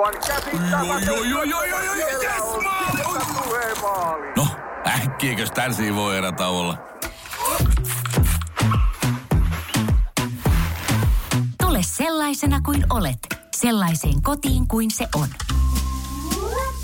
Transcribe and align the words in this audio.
Aivan 0.00 0.20
käsittämätöntä. 0.26 1.06
Joo, 1.06 1.22
joo, 1.22 1.42
joo, 1.42 1.62
joo, 1.64 1.82
joo, 1.82 1.94
joo, 1.94 2.08
Siellä 2.08 2.34
yes, 2.34 3.82
maali! 3.82 4.32
No, 4.36 4.46
äkkiäkös 4.86 5.50
tän 5.50 5.72
voi 5.94 6.16
erä 6.16 6.32
olla? 6.48 6.78
Tule 11.62 11.78
sellaisena 11.82 12.60
kuin 12.60 12.86
olet, 12.90 13.18
sellaiseen 13.56 14.22
kotiin 14.22 14.68
kuin 14.68 14.90
se 14.90 15.08
on. 15.14 15.28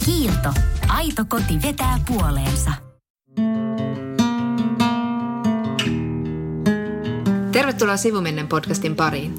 Kiilto. 0.05 0.53
Aito 0.89 1.25
koti 1.29 1.63
vetää 1.63 1.99
puoleensa. 2.07 2.73
Tervetuloa 7.53 7.97
Sivumennen 7.97 8.49
podcastin 8.49 8.97
pariin. 8.97 9.35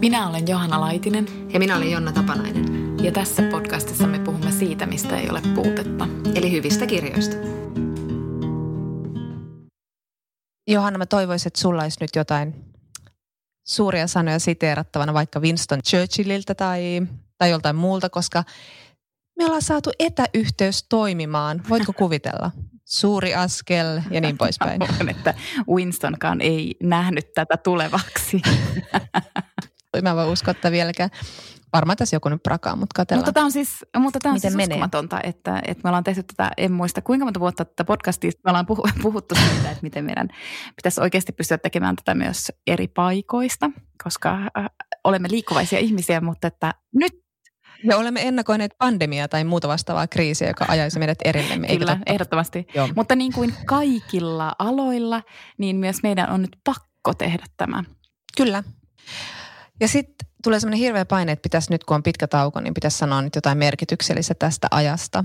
Minä 0.00 0.28
olen 0.28 0.48
Johanna 0.48 0.80
Laitinen 0.80 1.26
Ja 1.52 1.58
minä 1.58 1.76
olen 1.76 1.90
Jonna 1.90 2.12
Tapanainen. 2.12 2.81
Ja 3.02 3.12
tässä 3.12 3.42
podcastissa 3.42 4.06
me 4.06 4.18
puhumme 4.18 4.52
siitä, 4.52 4.86
mistä 4.86 5.18
ei 5.18 5.30
ole 5.30 5.42
puutetta. 5.54 6.08
Eli 6.34 6.52
hyvistä 6.52 6.86
kirjoista. 6.86 7.36
Johanna, 10.68 10.98
mä 10.98 11.06
toivoisin, 11.06 11.48
että 11.48 11.60
sulla 11.60 11.82
olisi 11.82 11.98
nyt 12.00 12.10
jotain 12.16 12.64
suuria 13.66 14.06
sanoja 14.06 14.38
siteerattavana 14.38 15.14
vaikka 15.14 15.40
Winston 15.40 15.80
Churchilliltä 15.82 16.54
tai, 16.54 17.02
tai 17.38 17.50
joltain 17.50 17.76
muulta, 17.76 18.10
koska 18.10 18.44
me 19.38 19.44
ollaan 19.44 19.62
saatu 19.62 19.90
etäyhteys 19.98 20.86
toimimaan. 20.88 21.62
Voitko 21.68 21.92
kuvitella? 21.92 22.50
Suuri 22.84 23.34
askel 23.34 24.00
ja 24.10 24.20
niin 24.20 24.38
poispäin. 24.38 24.80
Luulen, 24.90 25.08
että 25.08 25.34
Winstonkaan 25.68 26.40
ei 26.40 26.76
nähnyt 26.82 27.32
tätä 27.34 27.56
tulevaksi. 27.56 28.42
Mä 30.02 30.10
en 30.10 30.16
voi 30.16 30.32
uskoa, 30.32 30.50
että 30.50 30.70
vieläkään. 30.70 31.10
Varmaan 31.72 31.96
tässä 31.96 32.16
joku 32.16 32.28
nyt 32.28 32.42
prakaa, 32.42 32.76
mutta 32.76 32.94
katsellaan. 32.94 33.20
mutta 33.20 33.32
tämä 33.32 33.44
on 33.44 33.52
siis, 33.52 33.84
mutta 33.98 34.18
tämä 34.22 34.30
on 34.32 34.36
Miten 34.36 34.50
siis 34.50 34.56
menee? 34.56 34.76
uskomatonta, 34.76 35.20
että, 35.22 35.62
että 35.66 35.80
me 35.84 35.88
ollaan 35.88 36.04
tehty 36.04 36.22
tätä, 36.22 36.50
en 36.56 36.72
muista 36.72 37.02
kuinka 37.02 37.24
monta 37.24 37.40
vuotta 37.40 37.64
tätä 37.64 37.84
podcastia, 37.84 38.30
me 38.44 38.50
ollaan 38.50 38.66
puhu, 38.66 38.82
puhuttu 39.02 39.34
siitä, 39.34 39.70
että 39.70 39.82
miten 39.82 40.04
meidän 40.04 40.28
pitäisi 40.76 41.00
oikeasti 41.00 41.32
pystyä 41.32 41.58
tekemään 41.58 41.96
tätä 41.96 42.14
myös 42.14 42.52
eri 42.66 42.88
paikoista, 42.88 43.70
koska 44.04 44.32
äh, 44.32 44.66
olemme 45.04 45.28
liikkuvaisia 45.30 45.78
ihmisiä, 45.78 46.20
mutta 46.20 46.46
että 46.46 46.74
nyt 46.94 47.22
Ja 47.84 47.96
olemme 47.96 48.28
ennakoineet 48.28 48.72
pandemiaa 48.78 49.28
tai 49.28 49.44
muuta 49.44 49.68
vastaavaa 49.68 50.06
kriisiä, 50.06 50.48
joka 50.48 50.64
ajaisi 50.68 50.98
meidät 50.98 51.18
erillemme. 51.24 51.66
Kyllä, 51.66 51.96
totta? 51.96 52.12
ehdottomasti. 52.12 52.66
Joo. 52.74 52.88
Mutta 52.96 53.16
niin 53.16 53.32
kuin 53.32 53.54
kaikilla 53.66 54.52
aloilla, 54.58 55.22
niin 55.58 55.76
myös 55.76 56.02
meidän 56.02 56.30
on 56.30 56.42
nyt 56.42 56.56
pakko 56.64 57.14
tehdä 57.18 57.44
tämä. 57.56 57.84
Kyllä. 58.36 58.62
Ja 59.80 59.88
sitten 59.88 60.28
tulee 60.42 60.60
semmoinen 60.60 60.78
hirveä 60.78 61.04
paine, 61.04 61.32
että 61.32 61.42
pitäisi 61.42 61.70
nyt 61.70 61.84
kun 61.84 61.94
on 61.94 62.02
pitkä 62.02 62.26
tauko, 62.28 62.60
niin 62.60 62.74
pitäisi 62.74 62.98
sanoa 62.98 63.22
nyt 63.22 63.34
jotain 63.34 63.58
merkityksellistä 63.58 64.34
tästä 64.34 64.68
ajasta. 64.70 65.24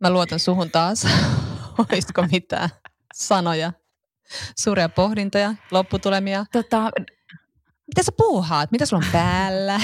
Mä 0.00 0.10
luotan 0.10 0.38
suhun 0.38 0.70
taas. 0.70 1.06
Olisiko 1.90 2.26
mitään 2.32 2.68
sanoja, 3.14 3.72
suuria 4.58 4.88
pohdintoja, 4.88 5.54
lopputulemia? 5.70 6.46
Tota, 6.52 6.90
Mitä 7.86 8.02
sä 8.02 8.12
puuhaat? 8.16 8.72
Mitä 8.72 8.86
sulla 8.86 9.06
on 9.06 9.12
päällä? 9.12 9.80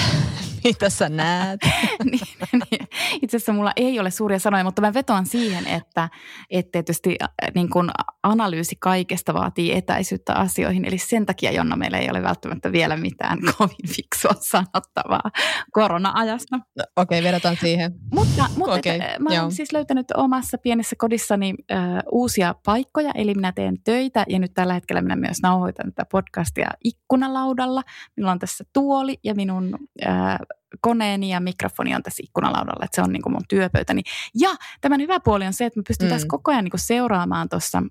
Mitä 0.63 0.89
sä 0.89 1.09
näet? 1.09 1.59
niin, 2.11 2.21
niin. 2.53 2.87
Itse 3.21 3.37
asiassa 3.37 3.53
mulla 3.53 3.71
ei 3.75 3.99
ole 3.99 4.11
suuria 4.11 4.39
sanoja, 4.39 4.63
mutta 4.63 4.81
mä 4.81 4.93
vetoan 4.93 5.25
siihen, 5.25 5.67
että, 5.67 6.09
että 6.49 6.71
tietysti 6.71 7.17
niin 7.55 7.69
kun 7.69 7.91
analyysi 8.23 8.75
kaikesta 8.79 9.33
vaatii 9.33 9.77
etäisyyttä 9.77 10.33
asioihin. 10.33 10.85
Eli 10.85 10.97
sen 10.97 11.25
takia, 11.25 11.51
Jonna, 11.51 11.75
meillä 11.75 11.97
ei 11.97 12.09
ole 12.11 12.23
välttämättä 12.23 12.71
vielä 12.71 12.97
mitään 12.97 13.39
kovin 13.57 13.89
fiksua 13.95 14.31
sanottavaa 14.39 15.31
korona-ajasta. 15.71 16.57
No, 16.57 16.83
Okei, 16.95 17.19
okay, 17.19 17.31
vedotaan 17.31 17.57
siihen. 17.57 17.93
Mutta, 18.13 18.45
mutta 18.57 18.75
okay, 18.75 18.99
mä 19.19 19.33
joo. 19.33 19.41
olen 19.41 19.51
siis 19.51 19.73
löytänyt 19.73 20.11
omassa 20.15 20.57
pienessä 20.57 20.95
kodissani 20.99 21.53
äh, 21.71 21.79
uusia 22.11 22.55
paikkoja, 22.65 23.11
eli 23.15 23.33
minä 23.33 23.51
teen 23.51 23.83
töitä 23.83 24.25
ja 24.29 24.39
nyt 24.39 24.53
tällä 24.53 24.73
hetkellä 24.73 25.01
minä 25.01 25.15
myös 25.15 25.37
nauhoitan 25.43 25.93
tätä 25.93 26.05
podcastia 26.11 26.69
ikkunalaudalla. 26.83 27.81
Minulla 28.17 28.31
on 28.31 28.39
tässä 28.39 28.63
tuoli 28.73 29.19
ja 29.23 29.35
minun 29.35 29.77
äh, 30.07 30.37
koneeni 30.81 31.29
ja 31.29 31.39
mikrofoni 31.39 31.95
on 31.95 32.03
tässä 32.03 32.23
ikkunalaudalla, 32.23 32.85
että 32.85 32.95
se 32.95 33.01
on 33.01 33.11
niin 33.13 33.21
kuin 33.21 33.33
mun 33.33 33.43
työpöytäni. 33.49 34.01
Ja 34.39 34.49
tämän 34.81 35.01
hyvä 35.01 35.19
puoli 35.19 35.45
on 35.45 35.53
se, 35.53 35.65
että 35.65 35.79
mä 35.79 35.83
pystyn 35.87 36.07
Mm. 36.07 36.13
tässä 36.13 36.27
koko 36.27 36.51
ajan 36.51 36.63
niin 36.63 36.71
kuin 36.71 36.79
seuraamaan 36.81 37.49
tuossa 37.49 37.83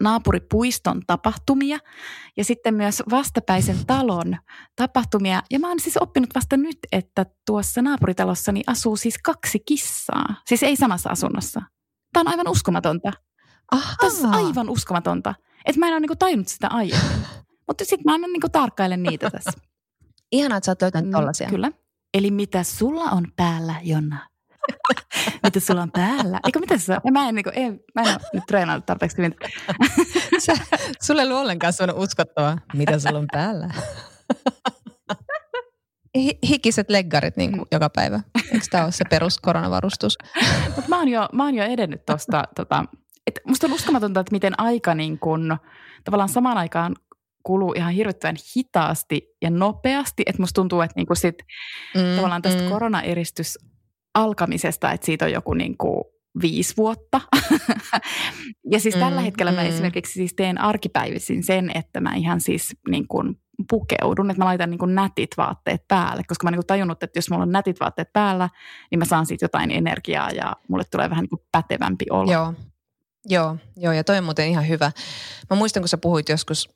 naapuripuiston 0.00 1.02
tapahtumia 1.06 1.78
ja 2.36 2.44
sitten 2.44 2.74
myös 2.74 3.02
vastapäisen 3.10 3.86
talon 3.86 4.36
tapahtumia. 4.76 5.42
Ja 5.50 5.58
mä 5.58 5.68
oon 5.68 5.80
siis 5.80 5.96
oppinut 5.96 6.34
vasta 6.34 6.56
nyt, 6.56 6.78
että 6.92 7.26
tuossa 7.46 7.82
naapuritalossani 7.82 8.62
asuu 8.66 8.96
siis 8.96 9.18
kaksi 9.18 9.58
kissaa. 9.66 10.34
Siis 10.46 10.62
ei 10.62 10.76
samassa 10.76 11.10
asunnossa. 11.10 11.62
Tämä 12.12 12.20
on 12.20 12.28
aivan 12.28 12.48
uskomatonta. 12.48 13.12
Aha. 13.72 13.94
Tämä 14.00 14.06
on 14.10 14.16
siis 14.16 14.24
aivan 14.46 14.70
uskomatonta. 14.70 15.34
Että 15.66 15.78
mä 15.80 15.86
en 15.86 15.92
ole 15.92 16.00
niinku 16.00 16.16
tajunnut 16.16 16.48
sitä 16.48 16.68
aiemmin. 16.68 17.26
Mutta 17.68 17.84
sitten 17.84 18.02
mä 18.04 18.12
aina 18.12 18.26
niinku 18.26 18.48
tarkkailen 18.48 19.02
niitä 19.02 19.30
tässä. 19.30 19.52
Ihanaa, 20.32 20.58
että 20.58 20.66
sä 20.66 20.70
oot 20.72 20.82
löytänyt 20.82 21.10
tollasia. 21.10 21.46
Mm, 21.46 21.50
Kyllä. 21.50 21.70
Eli 22.14 22.30
mitä 22.30 22.62
sulla 22.62 23.04
on 23.04 23.26
päällä, 23.36 23.74
Jonna? 23.82 24.28
mitä 25.44 25.60
sulla 25.60 25.82
on 25.82 25.90
päällä? 25.92 26.40
Eikö 26.46 26.58
mitä 26.60 26.78
sä? 26.78 27.00
Mä 27.10 27.28
en, 27.28 27.34
niinku, 27.34 27.50
ei, 27.54 27.70
mä 27.70 28.02
en 28.02 28.08
ole 28.08 28.18
nyt 28.32 28.44
treenannut 28.46 28.86
tarpeeksi 28.86 29.16
hyvin. 29.18 29.34
Sä, 30.46 30.52
sulle 31.02 31.22
ei 31.22 31.28
ollut 31.28 31.40
ollenkaan 31.40 31.72
sellainen 31.72 32.02
uskottava, 32.02 32.58
mitä 32.74 32.98
sulla 32.98 33.18
on 33.18 33.26
päällä. 33.32 33.70
Hi- 36.18 36.38
hikiset 36.48 36.90
leggarit 36.90 37.36
niin 37.36 37.52
kuin 37.52 37.66
joka 37.72 37.90
päivä. 37.90 38.20
Eikö 38.52 38.66
tämä 38.70 38.84
ole 38.84 38.92
se 38.92 39.04
perus 39.10 39.38
koronavarustus? 39.38 40.18
Mutta 40.66 40.88
mä 40.88 40.98
oon 40.98 41.08
jo, 41.08 41.28
mä 41.32 41.44
oon 41.44 41.54
jo 41.54 41.64
edennyt 41.64 42.06
tuosta. 42.06 42.44
tota, 42.56 42.84
et 43.26 43.40
musta 43.46 43.66
on 43.66 43.72
uskomatonta, 43.72 44.20
että 44.20 44.32
miten 44.32 44.60
aika 44.60 44.94
niin 44.94 45.18
kun, 45.18 45.56
tavallaan 46.04 46.28
samaan 46.28 46.58
aikaan 46.58 46.96
kuluu 47.42 47.72
ihan 47.76 47.92
hirvittävän 47.92 48.36
hitaasti 48.56 49.28
ja 49.42 49.50
nopeasti. 49.50 50.22
Että 50.26 50.42
musta 50.42 50.54
tuntuu, 50.60 50.80
että 50.80 50.94
niin 50.96 51.06
kun 51.06 51.16
sit, 51.16 51.34
Mm, 51.94 52.16
tavallaan 52.16 52.42
tästä 52.42 52.62
koronaeristys 52.68 53.58
alkamisesta, 54.14 54.92
että 54.92 55.06
siitä 55.06 55.24
on 55.24 55.32
joku 55.32 55.54
niin 55.54 55.76
kuin 55.76 56.04
viisi 56.42 56.76
vuotta. 56.76 57.20
ja 58.72 58.80
siis 58.80 58.94
tällä 58.94 59.20
Mm, 59.20 59.24
hetkellä 59.24 59.52
mä 59.52 59.60
mm. 59.62 59.68
esimerkiksi 59.68 60.12
siis 60.12 60.34
teen 60.34 60.60
arkipäivisin 60.60 61.44
sen, 61.44 61.70
että 61.74 62.00
mä 62.00 62.14
ihan 62.14 62.40
siis 62.40 62.76
niin 62.88 63.08
kuin 63.08 63.34
pukeudun, 63.70 64.30
että 64.30 64.40
mä 64.40 64.44
laitan 64.44 64.70
niin 64.70 64.78
kuin 64.78 64.94
nätit 64.94 65.30
vaatteet 65.36 65.88
päälle, 65.88 66.22
koska 66.28 66.44
mä 66.44 66.48
oon 66.48 66.52
niin 66.52 66.58
kuin 66.58 66.66
tajunnut, 66.66 67.02
että 67.02 67.18
jos 67.18 67.30
mulla 67.30 67.42
on 67.42 67.52
nätit 67.52 67.80
vaatteet 67.80 68.12
päällä, 68.12 68.48
niin 68.90 68.98
mä 68.98 69.04
saan 69.04 69.26
siitä 69.26 69.44
jotain 69.44 69.70
energiaa 69.70 70.30
ja 70.30 70.56
mulle 70.68 70.84
tulee 70.90 71.10
vähän 71.10 71.22
niin 71.22 71.30
kuin 71.30 71.42
pätevämpi 71.52 72.04
olo. 72.10 72.32
Joo, 72.32 72.54
joo, 73.28 73.56
joo, 73.76 73.92
ja 73.92 74.04
toi 74.04 74.18
on 74.18 74.24
muuten 74.24 74.48
ihan 74.48 74.68
hyvä. 74.68 74.92
Mä 75.50 75.56
muistan, 75.56 75.82
kun 75.82 75.88
sä 75.88 75.98
puhuit 75.98 76.28
joskus, 76.28 76.68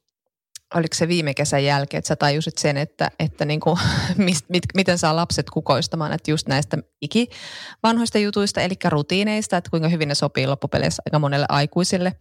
oliko 0.74 0.94
se 0.94 1.08
viime 1.08 1.34
kesän 1.34 1.64
jälkeen, 1.64 1.98
että 1.98 2.08
sä 2.08 2.16
tajusit 2.16 2.58
sen, 2.58 2.76
että, 2.76 3.10
että 3.18 3.44
niin 3.44 3.60
kuin, 3.60 3.78
mist, 4.16 4.44
mit, 4.48 4.64
miten 4.74 4.98
saa 4.98 5.16
lapset 5.16 5.50
kukoistamaan, 5.50 6.12
että 6.12 6.30
just 6.30 6.48
näistä 6.48 6.78
iki 7.02 7.28
vanhoista 7.82 8.18
jutuista, 8.18 8.60
eli 8.60 8.74
rutiineista, 8.84 9.56
että 9.56 9.70
kuinka 9.70 9.88
hyvin 9.88 10.08
ne 10.08 10.14
sopii 10.14 10.46
loppupeleissä 10.46 11.02
aika 11.06 11.18
monelle 11.18 11.46
aikuiselle, 11.48 12.12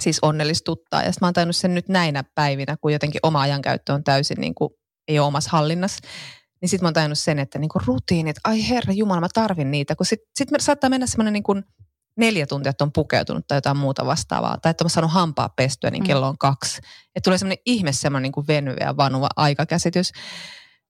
siis 0.00 0.18
onnellistuttaa. 0.22 1.02
Ja 1.02 1.12
sitten 1.12 1.26
mä 1.26 1.26
oon 1.26 1.34
tajunnut 1.34 1.56
sen 1.56 1.74
nyt 1.74 1.88
näinä 1.88 2.24
päivinä, 2.34 2.76
kun 2.80 2.92
jotenkin 2.92 3.20
oma 3.22 3.40
ajankäyttö 3.40 3.92
on 3.92 4.04
täysin 4.04 4.40
niin 4.40 4.54
kuin, 4.54 4.70
ei 5.08 5.18
ole 5.18 5.26
omassa 5.26 5.50
hallinnassa. 5.52 5.98
Niin 6.60 6.68
sitten 6.68 6.84
mä 6.84 6.86
oon 6.86 6.94
tajunnut 6.94 7.18
sen, 7.18 7.38
että 7.38 7.58
niin 7.58 7.68
kuin 7.68 7.82
rutiinit, 7.86 8.36
ai 8.44 8.68
herra 8.68 8.92
jumala, 8.92 9.20
mä 9.20 9.28
tarvin 9.34 9.70
niitä. 9.70 9.96
Kun 9.96 10.06
sitten 10.06 10.28
sit 10.38 10.48
saattaa 10.58 10.90
mennä 10.90 11.06
semmoinen 11.06 11.32
niin 11.32 11.42
kuin 11.42 11.64
neljä 12.18 12.46
tuntia, 12.46 12.70
että 12.70 12.84
on 12.84 12.92
pukeutunut 12.92 13.46
tai 13.46 13.56
jotain 13.56 13.76
muuta 13.76 14.06
vastaavaa. 14.06 14.58
Tai 14.62 14.70
että 14.70 14.84
on 14.84 14.90
saanut 14.90 15.12
hampaa 15.12 15.48
pestyä, 15.48 15.90
niin 15.90 16.02
Mm. 16.02 16.06
kello 16.06 16.28
on 16.28 16.38
kaksi. 16.38 16.78
Että 17.16 17.20
tulee 17.24 17.38
semmoinen 17.38 17.62
ihme 17.66 17.92
semmoinen 17.92 18.22
niin 18.22 18.32
kuin 18.32 18.46
venyvä 18.46 18.76
ja 18.80 18.96
vanuva 18.96 19.28
aikakäsitys. 19.36 20.12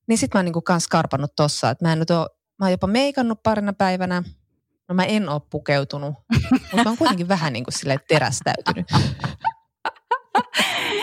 Niin 0.07 0.17
sitten 0.17 0.37
mä 0.37 0.39
oon 0.39 0.45
niin 0.45 0.53
kuin 0.53 0.63
kans 0.63 0.87
karpannut 0.87 1.31
tossa, 1.35 1.69
että 1.69 1.85
mä 1.85 1.93
en 1.93 1.99
nyt 1.99 2.09
oo, 2.11 2.27
mä 2.59 2.65
oon 2.65 2.71
jopa 2.71 2.87
meikannut 2.87 3.43
parina 3.43 3.73
päivänä. 3.73 4.23
No 4.89 4.95
mä 4.95 5.03
en 5.03 5.29
oo 5.29 5.39
pukeutunut, 5.39 6.13
mutta 6.61 6.83
mä 6.83 6.89
oon 6.89 6.97
kuitenkin 6.97 7.27
vähän 7.27 7.53
niin 7.53 7.63
kuin 7.63 7.73
silleen 7.73 7.99
terästäytynyt. 8.07 8.87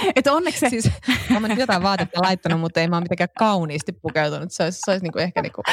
Että 0.17 0.33
onneksi 0.33 0.61
se, 0.61 0.69
Siis 0.69 0.91
mä 1.31 1.37
oon 1.37 1.49
nyt 1.49 1.59
jotain 1.59 1.83
vaatetta 1.83 2.23
laittanut, 2.23 2.61
mutta 2.61 2.81
ei 2.81 2.89
mä 2.89 2.97
oon 2.97 3.03
mitenkään 3.03 3.29
kauniisti 3.39 3.93
pukeutunut. 3.93 4.53
Se 4.53 4.63
olisi, 4.63 4.81
se 4.85 4.91
olisi 4.91 5.03
niin 5.03 5.13
kuin 5.13 5.23
ehkä 5.23 5.43
niin 5.43 5.53
kuin 5.53 5.65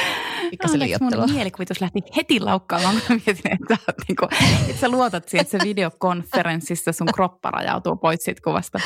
pikkasen 0.50 0.80
mun 0.80 0.86
liiottelua. 0.86 1.26
mielikuvitus 1.26 1.80
lähti 1.80 2.00
heti 2.16 2.40
laukkaamaan, 2.40 2.94
kun 2.94 3.02
mä 3.08 3.20
mietin, 3.26 3.52
että, 3.52 3.76
niin 4.08 4.16
kuin, 4.16 4.28
että 4.68 4.80
sä 4.80 4.88
luotat 4.88 5.28
siihen, 5.28 5.42
että 5.42 5.58
se 5.58 5.64
videokonferenssissa 5.64 6.92
sun 6.92 7.08
kroppa 7.14 7.50
rajautuu 7.50 7.96
pois 7.96 8.24
siitä 8.24 8.40
kuvasta. 8.44 8.78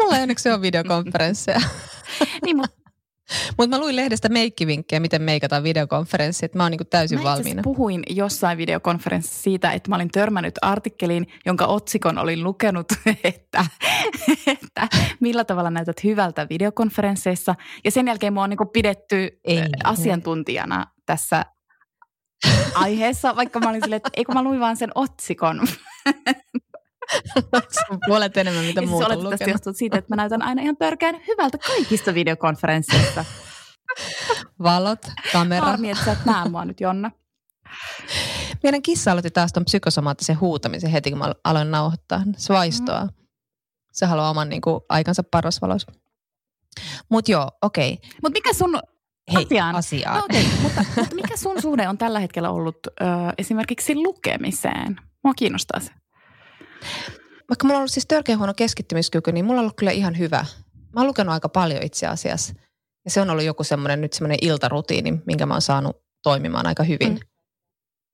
Mulla 0.00 0.16
ei 0.16 0.22
onneksi 0.22 0.50
ole 0.50 0.60
videokonferensseja. 0.60 1.60
Niin, 2.44 2.56
mutta 2.56 2.81
Mutta 3.58 3.76
mä 3.76 3.80
luin 3.80 3.96
lehdestä 3.96 4.28
meikkivinkkejä, 4.28 5.00
miten 5.00 5.22
meikataan 5.22 5.62
videokonferenssi, 5.62 6.44
että 6.44 6.58
mä 6.58 6.64
oon 6.64 6.70
niinku 6.70 6.84
täysin 6.84 7.18
Mä 7.18 7.24
valmiina. 7.24 7.62
puhuin 7.62 8.02
jossain 8.10 8.58
videokonferenssissa 8.58 9.42
siitä, 9.42 9.72
että 9.72 9.90
mä 9.90 9.96
olin 9.96 10.10
törmännyt 10.10 10.54
artikkeliin, 10.62 11.26
jonka 11.46 11.66
otsikon 11.66 12.18
olin 12.18 12.44
lukenut, 12.44 12.86
että, 13.24 13.64
että 14.46 14.88
millä 15.20 15.44
tavalla 15.44 15.70
näytät 15.70 16.04
hyvältä 16.04 16.46
videokonferensseissa. 16.50 17.54
Ja 17.84 17.90
sen 17.90 18.06
jälkeen 18.06 18.32
mua 18.32 18.42
on 18.42 18.50
niin 18.50 18.68
pidetty 18.72 19.40
Ei. 19.44 19.58
Ei. 19.58 19.68
asiantuntijana 19.84 20.86
tässä 21.06 21.44
aiheessa, 22.74 23.36
vaikka 23.36 23.60
mä 23.60 23.70
olin 23.70 23.82
silleen, 23.82 23.96
että 23.96 24.10
eikö 24.16 24.32
mä 24.32 24.42
luin 24.42 24.60
vaan 24.60 24.76
sen 24.76 24.90
otsikon. 24.94 25.60
Puolet 28.06 28.36
enemmän, 28.36 28.64
mitä 28.64 28.80
siis 28.80 28.90
muuta 28.90 29.06
on 29.06 29.12
oletettavasti 29.12 29.44
lukenut. 29.44 29.54
johtuu 29.54 29.72
siitä, 29.72 29.98
että 29.98 30.08
mä 30.12 30.16
näytän 30.16 30.42
aina 30.42 30.62
ihan 30.62 30.76
törkeän 30.76 31.20
hyvältä 31.28 31.58
kaikista 31.58 32.14
videokonferensseista. 32.14 33.24
Valot, 34.62 35.00
kamera. 35.32 35.66
Harmi, 35.66 35.90
että 35.90 36.04
sä 36.04 36.12
et 36.12 36.24
näe 36.24 36.48
mua 36.48 36.64
nyt, 36.64 36.80
Jonna. 36.80 37.10
Meidän 38.62 38.82
kissa 38.82 39.12
aloitti 39.12 39.30
taas 39.30 39.52
ton 39.52 39.64
psykosomaattisen 39.64 40.40
huutamisen 40.40 40.90
heti, 40.90 41.10
kun 41.10 41.18
mä 41.18 41.34
aloin 41.44 41.70
nauhoittaa. 41.70 42.22
Se 42.36 42.54
vaistoa. 42.54 43.08
Se 43.92 44.06
haluaa 44.06 44.30
oman 44.30 44.48
niin 44.48 44.62
kuin, 44.62 44.80
aikansa 44.88 45.22
parasvalos. 45.30 45.86
Mutta 47.08 47.32
joo, 47.32 47.50
okei. 47.62 47.92
Okay. 47.92 48.10
Mutta 48.22 48.38
mikä 48.38 48.52
sun 48.52 48.80
Hei, 49.32 49.44
Asiaan. 49.44 49.74
asiaan. 49.74 50.18
No 50.18 50.24
okei, 50.24 50.46
mutta, 50.62 50.84
mutta 50.96 51.14
mikä 51.14 51.36
sun 51.36 51.62
suhde 51.62 51.88
on 51.88 51.98
tällä 51.98 52.20
hetkellä 52.20 52.50
ollut 52.50 52.76
ö, 52.86 53.04
esimerkiksi 53.38 53.94
lukemiseen? 53.94 54.96
Mua 55.24 55.34
kiinnostaa 55.34 55.80
se. 55.80 55.90
Vaikka 57.48 57.64
mulla 57.64 57.76
on 57.76 57.80
ollut 57.80 57.90
siis 57.90 58.06
törkeä 58.06 58.36
huono 58.36 58.54
keskittymiskyky, 58.54 59.32
niin 59.32 59.44
mulla 59.44 59.60
on 59.60 59.64
ollut 59.64 59.76
kyllä 59.76 59.92
ihan 59.92 60.18
hyvä. 60.18 60.46
Mä 60.94 61.00
oon 61.00 61.06
lukenut 61.06 61.32
aika 61.32 61.48
paljon 61.48 61.82
itse 61.82 62.06
asiassa. 62.06 62.54
Ja 63.04 63.10
se 63.10 63.20
on 63.20 63.30
ollut 63.30 63.44
joku 63.44 63.64
semmoinen 63.64 64.00
nyt 64.00 64.12
semmoinen 64.12 64.38
iltarutiini, 64.40 65.22
minkä 65.26 65.46
mä 65.46 65.54
oon 65.54 65.62
saanut 65.62 65.96
toimimaan 66.22 66.66
aika 66.66 66.82
hyvin. 66.82 67.12
Mm. 67.12 67.20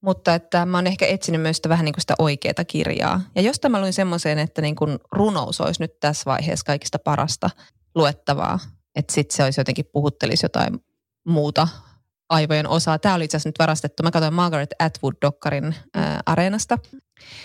Mutta 0.02 0.34
että 0.34 0.66
mä 0.66 0.76
oon 0.76 0.86
ehkä 0.86 1.06
etsinyt 1.06 1.40
myös 1.40 1.56
sitä 1.56 1.68
vähän 1.68 1.84
niin 1.84 1.92
kuin 1.92 2.00
sitä 2.00 2.14
oikeaa 2.18 2.64
kirjaa. 2.66 3.20
Ja 3.34 3.42
jostain 3.42 3.72
mä 3.72 3.80
luin 3.80 3.92
semmoiseen, 3.92 4.38
että 4.38 4.62
niin 4.62 4.76
kuin 4.76 4.98
runous 5.12 5.60
olisi 5.60 5.82
nyt 5.82 6.00
tässä 6.00 6.22
vaiheessa 6.26 6.64
kaikista 6.64 6.98
parasta 6.98 7.50
luettavaa. 7.94 8.58
Että 8.96 9.12
sitten 9.12 9.36
se 9.36 9.44
olisi 9.44 9.60
jotenkin 9.60 9.84
puhuttelisi 9.92 10.44
jotain 10.44 10.84
muuta 11.26 11.68
aivojen 12.28 12.66
osaa. 12.66 12.98
Tämä 12.98 13.14
oli 13.14 13.24
itse 13.24 13.36
asiassa 13.36 13.48
nyt 13.48 13.58
varastettu. 13.58 14.02
Mä 14.02 14.10
katsoin 14.10 14.34
Margaret 14.34 14.70
Atwood-dokkarin 14.82 15.74
ää, 15.94 16.20
areenasta. 16.26 16.78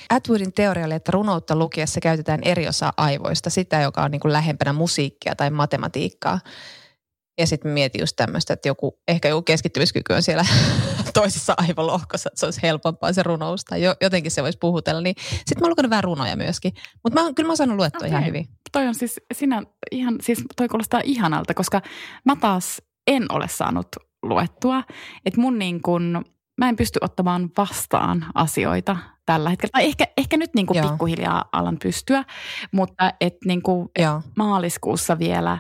Atwoodin 0.09 0.53
teoria 0.53 0.85
oli, 0.85 0.93
että 0.93 1.11
runoutta 1.11 1.55
lukiessa 1.55 2.01
käytetään 2.01 2.39
eri 2.43 2.67
osaa 2.67 2.93
aivoista, 2.97 3.49
sitä, 3.49 3.81
joka 3.81 4.03
on 4.03 4.11
niin 4.11 4.19
kuin 4.19 4.33
lähempänä 4.33 4.73
musiikkia 4.73 5.35
tai 5.35 5.49
matematiikkaa. 5.49 6.39
Ja 7.37 7.47
sitten 7.47 7.71
mietin 7.71 7.99
just 7.99 8.15
tämmöistä, 8.15 8.53
että 8.53 8.67
joku, 8.67 8.99
ehkä 9.07 9.27
joku 9.27 9.41
keskittymiskyky 9.41 10.13
on 10.13 10.23
siellä 10.23 10.45
toisessa 11.13 11.53
aivolohkossa, 11.57 12.29
että 12.29 12.39
se 12.39 12.45
olisi 12.45 12.61
helpompaa 12.63 13.13
se 13.13 13.23
runous 13.23 13.65
tai 13.65 13.81
jo, 13.81 13.95
jotenkin 14.01 14.31
se 14.31 14.43
voisi 14.43 14.57
puhutella. 14.57 15.01
Niin 15.01 15.15
sitten 15.35 15.57
mä 15.59 15.65
oon 15.65 15.69
lukenut 15.69 15.89
vähän 15.89 16.03
runoja 16.03 16.35
myöskin. 16.35 16.73
Mutta 17.03 17.21
mä, 17.21 17.33
kyllä 17.33 17.47
mä 17.47 17.51
oon 17.51 17.57
saanut 17.57 17.75
luettua 17.75 17.97
okay. 17.97 18.09
ihan 18.09 18.25
hyvin. 18.25 18.47
Toi 18.71 18.87
on 18.87 18.95
siis, 18.95 19.21
sinä, 19.33 19.63
ihan, 19.91 20.15
siis 20.21 20.43
toi 20.55 20.67
kuulostaa 20.67 21.01
ihanalta, 21.03 21.53
koska 21.53 21.81
mä 22.25 22.35
taas 22.35 22.81
en 23.07 23.25
ole 23.31 23.47
saanut 23.47 23.87
luettua. 24.23 24.83
Että 25.25 25.41
mun 25.41 25.59
niin 25.59 25.81
kun, 25.81 26.25
mä 26.57 26.69
en 26.69 26.75
pysty 26.75 26.99
ottamaan 27.01 27.49
vastaan 27.57 28.25
asioita 28.35 28.97
tällä 29.25 29.49
hetkellä. 29.49 29.71
Tai 29.71 29.85
ehkä, 29.85 30.05
ehkä 30.17 30.37
nyt 30.37 30.49
niin 30.55 30.65
kuin 30.65 30.77
Joo. 30.77 30.89
pikkuhiljaa 30.89 31.45
alan 31.51 31.77
pystyä, 31.83 32.23
mutta 32.71 33.13
et 33.21 33.33
niin 33.45 33.61
kuin 33.61 33.89
Joo. 33.99 34.21
maaliskuussa 34.37 35.19
vielä, 35.19 35.57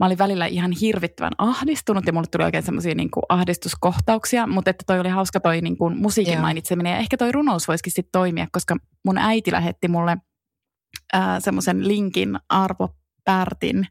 mä 0.00 0.06
olin 0.06 0.18
välillä 0.18 0.46
ihan 0.46 0.72
hirvittävän 0.72 1.32
ahdistunut 1.38 2.06
ja 2.06 2.12
mulle 2.12 2.26
tuli 2.26 2.44
oikein 2.44 2.64
semmoisia 2.64 2.94
niin 2.94 3.10
ahdistuskohtauksia, 3.28 4.46
mutta 4.46 4.70
että 4.70 4.84
toi 4.86 5.00
oli 5.00 5.08
hauska 5.08 5.40
toi 5.40 5.60
niin 5.60 5.78
kuin 5.78 5.96
musiikin 5.96 6.32
Joo. 6.32 6.42
mainitseminen 6.42 6.92
ja 6.92 6.98
ehkä 6.98 7.16
toi 7.16 7.32
runous 7.32 7.68
voisikin 7.68 7.92
sitten 7.92 8.12
toimia, 8.12 8.46
koska 8.52 8.76
mun 9.04 9.18
äiti 9.18 9.52
lähetti 9.52 9.88
mulle 9.88 10.16
semmoisen 11.38 11.88
linkin 11.88 12.38
Arvo 12.48 12.88
Pärtin 13.24 13.86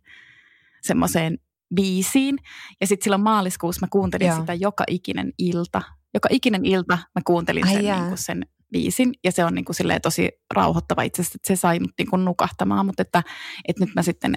semmoiseen 0.81 1.37
biisiin 1.75 2.37
ja 2.81 2.87
sitten 2.87 3.03
silloin 3.03 3.23
maaliskuussa 3.23 3.85
mä 3.85 3.87
kuuntelin 3.91 4.27
Joo. 4.27 4.39
sitä 4.39 4.53
joka 4.53 4.83
ikinen 4.87 5.33
ilta. 5.37 5.81
Joka 6.13 6.29
ikinen 6.31 6.65
ilta 6.65 6.97
mä 7.15 7.21
kuuntelin 7.25 7.67
Ai 7.67 7.73
sen, 7.73 7.83
niin 7.83 8.07
kuin 8.07 8.17
sen 8.17 8.45
biisin 8.71 9.13
ja 9.23 9.31
se 9.31 9.45
on 9.45 9.55
niin 9.55 9.65
kuin 9.65 9.75
silleen 9.75 10.01
tosi 10.01 10.29
rauhoittava 10.53 11.01
itse 11.01 11.21
asiassa, 11.21 11.37
että 11.37 11.47
se 11.47 11.59
sai 11.59 11.79
mut 11.79 11.91
niin 11.97 12.09
kuin 12.09 12.25
nukahtamaan, 12.25 12.85
mutta 12.85 13.01
että, 13.01 13.23
että 13.67 13.85
nyt 13.85 13.95
mä 13.95 14.01
sitten 14.01 14.35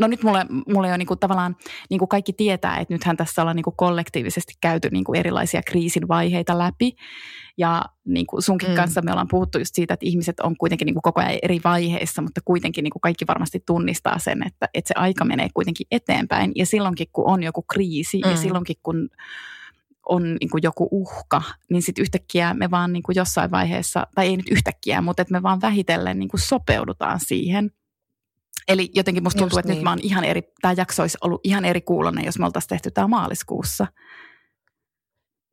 No 0.00 0.06
nyt 0.06 0.22
mulle, 0.22 0.46
mulle 0.68 0.92
on 0.92 0.98
niinku 0.98 1.16
tavallaan, 1.16 1.56
niin 1.90 1.98
kuin 1.98 2.08
kaikki 2.08 2.32
tietää, 2.32 2.78
että 2.78 2.94
nythän 2.94 3.16
tässä 3.16 3.42
ollaan 3.42 3.56
niinku 3.56 3.72
kollektiivisesti 3.76 4.52
käyty 4.60 4.88
niinku 4.90 5.14
erilaisia 5.14 5.62
kriisin 5.66 6.08
vaiheita 6.08 6.58
läpi. 6.58 6.92
Ja 7.58 7.82
niinku 8.04 8.40
sunkin 8.40 8.68
Mm. 8.68 8.74
kanssa 8.74 9.02
me 9.02 9.10
ollaan 9.10 9.28
puhuttu 9.28 9.58
just 9.58 9.74
siitä, 9.74 9.94
että 9.94 10.06
ihmiset 10.06 10.40
on 10.40 10.56
kuitenkin 10.56 10.86
niinku 10.86 11.00
koko 11.02 11.20
ajan 11.20 11.38
eri 11.42 11.60
vaiheissa, 11.64 12.22
mutta 12.22 12.40
kuitenkin 12.44 12.84
niinku 12.84 12.98
kaikki 13.00 13.26
varmasti 13.26 13.62
tunnistaa 13.66 14.18
sen, 14.18 14.46
että, 14.46 14.68
että 14.74 14.88
se 14.88 14.94
aika 14.96 15.24
menee 15.24 15.48
kuitenkin 15.54 15.86
eteenpäin. 15.90 16.52
Ja 16.54 16.66
silloinkin, 16.66 17.06
kun 17.12 17.30
on 17.30 17.42
joku 17.42 17.62
kriisi. 17.62 18.20
Mm. 18.24 18.30
ja 18.30 18.36
silloinkin, 18.36 18.76
kun 18.82 19.08
on 20.08 20.22
niin 20.40 20.50
kuin 20.50 20.62
joku 20.62 20.88
uhka, 20.90 21.42
niin 21.70 21.82
sitten 21.82 22.02
yhtäkkiä 22.02 22.54
me 22.54 22.70
vaan 22.70 22.92
niin 22.92 23.02
kuin 23.02 23.16
jossain 23.16 23.50
vaiheessa, 23.50 24.06
tai 24.14 24.26
ei 24.26 24.36
nyt 24.36 24.48
yhtäkkiä, 24.50 25.00
mutta 25.00 25.22
että 25.22 25.32
me 25.32 25.42
vaan 25.42 25.60
vähitellen 25.60 26.18
niin 26.18 26.28
kuin 26.28 26.40
sopeudutaan 26.40 27.20
siihen. 27.20 27.70
Eli 28.68 28.90
jotenkin 28.94 29.22
musta 29.22 29.38
tuntuu, 29.38 29.56
Just 29.58 29.58
että 29.58 29.68
niin. 29.72 29.76
nyt 29.76 29.84
mä 29.84 29.90
oon 29.90 30.00
ihan 30.02 30.24
eri, 30.24 30.42
tämä 30.60 30.74
jakso 30.76 31.02
olisi 31.02 31.18
ollut 31.20 31.40
ihan 31.44 31.64
eri 31.64 31.80
kuulonen, 31.80 32.24
jos 32.24 32.38
me 32.38 32.46
oltaisiin 32.46 32.68
tehty 32.68 32.90
tämä 32.90 33.08
maaliskuussa. 33.08 33.86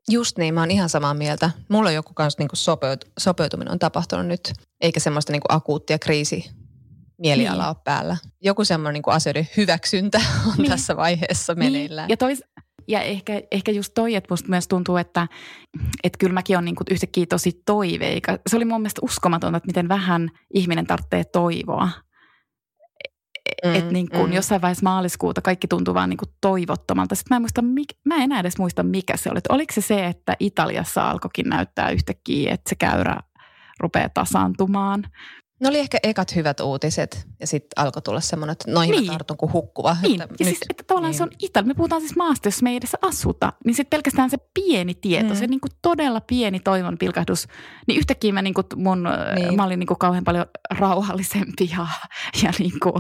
Just 0.09 0.38
niin, 0.38 0.53
mä 0.53 0.59
oon 0.59 0.71
ihan 0.71 0.89
samaa 0.89 1.13
mieltä. 1.13 1.51
Mulla 1.69 1.89
on 1.89 1.95
joku 1.95 2.13
kanssa 2.13 2.42
niinku 2.42 2.56
sopeut, 2.56 3.06
sopeutuminen 3.19 3.71
on 3.71 3.80
tapahtunut 3.80 4.27
nyt, 4.27 4.53
eikä 4.81 5.00
semmoista 5.00 5.31
niinku 5.31 5.45
akuuttia 5.50 6.00
kriisi 6.00 6.51
mieliala 7.18 7.63
Niin. 7.63 7.68
ole 7.69 7.75
päällä. 7.83 8.18
Joku 8.42 8.65
semmoinen 8.65 8.94
niinku 8.94 9.09
asioiden 9.09 9.48
hyväksyntä 9.57 10.21
on 10.48 10.53
Niin. 10.57 10.69
tässä 10.71 10.98
vaiheessa 10.98 11.56
meneillään. 11.56 12.07
Niin, 12.07 12.13
ja, 12.13 12.18
tois, 12.18 12.44
ja 12.91 13.01
ehkä, 13.01 13.41
ehkä 13.51 13.71
just 13.71 13.91
toi, 13.95 14.15
että 14.15 14.27
musta 14.29 14.49
myös 14.49 14.67
tuntuu, 14.67 14.97
että, 14.97 15.27
että 16.03 16.17
kyllä 16.17 16.33
mäkin 16.33 16.57
on 16.57 16.65
niinku 16.65 16.83
yhtäkkiä 16.91 17.25
tosi 17.25 17.61
toiveika. 17.65 18.38
Se 18.47 18.55
oli 18.55 18.65
mun 18.65 18.81
mielestä 18.81 19.01
uskomatonta, 19.03 19.57
että 19.57 19.67
miten 19.67 19.89
vähän 19.89 20.29
ihminen 20.53 20.88
tarvitsee 20.88 21.23
toivoa. 21.23 21.89
Mm, 23.65 23.75
että 23.75 23.91
niin 23.91 24.09
kun 24.09 24.29
mm. 24.29 24.33
jossain 24.33 24.61
vaiheessa 24.61 24.83
maaliskuuta 24.83 25.41
kaikki 25.41 25.67
tuntuu 25.67 25.93
vaan 25.93 26.09
niin 26.09 26.17
kuin 26.17 26.29
toivottomalta. 26.41 27.15
Sitten 27.15 27.35
mä 27.35 27.38
en, 27.38 27.41
muista, 27.41 27.61
mik, 27.61 27.89
mä 28.05 28.15
en 28.15 28.21
enää 28.21 28.39
edes 28.39 28.57
muista, 28.57 28.83
mikä 28.83 29.17
se 29.17 29.29
oli. 29.29 29.38
Että 29.38 29.53
oliko 29.53 29.73
se 29.73 29.81
se, 29.81 30.05
että 30.05 30.35
Italiassa 30.39 31.09
alkoikin 31.09 31.49
näyttää 31.49 31.89
yhtäkkiä, 31.89 32.53
että 32.53 32.69
se 32.69 32.75
käyrä 32.75 33.17
rupeaa 33.79 34.09
tasaantumaan. 34.09 35.03
Ne 35.62 35.68
oli 35.68 35.80
ehkä 35.80 35.98
ekat 36.04 36.36
hyvät 36.36 36.60
uutiset 36.60 37.28
ja 37.40 37.48
sitten 37.48 37.84
alkoi 37.84 38.02
tulla 38.02 38.19
semmoinen, 38.19 38.52
että 38.52 38.72
noihin 38.72 38.92
niin. 38.92 39.00
Niin. 39.02 39.12
mä 39.12 39.18
tartun 39.18 39.38
kuin 39.38 39.54
hukkuva. 39.54 39.98
Niin, 40.02 40.22
että 40.22 40.36
ja 40.40 40.46
siis, 40.46 40.60
että 40.69 40.84
tavallaan 40.88 41.12
niin. 41.12 41.18
se 41.18 41.24
on 41.24 41.30
Italia. 41.40 41.68
Me 41.68 41.74
puhutaan 41.74 42.02
siis 42.02 42.16
maasta, 42.16 42.48
jos 42.48 42.62
me 42.62 42.69
ei 42.69 42.75
edes 42.75 42.96
asuta. 43.02 43.54
Niin 43.66 43.75
sitten 43.75 43.98
pelkästään 43.98 44.30
se 44.30 44.38
pieni 44.54 44.94
tieto, 44.96 45.30
Mm. 45.30 45.36
se 45.36 45.48
niin 45.48 45.60
kuin 45.62 45.72
todella 45.82 46.22
pieni 46.22 46.60
toivon 46.60 46.98
pilkahdus. 46.98 47.48
Niin 47.88 48.00
yhtäkkiä 48.00 48.34
mä, 48.34 48.41
niin 48.41 48.53
kuin 48.53 48.65
mun, 48.75 49.03
Niin. 49.03 49.46
niin. 49.48 49.56
mä 49.56 49.63
olin 49.63 49.80
niin 49.80 49.88
kuin 49.88 49.98
kauhean 50.00 50.24
paljon 50.24 50.46
rauhallisempi 50.80 51.70
ja, 51.77 51.88
ja, 52.44 52.51
niin 52.60 52.80
kuin, 52.84 52.94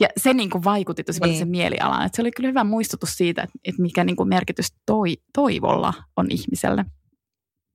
ja 0.00 0.08
se 0.16 0.34
niin 0.34 0.50
kuin 0.50 0.64
vaikutti 0.64 1.04
tosi 1.04 1.18
paljon 1.20 1.32
Niin. 1.32 1.38
sen 1.38 1.48
mielialaan. 1.48 2.06
Että 2.06 2.16
se 2.16 2.22
oli 2.22 2.30
kyllä 2.30 2.48
hyvä 2.48 2.64
muistutus 2.64 3.16
siitä, 3.16 3.42
että, 3.42 3.58
että 3.64 3.82
mikä 3.82 4.04
niin 4.04 4.16
kuin 4.16 4.28
merkitys 4.28 4.66
toi, 4.86 5.16
toivolla 5.32 5.94
on 6.16 6.26
ihmiselle. 6.30 6.84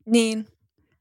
Niin, 0.06 0.46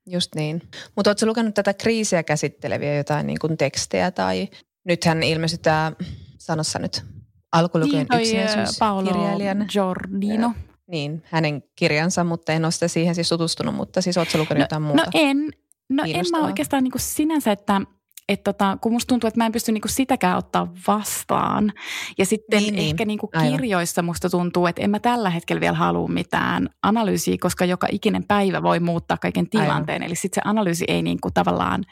just 0.07 0.35
niin. 0.35 0.63
Mutta 0.97 1.11
ootko 1.11 1.27
lukenut 1.27 1.55
tätä 1.55 1.75
kriisiä 1.75 2.23
käsitteleviä 2.23 2.97
jotain 2.97 3.27
niin 3.27 3.39
kuin 3.39 3.57
tekstejä 3.57 4.11
tai 4.11 4.49
nythän 4.85 5.23
ilmestyi 5.23 5.59
tämä, 5.59 5.93
sanossa 6.39 6.79
nyt, 6.79 7.05
alkulukujen 7.53 8.07
Niin, 8.11 8.21
yksinäisyys 8.21 8.79
Paolo 8.79 9.13
kirjailijan. 9.13 9.67
Giordino. 9.73 10.53
Niin, 10.87 11.23
hänen 11.27 11.63
kirjansa, 11.77 12.25
mutta 12.25 12.53
en 12.53 12.65
ole 12.65 12.73
sitä 12.73 12.89
siihen 12.89 13.15
siis 13.15 13.29
tutustunut, 13.29 13.75
mutta 13.75 14.03
siis 14.03 14.17
ootko 14.17 14.39
lukenut 14.39 14.61
jotain 14.61 14.83
muuta? 14.83 15.03
No 15.03 15.11
en, 15.15 15.51
no 15.91 16.05
en 16.07 16.25
mä 16.31 16.45
oikeastaan 16.45 16.85
niinku 16.85 16.99
sinänsä, 17.01 17.53
että 17.53 17.81
et 18.28 18.45
tota, 18.45 18.78
kun 18.80 18.92
musta 18.92 19.09
tuntuu, 19.09 19.28
että 19.28 19.40
mä 19.40 19.47
en 19.47 19.52
pysty 19.52 19.73
niinku 19.73 19.88
sitäkään 19.88 20.38
ottaa 20.38 20.73
vastaan. 20.88 21.73
Ja 22.18 22.26
sitten 22.26 22.59
Niin, 22.62 22.66
niin, 22.75 22.76
niin. 22.76 22.90
ehkä 22.90 23.04
niinku 23.04 23.28
Aivan. 23.35 23.52
kirjoissa 23.59 24.02
musta 24.02 24.30
tuntuu, 24.30 24.66
että 24.66 24.83
en 24.83 24.90
mä 24.90 24.99
tällä 24.99 25.30
hetkellä 25.30 25.61
vielä 25.61 25.76
halua 25.76 26.09
mitään 26.09 26.68
analyysiä, 26.83 27.37
koska 27.40 27.64
joka 27.64 27.87
ikinen 27.92 28.25
päivä 28.25 28.62
voi 28.62 28.80
muuttaa 28.80 29.16
kaiken 29.16 29.47
Aivan. 29.54 29.66
tilanteen. 29.66 30.02
Eli 30.02 30.14
sitten 30.14 30.42
se 30.45 30.49
analyysi 30.49 30.85
ei 30.88 31.02
niinku 31.02 31.30
tavallaan, 31.35 31.85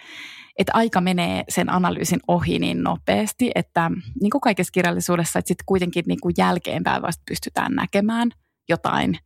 että 0.58 0.72
aika 0.74 1.00
menee 1.00 1.44
sen 1.48 1.70
analyysin 1.72 2.20
ohi 2.28 2.58
niin 2.58 2.82
nopeasti, 2.82 3.50
että 3.54 3.90
niin 4.20 4.30
kuin 4.30 4.40
kaikessa 4.40 4.72
kirjallisuudessa, 4.72 5.38
että 5.38 5.48
sitten 5.48 5.64
kuitenkin 5.66 6.04
niinku 6.06 6.30
jälkeenpäin 6.38 7.02
vasta 7.02 7.22
pystytään 7.28 7.72
näkemään 7.74 8.30
jotain, 8.68 9.18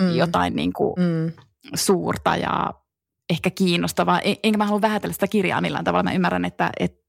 Mm. 0.00 0.14
jotain 0.16 0.56
niinku 0.56 0.96
Mm. 0.98 1.32
suurta 1.74 2.36
ja 2.36 2.70
ehkä 3.30 3.50
kiinnostavaa. 3.50 4.20
En- 4.20 4.36
Enkä 4.42 4.58
mä 4.58 4.64
halua 4.64 4.80
vähätellä 4.80 5.12
sitä 5.12 5.26
kirjaa 5.26 5.60
millään 5.60 5.84
tavalla. 5.84 6.02
Mä 6.02 6.12
ymmärrän, 6.12 6.44
että, 6.44 6.70
että 6.80 7.00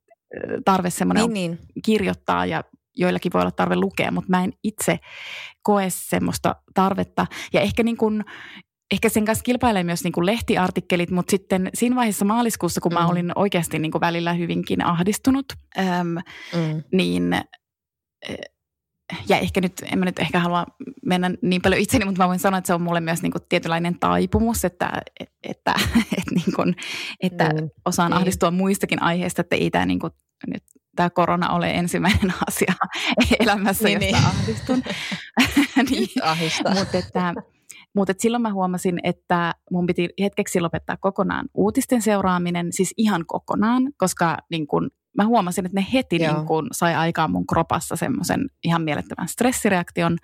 tarve 0.66 0.90
semmoinen 0.90 1.24
Niin, 1.24 1.34
niin, 1.34 1.52
niin. 1.52 1.84
kirjoittaa 1.86 2.46
ja 2.46 2.64
joillakin 2.98 3.34
voi 3.34 3.42
olla 3.42 3.52
tarve 3.52 3.76
lukea, 3.76 4.12
mutta 4.12 4.30
mä 4.30 4.44
en 4.44 4.54
itse 4.64 5.00
koe 5.64 5.86
semmoista 5.90 6.56
tarvetta. 6.74 7.26
Ja 7.54 7.62
ehkä 7.62 7.84
niin 7.84 7.98
kuin, 7.98 8.24
ehkä 8.92 9.10
sen 9.10 9.26
kanssa 9.26 9.44
kilpailee 9.44 9.84
myös 9.84 10.04
niin 10.04 10.12
kuin 10.12 10.26
lehtiartikkelit, 10.26 11.12
mutta 11.12 11.32
sitten 11.32 11.70
siinä 11.74 11.96
vaiheessa 11.96 12.26
maaliskuussa, 12.26 12.82
kun 12.82 12.92
mm. 12.92 13.00
mä 13.00 13.08
olin 13.08 13.32
oikeasti 13.36 13.80
niin 13.80 13.92
kuin 13.92 14.02
välillä 14.02 14.34
hyvinkin 14.34 14.86
ahdistunut, 14.86 15.46
äm, 15.80 16.08
mm. 16.08 16.84
niin 16.92 17.36
ja 19.30 19.38
ehkä 19.38 19.62
nyt, 19.62 19.74
en 19.92 20.00
mä 20.00 20.06
nyt 20.06 20.20
ehkä 20.20 20.40
halua 20.40 20.66
mennä 21.06 21.32
niin 21.42 21.62
paljon 21.62 21.82
itseni, 21.82 22.06
mutta 22.06 22.24
mä 22.24 22.28
voin 22.28 22.40
sanoa, 22.40 22.58
että 22.58 22.68
se 22.68 22.74
on 22.74 22.82
mulle 22.82 23.00
myös 23.00 23.22
niin 23.22 23.32
kuin 23.32 23.42
tietynlainen 23.50 24.00
taipumus, 24.00 24.66
että, 24.66 24.92
että, 25.20 25.36
että, 25.50 25.74
että, 26.18 26.36
niin 26.36 26.56
kuin, 26.56 26.76
että 27.24 27.50
mm. 27.50 27.70
osaan 27.86 28.12
niin. 28.12 28.18
ahdistua 28.18 28.52
muistakin 28.52 29.02
aiheista, 29.02 29.42
että 29.42 29.56
ei 29.56 29.72
tämä 29.72 29.86
niin 29.86 30.00
kuin, 30.00 30.14
nyt 30.48 30.64
tämä 30.96 31.10
korona 31.10 31.50
ole 31.50 31.72
ensimmäinen 31.72 32.34
asia 32.48 32.74
elämässä, 33.40 33.84
niin, 33.84 34.02
josta 34.02 34.18
niin. 34.18 34.26
ahdistun. 34.26 34.84
niin, 35.90 36.10
mutta 36.80 36.98
että, 36.98 37.34
mutta 37.96 38.14
silloin 38.18 38.42
mä 38.42 38.54
huomasin, 38.54 39.00
että 39.04 39.56
mun 39.72 39.86
piti 39.86 40.10
hetkeksi 40.22 40.62
lopettaa 40.62 40.98
kokonaan 40.98 41.50
uutisten 41.54 42.02
seuraaminen, 42.02 42.74
siis 42.74 42.94
ihan 42.98 43.26
kokonaan, 43.28 43.84
koska 43.98 44.38
niin 44.52 44.68
kun 44.68 44.92
mä 45.18 45.26
huomasin, 45.26 45.66
että 45.66 45.80
ne 45.80 45.88
heti 45.94 46.18
niin 46.18 46.46
kun 46.46 46.68
sai 46.72 46.96
aikaan 46.96 47.32
mun 47.32 47.48
kropassa 47.48 47.96
semmoisen 47.96 48.46
ihan 48.64 48.82
mielettömän 48.82 49.28
stressireaktion. 49.28 50.18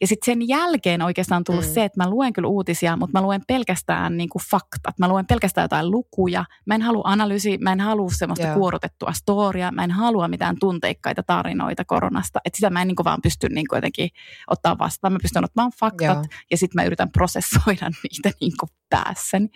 Ja 0.00 0.06
sitten 0.06 0.26
sen 0.26 0.48
jälkeen 0.48 1.02
oikeastaan 1.02 1.40
on 1.40 1.44
tullut 1.44 1.64
mm. 1.64 1.70
se, 1.70 1.84
että 1.84 2.04
mä 2.04 2.10
luen 2.10 2.32
kyllä 2.32 2.48
uutisia, 2.48 2.96
mutta 2.96 3.18
mä 3.18 3.22
luen 3.22 3.42
pelkästään 3.46 4.16
niin 4.16 4.28
kuin 4.28 4.42
faktat. 4.50 4.98
Mä 4.98 5.08
luen 5.08 5.26
pelkästään 5.26 5.64
jotain 5.64 5.90
lukuja. 5.90 6.44
Mä 6.66 6.74
en 6.74 6.82
halua 6.82 7.02
analyysi, 7.04 7.58
mä 7.58 7.72
en 7.72 7.80
halua 7.80 8.10
semmoista 8.10 8.46
Joo. 8.46 8.54
kuorotettua 8.54 9.12
storia. 9.12 9.72
Mä 9.72 9.84
en 9.84 9.90
halua 9.90 10.28
mitään 10.28 10.56
tunteikkaita 10.60 11.22
tarinoita 11.22 11.84
koronasta. 11.84 12.40
Että 12.44 12.56
sitä 12.56 12.70
mä 12.70 12.82
en 12.82 12.88
niin 12.88 12.96
kuin 12.96 13.04
vaan 13.04 13.22
pysty 13.22 13.48
niin 13.48 13.68
kuin 13.68 13.76
jotenkin 13.76 14.08
ottaa 14.50 14.78
vastaan. 14.78 15.12
Mä 15.12 15.18
pystyn 15.22 15.44
ottamaan 15.44 15.72
faktat 15.80 16.16
Joo. 16.16 16.24
ja 16.50 16.56
sitten 16.56 16.82
mä 16.82 16.86
yritän 16.86 17.12
prosessoida 17.12 17.90
niitä 18.02 18.30
niin 18.40 18.52
kuin 18.60 18.70
päässäni. 18.90 19.48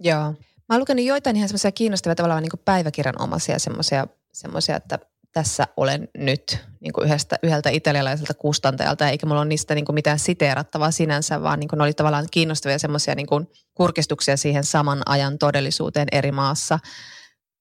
Joo. 0.00 0.34
Mä 0.72 0.76
oon 0.76 0.80
lukenut 0.80 1.04
joitain 1.04 1.36
ihan 1.36 1.48
semmoisia 1.48 1.72
kiinnostavia 1.72 2.14
tavallaan 2.14 2.42
niin 2.42 2.62
päiväkirjanomaisia 2.64 3.58
semmoisia, 3.58 4.06
semmoisia, 4.32 4.76
että 4.76 4.98
tässä 5.32 5.66
olen 5.76 6.08
nyt 6.18 6.58
niin 6.80 6.92
kuin 6.92 7.06
yhdestä, 7.06 7.36
yhdeltä 7.42 7.70
italialaiselta 7.70 8.34
kustantajalta, 8.34 9.08
eikä 9.08 9.26
mulla 9.26 9.40
ole 9.40 9.48
niistä 9.48 9.74
niin 9.74 9.84
kuin 9.84 9.94
mitään 9.94 10.18
siteerattavaa 10.18 10.90
sinänsä, 10.90 11.42
vaan 11.42 11.60
niin 11.60 11.68
kuin 11.68 11.78
ne 11.78 11.84
oli 11.84 11.92
tavallaan 11.92 12.26
kiinnostavia 12.30 12.78
semmoisia 12.78 13.14
niin 13.14 13.26
kuin 13.26 13.48
kurkistuksia 13.74 14.36
siihen 14.36 14.64
saman 14.64 15.02
ajan 15.06 15.38
todellisuuteen 15.38 16.08
eri 16.12 16.32
maassa 16.32 16.78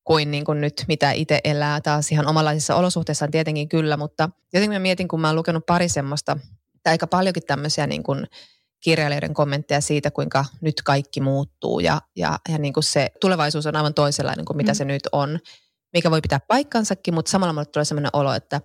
kuin, 0.04 0.32
niin 0.32 0.46
kuin 0.46 0.62
nyt, 0.62 0.86
mitä 0.88 1.12
itse 1.12 1.40
elää 1.44 1.82
taas 1.82 2.12
ihan 2.12 2.28
omanlaisissa 2.28 2.76
olosuhteissaan 2.76 3.32
tietenkin 3.32 3.70
kyllä, 3.70 3.98
mutta 3.98 4.30
jotenkin 4.54 4.76
mä 4.76 4.80
mietin, 4.80 5.08
kun 5.08 5.22
mä 5.22 5.28
oon 5.28 5.36
lukenut 5.36 5.66
pari 5.66 5.90
semmoista, 5.90 6.38
tai 6.84 6.92
aika 6.92 7.08
paljonkin 7.08 7.44
tämmöisiä 7.48 7.88
niin 7.88 8.04
kuin 8.04 8.28
kirjailijoiden 8.82 9.34
kommentteja 9.34 9.82
siitä, 9.82 10.12
kuinka 10.12 10.46
nyt 10.62 10.82
kaikki 10.86 11.22
muuttuu 11.22 11.80
ja, 11.80 12.02
ja, 12.16 12.40
ja 12.50 12.58
niin 12.58 12.74
kuin 12.74 12.84
se 12.84 13.12
tulevaisuus 13.22 13.66
on 13.66 13.76
aivan 13.76 13.94
toisenlainen 13.94 14.46
kuin 14.46 14.58
mitä 14.58 14.72
mm. 14.72 14.76
se 14.76 14.86
nyt 14.86 15.04
on, 15.12 15.40
mikä 15.94 16.12
voi 16.12 16.22
pitää 16.22 16.40
paikkansakin, 16.48 17.14
mutta 17.14 17.32
samalla 17.32 17.54
mulle 17.54 17.66
tulee 17.66 17.86
sellainen 17.86 18.10
olo, 18.14 18.34
että 18.34 18.62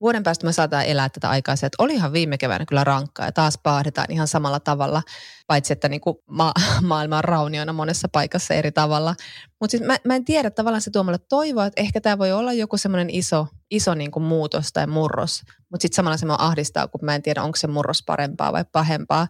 vuoden 0.00 0.22
päästä 0.22 0.46
me 0.46 0.52
saadaan 0.52 0.84
elää 0.84 1.08
tätä 1.08 1.30
aikaa 1.30 1.54
että 1.54 1.68
olihan 1.78 2.12
viime 2.12 2.38
keväänä 2.38 2.66
kyllä 2.66 2.84
rankkaa 2.84 3.26
ja 3.26 3.32
taas 3.32 3.58
paahdetaan 3.62 4.12
ihan 4.12 4.28
samalla 4.28 4.60
tavalla, 4.60 5.02
paitsi 5.46 5.72
että 5.72 5.88
niin 5.88 6.00
kuin 6.00 6.16
ma- 6.26 6.52
maailma 6.82 7.18
on 7.18 7.24
raunioina 7.24 7.72
monessa 7.72 8.08
paikassa 8.12 8.54
eri 8.54 8.72
tavalla. 8.72 9.14
Mutta 9.60 9.70
siis 9.70 9.82
mä, 9.82 9.96
mä 10.04 10.16
en 10.16 10.24
tiedä, 10.24 10.50
tavallaan 10.50 10.82
se 10.82 10.90
tuo 10.90 11.02
mulle 11.02 11.18
toivoa, 11.28 11.66
että 11.66 11.80
ehkä 11.80 12.00
tämä 12.00 12.18
voi 12.18 12.32
olla 12.32 12.52
joku 12.52 12.76
semmoinen 12.76 13.10
iso, 13.10 13.46
iso 13.70 13.94
niin 13.94 14.10
kuin 14.10 14.22
muutos 14.22 14.72
tai 14.72 14.86
murros, 14.86 15.42
mutta 15.70 15.82
sitten 15.82 15.96
samalla 15.96 16.16
se 16.16 16.26
mua 16.26 16.36
ahdistaa, 16.38 16.88
kun 16.88 17.04
mä 17.04 17.14
en 17.14 17.22
tiedä, 17.22 17.42
onko 17.42 17.56
se 17.56 17.66
murros 17.66 18.02
parempaa 18.06 18.52
vai 18.52 18.64
pahempaa. 18.72 19.28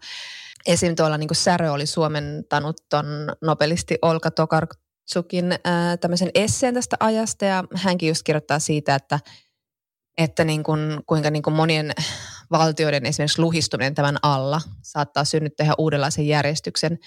Esim. 0.66 0.96
tuolla 0.96 1.18
niin 1.18 1.28
kuin 1.28 1.37
Särö 1.37 1.72
oli 1.72 1.87
suomentanut 1.87 2.76
ton 2.88 3.06
nobelisti 3.42 3.98
Olka 4.02 4.30
Tokarczukin 4.30 5.58
ää, 5.64 5.96
tämmöisen 5.96 6.30
esseen 6.34 6.75
tästä 6.75 6.96
ajasta 7.00 7.44
ja 7.44 7.64
hänkin 7.75 8.08
just 8.08 8.22
kirjoittaa 8.22 8.58
siitä, 8.58 8.94
että– 8.94 9.20
että 10.18 10.44
niin 10.44 10.62
kuin, 10.62 11.00
kuinka 11.06 11.30
niin 11.30 11.42
kuin 11.42 11.54
monien 11.54 11.92
valtioiden 12.50 13.06
esimerkiksi 13.06 13.42
luhistuminen 13.42 13.94
tämän 13.94 14.16
alla 14.22 14.60
saattaa 14.82 15.25
synnyttää 15.25 15.64
ihan 15.64 15.76
uudenlaisen 15.78 16.26
järjestyksen. 16.26 16.98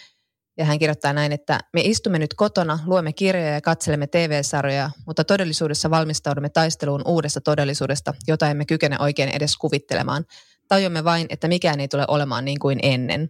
Ja 0.57 0.65
hän 0.65 0.79
kirjoittaa 0.79 1.13
näin, 1.13 1.31
että 1.31 1.59
me 1.73 1.81
istumme 1.81 2.19
nyt 2.19 2.33
kotona, 2.33 2.79
luemme 2.85 3.13
kirjoja 3.13 3.53
ja 3.53 3.61
katselemme 3.61 4.07
TV-sarjoja, 4.07 4.89
mutta 5.05 5.23
todellisuudessa 5.23 5.89
valmistaudumme 5.89 6.49
taisteluun 6.49 7.01
uudesta 7.05 7.41
todellisuudesta, 7.41 8.13
jota 8.27 8.49
emme 8.49 8.65
kykene 8.65 8.95
oikein 8.99 9.29
edes 9.29 9.57
kuvittelemaan. 9.57 10.25
Tajumme 10.67 11.03
vain, 11.03 11.27
että 11.29 11.47
mikään 11.47 11.79
ei 11.79 11.87
tule 11.87 12.05
olemaan 12.07 12.45
niin 12.45 12.59
kuin 12.59 12.79
ennen. 12.83 13.29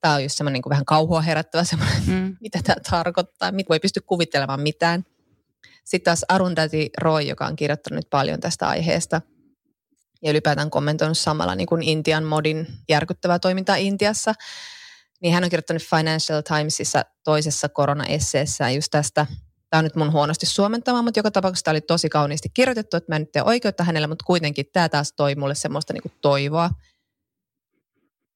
Tämä 0.00 0.14
on 0.14 0.22
just 0.22 0.36
semmoinen 0.36 0.52
niin 0.52 0.62
kuin 0.62 0.70
vähän 0.70 0.84
kauhua 0.84 1.20
herättävä 1.20 1.64
semmoinen, 1.64 2.02
mm. 2.06 2.36
mitä 2.42 2.60
tämä 2.64 2.76
tarkoittaa. 2.90 3.52
Mit 3.52 3.68
voi 3.68 3.80
pysty 3.80 4.00
kuvittelemaan 4.00 4.60
mitään. 4.60 5.04
Sitten 5.84 6.04
taas 6.04 6.24
Arundhati 6.28 6.90
Roy, 7.00 7.22
joka 7.22 7.46
on 7.46 7.56
kirjoittanut 7.56 8.10
paljon 8.10 8.40
tästä 8.40 8.68
aiheesta 8.68 9.20
ja 10.22 10.30
ylipäätään 10.30 10.70
kommentoinut 10.70 11.18
samalla 11.18 11.54
niin 11.54 11.66
kuin 11.66 11.82
Intian 11.82 12.24
modin 12.24 12.66
järkyttävää 12.88 13.38
toimintaa 13.38 13.76
Intiassa, 13.76 14.34
niin 15.22 15.34
hän 15.34 15.44
on 15.44 15.50
kirjoittanut 15.50 15.82
Financial 15.82 16.42
Timesissa 16.42 17.04
toisessa 17.24 17.68
korona-esseessään 17.68 18.74
just 18.74 18.90
tästä 18.90 19.26
Tämä 19.72 19.78
on 19.78 19.84
nyt 19.84 19.96
mun 19.96 20.12
huonosti 20.12 20.46
suomentama, 20.46 21.02
mutta 21.02 21.18
joka 21.18 21.30
tapauksessa 21.30 21.64
tämä 21.64 21.72
oli 21.72 21.80
tosi 21.80 22.08
kauniisti 22.08 22.48
kirjoitettu, 22.54 22.96
että 22.96 23.12
mä 23.12 23.16
en 23.16 23.22
nyt 23.22 23.32
tee 23.32 23.42
oikeutta 23.42 23.84
hänelle, 23.84 24.06
mutta 24.06 24.24
kuitenkin 24.24 24.66
tämä 24.72 24.88
taas 24.88 25.12
toi 25.12 25.34
mulle 25.34 25.54
semmoista 25.54 25.92
niin 25.92 26.02
kuin 26.02 26.12
toivoa. 26.20 26.70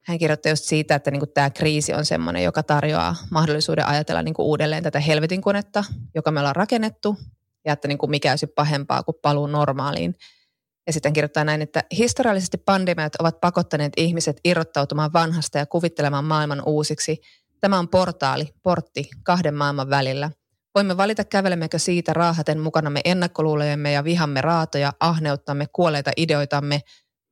Hän 0.06 0.18
kirjoitti 0.18 0.48
just 0.48 0.64
siitä, 0.64 0.94
että 0.94 1.10
niin 1.10 1.22
tämä 1.34 1.50
kriisi 1.50 1.94
on 1.94 2.04
semmoinen, 2.04 2.42
joka 2.42 2.62
tarjoaa 2.62 3.16
mahdollisuuden 3.30 3.86
ajatella 3.86 4.22
niin 4.22 4.34
uudelleen 4.38 4.82
tätä 4.82 5.00
helvetin 5.00 5.40
konetta, 5.40 5.84
joka 6.14 6.30
me 6.30 6.40
ollaan 6.40 6.56
rakennettu, 6.56 7.16
ja 7.64 7.72
että 7.72 7.88
niin 7.88 7.98
kuin 7.98 8.10
mikä 8.10 8.32
olisi 8.32 8.46
pahempaa 8.46 9.02
kuin 9.02 9.16
paluu 9.22 9.46
normaaliin. 9.46 10.14
Ja 10.86 10.92
sitten 10.92 11.12
kirjoittaa 11.12 11.44
näin, 11.44 11.62
että 11.62 11.84
historiallisesti 11.98 12.58
pandemiat 12.58 13.12
ovat 13.18 13.40
pakottaneet 13.40 13.92
ihmiset 13.96 14.40
irrottautumaan 14.44 15.12
vanhasta 15.12 15.58
ja 15.58 15.66
kuvittelemaan 15.66 16.25
maailman 16.25 16.62
uusiksi. 16.66 17.20
Tämä 17.60 17.78
on 17.78 17.88
portaali, 17.88 18.48
portti 18.62 19.10
kahden 19.22 19.54
maailman 19.54 19.90
välillä. 19.90 20.30
Voimme 20.75 20.96
valita 20.96 21.25
kävelemmekö 21.25 21.78
siitä 21.78 22.12
raahaten 22.12 22.60
mukanamme 22.60 23.00
ennakkoluulojemme 23.04 23.92
ja 23.92 24.04
vihamme 24.04 24.40
raatoja, 24.40 24.92
ahneuttamme, 25.00 25.66
kuolleita 25.72 26.10
ideoitamme, 26.16 26.80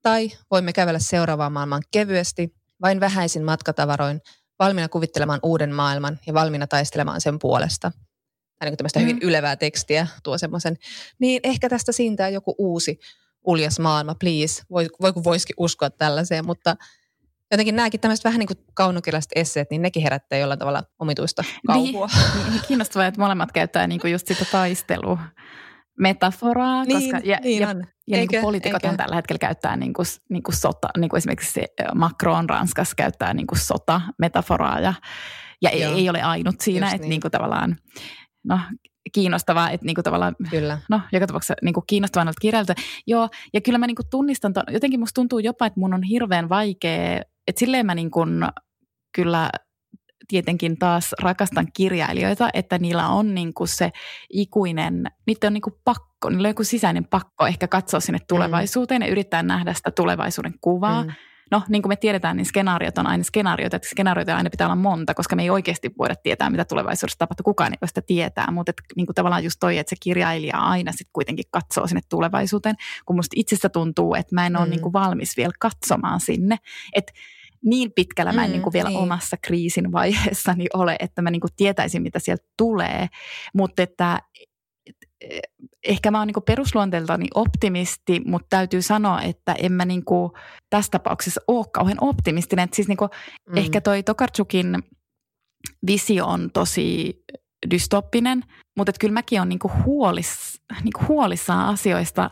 tai 0.03 0.31
voimme 0.51 0.73
kävellä 0.73 0.99
seuraavaan 0.99 1.53
maailmaan 1.53 1.83
kevyesti, 1.91 2.64
vain 2.83 3.01
vähäisin 3.01 3.45
matkatavaroin, 3.45 4.21
valmiina 4.59 4.89
kuvittelemaan 4.89 5.41
uuden 5.43 5.75
maailman 5.75 6.19
ja 6.27 6.35
valmiina 6.35 6.67
taistelemaan 6.67 7.21
sen 7.21 7.39
puolesta– 7.39 7.93
tai 8.59 8.71
niin 8.71 8.77
tämmöistä 8.77 9.01
mm. 9.01 9.03
hyvin 9.03 9.19
ylevää 9.23 9.57
tekstiä 9.57 10.07
tuo 10.23 10.39
semmoisen, 10.39 10.77
niin 11.19 11.41
ehkä 11.45 11.69
tästä 11.69 11.93
siintää 11.93 12.29
joku 12.29 12.55
uusi 12.59 12.99
uljas 13.45 13.81
maailma, 13.81 14.15
please. 14.15 14.63
Voi, 14.71 14.87
voi 15.01 15.13
kun 15.13 15.25
voisikin 15.25 15.55
uskoa 15.59 15.91
tällaiseen, 15.91 16.47
mutta 16.47 16.77
jotenkin 17.51 17.77
nämäkin 17.77 18.01
tämmöiset 18.01 18.25
vähän 18.25 18.39
niin 18.39 18.47
kuin 18.47 18.59
kaunokirjalliset 18.75 19.33
esseet, 19.35 19.71
niin 19.71 19.83
nekin 19.83 20.03
herättää 20.03 20.39
jollain 20.39 20.59
tavalla 20.59 20.83
omituista 20.99 21.45
kauhua. 21.67 22.09
Niin, 22.35 22.51
niin 22.51 22.63
kiinnostavaa, 22.69 23.07
että 23.07 23.21
molemmat 23.21 23.53
käyttää 23.53 23.87
niin 23.87 24.01
kuin 24.01 24.13
just 24.13 24.27
sitä 24.27 24.45
taistelua 24.53 25.19
metaforaa, 25.99 26.85
niin, 26.85 27.01
koska 27.01 27.21
ja, 27.25 27.39
niin 27.43 27.63
ja, 27.63 27.69
ja 28.07 28.17
niin 28.17 28.29
kuin 28.29 28.43
poliitikot 28.43 28.83
tällä 28.83 29.15
hetkellä 29.15 29.39
käyttää 29.39 29.77
niin 29.77 29.93
kuin, 29.93 30.07
niin 30.29 30.43
kuin 30.43 30.57
sota, 30.57 30.89
niin 30.99 31.09
kuin 31.09 31.19
esimerkiksi 31.19 31.61
Macron 31.95 32.51
Ranskassa 32.51 32.95
käyttää 32.97 33.35
niin 33.35 33.47
kuin 33.47 33.59
sota-metaforaa 33.59 34.81
ja, 34.81 34.95
ja 35.63 35.71
ei, 35.71 35.83
ei 35.83 36.11
ole 36.11 36.23
ainut 36.23 36.61
siinä, 36.61 36.87
että 36.87 36.99
niin. 36.99 37.09
niin 37.09 37.21
kuin 37.21 37.31
tavallaan 37.31 37.77
no, 38.45 38.61
kiinnostavaa, 39.13 39.71
että 39.71 39.87
niinku 39.87 40.03
tavallaan, 40.03 40.37
kyllä. 40.51 40.79
no 40.89 41.01
joka 41.13 41.27
tapauksessa 41.27 41.55
niinku 41.63 41.85
kiinnostavaa 41.87 42.25
noilta 42.25 42.41
kirjailta. 42.41 42.75
Joo, 43.07 43.29
ja 43.53 43.61
kyllä 43.61 43.79
mä 43.79 43.87
niinku 43.87 44.03
tunnistan, 44.11 44.53
ton, 44.53 44.65
jotenkin 44.71 45.01
musta 45.01 45.15
tuntuu 45.15 45.39
jopa, 45.39 45.67
että 45.67 45.81
mun 45.81 45.95
on 45.95 46.03
hirveän 46.03 46.49
vaikea, 46.49 47.23
että 47.47 47.59
silleen 47.59 47.87
mä 47.87 47.95
niinku 47.95 48.21
kyllä 49.15 49.51
tietenkin 50.29 50.79
taas 50.79 51.15
rakastan 51.23 51.67
kirjailijoita, 51.73 52.49
että 52.55 52.79
niillä 52.79 53.09
on 53.09 53.35
niinku 53.35 53.67
se 53.67 53.93
ikuinen, 54.33 55.05
niitä 55.27 55.47
on 55.47 55.53
niinku 55.53 55.81
pakko, 55.85 56.31
niillä 56.31 56.47
on 56.47 56.51
joku 56.51 56.65
sisäinen 56.65 57.05
pakko 57.05 57.47
ehkä 57.47 57.69
katsoa 57.69 58.01
sinne 58.01 58.19
mm. 58.19 58.27
tulevaisuuteen 58.29 59.01
mm. 59.01 59.07
ja 59.07 59.13
yrittää 59.13 59.43
nähdä 59.43 59.75
sitä 59.75 59.91
tulevaisuuden 59.91 60.55
kuvaa. 60.61 61.05
Mm 61.05 61.13
no 61.51 61.63
niin 61.69 61.83
kuin 61.83 61.91
me 61.91 61.97
tiedetään, 61.97 62.37
niin 62.37 62.47
skenaariot 62.47 62.99
on 62.99 63.07
aina 63.07 63.25
skenaarioita, 63.25 63.77
että 63.77 63.89
skenaarioita 63.89 64.37
aina 64.37 64.51
pitää 64.51 64.67
olla 64.67 64.77
monta, 64.77 65.15
koska 65.15 65.37
me 65.37 65.43
ei 65.43 65.51
oikeasti 65.51 65.91
voida 65.99 66.17
tietää, 66.17 66.51
mitä 66.51 66.65
tulevaisuudessa 66.65 67.19
tapahtuu. 67.19 67.45
Kukaan 67.45 67.73
ei 67.73 67.79
voi 67.81 67.89
sitä 67.89 68.03
tietää, 68.03 68.51
mutta 68.51 68.71
että, 68.71 68.83
niin 68.97 69.07
kuin 69.07 69.15
tavallaan 69.15 69.45
just 69.45 69.57
toi, 69.61 69.79
että 69.79 69.91
se 69.91 69.97
kirjailija 70.01 70.59
aina 70.59 70.93
sitten 70.93 71.13
kuitenkin 71.13 71.45
katsoo 71.51 71.87
sinne 71.87 72.01
tulevaisuuteen, 72.09 72.77
kun 73.07 73.17
musta 73.17 73.35
itsestä 73.37 73.69
tuntuu, 73.69 74.15
että 74.15 74.35
mä 74.35 74.47
en 74.47 74.57
ole 74.57 74.65
mm. 74.65 74.71
niin 74.71 74.81
kuin 74.81 74.93
valmis 74.93 75.37
vielä 75.37 75.53
katsomaan 75.61 76.21
sinne. 76.21 76.57
Että 76.93 77.13
niin 77.65 77.93
pitkällä 77.93 78.33
mä 78.33 78.45
en 78.45 78.51
mm, 78.51 78.53
niin 78.53 78.63
kuin 78.63 78.73
vielä 78.73 78.89
niin. 78.89 78.99
omassa 78.99 79.37
kriisin 79.43 79.93
vaiheessani 79.93 80.67
ole, 80.75 80.97
että 81.01 81.23
mä 81.23 81.31
niin 81.31 81.41
kuin 81.41 81.51
tietäisin, 81.57 82.03
mitä 82.03 82.19
sieltä 82.19 82.45
tulee, 82.59 83.07
mutta 83.55 83.83
että 83.83 84.19
eh, 85.21 85.41
ehkä 85.85 86.11
mä 86.11 86.19
oon 86.19 86.27
niin 86.27 86.45
perusluonteeltani 86.47 87.27
optimisti, 87.35 88.23
mutta 88.25 88.47
täytyy 88.51 88.83
sanoa, 88.83 89.23
että 89.23 89.55
en 89.59 89.73
mä 89.73 89.85
niin 89.85 90.05
kuin 90.05 90.33
tässä 90.71 90.91
tapauksessa 90.91 91.41
ole 91.49 91.67
kauhean 91.73 91.99
optimistinen. 92.01 92.69
Siis 92.73 92.89
niin 92.89 92.97
kuin 92.97 93.11
mm. 93.49 93.57
ehkä 93.57 93.81
toi 93.81 94.03
Tokarczukin 94.03 94.79
visio 95.87 96.27
on 96.27 96.51
tosi 96.53 97.19
dystoppinen, 97.71 98.45
mutta 98.77 98.91
että 98.91 99.01
kyllä 99.01 99.13
mäkin 99.13 99.41
olen 99.41 99.49
niinku 99.49 99.71
huolis, 99.85 100.63
niinku 100.85 101.01
huolissaan 101.09 101.69
asioista. 101.69 102.31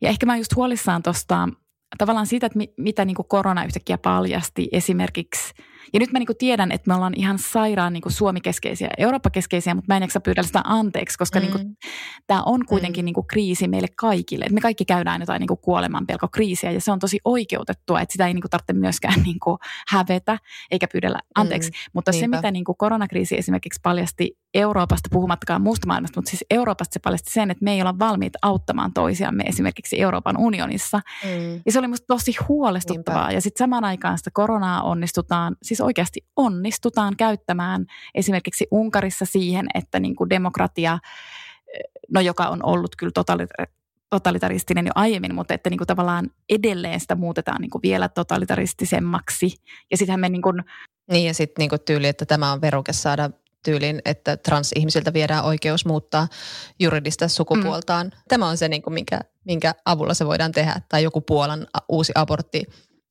Ja 0.00 0.08
ehkä 0.08 0.26
mä 0.26 0.32
oon 0.32 0.38
just 0.38 0.56
huolissaan 0.56 1.02
tuosta 1.02 1.48
tavallaan 1.98 2.26
siitä, 2.26 2.46
että 2.46 2.58
mi, 2.58 2.72
mitä 2.76 3.04
niinku 3.04 3.24
korona 3.24 3.64
yhtäkkiä 3.64 3.98
paljasti 3.98 4.68
esimerkiksi– 4.72 5.54
ja 5.92 6.00
nyt 6.00 6.12
mä 6.12 6.18
niin 6.18 6.28
tiedän, 6.38 6.72
että 6.72 6.88
me 6.90 6.94
ollaan 6.94 7.12
ihan 7.16 7.38
sairaan 7.38 7.92
niin 7.92 8.02
Suomi-keskeisiä, 8.08 8.88
Eurooppa-keskeisiä, 8.98 9.74
mutta 9.74 9.92
mä 9.92 9.96
en 9.96 10.02
jaksa 10.02 10.20
pyydellä 10.20 10.46
sitä 10.46 10.60
anteeksi, 10.64 11.18
koska 11.18 11.40
mm. 11.40 11.46
niin 11.46 11.76
tämä 12.26 12.42
on 12.42 12.66
kuitenkin 12.66 13.02
mm. 13.02 13.04
niin 13.04 13.14
kuin 13.14 13.26
kriisi 13.26 13.68
meille 13.68 13.88
kaikille. 13.96 14.44
Et 14.44 14.52
me 14.52 14.60
kaikki 14.60 14.84
käydään 14.84 15.20
jotain 15.20 15.40
niin 15.40 15.58
kuoleman 15.60 16.06
kriisiä 16.32 16.70
ja 16.70 16.80
se 16.80 16.92
on 16.92 16.98
tosi 16.98 17.18
oikeutettua, 17.24 18.00
että 18.00 18.12
sitä 18.12 18.26
ei 18.26 18.34
niin 18.34 18.42
kuin 18.42 18.50
tarvitse 18.50 18.72
myöskään 18.72 19.22
niin 19.26 19.40
kuin 19.40 19.58
hävetä 19.88 20.38
eikä 20.70 20.86
pyydellä 20.92 21.18
anteeksi. 21.34 21.70
Mm. 21.70 21.76
Mutta 21.92 22.10
Niinpä. 22.10 22.36
se, 22.36 22.38
mitä 22.38 22.50
niin 22.50 22.64
kuin 22.64 22.76
koronakriisi 22.76 23.38
esimerkiksi 23.38 23.80
paljasti 23.82 24.36
Euroopasta, 24.56 25.08
puhumattakaan 25.12 25.62
muusta 25.62 25.86
maailmasta, 25.86 26.18
mutta 26.18 26.30
siis 26.30 26.44
Euroopasta 26.50 26.94
se 26.94 27.00
paljasti 27.00 27.30
sen, 27.32 27.50
että 27.50 27.64
me 27.64 27.72
ei 27.72 27.80
olla 27.80 27.98
valmiita 27.98 28.38
auttamaan 28.42 28.92
toisiamme 28.92 29.44
esimerkiksi 29.44 30.00
Euroopan 30.00 30.36
unionissa. 30.36 31.00
Mm. 31.24 31.62
Ja 31.66 31.72
se 31.72 31.78
oli 31.78 31.88
musta 31.88 32.06
tosi 32.06 32.34
huolestuttavaa. 32.48 33.20
Niinpä. 33.20 33.34
Ja 33.34 33.40
sitten 33.40 33.64
samaan 33.64 33.84
aikaan 33.84 34.18
sitä 34.18 34.30
koronaa 34.34 34.82
onnistutaan, 34.82 35.56
siis 35.62 35.75
oikeasti 35.80 36.24
onnistutaan 36.36 37.16
käyttämään 37.16 37.86
esimerkiksi 38.14 38.66
Unkarissa 38.70 39.24
siihen, 39.24 39.66
että 39.74 40.00
niin 40.00 40.16
kuin 40.16 40.30
demokratia, 40.30 40.98
no 42.10 42.20
joka 42.20 42.48
on 42.48 42.64
ollut 42.64 42.96
kyllä 42.96 43.12
totalitaristinen 44.10 44.86
jo 44.86 44.92
aiemmin, 44.94 45.34
mutta 45.34 45.54
että 45.54 45.70
niin 45.70 45.78
kuin 45.78 45.86
tavallaan 45.86 46.30
edelleen 46.48 47.00
sitä 47.00 47.14
muutetaan 47.14 47.60
niin 47.60 47.70
kuin 47.70 47.82
vielä 47.82 48.08
totalitaristisemmaksi. 48.08 49.56
Ja 49.90 49.96
sittenhän 49.96 50.20
me 50.20 50.28
niin 50.28 50.42
kuin... 50.42 50.64
Niin 51.10 51.26
ja 51.26 51.34
sitten 51.34 51.68
niin 51.68 51.80
tyyli, 51.84 52.06
että 52.06 52.26
tämä 52.26 52.52
on 52.52 52.60
veruke 52.60 52.92
saada 52.92 53.30
tyylin, 53.64 54.02
että 54.04 54.36
transihmisiltä 54.36 55.12
viedään 55.12 55.44
oikeus 55.44 55.86
muuttaa 55.86 56.28
juridista 56.80 57.28
sukupuoltaan. 57.28 58.06
Mm. 58.06 58.12
Tämä 58.28 58.48
on 58.48 58.56
se, 58.56 58.68
niin 58.68 58.82
kuin 58.82 58.94
minkä, 58.94 59.20
minkä 59.44 59.74
avulla 59.84 60.14
se 60.14 60.26
voidaan 60.26 60.52
tehdä. 60.52 60.80
Tai 60.88 61.02
joku 61.02 61.20
Puolan 61.20 61.66
uusi 61.88 62.12
abortti 62.14 62.62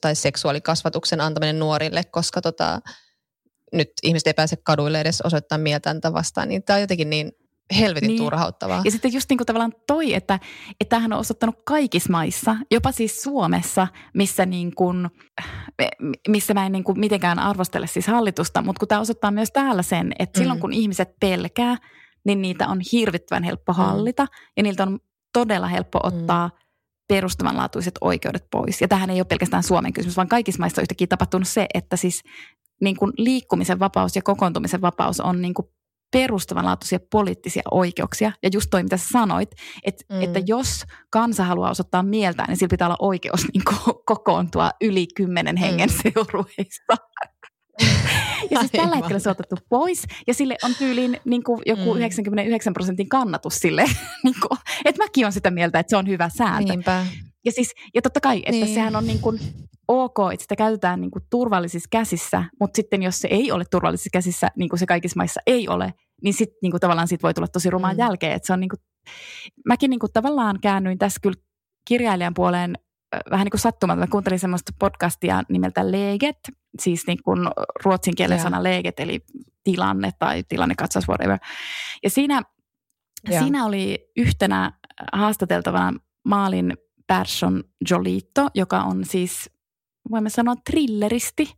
tai 0.02 0.16
seksuaalikasvatuksen 0.16 1.22
antaminen 1.22 1.60
nuorille, 1.60 2.04
koska 2.12 2.42
tota, 2.42 2.80
nyt 3.74 3.90
ihmiset 4.04 4.28
ei 4.28 4.34
pääse 4.34 4.56
kaduille 4.56 5.02
edes 5.02 5.22
osoittaa 5.22 5.58
mieltä 5.58 6.14
vastaan. 6.14 6.50
Niin 6.50 6.64
tämä 6.64 6.76
on 6.76 6.82
jotenkin 6.82 7.10
niin 7.10 7.32
helvetin 7.80 8.08
niin. 8.08 8.18
turhauttavaa. 8.18 8.82
Ja 8.86 8.92
sitten 8.92 9.14
just 9.14 9.30
niin 9.30 9.38
kuin 9.38 9.46
tavallaan 9.46 9.74
toi, 9.88 10.14
että, 10.14 10.40
että 10.82 10.90
tämähän 10.90 11.14
on 11.14 11.20
osoittanut 11.20 11.56
kaikissa 11.66 12.12
maissa, 12.12 12.56
jopa 12.72 12.92
siis 12.92 13.22
Suomessa, 13.22 13.88
missä, 14.14 14.46
niin 14.46 14.76
kuin, 14.76 15.10
missä 16.28 16.54
mä 16.54 16.66
en 16.66 16.72
niin 16.72 16.84
kuin 16.84 17.00
mitenkään 17.00 17.40
arvostele 17.40 17.88
siis 17.88 18.08
hallitusta, 18.08 18.62
mutta 18.62 18.80
kun 18.80 18.88
tämä 18.88 19.02
osoittaa 19.02 19.32
myös 19.32 19.52
täällä 19.52 19.84
sen, 19.84 20.14
että 20.20 20.40
mm. 20.40 20.42
silloin 20.42 20.60
kun 20.60 20.74
ihmiset 20.74 21.10
pelkää, 21.20 21.78
niin 22.26 22.42
niitä 22.42 22.68
on 22.68 22.82
hirvittävän 22.92 23.44
helppo 23.44 23.74
mm. 23.74 23.78
hallita 23.78 24.24
mm. 24.24 24.30
ja 24.58 24.64
niiltä 24.64 24.84
on 24.84 25.00
todella 25.34 25.68
helppo 25.68 26.00
mm. 26.00 26.08
ottaa 26.08 26.48
mm. 26.48 26.65
Perustavanlaatuiset 27.08 27.96
oikeudet 28.02 28.46
pois. 28.52 28.82
Ja 28.82 28.88
tähän 28.88 29.10
ei 29.10 29.20
ole 29.20 29.26
pelkästään 29.26 29.64
Suomen 29.64 29.94
kysymys, 29.94 30.18
vaan 30.18 30.28
kaikissa 30.28 30.60
maissa 30.60 30.82
on 30.82 30.84
yhtäkkiä 30.84 31.08
tapahtunut 31.08 31.48
se, 31.48 31.66
että 31.74 31.98
siis 31.98 32.24
niin 32.82 32.96
kuin 32.96 33.12
liikkumisen 33.18 33.80
vapaus 33.80 34.16
ja 34.16 34.22
kokoontumisen 34.22 34.82
vapaus 34.82 35.20
on 35.20 35.42
niin 35.42 35.54
kuin 35.54 35.68
perustavanlaatuisia 36.12 37.00
poliittisia 37.12 37.62
oikeuksia. 37.72 38.32
Ja 38.44 38.50
just 38.54 38.68
toi, 38.72 38.84
mitä 38.84 38.98
sanoit, 38.98 39.52
että, 39.84 40.04
mm. 40.14 40.22
että 40.22 40.40
jos 40.46 40.84
kansa 41.10 41.44
haluaa 41.44 41.72
osoittaa 41.72 42.04
mieltään, 42.04 42.50
niin 42.50 42.58
sillä 42.58 42.70
pitää 42.70 42.88
olla 42.88 42.98
oikeus 43.00 43.42
niin 43.54 43.64
ko- 43.70 44.04
kokoontua 44.06 44.72
yli 44.82 45.08
kymmenen 45.16 45.58
hengen 45.58 45.90
mm. 45.90 45.96
seurueista. 46.04 46.96
ja 48.52 48.60
siis 48.60 48.72
tällä 48.72 48.96
hetkellä 48.96 49.20
se 49.20 49.30
on 49.30 49.36
otettu 49.40 49.56
pois, 49.70 50.04
ja 50.28 50.34
sille 50.34 50.56
on 50.64 50.76
tyyliin 50.76 51.20
niin 51.26 51.44
kuin 51.44 51.62
joku 51.66 51.94
mm. 51.94 51.98
99 52.00 52.74
prosentin 52.74 53.10
kannatus 53.10 53.56
sille, 53.56 53.84
niin 54.24 54.36
kuin, 54.42 54.60
että 54.86 55.04
mäkin 55.04 55.26
on 55.26 55.32
sitä 55.32 55.52
mieltä, 55.52 55.80
että 55.80 55.90
se 55.90 55.98
on 55.98 56.08
hyvä 56.08 56.30
sääntö. 56.30 56.74
Niinpä. 56.74 57.06
Ja, 57.46 57.52
siis, 57.52 57.74
ja 57.96 58.02
totta 58.02 58.22
kai, 58.22 58.38
että 58.38 58.52
niin. 58.52 58.74
sehän 58.74 58.96
on 58.96 59.08
niin 59.08 59.20
kuin 59.20 59.40
ok, 59.88 60.16
että 60.34 60.44
sitä 60.44 60.56
käytetään 60.56 61.02
niin 61.02 61.12
kuin 61.12 61.24
turvallisissa 61.30 61.88
käsissä, 61.92 62.44
mutta 62.60 62.76
sitten 62.76 63.04
jos 63.04 63.20
se 63.20 63.28
ei 63.32 63.52
ole 63.52 63.64
turvallisissa 63.72 64.10
käsissä, 64.14 64.52
niin 64.56 64.70
kuin 64.70 64.80
se 64.80 64.86
kaikissa 64.86 65.18
maissa 65.18 65.42
ei 65.48 65.68
ole, 65.68 65.94
niin 66.24 66.34
sitten 66.34 66.58
niin 66.62 66.72
kuin 66.72 66.82
tavallaan 66.82 67.08
siitä 67.08 67.22
voi 67.22 67.34
tulla 67.34 67.48
tosi 67.48 67.70
rumaa 67.70 67.94
mm. 67.94 68.00
jälkeen. 68.00 68.34
Että 68.34 68.48
se 68.48 68.54
on 68.54 68.60
niin 68.60 68.70
kuin, 68.70 68.80
mäkin 69.66 69.90
niin 69.90 70.00
kuin 70.00 70.14
tavallaan 70.14 70.60
käännyin 70.62 70.98
tässä 70.98 71.20
kyllä 71.22 71.42
kirjailijan 71.88 72.34
puoleen 72.34 72.78
vähän 73.32 73.46
niin 73.46 73.52
kuin 73.52 73.62
sattumalta. 73.62 74.00
Mä 74.00 74.08
kuuntelin 74.08 74.40
semmoista 74.40 74.72
podcastia 74.80 75.44
nimeltä 75.50 75.92
Leget, 75.92 76.38
siis 76.82 77.08
niin 77.08 77.24
kuin 77.24 77.40
ruotsin 77.86 78.16
kielen 78.16 78.40
sana 78.40 78.64
Leget, 78.64 79.00
eli 79.00 79.26
tilanne 79.64 80.12
tai 80.20 80.44
tilannekatsaus, 80.44 81.08
whatever. 81.08 81.40
Ja 82.04 82.10
siinä, 82.10 82.42
siinä 83.30 83.66
oli 83.66 84.12
yhtenä 84.18 84.72
haastateltavana 85.14 86.00
Maalin 86.24 86.74
Persson 87.08 87.64
Jolito, 87.90 88.48
joka 88.54 88.82
on 88.82 89.06
siis, 89.06 89.50
voimme 90.12 90.30
sanoa, 90.30 90.56
thrilleristi, 90.56 91.54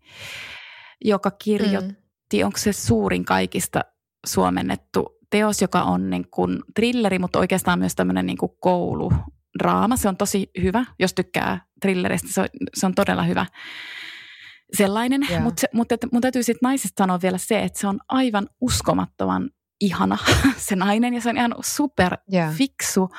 joka 1.06 1.32
kirjoitti, 1.32 2.38
mm. 2.39 2.46
onko 2.46 2.58
se 2.58 2.74
suurin 2.74 3.26
kaikista 3.26 3.82
suomennettu 4.26 5.17
teos, 5.30 5.62
joka 5.62 5.84
on 5.84 6.10
niin 6.10 6.28
kuin 6.32 6.60
thrilleri, 6.76 7.20
mutta 7.20 7.39
oikeastaan 7.39 7.80
myös 7.80 7.96
tämmöinen 7.96 8.26
niin 8.26 8.38
kuin 8.38 8.52
kouludraama. 9.58 9.98
Se 9.98 10.10
on 10.10 10.17
tosi 10.17 10.50
hyvä, 10.62 10.86
jos 11.00 11.13
tykkää 11.13 11.65
thrilleristä, 11.82 12.28
se 12.32 12.41
on, 12.41 12.48
se 12.74 12.86
on 12.86 12.96
todella 12.96 13.24
hyvä 13.24 13.46
sellainen. 14.74 15.22
Yeah. 15.30 15.43
Mutta 15.43 15.67
mut, 15.74 15.88
mun 16.12 16.22
täytyy 16.22 16.43
sitten 16.43 16.67
naisesta 16.67 17.04
sanoa 17.04 17.20
vielä 17.22 17.38
se, 17.38 17.63
että 17.63 17.80
se 17.80 17.88
on 17.88 18.00
aivan 18.10 18.50
uskomattoman 18.62 19.50
ihana 19.82 20.17
se 20.67 20.76
nainen 20.76 21.13
ja 21.13 21.22
se 21.22 21.30
on 21.30 21.38
ihan 21.38 21.56
super 21.62 22.17
yeah. 22.34 22.54
fiksu. 22.54 23.10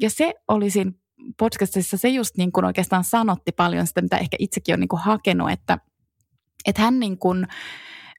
Ja 0.00 0.10
se 0.10 0.34
olisin 0.48 1.00
podcastissa 1.38 1.96
se 1.96 2.08
just 2.08 2.36
niin 2.36 2.52
kuin 2.52 2.64
oikeastaan 2.64 3.04
sanotti 3.04 3.52
paljon 3.52 3.86
sitä, 3.86 4.02
mitä 4.02 4.16
ehkä 4.16 4.36
itsekin 4.40 4.74
on 4.74 4.80
niin 4.80 4.88
kuin 4.88 5.02
hakenut, 5.02 5.50
että, 5.50 5.78
että 6.66 6.82
hän 6.82 7.00
niin 7.00 7.18
kuin 7.18 7.46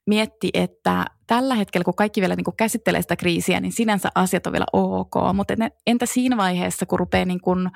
mietti, 0.08 0.50
että 0.54 1.06
tällä 1.28 1.56
hetkellä, 1.56 1.84
kun 1.84 1.96
kaikki 1.96 2.22
vielä 2.22 2.36
niin 2.36 2.44
kuin 2.44 2.58
käsittelee 2.58 3.02
sitä 3.02 3.16
kriisiä, 3.16 3.60
niin 3.60 3.72
sinänsä 3.72 4.10
asiat 4.16 4.48
on 4.48 4.54
vielä 4.54 4.66
ok, 4.74 5.14
mutta 5.34 5.54
entä 5.88 6.06
siinä 6.06 6.38
vaiheessa, 6.38 6.86
kun 6.86 7.00
rupeaa 7.00 7.26
niin 7.26 7.42
kuin, 7.42 7.70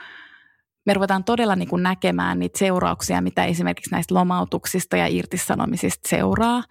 me 0.86 0.94
ruvetaan 0.94 1.24
todella 1.24 1.56
niin 1.56 1.70
kuin 1.70 1.84
näkemään 1.84 2.40
niitä 2.40 2.60
seurauksia, 2.60 3.22
mitä 3.22 3.46
esimerkiksi 3.46 3.92
näistä 3.92 4.16
lomautuksista 4.16 4.98
ja 4.98 5.08
irtisanomisista 5.08 6.10
seuraa. 6.10 6.64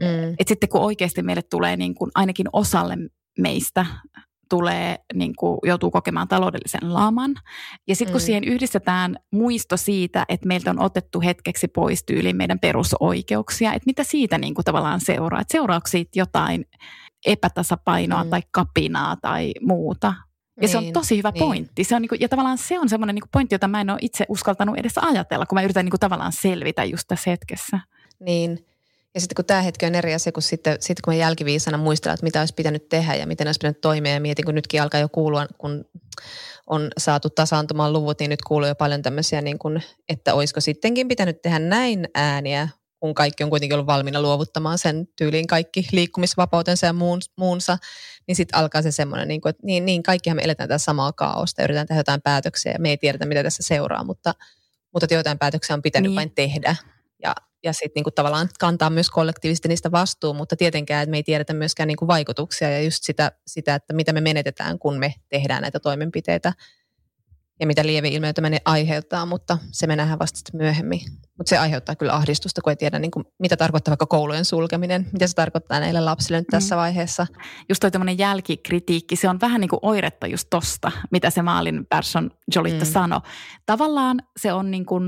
Mm. 0.00 0.34
Et 0.38 0.48
sitten 0.48 0.68
kun 0.68 0.80
oikeasti 0.80 1.22
meille 1.22 1.42
tulee 1.42 1.76
niin 1.76 1.94
kuin 1.94 2.10
ainakin 2.14 2.46
osalle 2.52 2.96
meistä 3.38 3.86
tulee, 4.52 4.98
niin 5.14 5.36
kuin, 5.36 5.58
joutuu 5.62 5.90
kokemaan 5.90 6.28
taloudellisen 6.28 6.94
laman. 6.94 7.34
Ja 7.88 7.96
sitten 7.96 8.12
kun 8.12 8.20
mm. 8.20 8.24
siihen 8.24 8.44
yhdistetään 8.44 9.16
muisto 9.30 9.76
siitä, 9.76 10.24
että 10.28 10.48
meiltä 10.48 10.70
on 10.70 10.82
otettu 10.82 11.20
hetkeksi 11.20 11.68
pois 11.68 12.04
tyyliin 12.04 12.36
meidän 12.36 12.58
perusoikeuksia, 12.58 13.72
että 13.72 13.86
mitä 13.86 14.04
siitä 14.04 14.38
niin 14.38 14.54
kuin 14.54 14.64
tavallaan 14.64 15.00
seuraa. 15.00 15.40
Että 15.40 15.52
seuraako 15.52 15.86
siitä 15.86 16.10
jotain 16.14 16.64
epätasapainoa 17.26 18.24
mm. 18.24 18.30
tai 18.30 18.42
kapinaa 18.50 19.16
tai 19.16 19.52
muuta. 19.60 20.06
Ja 20.06 20.60
niin, 20.60 20.68
se 20.68 20.76
on 20.76 20.82
niin, 20.82 20.92
tosi 20.92 21.16
hyvä 21.16 21.30
niin. 21.30 21.44
pointti. 21.44 21.84
Se 21.84 21.96
on 21.96 22.02
niinku, 22.02 22.16
ja 22.20 22.28
tavallaan 22.28 22.58
se 22.58 22.78
on 22.78 22.88
semmoinen 22.88 23.14
niinku 23.14 23.28
pointti, 23.32 23.54
jota 23.54 23.68
mä 23.68 23.80
en 23.80 23.90
ole 23.90 23.98
itse 24.02 24.24
uskaltanut 24.28 24.78
edes 24.78 24.98
ajatella, 24.98 25.46
kun 25.46 25.56
mä 25.56 25.62
yritän 25.62 25.84
niinku 25.84 25.98
tavallaan 25.98 26.32
selvitä 26.32 26.84
just 26.84 27.04
tässä 27.08 27.30
hetkessä. 27.30 27.80
Niin, 28.20 28.66
ja 29.14 29.20
sitten 29.20 29.34
kun 29.34 29.44
tämä 29.44 29.62
hetki 29.62 29.86
on 29.86 29.94
eri 29.94 30.14
asia, 30.14 30.32
kun 30.32 30.42
sitten, 30.42 30.76
sitten 30.80 31.02
kun 31.04 31.14
mä 31.14 31.18
jälkiviisana 31.18 31.78
muistelen, 31.78 32.14
että 32.14 32.24
mitä 32.24 32.40
olisi 32.40 32.54
pitänyt 32.54 32.88
tehdä 32.88 33.14
ja 33.14 33.26
miten 33.26 33.48
olisi 33.48 33.58
pitänyt 33.58 33.80
toimia 33.80 34.12
ja 34.12 34.20
mietin, 34.20 34.44
kun 34.44 34.54
nytkin 34.54 34.82
alkaa 34.82 35.00
jo 35.00 35.08
kuulua, 35.08 35.46
kun 35.58 35.84
on 36.66 36.90
saatu 36.98 37.30
tasaantumaan 37.30 37.92
luvut, 37.92 38.20
niin 38.20 38.30
nyt 38.30 38.42
kuuluu 38.42 38.68
jo 38.68 38.74
paljon 38.74 39.02
tämmöisiä, 39.02 39.40
niin 39.40 39.58
kuin, 39.58 39.82
että 40.08 40.34
olisiko 40.34 40.60
sittenkin 40.60 41.08
pitänyt 41.08 41.42
tehdä 41.42 41.58
näin 41.58 42.08
ääniä, 42.14 42.68
kun 43.00 43.14
kaikki 43.14 43.44
on 43.44 43.50
kuitenkin 43.50 43.74
ollut 43.74 43.86
valmiina 43.86 44.22
luovuttamaan 44.22 44.78
sen 44.78 45.08
tyyliin 45.16 45.46
kaikki 45.46 45.86
liikkumisvapautensa 45.92 46.86
ja 46.86 46.92
muun, 46.92 47.20
muunsa, 47.36 47.78
niin 48.26 48.36
sitten 48.36 48.58
alkaa 48.58 48.82
se 48.82 48.90
semmoinen, 48.90 49.28
niin 49.28 49.40
kuin, 49.40 49.50
että 49.50 49.66
niin, 49.66 49.84
niin 49.84 50.02
kaikkihan 50.02 50.36
me 50.36 50.42
eletään 50.42 50.68
tässä 50.68 50.84
samaa 50.84 51.12
kaaosta 51.12 51.60
ja 51.60 51.64
yritetään 51.64 51.86
tehdä 51.86 52.00
jotain 52.00 52.22
päätöksiä 52.22 52.72
ja 52.72 52.78
me 52.78 52.90
ei 52.90 52.96
tiedetä, 52.96 53.26
mitä 53.26 53.42
tässä 53.42 53.62
seuraa, 53.62 54.04
mutta, 54.04 54.34
mutta 54.92 55.14
jotain 55.14 55.38
päätöksiä 55.38 55.74
on 55.74 55.82
pitänyt 55.82 56.10
niin. 56.10 56.16
vain 56.16 56.30
tehdä. 56.34 56.76
Ja 57.64 57.72
sitten 57.72 57.92
niinku 57.94 58.10
tavallaan 58.10 58.48
kantaa 58.58 58.90
myös 58.90 59.10
kollektiivisesti 59.10 59.68
niistä 59.68 59.90
vastuu, 59.90 60.34
mutta 60.34 60.56
tietenkään, 60.56 61.02
että 61.02 61.10
me 61.10 61.16
ei 61.16 61.22
tiedetä 61.22 61.54
myöskään 61.54 61.86
niinku 61.86 62.06
vaikutuksia 62.06 62.70
ja 62.70 62.82
just 62.82 63.02
sitä, 63.02 63.32
sitä, 63.46 63.74
että 63.74 63.94
mitä 63.94 64.12
me 64.12 64.20
menetetään, 64.20 64.78
kun 64.78 64.98
me 64.98 65.14
tehdään 65.28 65.62
näitä 65.62 65.80
toimenpiteitä. 65.80 66.52
ja 67.62 67.66
mitä 67.66 67.86
lieveilmiöitä 67.86 68.42
ne 68.42 68.60
aiheuttaa, 68.64 69.26
mutta 69.26 69.58
se 69.72 69.86
me 69.86 69.96
nähdään 69.96 70.18
vasta 70.18 70.36
sitten 70.36 70.58
myöhemmin. 70.60 71.00
Mutta 71.38 71.50
se 71.50 71.58
aiheuttaa 71.58 71.96
kyllä 71.96 72.12
ahdistusta, 72.12 72.60
kun 72.60 72.70
ei 72.70 72.76
tiedä, 72.76 72.98
niin 72.98 73.10
kuin, 73.10 73.24
mitä 73.38 73.56
tarkoittaa 73.56 73.92
vaikka 73.92 74.06
koulujen 74.06 74.44
sulkeminen, 74.44 75.06
mitä 75.12 75.26
se 75.26 75.34
tarkoittaa 75.34 75.80
näille 75.80 76.00
lapsille 76.00 76.40
nyt 76.40 76.46
tässä 76.50 76.74
mm. 76.74 76.78
vaiheessa. 76.78 77.26
Just 77.68 77.80
toi 77.80 77.90
tämmöinen 77.90 78.18
jälkikritiikki, 78.18 79.16
se 79.16 79.28
on 79.28 79.40
vähän 79.40 79.60
niin 79.60 79.68
kuin 79.68 79.80
oiretta 79.82 80.26
just 80.26 80.46
tosta, 80.50 80.92
mitä 81.10 81.30
se 81.30 81.42
maalin 81.42 81.86
person 81.86 82.30
Jolitto 82.54 82.84
mm. 82.84 82.90
sanoi. 82.90 83.20
Tavallaan 83.66 84.22
se 84.40 84.52
on 84.52 84.70
niin 84.70 84.86
kuin 84.86 85.04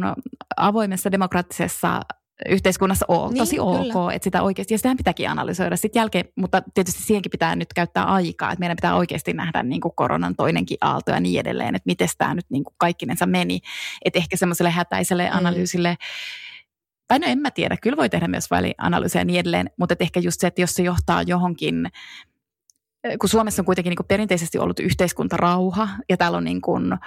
avoimessa 0.57 1.13
demokraattisessa 1.13 2.01
yhteiskunnassa 2.49 3.07
on 3.09 3.31
niin, 3.31 3.39
tosi 3.39 3.59
ok, 3.61 3.93
kyllä. 3.93 4.13
että 4.13 4.25
sitä 4.25 4.43
oikeasti, 4.43 4.75
ja 4.75 4.79
sitähän 4.79 4.97
pitääkin 4.97 5.31
analysoida 5.31 5.77
sitten 5.77 6.01
jälkeen, 6.01 6.25
mutta 6.37 6.63
tietysti 6.75 7.03
siihenkin 7.03 7.31
pitää 7.31 7.57
nyt 7.57 7.73
käyttää 7.75 8.05
aikaa, 8.05 8.53
että 8.53 8.61
meidän 8.61 8.77
pitää 8.77 8.97
oikeasti 8.97 9.33
nähdä 9.33 9.63
niin 9.63 9.81
kuin 9.81 9.93
koronan 9.97 10.37
toinenkin 10.37 10.79
aalto 10.81 11.11
ja 11.11 11.21
niin 11.21 11.41
edelleen, 11.41 11.75
että 11.75 11.87
miten 11.87 12.09
tämä 12.19 12.35
nyt 12.35 12.47
niin 12.51 12.65
kuin 12.65 12.75
kaikkinensa 12.79 13.27
meni, 13.27 13.61
että 14.05 14.19
ehkä 14.19 14.37
semmoiselle 14.37 14.71
hätäiselle 14.71 15.31
mm. 15.31 15.37
analyysille, 15.37 15.97
tai 17.09 17.19
no 17.19 17.27
en 17.27 17.39
mä 17.39 17.51
tiedä, 17.51 17.77
kyllä 17.83 17.97
voi 17.97 18.09
tehdä 18.09 18.29
myös 18.29 18.51
välianalyysiä 18.51 19.21
ja 19.21 19.25
niin 19.25 19.41
edelleen, 19.41 19.71
mutta 19.79 19.95
ehkä 20.01 20.21
just 20.21 20.41
se, 20.41 20.47
että 20.47 20.61
jos 20.61 20.75
se 20.75 20.83
johtaa 20.83 21.23
johonkin, 21.23 21.91
kun 23.21 23.29
Suomessa 23.29 23.63
on 23.63 23.67
kuitenkin 23.67 23.91
niin 23.91 23.97
kuin 23.97 24.07
perinteisesti 24.07 24.59
ollut 24.59 24.81
yhteiskuntarauha, 24.81 25.89
ja 26.09 26.17
täällä 26.17 26.39
on 26.39 26.45
niin 26.45 26.61
kuin, 26.61 26.99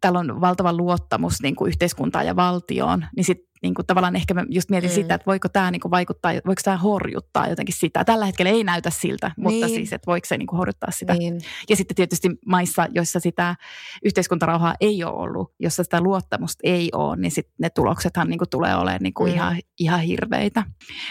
täällä 0.00 0.18
on 0.18 0.40
valtava 0.40 0.72
luottamus 0.72 1.42
niin 1.42 1.56
kuin 1.56 1.68
yhteiskuntaan 1.68 2.26
ja 2.26 2.36
valtioon, 2.36 3.06
niin 3.16 3.24
sitten 3.24 3.49
niin 3.62 3.74
kuin 3.74 3.86
tavallaan 3.86 4.16
ehkä 4.16 4.34
mä 4.34 4.44
just 4.48 4.70
mietin 4.70 4.90
mm. 4.90 4.94
sitä, 4.94 5.14
että 5.14 5.26
voiko 5.26 5.48
tämä 5.48 5.70
niin 5.70 5.80
kuin 5.80 5.90
vaikuttaa, 5.90 6.32
voiko 6.46 6.60
tämä 6.64 6.76
horjuttaa 6.76 7.48
jotenkin 7.48 7.74
sitä. 7.74 8.04
Tällä 8.04 8.26
hetkellä 8.26 8.50
ei 8.50 8.64
näytä 8.64 8.90
siltä, 8.90 9.30
mutta 9.36 9.66
niin. 9.66 9.74
siis, 9.76 9.92
että 9.92 10.06
voiko 10.06 10.26
se 10.26 10.38
niin 10.38 10.46
kuin 10.46 10.58
horjuttaa 10.58 10.90
sitä. 10.90 11.14
Niin. 11.14 11.40
Ja 11.68 11.76
sitten 11.76 11.94
tietysti 11.94 12.28
maissa, 12.46 12.86
joissa 12.94 13.20
sitä 13.20 13.56
yhteiskuntarauhaa 14.04 14.74
ei 14.80 15.04
ole 15.04 15.12
ollut, 15.12 15.54
jossa 15.60 15.84
sitä 15.84 16.00
luottamusta 16.00 16.60
ei 16.64 16.88
ole, 16.92 17.16
niin 17.16 17.30
sitten 17.30 17.54
ne 17.58 17.70
tuloksethan 17.70 18.28
niin 18.28 18.38
kuin 18.38 18.50
tulee 18.50 18.76
olemaan 18.76 19.02
niin 19.02 19.14
kuin 19.14 19.32
mm. 19.32 19.36
ihan, 19.36 19.56
ihan 19.78 20.00
hirveitä. 20.00 20.64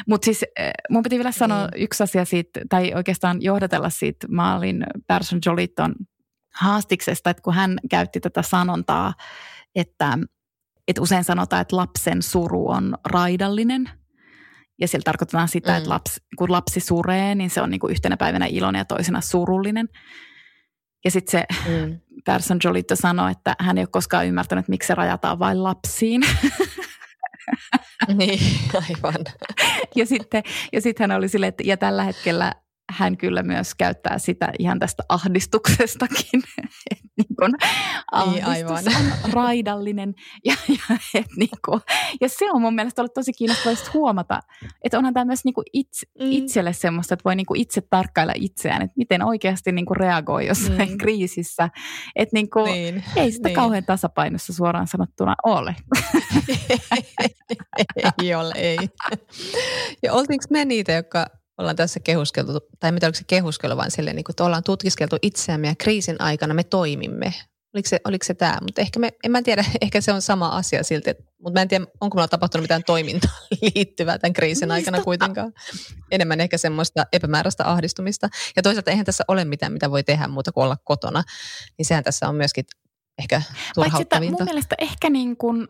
Mutta 0.08 0.26
siis 0.26 0.46
eh, 0.60 0.72
mun 0.90 1.04
piti 1.04 1.18
vielä 1.18 1.32
sanoa 1.32 1.68
niin. 1.68 1.84
yksi 1.84 2.04
asia 2.04 2.26
siitä, 2.26 2.62
tai 2.70 2.94
oikeastaan 2.96 3.42
johdatella 3.42 3.90
siitä 3.90 4.28
maalin 4.30 4.84
Person 5.08 5.40
Joliton 5.46 5.96
haastiksesta, 6.54 7.30
että 7.30 7.44
kun 7.44 7.54
hän 7.54 7.78
käytti 7.90 8.20
tätä 8.20 8.42
sanontaa, 8.42 9.14
että 9.76 10.18
että 10.90 11.02
usein 11.02 11.24
sanotaan, 11.24 11.62
että 11.62 11.76
lapsen 11.76 12.22
suru 12.22 12.70
on 12.70 12.98
raidallinen. 13.06 13.90
Ja 14.82 14.88
sillä 14.88 15.04
tarkoitetaan 15.04 15.48
sitä, 15.48 15.72
mm. 15.72 15.78
että 15.78 15.90
lapsi, 15.90 16.20
kun 16.38 16.52
lapsi 16.52 16.80
suree, 16.80 17.36
niin 17.36 17.50
se 17.50 17.62
on 17.62 17.70
niin 17.70 17.80
kuin 17.80 17.92
yhtenä 17.92 18.18
päivänä 18.18 18.46
iloinen 18.46 18.80
ja 18.80 18.86
toisena 18.86 19.22
surullinen. 19.22 19.90
Ja 21.06 21.12
sitten 21.12 21.32
se 21.32 21.46
mm. 21.70 22.00
Person 22.26 22.60
Jolito 22.64 22.96
sanoi, 22.96 23.32
että 23.32 23.56
hän 23.60 23.78
ei 23.78 23.82
ole 23.82 23.90
koskaan 23.92 24.28
ymmärtänyt, 24.28 24.68
miksi 24.68 24.88
se 24.88 24.96
rajataan 24.96 25.40
vain 25.40 25.64
lapsiin. 25.64 26.22
niin, 28.18 28.40
aivan. 28.74 29.26
ja 29.96 30.06
sitten 30.06 30.44
ja 30.74 30.82
sit 30.82 31.00
hän 31.00 31.12
oli 31.12 31.30
silleen, 31.30 31.50
että 31.50 31.64
ja 31.66 31.78
tällä 31.78 32.04
hetkellä 32.04 32.54
hän 32.90 33.18
kyllä 33.18 33.44
myös 33.44 33.76
käyttää 33.76 34.18
sitä 34.18 34.52
ihan 34.60 34.80
tästä 34.80 35.04
ahdistuksestakin. 35.10 36.42
niin 37.18 37.36
kun 37.40 37.54
niin, 38.32 38.46
ahdistus 38.46 38.86
niin, 38.86 39.14
on 39.24 39.34
raidallinen. 39.34 40.14
Ja, 40.46 40.56
ja, 40.68 40.98
et 41.14 41.26
niin 41.38 41.50
kun, 41.66 41.82
ja 42.22 42.30
se 42.30 42.52
on 42.52 42.62
mun 42.62 42.76
mielestä 42.76 43.02
ollut 43.02 43.14
tosi 43.14 43.34
kiinnostavaa 43.34 43.70
huomata, 43.94 44.40
että 44.84 44.98
onhan 44.98 45.14
tämä 45.14 45.26
myös 45.26 45.46
niin 45.46 45.54
itse, 45.74 46.06
mm. 46.20 46.32
itselle 46.32 46.74
semmoista, 46.74 47.14
että 47.14 47.24
voi 47.26 47.36
niin 47.36 47.46
itse 47.56 47.82
tarkkailla 47.90 48.34
itseään, 48.36 48.82
että 48.82 48.94
miten 48.98 49.24
oikeasti 49.24 49.72
niin 49.72 49.86
reagoi 49.92 50.48
jossain 50.48 50.90
mm. 50.90 50.98
kriisissä. 50.98 51.70
Että 52.16 52.34
niin 52.34 52.48
niin, 52.66 53.04
ei 53.16 53.32
sitä 53.32 53.48
niin. 53.48 53.56
kauhean 53.56 53.86
tasapainossa 53.86 54.54
suoraan 54.54 54.88
sanottuna 54.88 55.36
ole. 55.44 55.76
ei 58.24 58.36
ole, 58.36 58.54
ei. 58.56 58.78
Ja 60.04 60.14
oltiinko 60.14 60.46
me 60.50 60.66
niitä, 60.66 60.92
jotka 60.92 61.26
ollaan 61.60 61.76
tässä 61.76 62.00
kehuskeltu, 62.00 62.60
tai 62.80 62.92
mitä 62.92 63.08
oliko 63.08 63.18
se 63.18 63.24
kehuskelu, 63.28 63.78
vaan 63.78 63.92
silleen, 63.92 64.16
niin 64.16 64.24
kuin, 64.24 64.34
että 64.34 64.44
ollaan 64.44 64.64
tutkiskeltu 64.64 65.18
itseämme 65.22 65.68
ja 65.68 65.76
kriisin 65.76 66.22
aikana 66.22 66.54
me 66.54 66.64
toimimme. 66.64 67.34
Oliko 67.74 67.90
se, 67.90 68.00
oliko 68.06 68.26
se 68.26 68.34
tämä? 68.34 68.58
Mutta 68.62 68.82
ehkä 68.82 69.00
me, 69.00 69.12
en 69.24 69.32
mä 69.32 69.42
tiedä, 69.42 69.66
ehkä 69.82 70.02
se 70.02 70.14
on 70.14 70.22
sama 70.22 70.48
asia 70.48 70.84
silti, 70.84 71.10
mutta 71.44 71.60
mä 71.60 71.62
en 71.62 71.68
tiedä, 71.68 71.86
onko 72.02 72.16
meillä 72.16 72.28
tapahtunut 72.28 72.64
mitään 72.64 72.84
toimintaa 72.84 73.32
liittyvää 73.76 74.18
tämän 74.18 74.34
kriisin 74.34 74.72
aikana 74.72 75.02
kuitenkaan. 75.02 75.54
Enemmän 76.12 76.42
ehkä 76.42 76.58
semmoista 76.58 77.06
epämääräistä 77.14 77.70
ahdistumista. 77.72 78.30
Ja 78.56 78.62
toisaalta 78.62 78.92
eihän 78.92 79.06
tässä 79.06 79.24
ole 79.28 79.46
mitään, 79.46 79.74
mitä 79.74 79.92
voi 79.92 80.04
tehdä 80.04 80.28
muuta 80.28 80.52
kuin 80.52 80.64
olla 80.64 80.78
kotona. 80.84 81.24
Niin 81.78 81.86
sehän 81.86 82.04
tässä 82.04 82.30
on 82.30 82.36
myöskin 82.36 82.66
ehkä 83.20 83.42
turhauttavinta. 83.76 84.38
Paitsi, 84.38 84.44
mun 84.44 84.54
mielestä 84.54 84.76
ehkä 84.78 85.10
niin 85.10 85.38
kuin, 85.38 85.68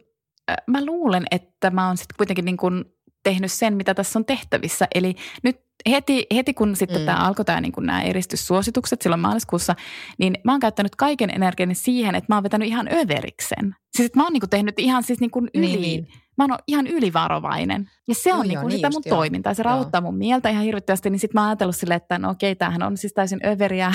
mä 0.67 0.85
luulen, 0.85 1.25
että 1.31 1.69
mä 1.69 1.87
oon 1.87 1.97
sitten 1.97 2.17
kuitenkin 2.17 2.45
niin 2.45 2.57
kuin 2.57 2.85
tehnyt 3.23 3.51
sen, 3.51 3.73
mitä 3.73 3.93
tässä 3.93 4.19
on 4.19 4.25
tehtävissä. 4.25 4.87
Eli 4.95 5.15
nyt 5.43 5.68
heti, 5.89 6.27
heti 6.35 6.53
kun 6.53 6.75
sitten 6.75 6.99
mm. 7.01 7.05
tämä 7.05 7.17
alkoi 7.17 7.45
tämä 7.45 7.61
niin 7.61 7.73
nämä 7.79 8.01
eristyssuositukset 8.01 9.01
silloin 9.01 9.19
maaliskuussa, 9.19 9.75
niin 10.17 10.37
mä 10.43 10.51
oon 10.51 10.59
käyttänyt 10.59 10.95
kaiken 10.95 11.29
energiani 11.29 11.75
siihen, 11.75 12.15
että 12.15 12.25
mä 12.29 12.35
oon 12.35 12.43
vetänyt 12.43 12.67
ihan 12.67 12.87
överiksen. 12.93 13.75
Siis 13.95 14.05
että 14.05 14.19
mä 14.19 14.23
oon 14.23 14.33
niin 14.33 14.41
kuin 14.41 14.49
tehnyt 14.49 14.79
ihan 14.79 15.03
siis 15.03 15.19
niin 15.19 15.31
kuin 15.31 15.49
yli, 15.53 15.67
niin, 15.67 15.81
niin. 15.81 16.07
mä 16.37 16.43
oon 16.43 16.57
ihan 16.67 16.87
ylivarovainen. 16.87 17.89
Ja 18.07 18.15
se 18.15 18.33
on 18.33 18.37
no, 18.37 18.43
niin 18.43 18.59
kuin 18.59 18.71
sitä 18.71 18.89
niin 18.89 18.95
mun 18.95 19.03
toimintaa. 19.09 19.53
Se 19.53 19.63
rauhoittaa 19.63 20.01
mun 20.01 20.17
mieltä 20.17 20.49
ihan 20.49 20.63
hirvittävästi, 20.63 21.09
niin 21.09 21.19
sitten 21.19 21.39
mä 21.39 21.41
oon 21.41 21.49
ajatellut 21.49 21.75
silleen, 21.75 21.97
että 21.97 22.19
no 22.19 22.29
okei, 22.29 22.55
tämähän 22.55 22.83
on 22.83 22.97
siis 22.97 23.13
täysin 23.13 23.39
överiä. 23.45 23.91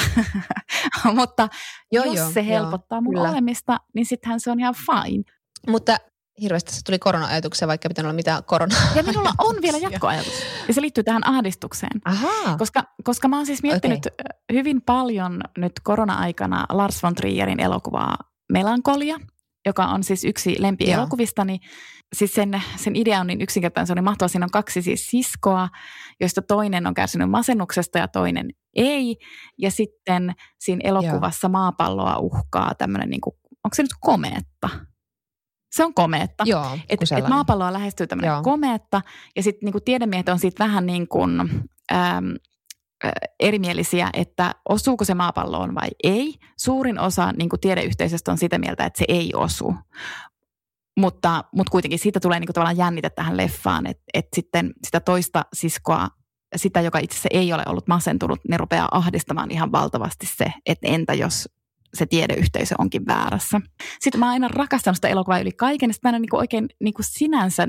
Mutta 1.15 1.49
joo, 1.93 2.05
jos 2.05 2.17
joo, 2.17 2.31
se 2.31 2.47
helpottaa 2.47 2.97
joo, 2.97 3.03
mun 3.03 3.15
kyllä. 3.15 3.31
olemista, 3.31 3.77
niin 3.95 4.07
sittenhän 4.07 4.41
se 4.41 4.51
on 4.51 4.61
ihan 4.61 4.75
fine. 4.75 5.25
Mutta 5.69 5.97
hirveästi 6.41 6.73
se 6.73 6.81
tuli 6.87 6.99
korona-ajatuksia, 6.99 7.69
vaikka 7.69 7.89
pitänyt 7.89 8.07
olla 8.07 8.17
mitään 8.17 8.45
korona 8.45 8.77
Ja 8.95 9.03
minulla 9.03 9.33
on 9.39 9.57
vielä 9.63 9.79
jatkoajatus. 9.79 10.33
Ja 10.69 10.75
se 10.75 10.81
liittyy 10.81 11.05
tähän 11.05 11.27
ahdistukseen. 11.27 12.01
Ahaa. 12.05 12.59
Koska, 12.59 12.85
koska 13.05 13.29
mä 13.29 13.37
oon 13.37 13.47
siis 13.47 13.63
miettinyt 13.63 14.07
okay. 14.07 14.41
hyvin 14.53 14.83
paljon 14.83 15.41
nyt 15.59 15.73
korona-aikana 15.83 16.67
Lars 16.69 17.03
von 17.03 17.15
Trierin 17.15 17.61
elokuvaa 17.61 18.17
Melankolia, 18.53 19.17
joka 19.67 19.85
on 19.85 20.05
siis 20.05 20.25
yksi 20.25 20.57
lempielokuvistani. 20.59 21.59
Siis 22.15 22.35
sen, 22.35 22.63
sen 22.77 22.97
idea 22.97 23.21
on 23.21 23.27
niin 23.27 23.41
yksinkertainen, 23.41 23.87
se 23.87 23.93
on 23.93 23.97
niin 23.97 24.05
mahtava. 24.05 24.29
Siinä 24.29 24.47
on 24.47 24.51
kaksi 24.51 24.83
siis 24.83 25.07
siskoa, 25.07 25.69
joista 26.21 26.43
toinen 26.43 26.87
on 26.87 26.95
kärsinyt 26.95 27.31
masennuksesta 27.31 27.99
ja 27.99 28.09
toinen 28.09 28.51
ei. 28.77 29.17
Ja 29.59 29.71
sitten 29.71 30.35
siinä 30.59 30.81
elokuvassa 30.85 31.47
Joo. 31.47 31.53
maapalloa 31.53 32.19
uhkaa 32.19 32.75
tämmöinen, 32.75 33.11
niin 33.11 33.21
kuin, 33.21 33.35
onko 33.65 33.75
se 33.75 33.83
nyt 33.83 33.93
komeetta? 34.01 34.69
Se 35.75 35.85
on 35.85 35.95
komeetta. 35.95 36.45
Joo, 36.47 36.79
et, 36.89 37.01
et 37.17 37.29
maapalloa 37.29 37.73
lähestyy 37.73 38.07
tämmöinen 38.07 38.29
Joo. 38.29 38.43
komeetta 38.43 39.03
ja 39.37 39.43
sitten 39.43 39.67
niinku 39.67 39.81
tiedemiehet 39.81 40.29
on 40.29 40.39
siitä 40.39 40.65
vähän 40.65 40.87
niin 40.87 41.09
kuin, 41.09 41.41
äm, 41.93 42.35
erimielisiä, 43.41 44.11
että 44.13 44.55
osuuko 44.69 45.05
se 45.05 45.15
maapalloon 45.15 45.75
vai 45.75 45.89
ei. 46.05 46.35
Suurin 46.59 46.99
osa 46.99 47.33
niin 47.33 47.49
kuin 47.49 47.61
tiedeyhteisöstä 47.61 48.33
on 48.33 48.39
sitä 48.39 48.59
mieltä, 48.59 48.85
että 48.85 48.99
se 48.99 49.05
ei 49.09 49.33
osu. 49.35 49.75
Mutta, 50.97 51.45
mutta 51.55 51.71
kuitenkin 51.71 51.99
siitä 51.99 52.21
tulee 52.21 52.41
niin 52.41 52.47
kuin 52.47 52.55
tavallaan 52.55 52.77
jännite 52.77 53.11
tähän 53.11 53.37
leffaan, 53.37 53.87
että, 53.87 54.03
että 54.15 54.37
sitten 54.37 54.73
sitä 54.85 55.01
toista 55.01 55.45
siskoa, 55.53 56.09
sitä, 56.57 56.81
joka 56.81 56.99
itse 56.99 57.15
asiassa 57.15 57.29
ei 57.33 57.53
ole 57.53 57.63
ollut 57.67 57.89
masentunut, 57.89 58.41
ne 58.49 58.57
rupeaa 58.57 58.89
ahdistamaan 58.91 59.51
ihan 59.51 59.73
valtavasti 59.73 60.27
se, 60.27 60.53
että 60.67 60.89
entä 60.89 61.15
jos 61.15 61.49
se 61.95 62.07
tiedeyhteisö 62.07 62.75
onkin 62.79 63.07
väärässä. 63.07 63.61
Sitten 64.01 64.21
mä 64.21 64.31
aina 64.31 64.49
rakastanut 64.49 64.97
sitä 64.97 65.09
elokuvaa 65.09 65.39
yli 65.39 65.53
kaiken, 65.53 65.91
ja 65.91 65.95
mä 66.03 66.09
en 66.09 66.15
ole 66.15 66.21
niinku 66.21 66.37
oikein 66.37 66.69
niinku 66.81 67.03
sinänsä 67.05 67.69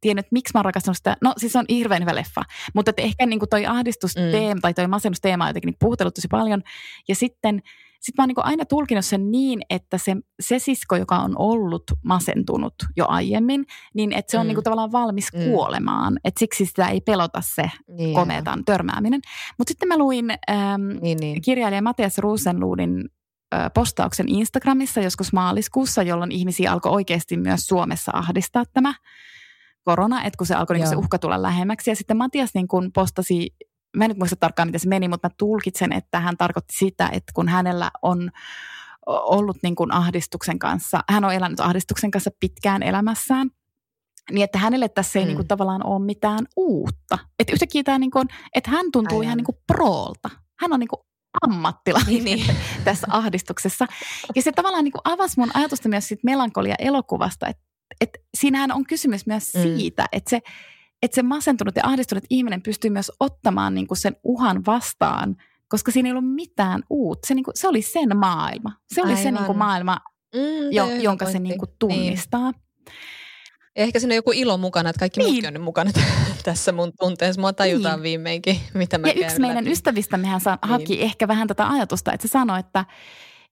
tiennyt, 0.00 0.26
miksi 0.30 0.50
mä 0.54 0.58
oon 0.58 0.64
rakastanut 0.64 0.96
sitä. 0.96 1.16
No 1.22 1.34
siis 1.36 1.52
se 1.52 1.58
on 1.58 1.64
hirveän 1.70 2.02
hyvä 2.02 2.14
leffa, 2.14 2.42
mutta 2.74 2.90
että 2.90 3.02
ehkä 3.02 3.26
niinku 3.26 3.46
toi 3.46 3.66
ahdistusteema 3.66 4.54
mm. 4.54 4.60
tai 4.60 4.74
toi 4.74 4.86
masennusteema 4.86 5.44
on 5.44 5.50
jotenkin 5.50 5.68
niin 5.68 5.76
puhutellut 5.80 6.14
tosi 6.14 6.28
paljon. 6.28 6.62
Ja 7.08 7.14
sitten 7.14 7.62
sit 8.00 8.16
mä 8.18 8.22
oon 8.22 8.28
niinku 8.28 8.42
aina 8.44 8.64
tulkinut 8.64 9.04
sen 9.04 9.30
niin, 9.30 9.60
että 9.70 9.98
se, 9.98 10.16
se 10.40 10.58
sisko, 10.58 10.96
joka 10.96 11.18
on 11.18 11.34
ollut 11.38 11.82
masentunut 12.04 12.74
jo 12.96 13.04
aiemmin, 13.08 13.64
niin 13.94 14.12
että 14.12 14.30
se 14.30 14.38
on 14.38 14.46
mm. 14.46 14.48
niinku 14.48 14.62
tavallaan 14.62 14.92
valmis 14.92 15.28
mm. 15.32 15.44
kuolemaan. 15.44 16.18
Että 16.24 16.38
siksi 16.38 16.66
sitä 16.66 16.88
ei 16.88 17.00
pelota 17.00 17.40
se 17.40 17.62
yeah. 17.62 18.12
komeetan 18.14 18.64
törmääminen. 18.64 19.20
Mutta 19.58 19.70
sitten 19.70 19.88
mä 19.88 19.98
luin 19.98 20.30
ähm, 20.30 20.88
niin, 21.02 21.18
niin. 21.18 21.42
kirjailija 21.42 21.82
Matias 21.82 22.18
Rosenluudin 22.18 23.04
postauksen 23.74 24.28
Instagramissa 24.28 25.00
joskus 25.00 25.32
maaliskuussa, 25.32 26.02
jolloin 26.02 26.32
ihmisiä 26.32 26.72
alkoi 26.72 26.92
oikeasti 26.92 27.36
myös 27.36 27.66
Suomessa 27.66 28.12
ahdistaa 28.14 28.64
tämä 28.72 28.94
korona, 29.82 30.24
että 30.24 30.36
kun 30.38 30.46
se 30.46 30.54
alkoi 30.54 30.76
niin 30.76 30.88
se 30.88 30.96
uhka 30.96 31.18
tulla 31.18 31.42
lähemmäksi. 31.42 31.90
Ja 31.90 31.96
sitten 31.96 32.16
Matias 32.16 32.50
niin 32.54 32.68
kun 32.68 32.90
postasi, 32.92 33.54
mä 33.96 34.04
en 34.04 34.10
nyt 34.10 34.18
muista 34.18 34.36
tarkkaan 34.36 34.68
miten 34.68 34.80
se 34.80 34.88
meni, 34.88 35.08
mutta 35.08 35.28
mä 35.28 35.34
tulkitsen, 35.38 35.92
että 35.92 36.20
hän 36.20 36.36
tarkoitti 36.36 36.76
sitä, 36.76 37.08
että 37.12 37.32
kun 37.34 37.48
hänellä 37.48 37.90
on 38.02 38.30
ollut 39.06 39.56
niin 39.62 39.74
kuin 39.74 39.92
ahdistuksen 39.92 40.58
kanssa, 40.58 41.04
hän 41.08 41.24
on 41.24 41.34
elänyt 41.34 41.60
ahdistuksen 41.60 42.10
kanssa 42.10 42.30
pitkään 42.40 42.82
elämässään, 42.82 43.50
niin 44.30 44.44
että 44.44 44.58
hänelle 44.58 44.88
tässä 44.88 45.18
ei 45.18 45.24
mm. 45.24 45.26
niin 45.26 45.36
kuin 45.36 45.48
tavallaan 45.48 45.86
ole 45.86 46.04
mitään 46.04 46.46
uutta. 46.56 47.18
Että 47.38 47.52
yhtäkkiä 47.52 47.82
tämä, 47.82 47.98
niin 47.98 48.10
kuin, 48.10 48.28
että 48.54 48.70
hän 48.70 48.86
tuntuu 48.92 49.18
Aivan. 49.18 49.24
ihan 49.24 49.36
niin 49.36 49.44
kuin 49.44 49.58
proolta. 49.66 50.30
Hän 50.60 50.72
on 50.72 50.80
niin 50.80 50.88
kuin 50.88 51.00
ammattilainen 51.40 52.24
Niin, 52.24 52.24
niin. 52.24 52.56
tässä 52.84 53.06
ahdistuksessa. 53.10 53.86
Ja 54.34 54.42
se 54.42 54.52
tavallaan 54.52 54.84
niin 54.84 54.92
kuin 54.92 55.02
avasi 55.04 55.40
mun 55.40 55.50
ajatusta 55.54 55.88
myös 55.88 56.08
siitä 56.08 56.20
melankolia-elokuvasta, 56.24 57.46
että, 57.48 57.62
että 58.00 58.18
siinähän 58.36 58.72
on 58.72 58.84
kysymys 58.86 59.26
myös 59.26 59.54
Mm. 59.54 59.62
siitä, 59.62 60.06
että 60.12 60.30
se, 60.30 60.40
että 61.02 61.14
se 61.14 61.22
masentunut 61.22 61.76
ja 61.76 61.82
ahdistunut 61.84 62.24
ihminen 62.30 62.62
pystyy 62.62 62.90
myös 62.90 63.12
ottamaan 63.20 63.74
niin 63.74 63.86
kuin 63.86 63.98
sen 63.98 64.16
uhan 64.24 64.66
vastaan, 64.66 65.36
koska 65.68 65.90
siinä 65.92 66.08
ei 66.08 66.12
ollut 66.12 66.34
mitään 66.34 66.82
uutta. 66.90 67.26
Se, 67.28 67.34
niin 67.34 67.44
kuin, 67.44 67.56
se 67.56 67.68
oli 67.68 67.82
sen 67.82 68.16
maailma. 68.18 68.72
Se 68.94 69.02
oli 69.02 69.12
se 69.12 69.18
Aivan. 69.18 69.34
niin 69.34 69.44
kuin 69.46 69.58
maailma, 69.58 69.98
Mm, 70.34 70.72
jo, 70.72 70.86
jonka 70.86 71.24
se 71.24 71.32
pointti. 71.32 71.48
niin 71.48 71.58
kuin 71.58 71.70
tunnistaa. 71.78 72.52
Ja 73.76 73.82
ehkä 73.82 73.98
siinä 74.00 74.12
on 74.12 74.16
joku 74.16 74.32
ilo 74.34 74.58
mukana, 74.58 74.90
että 74.90 75.00
kaikki 75.00 75.20
Niin. 75.20 75.28
muutkin 75.30 75.46
on 75.48 75.54
nyt 75.54 75.62
mukana 75.62 75.90
tässä 76.44 76.72
mun 76.72 76.92
tunteessa. 77.00 77.40
Mua 77.40 77.52
tajutaan 77.52 77.94
Niin. 77.96 78.02
viimeinkin, 78.02 78.60
mitä 78.74 78.98
mä 78.98 79.08
Ja 79.08 79.14
yksi 79.26 79.40
meidän 79.40 79.56
läpi. 79.64 79.70
ystävistämmehän 79.72 80.40
sa- 80.40 80.58
Niin. 80.62 80.70
haki 80.70 81.02
ehkä 81.02 81.28
vähän 81.28 81.48
tätä 81.48 81.68
ajatusta, 81.68 82.12
että 82.12 82.28
se 82.28 82.30
sanoi, 82.30 82.60
että, 82.60 82.84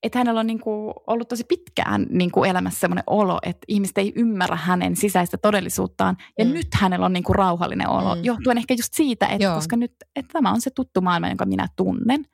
että 0.02 0.18
hänellä 0.18 0.40
on 0.40 0.46
niin 0.46 0.60
kuin 0.60 0.94
ollut 1.06 1.28
tosi 1.28 1.44
pitkään 1.44 2.06
niin 2.10 2.30
kuin 2.30 2.50
elämässä 2.50 2.80
sellainen 2.80 3.04
olo, 3.06 3.38
että 3.42 3.64
ihmiset 3.68 3.98
ei 3.98 4.12
ymmärrä 4.16 4.56
hänen 4.56 4.96
sisäistä 4.96 5.36
todellisuuttaan. 5.36 6.16
Ja 6.38 6.44
Mm. 6.44 6.50
nyt 6.52 6.68
hänellä 6.74 7.06
on 7.06 7.12
niin 7.12 7.24
kuin 7.24 7.36
rauhallinen 7.36 7.88
olo, 7.88 8.14
Mm. 8.14 8.24
johtuen 8.24 8.58
ehkä 8.58 8.74
just 8.74 8.94
siitä, 8.94 9.26
että 9.26 9.44
Joo. 9.44 9.54
koska 9.54 9.76
nyt 9.76 9.92
että 10.16 10.32
tämä 10.32 10.50
on 10.50 10.60
se 10.60 10.70
tuttu 10.70 11.00
maailma, 11.00 11.28
jonka 11.28 11.44
minä 11.46 11.68
tunnen. 11.76 12.24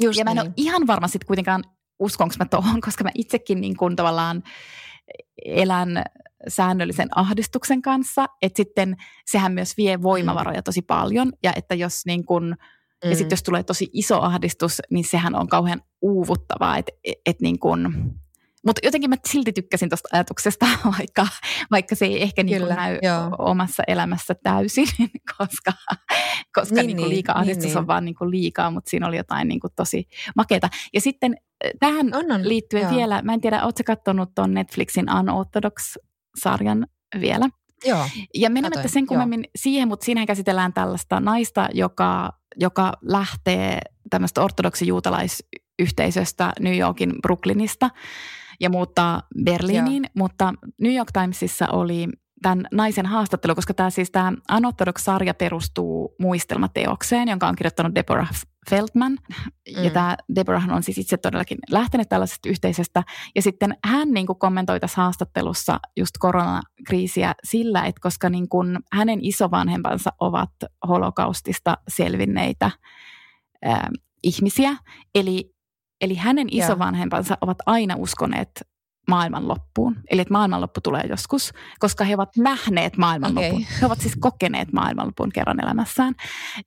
Just 0.00 0.18
ja 0.18 0.24
mä 0.24 0.30
en 0.30 0.36
niin. 0.36 0.46
ole 0.46 0.52
ihan 0.56 0.86
varma 0.86 1.08
sitten 1.08 1.26
kuitenkaan, 1.26 1.64
uskonko 1.98 2.34
mä 2.38 2.44
tuohon, 2.44 2.80
koska 2.80 3.04
mä 3.04 3.10
itsekin 3.14 3.60
niin 3.60 3.76
kuin 3.76 3.96
tavallaan 3.96 4.42
elän 5.44 6.04
säännöllisen 6.48 7.08
ahdistuksen 7.14 7.82
kanssa, 7.82 8.26
että 8.42 8.56
sitten 8.56 8.96
sehän 9.26 9.52
myös 9.52 9.76
vie 9.76 10.02
voimavaroja 10.02 10.62
tosi 10.62 10.82
paljon 10.82 11.32
ja 11.42 11.52
että 11.56 11.74
jos 11.74 12.06
niin 12.06 12.24
kuin, 12.24 12.56
ja 13.04 13.10
Mm. 13.10 13.16
sitten 13.16 13.30
jos 13.32 13.42
tulee 13.42 13.62
tosi 13.62 13.90
iso 13.92 14.20
ahdistus, 14.20 14.82
niin 14.90 15.04
sehän 15.04 15.34
on 15.34 15.48
kauhean 15.48 15.82
uuvuttavaa, 16.02 16.78
että 16.78 16.92
et 17.26 17.40
niin 17.40 17.58
kuin, 17.58 17.88
mutta 18.66 18.80
jotenkin 18.84 19.10
mä 19.10 19.16
silti 19.26 19.52
tykkäsin 19.52 19.88
tuosta 19.88 20.08
ajatuksesta, 20.12 20.66
vaikka, 20.98 21.26
vaikka 21.70 21.94
se 21.94 22.04
ei 22.04 22.22
ehkä 22.22 22.42
niin 22.42 22.58
kuin 22.58 22.68
Kyllä, 22.68 22.74
näy 22.82 22.98
joo. 23.02 23.30
omassa 23.38 23.82
elämässä 23.86 24.34
täysin, 24.42 24.86
koska, 25.38 25.72
koska 26.54 26.74
Niin, 26.74 26.86
niin, 26.86 26.86
niin, 26.86 26.96
niin, 26.96 27.08
liika 27.08 27.32
ahdistus 27.32 27.64
niin, 27.64 27.76
on 27.76 27.82
niin. 27.82 27.86
vaan 27.88 28.04
niin 28.04 28.14
kuin 28.14 28.30
liikaa, 28.30 28.70
mutta 28.70 28.90
siinä 28.90 29.08
oli 29.08 29.16
jotain 29.16 29.48
niin 29.48 29.60
kuin 29.60 29.72
tosi 29.76 30.08
makeata. 30.36 30.68
Ja 30.94 31.00
sitten 31.00 31.36
äh, 31.64 31.70
tähän 31.80 32.14
On, 32.14 32.32
on. 32.32 32.48
liittyen 32.48 32.82
Joo. 32.82 32.92
vielä, 32.92 33.22
mä 33.22 33.34
en 33.34 33.40
tiedä, 33.40 33.64
ootko 33.64 33.82
katsonut 33.86 34.34
tuon 34.34 34.54
Netflixin 34.54 35.08
Unorthodox-sarjan 36.32 36.86
vielä? 37.20 37.48
Joo. 37.84 38.06
Ja 38.34 38.50
menemättä 38.50 38.88
sen 38.88 39.02
joo. 39.02 39.08
kummemmin 39.08 39.44
siihen, 39.56 39.88
mutta 39.88 40.04
siinähän 40.04 40.26
käsitellään 40.26 40.72
tällaista 40.72 41.20
naista, 41.20 41.68
joka, 41.74 42.32
joka 42.60 42.92
lähtee 43.02 43.80
tämmöistä 44.10 44.42
ortodoksi-juutalaisyhteisöstä 44.42 46.52
New 46.60 46.78
Yorkin 46.78 47.14
Brooklynista 47.22 47.90
ja 48.60 48.70
muuttaa 48.70 49.22
Berliiniin, 49.44 50.04
mutta 50.14 50.54
New 50.80 50.94
York 50.94 51.12
Timesissa 51.12 51.68
oli 51.68 52.08
tämän 52.42 52.66
naisen 52.72 53.06
haastattelu, 53.06 53.54
koska 53.54 53.74
tämä 53.74 53.90
siis 53.90 54.10
tämä 54.10 54.32
Unorthodox-sarja 54.56 55.34
perustuu 55.34 56.14
muistelmateokseen, 56.18 57.28
jonka 57.28 57.48
on 57.48 57.56
kirjoittanut 57.56 57.94
Deborah 57.94 58.30
Feldman. 58.70 59.18
Ja 59.66 59.82
Mm. 59.82 59.90
tämä 59.90 60.16
Deborah 60.34 60.68
on 60.68 60.82
siis 60.82 60.98
itse 60.98 61.16
todellakin 61.16 61.58
lähtenyt 61.70 62.08
tällaisesta 62.08 62.48
yhteisöstä. 62.48 63.02
Ja 63.34 63.42
sitten 63.42 63.76
hän 63.84 64.10
niin 64.10 64.26
kuin 64.26 64.38
kommentoi 64.38 64.80
tässä 64.80 65.02
haastattelussa 65.02 65.80
just 65.96 66.14
koronakriisiä 66.18 67.34
sillä, 67.44 67.84
että 67.84 68.00
koska 68.00 68.30
niin 68.30 68.48
kuin 68.48 68.78
hänen 68.92 69.18
isovanhempansa 69.22 70.10
ovat 70.20 70.50
holokaustista 70.88 71.78
selvinneitä 71.88 72.70
ää, 73.64 73.90
ihmisiä, 74.22 74.76
eli, 75.14 75.54
eli 76.00 76.14
hänen 76.14 76.48
isovanhempansa 76.50 77.38
ovat 77.40 77.58
aina 77.66 77.94
uskoneet 77.96 78.71
maailmanloppuun. 79.08 79.96
Eli 80.10 80.20
että 80.20 80.32
maailmanloppu 80.32 80.80
tulee 80.80 81.02
joskus, 81.08 81.52
koska 81.78 82.04
he 82.04 82.14
ovat 82.14 82.36
nähneet 82.36 82.96
maailmanlopun. 82.96 83.52
Okei. 83.52 83.66
He 83.80 83.86
ovat 83.86 84.00
siis 84.00 84.16
kokeneet 84.20 84.72
maailmanlopun 84.72 85.32
kerran 85.32 85.64
elämässään. 85.64 86.14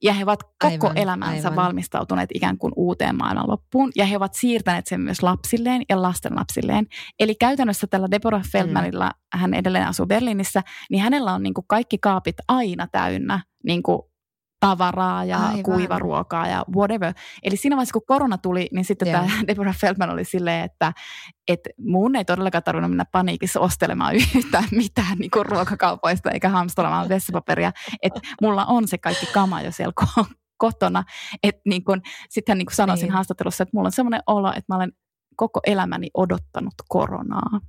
Ja 0.04 0.13
he 0.13 0.24
ovat 0.24 0.43
koko 0.43 0.88
Aivan, 0.88 0.98
elämänsä 0.98 1.50
aivan. 1.50 1.65
valmistautuneet 1.65 2.30
ikään 2.34 2.58
kuin 2.58 2.74
uuteen 2.76 3.15
maailmanloppuun. 3.15 3.91
Ja 3.95 4.06
he 4.06 4.17
ovat 4.17 4.34
siirtäneet 4.34 4.88
sen 4.88 5.02
myös 5.02 5.24
lapsilleen 5.24 5.82
ja 5.89 6.02
lastenlapsilleen. 6.02 6.88
Eli 7.19 7.36
käytännössä 7.36 7.88
tällä 7.88 8.08
Deborah 8.12 8.43
Feldmanilla, 8.52 9.06
mm. 9.06 9.39
hän 9.39 9.54
edelleen 9.54 9.88
asuu 9.88 10.06
Berliinissä, 10.06 10.63
niin 10.89 11.04
hänellä 11.04 11.34
on 11.34 11.43
niin 11.43 11.54
kuin 11.54 11.65
kaikki 11.67 11.98
kaapit 11.98 12.36
aina 12.48 12.88
täynnä 12.91 13.39
niin 13.63 13.84
kuin 13.84 14.02
tavaraa 14.60 15.26
ja 15.26 15.38
Aivan. 15.39 15.63
kuivaruokaa 15.63 16.48
ja 16.48 16.65
whatever. 16.76 17.13
Eli 17.44 17.58
siinä 17.58 17.76
vaiheessa, 17.76 17.94
kun 17.94 18.02
korona 18.08 18.38
tuli, 18.38 18.68
niin 18.74 18.86
sitten 18.86 19.08
Joo. 19.12 19.22
tämä 19.22 19.32
Deborah 19.48 19.78
Feldman 19.78 20.10
oli 20.10 20.24
silleen, 20.26 20.65
että, 20.65 20.94
että 21.48 21.70
mun 21.80 22.15
ei 22.15 22.26
todellakaan 22.26 22.63
tarvinnut 22.63 22.91
mennä 22.91 23.06
paniikissa 23.12 23.60
ostelemaan 23.60 24.15
yhtään 24.36 24.63
mitään 24.72 25.18
niin 25.18 25.32
kuin 25.32 25.46
ruokakaupoista 25.46 26.32
eikä 26.32 26.50
hamstaramaan 26.50 27.10
vessapaperia. 27.10 27.72
Että 28.02 28.20
mulla 28.41 28.65
on 28.65 28.88
se 28.88 28.98
kaikki 28.98 29.26
kama 29.26 29.62
jo 29.62 29.72
siellä 29.72 29.94
ko- 30.02 30.34
kotona. 30.58 31.04
Että 31.44 31.62
niin 31.65 31.84
kuin, 31.84 32.02
sitten 32.30 32.54
hän 32.54 32.58
niin 32.58 32.65
kuin 32.65 32.76
sanoi 32.76 32.96
Niin. 32.96 33.12
haastattelussa, 33.12 33.63
että 33.63 33.78
mulla 33.78 33.88
on 33.88 33.91
semmoinen 33.91 34.22
olo, 34.28 34.50
että 34.50 34.74
mä 34.74 34.76
olen 34.76 34.91
koko 35.36 35.60
elämäni 35.65 36.08
odottanut 36.13 36.74
koronaa. 36.89 37.60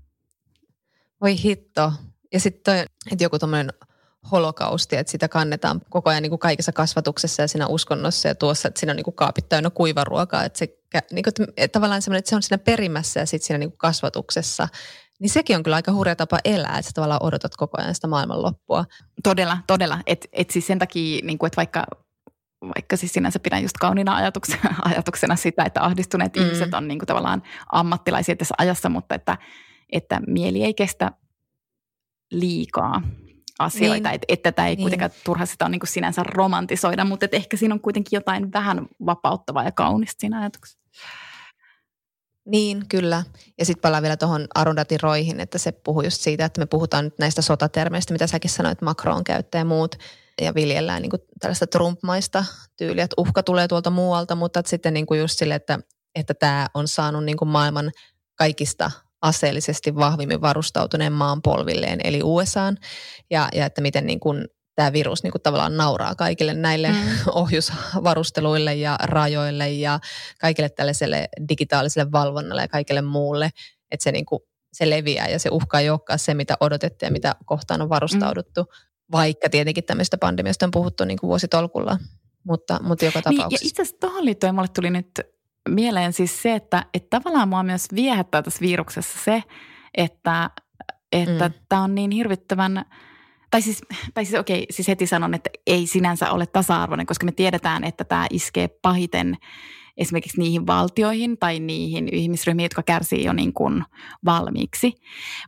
Voi 1.20 1.42
hitto. 1.42 1.92
Ja 2.32 2.40
sitten 2.40 2.86
että 3.10 3.24
joku 3.24 3.38
tuommoinen 3.38 3.70
holokausti, 4.32 4.96
että 4.96 5.10
sitä 5.10 5.28
kannetaan 5.28 5.80
koko 5.90 6.10
ajan 6.10 6.22
niin 6.22 6.30
kuin 6.30 6.38
kaikessa 6.38 6.72
kasvatuksessa 6.72 7.42
ja 7.42 7.48
siinä 7.48 7.66
uskonnossa 7.66 8.28
ja 8.28 8.34
tuossa, 8.34 8.68
että 8.68 8.80
siinä 8.80 8.90
on 8.90 8.96
niin 8.96 9.04
kuin 9.04 9.14
kaapit 9.14 9.48
täynnä 9.48 9.70
kuivaruokaa. 9.70 10.44
Että, 10.44 10.58
se, 10.58 10.78
niin 11.12 11.22
kuin, 11.22 11.48
että 11.56 11.72
tavallaan 11.72 12.02
semmoinen, 12.02 12.18
että 12.18 12.28
se 12.28 12.36
on 12.36 12.42
siinä 12.42 12.58
perimässä 12.58 13.20
ja 13.20 13.26
sitten 13.26 13.46
siinä 13.46 13.58
niin 13.58 13.70
kuin 13.70 13.78
kasvatuksessa. 13.78 14.68
Niin 15.20 15.30
sekin 15.30 15.56
on 15.56 15.62
kyllä 15.62 15.76
aika 15.76 15.92
hurja 15.92 16.16
tapa 16.16 16.38
elää, 16.44 16.78
että 16.78 16.88
sä 16.88 16.94
tavallaan 16.94 17.22
odotat 17.22 17.56
koko 17.56 17.80
ajan 17.80 17.94
sitä 17.94 18.06
maailmanloppua. 18.06 18.84
Todella, 19.22 19.58
todella. 19.66 19.98
Että 20.06 20.28
et 20.32 20.50
siis 20.50 20.66
sen 20.66 20.78
takia, 20.78 21.20
niin 21.24 21.38
kuin, 21.38 21.46
että 21.46 21.56
vaikka, 21.56 21.86
vaikka 22.62 22.96
siis 22.96 23.12
sinänsä 23.12 23.38
pidän 23.38 23.62
just 23.62 23.76
kauniina 23.80 24.16
ajatuksena, 24.16 24.74
ajatuksena 24.90 25.36
sitä, 25.36 25.64
että 25.64 25.84
ahdistuneet 25.84 26.36
mm. 26.36 26.42
ihmiset 26.42 26.74
on 26.74 26.88
niin 26.88 26.98
kuin 26.98 27.06
tavallaan 27.06 27.42
ammattilaisia 27.72 28.36
tässä 28.36 28.54
ajassa, 28.58 28.88
mutta 28.88 29.14
että, 29.14 29.38
että 29.92 30.20
mieli 30.26 30.64
ei 30.64 30.74
kestä 30.74 31.12
liikaa 32.30 33.02
asioita, 33.58 34.08
Niin. 34.08 34.14
että, 34.14 34.24
että 34.28 34.52
tämä 34.52 34.68
ei 34.68 34.76
Niin. 34.76 34.84
kuitenkaan 34.84 35.10
turha 35.24 35.46
sitä 35.46 35.64
on 35.64 35.70
niin 35.70 35.80
kuin 35.80 35.88
sinänsä 35.88 36.22
romantisoida, 36.22 37.04
mutta 37.04 37.24
että 37.24 37.36
ehkä 37.36 37.56
siinä 37.56 37.74
on 37.74 37.80
kuitenkin 37.80 38.16
jotain 38.16 38.52
vähän 38.52 38.86
vapauttavaa 39.06 39.64
ja 39.64 39.72
kaunista 39.72 40.20
siinä 40.20 40.40
ajatuksessa. 40.40 40.78
Niin, 42.46 42.88
kyllä. 42.88 43.22
Ja 43.58 43.64
sitten 43.64 43.82
palaan 43.82 44.02
vielä 44.02 44.16
tuohon 44.16 44.46
Arundhati 44.54 44.98
Roihin, 44.98 45.40
että 45.40 45.58
se 45.58 45.72
puhuu 45.72 46.02
just 46.02 46.20
siitä, 46.20 46.44
että 46.44 46.58
me 46.60 46.66
puhutaan 46.66 47.04
nyt 47.04 47.18
näistä 47.18 47.42
sotatermeistä, 47.42 48.12
mitä 48.14 48.26
säkin 48.26 48.50
sanoit, 48.50 48.82
Macron 48.82 49.24
käyttää 49.24 49.58
ja 49.58 49.64
muut, 49.64 49.96
ja 50.40 50.54
viljellään 50.54 51.02
niin 51.02 51.10
kuin 51.10 51.22
tällaista 51.40 51.66
Trump-maista 51.66 52.44
tyyliä, 52.76 53.04
että 53.04 53.14
uhka 53.18 53.42
tulee 53.42 53.68
tuolta 53.68 53.90
muualta, 53.90 54.34
mutta 54.34 54.62
sitten 54.66 54.94
niin 54.94 55.06
kuin 55.06 55.20
just 55.20 55.38
sille, 55.38 55.54
että, 55.54 55.78
että 56.14 56.34
tämä 56.34 56.66
on 56.74 56.88
saanut 56.88 57.24
niin 57.24 57.36
kuin 57.36 57.48
maailman 57.48 57.90
kaikista 58.34 58.90
aseellisesti 59.22 59.94
vahvimmin 59.94 60.40
varustautuneen 60.40 61.12
maan 61.12 61.42
polvilleen, 61.42 62.00
eli 62.04 62.20
USAan, 62.22 62.78
ja, 63.30 63.48
ja 63.54 63.66
että 63.66 63.80
miten 63.80 64.06
niin 64.06 64.20
kuin 64.20 64.44
tämä 64.74 64.92
virus 64.92 65.22
niin 65.22 65.32
kuin 65.32 65.42
tavallaan 65.42 65.76
nauraa 65.76 66.14
kaikille 66.14 66.54
näille 66.54 66.88
mm. 66.88 66.96
ohjusvarusteluille 67.32 68.74
ja 68.74 68.98
rajoille 69.02 69.70
ja 69.70 70.00
kaikille 70.40 70.68
tällaiselle 70.68 71.28
digitaaliselle 71.48 72.12
valvonnalle 72.12 72.62
ja 72.62 72.68
kaikille 72.68 73.02
muulle, 73.02 73.50
että 73.90 74.04
se, 74.04 74.12
niin 74.12 74.26
kuin, 74.26 74.40
se 74.72 74.90
leviää 74.90 75.28
ja 75.28 75.38
se 75.38 75.48
uhka 75.52 75.80
ei 75.80 75.90
olekaan 75.90 76.18
se, 76.18 76.34
mitä 76.34 76.56
odotettiin 76.60 77.06
ja 77.06 77.12
mitä 77.12 77.34
kohtaan 77.44 77.82
on 77.82 77.88
varustauduttu, 77.88 78.62
mm. 78.62 78.68
vaikka 79.12 79.50
tietenkin 79.50 79.84
tämmöistä 79.84 80.18
pandemiasta 80.18 80.66
on 80.66 80.70
puhuttu 80.70 81.04
niin 81.04 81.18
kuin 81.18 81.28
vuositolkulla, 81.28 81.98
mutta, 82.44 82.80
mutta 82.82 83.04
joka 83.04 83.18
Niin, 83.18 83.36
ja 83.36 83.36
tapauksessa. 83.36 83.68
itse 83.68 83.82
asiassa 83.82 84.00
tuohon 84.00 84.24
liittyen 84.24 84.54
mulle 84.54 84.68
tuli 84.74 84.90
nyt 84.90 85.20
mieleen 85.68 86.12
siis 86.12 86.42
se, 86.42 86.54
että, 86.54 86.84
että 86.94 87.08
tavallaan 87.10 87.48
mua 87.48 87.62
myös 87.62 87.88
viehättää 87.94 88.42
tässä 88.42 88.60
viruksessa 88.60 89.18
se, 89.24 89.42
että 89.94 90.50
että 91.12 91.48
Mm. 91.48 91.54
tämä 91.68 91.82
on 91.82 91.94
niin 91.94 92.10
hirvittävän, 92.10 92.84
tai 93.50 93.62
siis, 93.62 93.82
tai 94.14 94.24
siis 94.24 94.40
okei, 94.40 94.66
siis 94.70 94.88
heti 94.88 95.06
sanon, 95.06 95.34
että 95.34 95.50
ei 95.66 95.86
sinänsä 95.86 96.30
ole 96.30 96.46
tasa-arvoinen, 96.46 97.06
koska 97.06 97.26
me 97.26 97.32
tiedetään, 97.32 97.84
että 97.84 98.04
tämä 98.04 98.26
iskee 98.30 98.68
pahiten 98.82 99.36
esimerkiksi 99.96 100.40
niihin 100.40 100.66
valtioihin 100.66 101.38
tai 101.38 101.60
niihin 101.60 102.08
ihmisryhmiin, 102.12 102.64
jotka 102.64 102.82
kärsii 102.82 103.24
jo 103.24 103.32
niin 103.32 103.52
kuin 103.52 103.84
valmiiksi. 104.24 104.92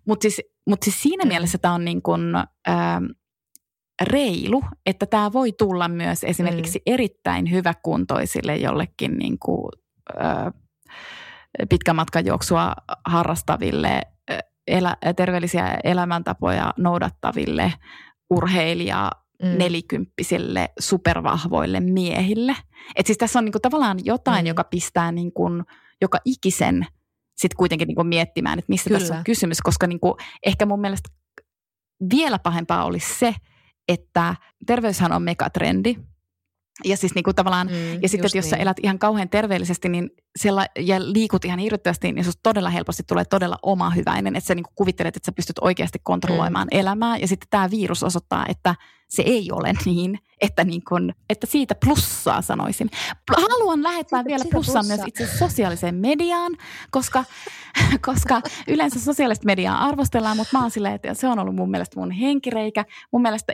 Mutta 0.06 0.22
siis, 0.22 0.40
mut 0.66 0.82
siis 0.82 1.02
siinä 1.02 1.24
Mm. 1.24 1.28
mielessä 1.28 1.58
tämä 1.58 1.74
on 1.74 1.84
niin 1.84 2.02
kuin, 2.02 2.20
ähm, 2.68 3.04
reilu, 4.02 4.62
että 4.86 5.06
tämä 5.06 5.32
voi 5.32 5.52
tulla 5.52 5.88
myös 5.88 6.24
esimerkiksi 6.24 6.78
mm. 6.78 6.92
erittäin 6.94 7.50
hyväkuntoisille 7.50 8.56
jollekin 8.56 9.18
niin 9.18 9.38
kuin, 9.38 9.72
pitkän 11.68 11.96
matkan 11.96 12.26
juoksua 12.26 12.72
harrastaville, 13.06 14.02
elä, 14.66 14.96
terveellisiä 15.16 15.78
elämäntapoja 15.84 16.74
noudattaville 16.76 17.72
urheilija 18.30 19.10
mm. 19.42 19.58
nelikymppisille 19.58 20.68
supervahvoille 20.78 21.80
miehille. 21.80 22.56
Et 22.96 23.06
siis 23.06 23.18
tässä 23.18 23.38
on 23.38 23.44
niinku 23.44 23.60
tavallaan 23.60 23.98
jotain, 24.04 24.44
mm. 24.44 24.48
joka 24.48 24.64
pistää 24.64 25.12
niinku, 25.12 25.48
joka 26.00 26.18
ikisen 26.24 26.86
sitten 27.36 27.56
kuitenkin 27.56 27.88
niinku 27.88 28.04
miettimään, 28.04 28.58
että 28.58 28.72
mistä 28.72 28.88
Kyllä. 28.88 29.00
tässä 29.00 29.16
on 29.16 29.24
kysymys, 29.24 29.60
koska 29.60 29.86
niinku, 29.86 30.16
ehkä 30.46 30.66
mun 30.66 30.80
mielestä 30.80 31.08
vielä 32.14 32.38
pahempaa 32.38 32.84
olisi 32.84 33.18
se, 33.18 33.34
että 33.88 34.34
terveyshän 34.66 35.12
on 35.12 35.22
megatrendi. 35.22 35.96
Ja 36.84 36.96
siis 36.96 37.14
niin 37.14 37.22
kuin 37.22 37.34
tavallaan, 37.34 37.66
mm, 37.66 38.02
ja 38.02 38.08
sitten 38.08 38.26
että 38.26 38.38
jos 38.38 38.44
niin. 38.44 38.50
sä 38.50 38.56
elät 38.56 38.76
ihan 38.82 38.98
kauhean 38.98 39.28
terveellisesti 39.28 39.88
niin 39.88 40.10
siellä, 40.38 40.66
ja 40.78 41.12
liikut 41.12 41.44
ihan 41.44 41.58
hirvittävästi, 41.58 42.12
niin 42.12 42.24
susta 42.24 42.40
todella 42.42 42.70
helposti 42.70 43.02
tulee 43.02 43.24
todella 43.24 43.58
oma 43.62 43.90
hyväinen, 43.90 44.36
että 44.36 44.48
sä 44.48 44.54
niin 44.54 44.64
kuin 44.64 44.74
kuvittelet, 44.74 45.16
että 45.16 45.26
sä 45.26 45.32
pystyt 45.32 45.58
oikeasti 45.60 45.98
kontrolloimaan 46.02 46.68
mm. 46.72 46.78
elämää. 46.78 47.16
Ja 47.16 47.28
sitten 47.28 47.48
tämä 47.50 47.70
virus 47.70 48.02
osoittaa, 48.02 48.46
että 48.48 48.74
se 49.08 49.22
ei 49.22 49.48
ole 49.52 49.72
niin, 49.86 50.18
että, 50.40 50.64
niin 50.64 50.82
kuin, 50.88 51.14
että 51.30 51.46
siitä 51.46 51.74
plussaa 51.84 52.42
sanoisin. 52.42 52.90
Haluan 53.36 53.82
lähettää 53.82 54.18
siitä, 54.18 54.28
vielä 54.28 54.44
plussaa 54.50 54.82
plussa. 54.82 54.96
myös 54.96 55.08
itse 55.08 55.26
sosiaaliseen 55.38 55.94
mediaan, 55.94 56.52
koska, 56.90 57.24
koska 58.06 58.42
yleensä 58.68 59.00
sosiaalista 59.00 59.46
mediaa 59.46 59.84
arvostellaan, 59.84 60.36
mutta 60.36 60.56
mä 60.56 60.62
oon 60.62 60.70
silleen, 60.70 60.94
että 60.94 61.14
se 61.14 61.28
on 61.28 61.38
ollut 61.38 61.54
mun 61.54 61.70
mielestä 61.70 62.00
mun 62.00 62.10
henkireikä. 62.10 62.84
Mun 63.12 63.22
mielestä 63.22 63.52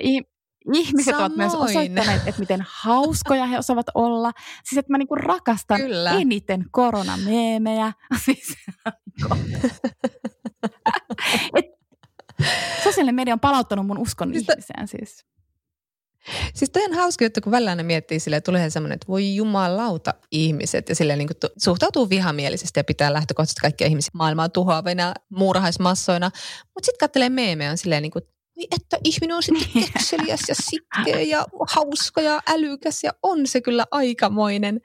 ihmiset 0.73 1.15
Samoin. 1.15 1.23
ovat 1.23 1.37
myös 1.37 1.55
osoittaneet, 1.55 2.23
että 2.27 2.41
miten 2.41 2.65
hauskoja 2.69 3.47
he 3.47 3.59
osaavat 3.59 3.87
olla. 3.95 4.33
Siis 4.65 4.79
että 4.79 4.93
mä 4.93 4.99
niinku 4.99 5.15
rakastan 5.15 5.81
Kyllä. 5.81 6.11
eniten 6.11 6.65
koronameemejä. 6.71 7.93
Siis, 8.25 8.55
et, 11.57 11.67
sosiaalinen 12.85 13.15
media 13.15 13.35
on 13.35 13.41
palauttanut 13.41 13.87
mun 13.87 13.99
uskon 13.99 14.33
siis 14.33 14.47
ihmiseen 14.49 14.89
siis. 14.89 15.27
Siis 16.55 16.71
toi 16.71 16.85
on 16.85 16.95
hauska 16.95 17.25
juttu, 17.25 17.41
kun 17.41 17.53
välillä 17.53 17.71
aina 17.71 17.83
miettii 17.83 18.21
sille, 18.21 18.37
että 18.37 18.53
tulee 18.53 18.71
semmoinen, 18.71 18.95
että 18.95 19.09
voi 19.09 19.35
jumalauta 19.35 20.15
ihmiset 20.31 20.89
ja 20.89 20.95
silleen 20.95 21.19
niin 21.19 21.29
kuin 21.29 21.53
suhtautuu 21.59 22.11
vihamielisesti 22.11 22.81
ja 22.81 22.85
pitää 22.85 23.13
lähtökohtaisesti 23.13 23.61
kaikkia 23.61 23.87
ihmisiä 23.87 24.11
maailmaa 24.13 24.49
tuhoavina 24.49 25.15
muurahaismassoina. 25.31 26.31
Mutta 26.75 26.87
sitten 26.87 27.09
katselee 27.09 27.29
meemejä 27.29 27.71
on 27.71 27.79
silleen 27.79 28.03
niin 28.03 28.13
kuin, 28.13 28.25
että 28.71 28.99
ihminen 29.05 29.37
on 29.37 29.43
sitten 29.43 29.83
kekseliäs 29.83 30.41
ja 30.49 30.55
sitkeä 30.55 31.21
ja 31.21 31.47
hauska 31.69 32.21
ja 32.21 32.43
älykäs 32.49 33.05
ja 33.05 33.13
on 33.23 33.47
se 33.47 33.61
kyllä 33.61 33.85
aikamoinen. 33.91 34.81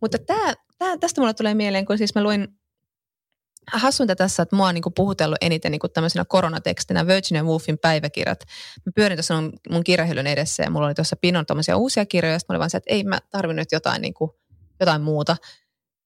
Mutta 0.00 0.18
tää, 0.18 0.54
tää, 0.78 0.98
tästä 0.98 1.20
mulle 1.20 1.34
tulee 1.34 1.54
mieleen, 1.54 1.86
kun 1.86 1.98
siis 1.98 2.14
mä 2.14 2.22
luin 2.22 2.48
hassuinta 3.72 4.16
tässä, 4.16 4.42
että 4.42 4.56
mua 4.56 4.68
on 4.68 4.74
niin 4.74 4.82
puhutellut 4.96 5.38
eniten 5.40 5.72
niin 5.72 5.80
tämmöisenä 5.94 6.24
koronatekstinä 6.24 7.06
Virginia 7.06 7.44
Woolfin 7.44 7.78
päiväkirjat. 7.78 8.44
Mä 8.86 8.92
pyörin 8.94 9.18
tuossa 9.18 9.40
mun, 9.40 9.52
mun 9.70 9.84
kirjahyllyn 9.84 10.26
edessä 10.26 10.62
ja 10.62 10.70
mulla 10.70 10.86
oli 10.86 10.94
tuossa 10.94 11.16
pinon 11.16 11.44
uusia 11.76 12.06
kirjoja. 12.06 12.38
Sitten 12.38 12.52
mä 12.52 12.56
olin 12.56 12.60
vaan 12.60 12.70
se, 12.70 12.76
että 12.76 12.94
ei 12.94 13.04
mä 13.04 13.18
tarvin 13.30 13.56
nyt 13.56 13.72
jotain, 13.72 14.02
niin 14.02 14.14
kuin, 14.14 14.30
jotain 14.80 15.02
muuta. 15.02 15.36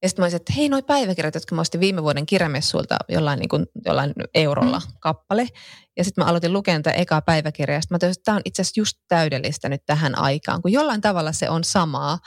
Ja 0.04 0.08
sitten 0.08 0.22
mä 0.22 0.24
olisin, 0.24 0.36
että 0.36 0.52
hei, 0.52 0.68
noi 0.68 0.82
päiväkirjat, 0.82 1.34
jotka 1.34 1.54
mä 1.54 1.60
ostin 1.60 1.80
viime 1.80 2.02
vuoden 2.02 2.26
kirjamessuilta 2.26 2.96
jollain, 3.08 3.38
niin 3.38 3.48
kuin, 3.48 3.66
jollain 3.84 4.12
eurolla 4.34 4.78
mm. 4.78 4.92
kappale. 5.00 5.48
Ja 5.96 6.04
sitten 6.04 6.24
mä 6.24 6.30
aloitin 6.30 6.52
lukemaan 6.52 6.82
tätä 6.82 6.96
ekaa 6.96 7.22
päiväkirjaa. 7.22 7.80
Sitten 7.80 7.94
mä 7.94 7.98
totesin, 7.98 8.20
että 8.20 8.24
tämä 8.24 8.36
on 8.36 8.42
itse 8.44 8.62
asiassa 8.62 8.80
just 8.80 8.98
täydellistä 9.08 9.68
nyt 9.68 9.82
tähän 9.86 10.18
aikaan, 10.18 10.62
kun 10.62 10.72
jollain 10.72 11.00
tavalla 11.00 11.32
se 11.32 11.50
on 11.50 11.64
samaa. 11.64 12.18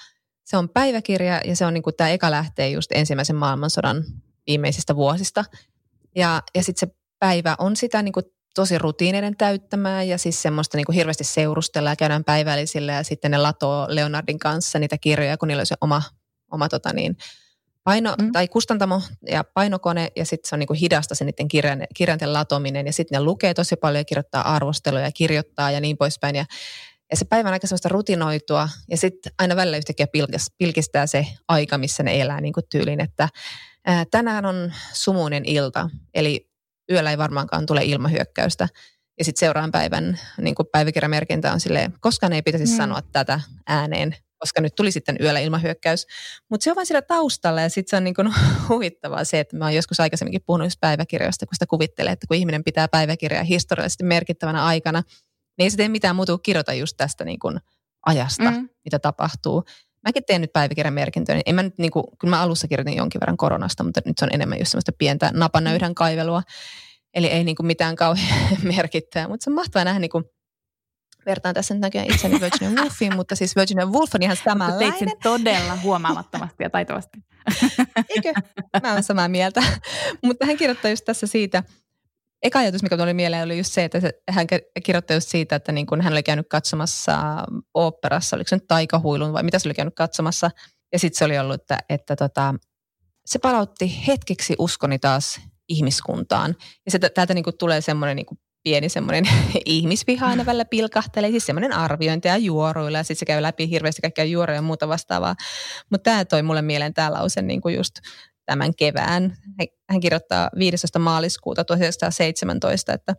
Se 0.45 0.57
on 0.57 0.69
päiväkirja 0.69 1.41
ja 1.45 1.55
se 1.55 1.65
on 1.65 1.73
niin 1.73 1.83
kuin, 1.83 1.95
tämä 1.95 2.09
eka 2.09 2.31
lähtee 2.31 2.69
just 2.69 2.91
ensimmäisen 2.91 3.35
maailmansodan 3.35 4.03
viimeisistä 4.47 4.95
vuosista. 4.95 5.45
Ja, 6.15 6.41
ja 6.55 6.63
sitten 6.63 6.89
se 6.89 6.95
päivä 7.19 7.55
on 7.59 7.75
sitä 7.75 8.01
niin 8.01 8.13
kuin 8.13 8.25
tosi 8.55 8.77
rutiineiden 8.77 9.37
täyttämää 9.37 10.03
ja 10.03 10.17
siis 10.17 10.41
semmoista 10.41 10.77
niin 10.77 10.85
kuin 10.85 10.95
hirveästi 10.95 11.23
seurustellaan 11.23 11.91
ja 11.91 11.95
käydään 11.95 12.23
päivällisillä 12.23 12.93
ja 12.93 13.03
sitten 13.03 13.31
ne 13.31 13.37
latoo 13.37 13.87
Leonardin 13.89 14.39
kanssa 14.39 14.79
niitä 14.79 14.97
kirjoja, 14.97 15.37
kun 15.37 15.47
niillä 15.47 15.61
on 15.61 15.65
se 15.65 15.75
oma, 15.81 16.01
oma 16.51 16.69
tota 16.69 16.93
niin, 16.93 17.17
paino, 17.87 18.15
mm. 18.21 18.31
tai 18.31 18.47
kustantamo 18.47 19.01
ja 19.29 19.43
painokone 19.43 20.11
ja 20.15 20.25
sitten 20.25 20.49
se 20.49 20.55
on 20.55 20.59
niin 20.59 20.67
kuin 20.67 20.79
hidasta 20.79 21.15
se 21.15 21.25
niiden 21.25 21.47
kirjan, 21.47 21.83
kirjanten 21.95 22.33
latominen 22.33 22.85
ja 22.85 22.93
sitten 22.93 23.19
ne 23.19 23.23
lukee 23.23 23.53
tosi 23.53 23.75
paljon 23.75 23.99
ja 23.99 24.05
kirjoittaa 24.05 24.55
arvosteluja 24.55 25.03
ja 25.03 25.11
kirjoittaa 25.11 25.71
ja 25.71 25.79
niin 25.79 25.97
poispäin 25.97 26.35
ja 26.35 26.45
ja 27.11 27.17
se 27.17 27.25
päivän 27.25 27.53
aika 27.53 27.67
sellaista 27.67 27.89
rutinoitua 27.89 28.69
ja 28.89 28.97
sitten 28.97 29.31
aina 29.39 29.55
välillä 29.55 29.77
yhtäkkiä 29.77 30.07
pilkistää 30.57 31.07
se 31.07 31.27
aika, 31.47 31.77
missä 31.77 32.03
ne 32.03 32.21
elää 32.21 32.41
niin 32.41 32.53
kuin 32.53 32.65
tyyliin, 32.71 33.01
että 33.01 33.29
ää, 33.85 34.05
tänään 34.11 34.45
on 34.45 34.73
sumuinen 34.93 35.45
ilta, 35.45 35.89
eli 36.13 36.49
yöllä 36.91 37.11
ei 37.11 37.17
varmaankaan 37.17 37.65
tule 37.65 37.83
ilmahyökkäystä. 37.83 38.67
Ja 39.19 39.25
sitten 39.25 39.39
seuraavan 39.39 39.71
päivän 39.71 40.19
niin 40.41 40.55
päiväkirjamerkintä 40.71 41.53
on 41.53 41.59
silleen, 41.59 41.93
koskaan 41.99 42.33
ei 42.33 42.41
pitäisi 42.41 42.73
mm. 42.73 42.77
sanoa 42.77 43.01
tätä 43.01 43.39
ääneen, 43.67 44.15
koska 44.39 44.61
nyt 44.61 44.75
tuli 44.75 44.91
sitten 44.91 45.17
yöllä 45.21 45.39
ilmahyökkäys. 45.39 46.07
Mutta 46.49 46.63
se 46.63 46.69
on 46.69 46.75
vain 46.75 46.85
siellä 46.85 47.01
taustalla 47.01 47.61
ja 47.61 47.69
sitten 47.69 47.89
se 47.89 47.97
on 47.97 48.03
niin 48.03 48.13
kuin 48.13 48.33
huvittavaa 48.69 49.23
se, 49.23 49.39
että 49.39 49.57
mä 49.57 49.65
oon 49.65 49.75
joskus 49.75 49.99
aikaisemminkin 49.99 50.43
puhunut 50.45 50.73
päiväkirjoista, 50.81 51.45
kun 51.45 51.55
sitä 51.55 51.65
kuvittelee, 51.65 52.11
että 52.11 52.27
kun 52.27 52.37
ihminen 52.37 52.63
pitää 52.63 52.87
päiväkirjaa 52.87 53.43
historiallisesti 53.43 54.03
merkittävänä 54.03 54.65
aikana, 54.65 55.03
niin 55.57 55.63
ei 55.63 55.69
se 55.69 55.77
tee 55.77 55.89
mitään 55.89 56.15
muuta 56.15 56.31
kuin 56.31 56.41
kirjoita 56.41 56.73
just 56.73 56.97
tästä 56.97 57.25
niin 57.25 57.39
kuin 57.39 57.59
ajasta, 58.05 58.51
mm. 58.51 58.69
mitä 58.85 58.99
tapahtuu. 58.99 59.63
Mäkin 60.05 60.23
teen 60.27 60.41
nyt 60.41 60.53
päiväkirjamerkintöjä. 60.53 61.35
Niin 61.35 61.43
en 61.45 61.55
mä 61.55 61.63
nyt, 61.63 61.77
niin 61.77 61.91
kuin, 61.91 62.03
kyllä 62.19 62.29
mä 62.35 62.41
alussa 62.41 62.67
kirjoitin 62.67 62.97
jonkin 62.97 63.21
verran 63.21 63.37
koronasta, 63.37 63.83
mutta 63.83 64.01
nyt 64.05 64.17
se 64.17 64.25
on 64.25 64.33
enemmän 64.33 64.59
just 64.59 64.71
semmoista 64.71 64.91
pientä 64.97 65.31
napanöydän 65.33 65.95
kaivelua. 65.95 66.43
Eli 67.13 67.27
ei 67.27 67.43
niin 67.43 67.55
kuin 67.55 67.67
mitään 67.67 67.95
kauhean 67.95 68.57
merkittävää, 68.75 69.27
mutta 69.27 69.43
se 69.43 69.49
on 69.49 69.55
mahtavaa 69.55 69.85
nähdä 69.85 69.99
niin 69.99 70.09
kuin, 70.09 70.23
vertaan 71.27 71.55
tässä 71.55 71.73
nyt 71.73 71.81
näköjään 71.81 72.13
itseni 72.13 72.41
Virginia 72.41 72.81
Woolfiin, 72.81 73.15
mutta 73.15 73.35
siis 73.35 73.55
Virginia 73.55 73.85
Woolf 73.85 74.15
on 74.15 74.23
ihan 74.23 74.37
samanlainen. 74.45 74.93
Teit 74.93 74.99
sen 74.99 75.17
todella 75.23 75.77
huomaamattomasti 75.83 76.63
ja 76.63 76.69
taitavasti. 76.69 77.19
Eikö? 78.15 78.33
Mä 78.83 78.93
oon 78.93 79.03
samaa 79.03 79.27
mieltä. 79.27 79.63
mutta 80.25 80.45
hän 80.45 80.57
kirjoittaa 80.57 80.91
just 80.91 81.05
tässä 81.05 81.27
siitä, 81.27 81.63
eka 82.43 82.59
ajatus, 82.59 82.83
mikä 82.83 82.97
tuli 82.97 83.13
mieleen, 83.13 83.43
oli 83.43 83.57
just 83.57 83.73
se, 83.73 83.83
että 83.83 83.99
hän 84.29 84.47
kirjoitti 84.83 85.13
just 85.13 85.29
siitä, 85.29 85.55
että 85.55 85.71
niin 85.71 85.85
kun 85.85 86.01
hän 86.01 86.13
oli 86.13 86.23
käynyt 86.23 86.47
katsomassa 86.49 87.45
oopperassa, 87.73 88.35
oliko 88.35 88.47
se 88.47 88.55
nyt 88.55 88.67
taikahuilun 88.67 89.33
vai 89.33 89.43
mitä 89.43 89.59
se 89.59 89.67
oli 89.67 89.73
käynyt 89.73 89.95
katsomassa. 89.95 90.51
Ja 90.93 90.99
sitten 90.99 91.17
se 91.17 91.25
oli 91.25 91.39
ollut, 91.39 91.61
että, 91.61 91.77
että 91.89 92.15
tota, 92.15 92.55
se 93.25 93.39
palautti 93.39 94.07
hetkeksi 94.07 94.55
uskoni 94.59 94.99
taas 94.99 95.39
ihmiskuntaan. 95.69 96.55
Ja 96.85 96.91
se, 96.91 96.99
täältä 96.99 97.33
niin 97.33 97.45
tulee 97.59 97.81
semmoinen 97.81 98.15
niin 98.15 98.39
pieni 98.67 98.89
semmoinen 98.89 99.29
ihmisviha 99.65 100.27
aina 100.27 100.45
välillä 100.45 100.65
pilkahtelee, 100.65 101.31
siis 101.31 101.45
semmoinen 101.45 101.73
arviointi 101.73 102.27
ja 102.27 102.37
juoruilla 102.37 102.97
ja 102.97 103.03
sitten 103.03 103.19
se 103.19 103.25
käy 103.25 103.41
läpi 103.41 103.69
hirveästi 103.69 104.01
kaikkia 104.01 104.23
juoroja 104.23 104.57
ja 104.57 104.61
muuta 104.61 104.87
vastaavaa. 104.87 105.35
Mutta 105.89 106.03
tämä 106.03 106.25
toi 106.25 106.43
mulle 106.43 106.61
mieleen 106.61 106.93
tämä 106.93 107.13
lause 107.13 107.41
niin 107.41 107.61
kuin 107.61 107.75
just 107.75 107.95
tämän 108.45 108.75
kevään. 108.75 109.37
Hän 109.89 109.99
kirjoittaa 109.99 110.49
15. 110.59 110.99
maaliskuuta 110.99 111.63
1917, 111.63 112.93
että 112.93 113.15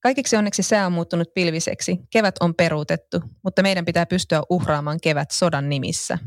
Kaikiksi 0.00 0.36
onneksi 0.36 0.62
sää 0.62 0.86
on 0.86 0.92
muuttunut 0.92 1.34
pilviseksi. 1.34 1.98
Kevät 2.10 2.34
on 2.40 2.54
peruutettu, 2.54 3.20
mutta 3.44 3.62
meidän 3.62 3.84
pitää 3.84 4.06
pystyä 4.06 4.42
uhraamaan 4.50 4.98
kevät 5.02 5.30
sodan 5.30 5.68
nimissä. 5.68 6.18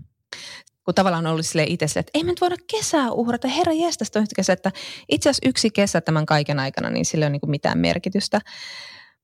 Kun 0.87 0.95
tavallaan 0.95 1.25
on 1.25 1.31
ollut 1.31 1.45
sille 1.45 1.63
itse 1.63 1.85
että 1.85 2.11
ei 2.13 2.23
me 2.23 2.31
nyt 2.31 2.41
voida 2.41 2.55
kesää 2.71 3.11
uhrata. 3.11 3.47
Herra 3.47 3.73
jästästä 3.73 4.19
on 4.19 4.25
kesä, 4.35 4.53
että 4.53 4.71
itse 5.09 5.29
asiassa 5.29 5.49
yksi 5.49 5.69
kesä 5.69 6.01
tämän 6.01 6.25
kaiken 6.25 6.59
aikana, 6.59 6.89
niin 6.89 7.05
sillä 7.05 7.25
ei 7.25 7.27
ole 7.27 7.39
niin 7.43 7.51
mitään 7.51 7.77
merkitystä. 7.77 8.41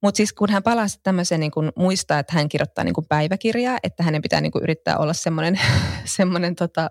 Mutta 0.02 0.17
siis 0.17 0.34
kun 0.34 0.49
hän 0.49 0.63
palasi 0.63 0.99
tämmöiseen, 1.04 1.39
niin 1.39 1.52
kun 1.52 1.71
muistaa, 1.76 2.19
että 2.19 2.34
hän 2.34 2.49
kirjoittaa 2.49 2.84
niin 2.84 2.93
päiväkirjaa, 3.10 3.78
että 3.84 4.04
hänen 4.04 4.21
pitää 4.21 4.41
niin 4.41 4.52
yrittää 4.62 4.97
olla 4.97 5.13
semmoinen, 5.13 5.60
semmoinen 6.17 6.56
tota, 6.56 6.89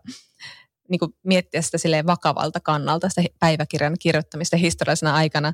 niin 0.92 0.98
kuin 0.98 1.14
miettiä 1.22 1.62
sitä 1.62 1.78
silleen 1.78 2.07
vakavalta 2.07 2.61
kannalta, 2.61 3.09
sitä 3.09 3.22
päiväkirjan 3.38 3.96
kirjoittamista 4.00 4.57
historiallisena 4.57 5.14
aikana. 5.14 5.52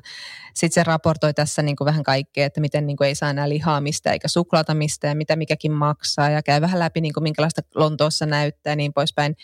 Sitten 0.53 0.73
se 0.73 0.83
raportoi 0.83 1.33
tässä 1.33 1.61
niin 1.61 1.75
kuin 1.75 1.85
vähän 1.85 2.03
kaikkea, 2.03 2.45
että 2.45 2.61
miten 2.61 2.87
niin 2.87 2.97
kuin 2.97 3.07
ei 3.07 3.15
saa 3.15 3.29
enää 3.29 3.49
lihaa 3.49 3.81
mistä 3.81 4.11
eikä 4.11 4.27
suklaata 4.27 4.73
mistä 4.73 5.07
ja 5.07 5.15
mitä 5.15 5.35
mikäkin 5.35 5.71
maksaa 5.71 6.29
ja 6.29 6.43
käy 6.43 6.61
vähän 6.61 6.79
läpi, 6.79 7.01
niin 7.01 7.13
kuin 7.13 7.23
minkälaista 7.23 7.61
Lontoossa 7.75 8.25
näyttää 8.25 8.71
ja 8.71 8.75
niin 8.75 8.93
poispäin. 8.93 9.35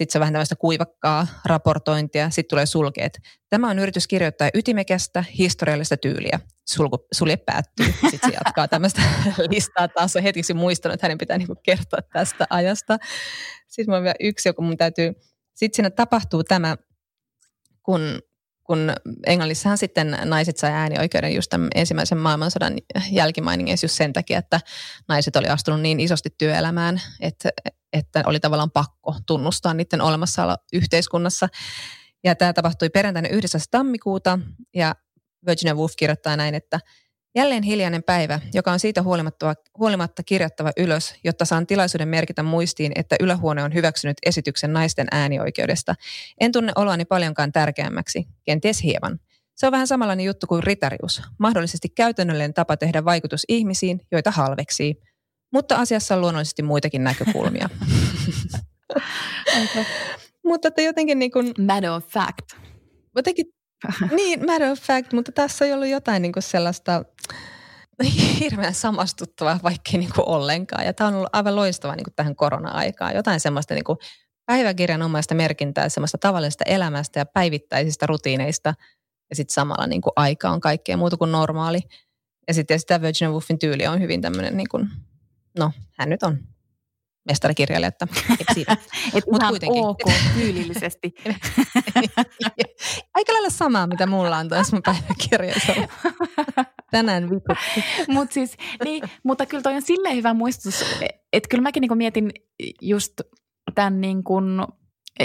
Sitten 0.00 0.12
se 0.12 0.18
on 0.18 0.20
vähän 0.20 0.32
tämmöistä 0.32 0.56
kuivakkaa 0.56 1.26
raportointia. 1.44 2.30
Sitten 2.30 2.50
tulee 2.50 2.66
sulkeet. 2.66 3.18
Tämä 3.48 3.70
on 3.70 3.78
yritys 3.78 4.06
kirjoittaa 4.06 4.50
ytimekästä 4.54 5.24
historiallista 5.38 5.96
tyyliä. 5.96 6.40
Sulku, 6.68 7.06
sulje 7.12 7.36
päättyy. 7.36 7.86
Sitten 7.86 8.30
se 8.30 8.38
jatkaa 8.44 8.68
tämmöistä 8.68 9.02
listaa 9.50 9.88
taas. 9.88 10.16
On 10.16 10.22
hetkeksi 10.22 10.54
muistanut, 10.54 10.94
että 10.94 11.04
hänen 11.04 11.18
pitää 11.18 11.38
niinku 11.38 11.54
kertoa 11.62 12.00
tästä 12.12 12.46
ajasta. 12.50 12.98
Sitten 13.68 13.94
on 13.94 14.02
vielä 14.02 14.14
yksi, 14.20 14.48
joka 14.48 14.62
mun 14.62 14.76
täytyy... 14.76 15.12
Sitten 15.54 15.76
siinä 15.76 15.90
tapahtuu 15.90 16.44
tämä, 16.44 16.76
kun 17.82 18.00
kun 18.70 18.92
Englannissahan 19.26 19.78
sitten 19.78 20.18
naiset 20.24 20.56
sai 20.56 20.70
äänioikeuden 20.70 21.34
just 21.34 21.50
tämän 21.50 21.68
ensimmäisen 21.74 22.18
maailmansodan 22.18 22.74
jälkimainingeissa 23.10 23.84
just 23.84 23.96
sen 23.96 24.12
takia, 24.12 24.38
että 24.38 24.60
naiset 25.08 25.36
oli 25.36 25.48
astunut 25.48 25.80
niin 25.80 26.00
isosti 26.00 26.30
työelämään, 26.38 27.00
että, 27.20 27.48
että 27.92 28.22
oli 28.26 28.40
tavallaan 28.40 28.70
pakko 28.70 29.14
tunnustaa 29.26 29.74
niiden 29.74 30.00
olemassaolo 30.00 30.56
yhteiskunnassa. 30.72 31.48
Ja 32.24 32.34
tämä 32.34 32.52
tapahtui 32.52 32.90
perjantaina 32.90 33.28
9. 33.28 33.60
tammikuuta 33.70 34.38
ja 34.74 34.94
Virginia 35.46 35.74
Woolf 35.74 35.92
kirjoittaa 35.96 36.36
näin, 36.36 36.54
että 36.54 36.80
Jälleen 37.34 37.62
hiljainen 37.62 38.02
päivä, 38.02 38.40
joka 38.54 38.72
on 38.72 38.80
siitä 38.80 39.02
huolimatta, 39.02 39.54
huolimatta 39.78 40.22
kirjattava 40.22 40.70
ylös, 40.76 41.14
jotta 41.24 41.44
saan 41.44 41.66
tilaisuuden 41.66 42.08
merkitä 42.08 42.42
muistiin, 42.42 42.92
että 42.94 43.16
ylähuone 43.20 43.62
on 43.62 43.74
hyväksynyt 43.74 44.16
esityksen 44.26 44.72
naisten 44.72 45.06
äänioikeudesta. 45.10 45.94
En 46.40 46.52
tunne 46.52 46.72
oloani 46.76 47.04
paljonkaan 47.04 47.52
tärkeämmäksi, 47.52 48.28
kenties 48.44 48.82
hieman. 48.82 49.18
Se 49.56 49.66
on 49.66 49.72
vähän 49.72 49.86
samanlainen 49.86 50.26
juttu 50.26 50.46
kuin 50.46 50.62
ritarius, 50.62 51.22
mahdollisesti 51.38 51.88
käytännöllinen 51.88 52.54
tapa 52.54 52.76
tehdä 52.76 53.04
vaikutus 53.04 53.44
ihmisiin, 53.48 54.00
joita 54.12 54.30
halveksii. 54.30 54.94
Mutta 55.52 55.76
asiassa 55.76 56.14
on 56.14 56.20
luonnollisesti 56.20 56.62
muitakin 56.62 57.04
näkökulmia. 57.04 57.70
mutta 60.48 60.68
että 60.68 60.82
jotenkin 60.82 61.18
niin 61.18 61.30
kuin, 61.30 61.54
Matter 61.66 61.90
of 61.90 62.06
fact. 62.06 62.52
jotenkin, 63.16 63.46
niin 64.16 64.46
matter 64.46 64.70
of 64.70 64.80
fact, 64.80 65.12
mutta 65.12 65.32
tässä 65.32 65.64
on 65.64 65.72
ollut 65.72 65.88
jotain 65.88 66.22
niin 66.22 66.32
kuin 66.32 66.42
sellaista 66.42 67.04
hirveän 68.40 68.74
samastuttavaa, 68.74 69.60
vaikkei 69.62 69.98
niin 69.98 70.12
kuin 70.14 70.28
ollenkaan. 70.28 70.84
Ja 70.84 70.92
tämä 70.92 71.08
on 71.08 71.14
ollut 71.14 71.30
aivan 71.32 71.56
loistavaa 71.56 71.96
niin 71.96 72.04
kuin 72.04 72.14
tähän 72.14 72.36
korona-aikaan. 72.36 73.14
Jotain 73.14 73.40
semmoista 73.40 73.74
niin 73.74 73.84
kuin 73.84 73.98
päiväkirjanomaista 74.46 75.34
merkintää, 75.34 75.88
semmoista 75.88 76.18
tavallisesta 76.18 76.64
elämästä 76.66 77.20
ja 77.20 77.26
päivittäisistä 77.26 78.06
rutiineista. 78.06 78.74
Ja 79.30 79.36
sitten 79.36 79.54
samalla 79.54 79.86
niin 79.86 80.00
kuin 80.00 80.12
aika 80.16 80.50
on 80.50 80.60
kaikkea 80.60 80.96
muuta 80.96 81.16
kuin 81.16 81.32
normaali. 81.32 81.80
Ja 82.48 82.54
sitten 82.54 82.80
sitä 82.80 83.02
Virginia 83.02 83.30
Woolfin 83.30 83.58
tyyli 83.58 83.86
on 83.86 84.00
hyvin 84.00 84.20
tämmöinen, 84.20 84.56
niin 84.56 84.68
kuin, 84.68 84.88
no 85.58 85.72
hän 85.98 86.08
nyt 86.08 86.22
on 86.22 86.38
mestarikirjailija, 87.28 87.88
että 87.88 88.06
eikö 88.30 88.44
siinä? 88.54 88.76
Et 89.14 89.24
Mut 89.30 89.42
kuitenkin. 89.48 89.84
ok 89.84 89.98
tyylillisesti. 90.34 91.14
Aika 93.20 93.32
lailla 93.32 93.50
samaa, 93.50 93.86
mitä 93.86 94.06
mulla 94.06 94.36
on 94.36 94.48
tässä 94.48 94.76
mun 94.76 94.82
päiväkirjassa. 94.82 95.72
Tänään. 96.90 97.28
Mut 98.08 98.32
siis, 98.32 98.56
niin, 98.84 99.02
mutta 99.22 99.46
kyllä 99.46 99.62
toi 99.62 99.74
on 99.74 99.82
silleen 99.82 100.16
hyvä 100.16 100.34
muistutus, 100.34 100.84
että 101.32 101.48
kyllä 101.48 101.62
mäkin 101.62 101.80
niinku 101.80 101.94
mietin 101.94 102.30
just 102.80 103.20
tämän 103.74 104.00
niinku 104.00 104.34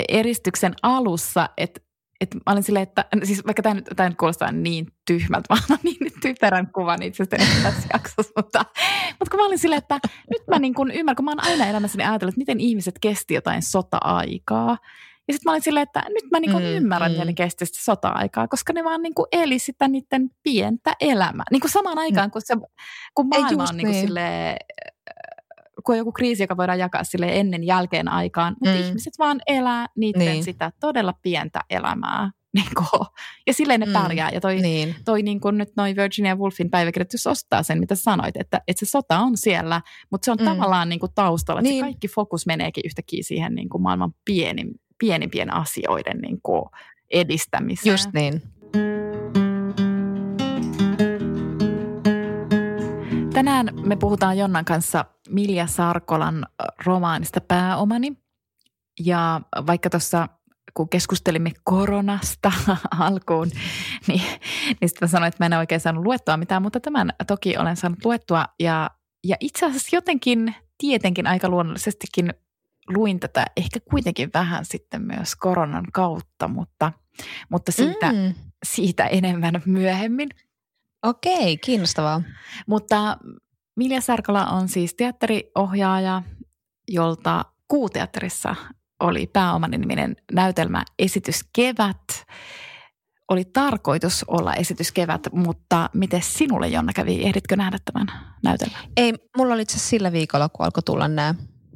eristyksen 0.09 0.73
alussa, 0.81 1.49
että 1.57 1.81
et 2.21 2.35
mä 2.35 2.51
olin 2.51 2.63
silleen, 2.63 2.83
että 2.83 3.05
siis 3.23 3.45
vaikka 3.45 3.63
tämä 3.63 3.75
nyt, 3.75 3.85
tää 3.95 4.09
nyt 4.09 4.17
kuulostaa 4.17 4.51
niin 4.51 4.87
tyhmältä, 5.07 5.55
mä 5.69 5.77
niin 5.83 6.11
typerän 6.21 6.71
kuvan 6.71 7.03
itse 7.03 7.23
asiassa 7.23 7.63
tässä 7.63 7.87
jaksossa, 7.93 8.33
mutta, 8.35 8.65
mutta 9.19 9.31
kun 9.31 9.39
mä 9.39 9.45
olin 9.45 9.59
silleen, 9.59 9.77
että 9.77 9.99
nyt 10.31 10.47
mä 10.47 10.59
niin 10.59 10.73
kuin 10.73 10.91
ymmärrän, 10.91 11.15
kun 11.15 11.25
mä 11.25 11.31
oon 11.31 11.43
aina 11.43 11.65
elämässäni 11.65 12.03
ajatellut, 12.03 12.33
että 12.33 12.41
miten 12.41 12.59
ihmiset 12.59 12.95
kesti 13.01 13.33
jotain 13.33 13.61
sota-aikaa. 13.61 14.77
Ja 15.27 15.33
sitten 15.33 15.41
mä 15.45 15.51
olin 15.51 15.61
silleen, 15.61 15.83
että 15.83 16.03
nyt 16.09 16.31
mä 16.31 16.39
niinku 16.39 16.59
Mm, 16.59 16.65
ymmärrän, 16.65 17.11
mm. 17.11 17.17
sitä 17.47 17.65
sota-aikaa, 17.83 18.47
koska 18.47 18.73
ne 18.73 18.83
vaan 18.83 19.01
niinku 19.01 19.27
eli 19.31 19.59
sitä 19.59 19.87
niiden 19.87 20.29
pientä 20.43 20.93
elämää. 21.01 21.45
Niinku 21.51 21.67
samaan 21.67 21.97
aikaan, 21.97 22.31
kun, 22.31 22.41
se, 22.45 22.55
kun 23.15 23.27
maailma 23.27 23.63
on 23.69 23.77
niinku 23.77 23.91
niin. 23.91 24.07
silleen, 24.07 24.57
kun 25.85 25.93
on 25.93 25.97
joku 25.97 26.11
kriisi, 26.11 26.43
joka 26.43 26.57
voidaan 26.57 26.79
jakaa 26.79 27.03
sille 27.03 27.27
ennen 27.39 27.63
jälkeen 27.63 28.07
aikaan, 28.07 28.55
mutta 28.59 28.75
Mm. 28.79 28.81
ihmiset 28.87 29.13
vaan 29.19 29.41
elää 29.47 29.87
niiden 29.97 30.19
Niin. 30.21 30.43
sitä 30.43 30.71
todella 30.79 31.13
pientä 31.21 31.61
elämää. 31.69 32.31
Niinku. 32.55 32.83
Ja 33.47 33.53
silleen 33.53 33.79
ne 33.79 33.85
Mm. 33.85 33.93
pärjää. 33.93 34.29
Ja 34.33 34.41
toi, 34.41 34.55
Niin. 34.61 34.95
toi 35.05 35.23
niin 35.23 35.39
kuin 35.41 35.57
nyt 35.57 35.69
noi 35.77 35.95
Virginia 35.95 36.35
Woolfin 36.35 36.69
päiväkirjat, 36.69 37.13
jos 37.13 37.27
ostaa 37.27 37.63
sen, 37.63 37.79
mitä 37.79 37.95
sanoit, 37.95 38.37
että, 38.37 38.61
että 38.67 38.85
se 38.85 38.89
sota 38.89 39.19
on 39.19 39.37
siellä, 39.37 39.81
mutta 40.11 40.25
se 40.25 40.31
on 40.31 40.37
Mm. 40.37 40.43
mm. 40.43 40.49
tavallaan 40.49 40.89
niin 40.89 40.99
kuin 40.99 41.11
taustalla. 41.15 41.59
Että 41.59 41.69
Niin. 41.69 41.83
se 41.83 41.85
kaikki 41.85 42.07
fokus 42.07 42.45
meneekin 42.45 42.83
yhtäkkiä 42.85 43.23
siihen 43.23 43.55
niin 43.55 43.69
kuin 43.69 43.81
maailman 43.81 44.13
pienin, 44.25 44.71
pienimpien 44.97 45.53
asioiden 45.53 46.17
niin 46.17 46.39
kuin 46.43 46.63
edistämiseen. 47.11 47.93
Just 47.93 48.09
niin. 48.13 48.41
Tänään 53.33 53.69
me 53.85 53.95
puhutaan 53.95 54.37
Jonnan 54.37 54.65
kanssa 54.65 55.05
Milja 55.29 55.67
Sarkolan 55.67 56.45
romaanista 56.85 57.41
Pääomani. 57.41 58.13
Ja 58.99 59.41
vaikka 59.67 59.89
tuossa 59.89 60.27
kun 60.73 60.89
keskustelimme 60.89 61.51
koronasta 61.63 62.51
alkuun, 62.99 63.51
niin, 64.07 64.21
niin 64.81 64.89
sitten 64.89 65.09
sanoin, 65.09 65.27
että 65.27 65.43
mä 65.43 65.55
en 65.55 65.59
oikein 65.59 65.81
saanut 65.81 66.03
luettua 66.03 66.37
mitään, 66.37 66.61
mutta 66.61 66.79
tämän 66.79 67.13
toki 67.27 67.57
olen 67.57 67.75
saanut 67.75 68.05
luettua. 68.05 68.45
Ja, 68.59 68.89
ja 69.23 69.35
itse 69.39 69.65
asiassa 69.65 69.95
jotenkin 69.95 70.55
tietenkin 70.77 71.27
aika 71.27 71.49
luonnollisestikin 71.49 72.33
luin 72.89 73.19
tätä 73.19 73.45
ehkä 73.57 73.79
kuitenkin 73.79 74.29
vähän 74.33 74.65
sitten 74.65 75.01
myös 75.01 75.35
koronan 75.35 75.85
kautta, 75.93 76.47
mutta, 76.47 76.91
mutta 77.49 77.71
siitä, 77.71 78.11
mm. 78.11 78.33
Siitä 78.65 79.07
enemmän 79.07 79.61
myöhemmin. 79.65 80.29
Okei, 81.03 81.57
kiinnostavaa. 81.57 82.21
Mutta 82.67 83.17
Milja 83.75 84.01
Sarkola 84.01 84.45
on 84.45 84.67
siis 84.67 84.93
teatteriohjaaja, 84.93 86.23
jolta 86.87 87.45
Kuuteatterissa 87.67 88.55
oli 88.99 89.27
pääomani 89.27 89.77
niminen 89.77 90.15
näytelmä 90.31 90.83
Esitys 90.99 91.45
Kevät. 91.53 92.25
Oli 93.27 93.45
tarkoitus 93.45 94.23
olla 94.27 94.53
Esitys 94.53 94.91
Kevät, 94.91 95.27
mutta 95.33 95.89
miten 95.93 96.21
sinulle 96.21 96.67
Jonna 96.67 96.93
kävi? 96.93 97.23
Ehditkö 97.23 97.55
nähdä 97.55 97.77
tämän 97.85 98.07
näytelmän? 98.43 98.81
Ei, 98.97 99.13
mulla 99.37 99.53
oli 99.53 99.61
itse 99.61 99.79
sillä 99.79 100.11
viikolla, 100.11 100.49
kun 100.49 100.65
alkoi 100.65 100.83
tulla 100.83 101.07
nämä, 101.07 101.35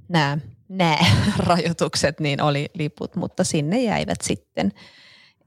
nämä, 0.09 0.37
nämä 0.69 0.97
rajoitukset, 1.47 2.19
niin 2.19 2.41
oli 2.41 2.69
liput, 2.73 3.15
mutta 3.15 3.43
sinne 3.43 3.83
jäivät 3.83 4.21
sitten. 4.21 4.71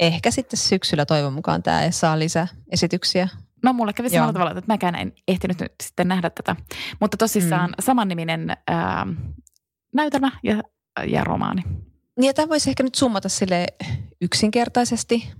Ehkä 0.00 0.30
sitten 0.30 0.58
syksyllä 0.58 1.06
toivon 1.06 1.32
mukaan 1.32 1.62
tämä 1.62 1.90
saa 1.90 2.18
lisää 2.18 2.48
esityksiä. 2.70 3.28
No 3.62 3.72
mulle 3.72 3.92
kävi 3.92 4.10
samalla 4.10 4.32
tavalla, 4.32 4.50
että 4.50 4.72
mäkään 4.72 4.94
en 4.94 5.12
ehtinyt 5.28 5.60
nyt 5.60 5.72
sitten 5.82 6.08
nähdä 6.08 6.30
tätä. 6.30 6.56
Mutta 7.00 7.16
tosissaan 7.16 7.70
mm. 7.70 7.74
samanniminen 7.80 8.56
ää, 8.66 9.06
näytelmä 9.94 10.30
ja, 10.42 10.62
ja 11.06 11.24
romaani. 11.24 11.62
Niin 12.16 12.26
ja 12.26 12.34
tämä 12.34 12.48
voisi 12.48 12.70
ehkä 12.70 12.82
nyt 12.82 12.94
summata 12.94 13.28
sille 13.28 13.66
yksinkertaisesti. 14.20 15.32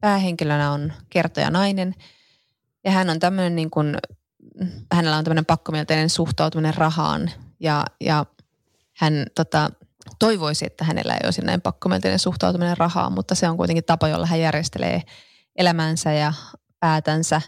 Päähenkilönä 0.00 0.72
on 0.72 0.92
kertoja 1.10 1.50
nainen 1.50 1.94
ja 2.84 2.90
hän 2.90 3.10
on 3.10 3.18
tämmöinen 3.18 3.56
niin 3.56 3.70
kuin, 3.70 3.96
hänellä 4.92 5.16
on 5.16 5.24
tämmöinen 5.24 5.46
pakkomielteinen 5.46 6.10
suhtautuminen 6.10 6.74
rahaan 6.74 7.30
ja, 7.60 7.84
ja 8.00 8.26
hän 8.96 9.26
tota, 9.34 9.70
toivoisi, 10.18 10.66
että 10.66 10.84
hänellä 10.84 11.14
ei 11.14 11.20
olisi 11.24 11.42
näin 11.42 11.60
pakkomielteinen 11.60 12.18
suhtautuminen 12.18 12.76
rahaan, 12.76 13.12
mutta 13.12 13.34
se 13.34 13.48
on 13.48 13.56
kuitenkin 13.56 13.84
tapa, 13.84 14.08
jolla 14.08 14.26
hän 14.26 14.40
järjestelee 14.40 15.02
elämänsä 15.56 16.12
ja 16.12 16.32
päätänsä. 16.80 17.40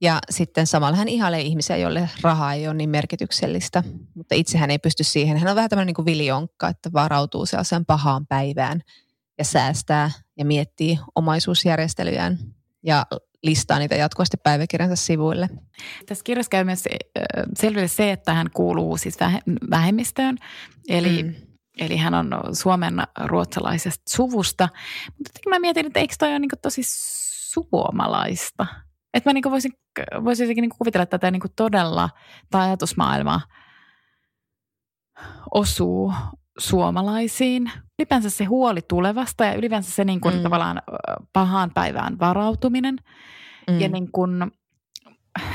Ja 0.00 0.18
sitten 0.30 0.66
samalla 0.66 0.96
hän 0.96 1.08
ihailee 1.08 1.40
ihmisiä, 1.40 1.76
joille 1.76 2.10
raha 2.22 2.52
ei 2.52 2.68
ole 2.68 2.74
niin 2.74 2.90
merkityksellistä, 2.90 3.82
mutta 4.14 4.34
itse 4.34 4.58
hän 4.58 4.70
ei 4.70 4.78
pysty 4.78 5.04
siihen. 5.04 5.38
Hän 5.38 5.48
on 5.48 5.56
vähän 5.56 5.70
tämmöinen 5.70 5.86
niin 5.86 5.94
kuin 5.94 6.06
viljonkka, 6.06 6.68
että 6.68 6.92
varautuu 6.92 7.46
sellaiseen 7.46 7.86
pahaan 7.86 8.26
päivään 8.26 8.80
ja 9.38 9.44
säästää 9.44 10.10
ja 10.38 10.44
miettii 10.44 10.98
omaisuusjärjestelyjään 11.14 12.38
ja 12.82 13.06
listaa 13.42 13.78
niitä 13.78 13.94
jatkuvasti 13.94 14.36
päiväkirjansa 14.36 14.96
sivuille. 14.96 15.48
Tässä 16.06 16.24
kirjassa 16.24 16.50
käy 16.50 16.64
myös 16.64 16.84
selville 17.58 17.88
se, 17.88 18.12
että 18.12 18.34
hän 18.34 18.50
kuuluu 18.54 18.96
siis 18.96 19.20
vähe- 19.20 19.42
vähemmistöön, 19.70 20.38
eli, 20.88 21.22
mm. 21.22 21.34
Eli 21.78 21.96
hän 21.96 22.14
on 22.14 22.30
Suomen 22.52 22.94
ruotsalaisesta 23.24 24.02
suvusta. 24.08 24.68
Mutta 25.18 25.40
mä 25.48 25.58
mietin, 25.58 25.86
että 25.86 26.00
eikö 26.00 26.14
toi 26.18 26.28
ole 26.28 26.38
niin 26.38 26.50
tosi 26.62 26.82
suomalaista? 27.52 28.66
Että 29.14 29.30
mä 29.30 29.34
niin 29.34 29.50
voisin, 29.50 29.72
voisin 30.24 30.44
jotenkin 30.44 30.62
niin 30.62 30.78
kuvitella, 30.78 31.02
että 31.02 31.18
tätä 31.18 31.30
niin 31.30 31.42
todella, 31.56 32.10
tämä 32.50 32.64
ajatusmaailma 32.64 33.40
osuu 35.54 36.12
suomalaisiin. 36.58 37.70
Ylipäänsä 37.98 38.30
se 38.30 38.44
huoli 38.44 38.80
tulevasta 38.88 39.44
ja 39.44 39.54
ylipäänsä 39.54 39.90
se 39.90 40.04
niin 40.04 40.20
kuin 40.20 40.34
Mm. 40.34 40.42
tavallaan 40.42 40.82
pahaan 41.32 41.70
päivään 41.74 42.18
varautuminen. 42.18 42.96
Mm. 43.70 43.80
Ja 43.80 43.88
niin 43.88 44.12
kun, 44.12 44.52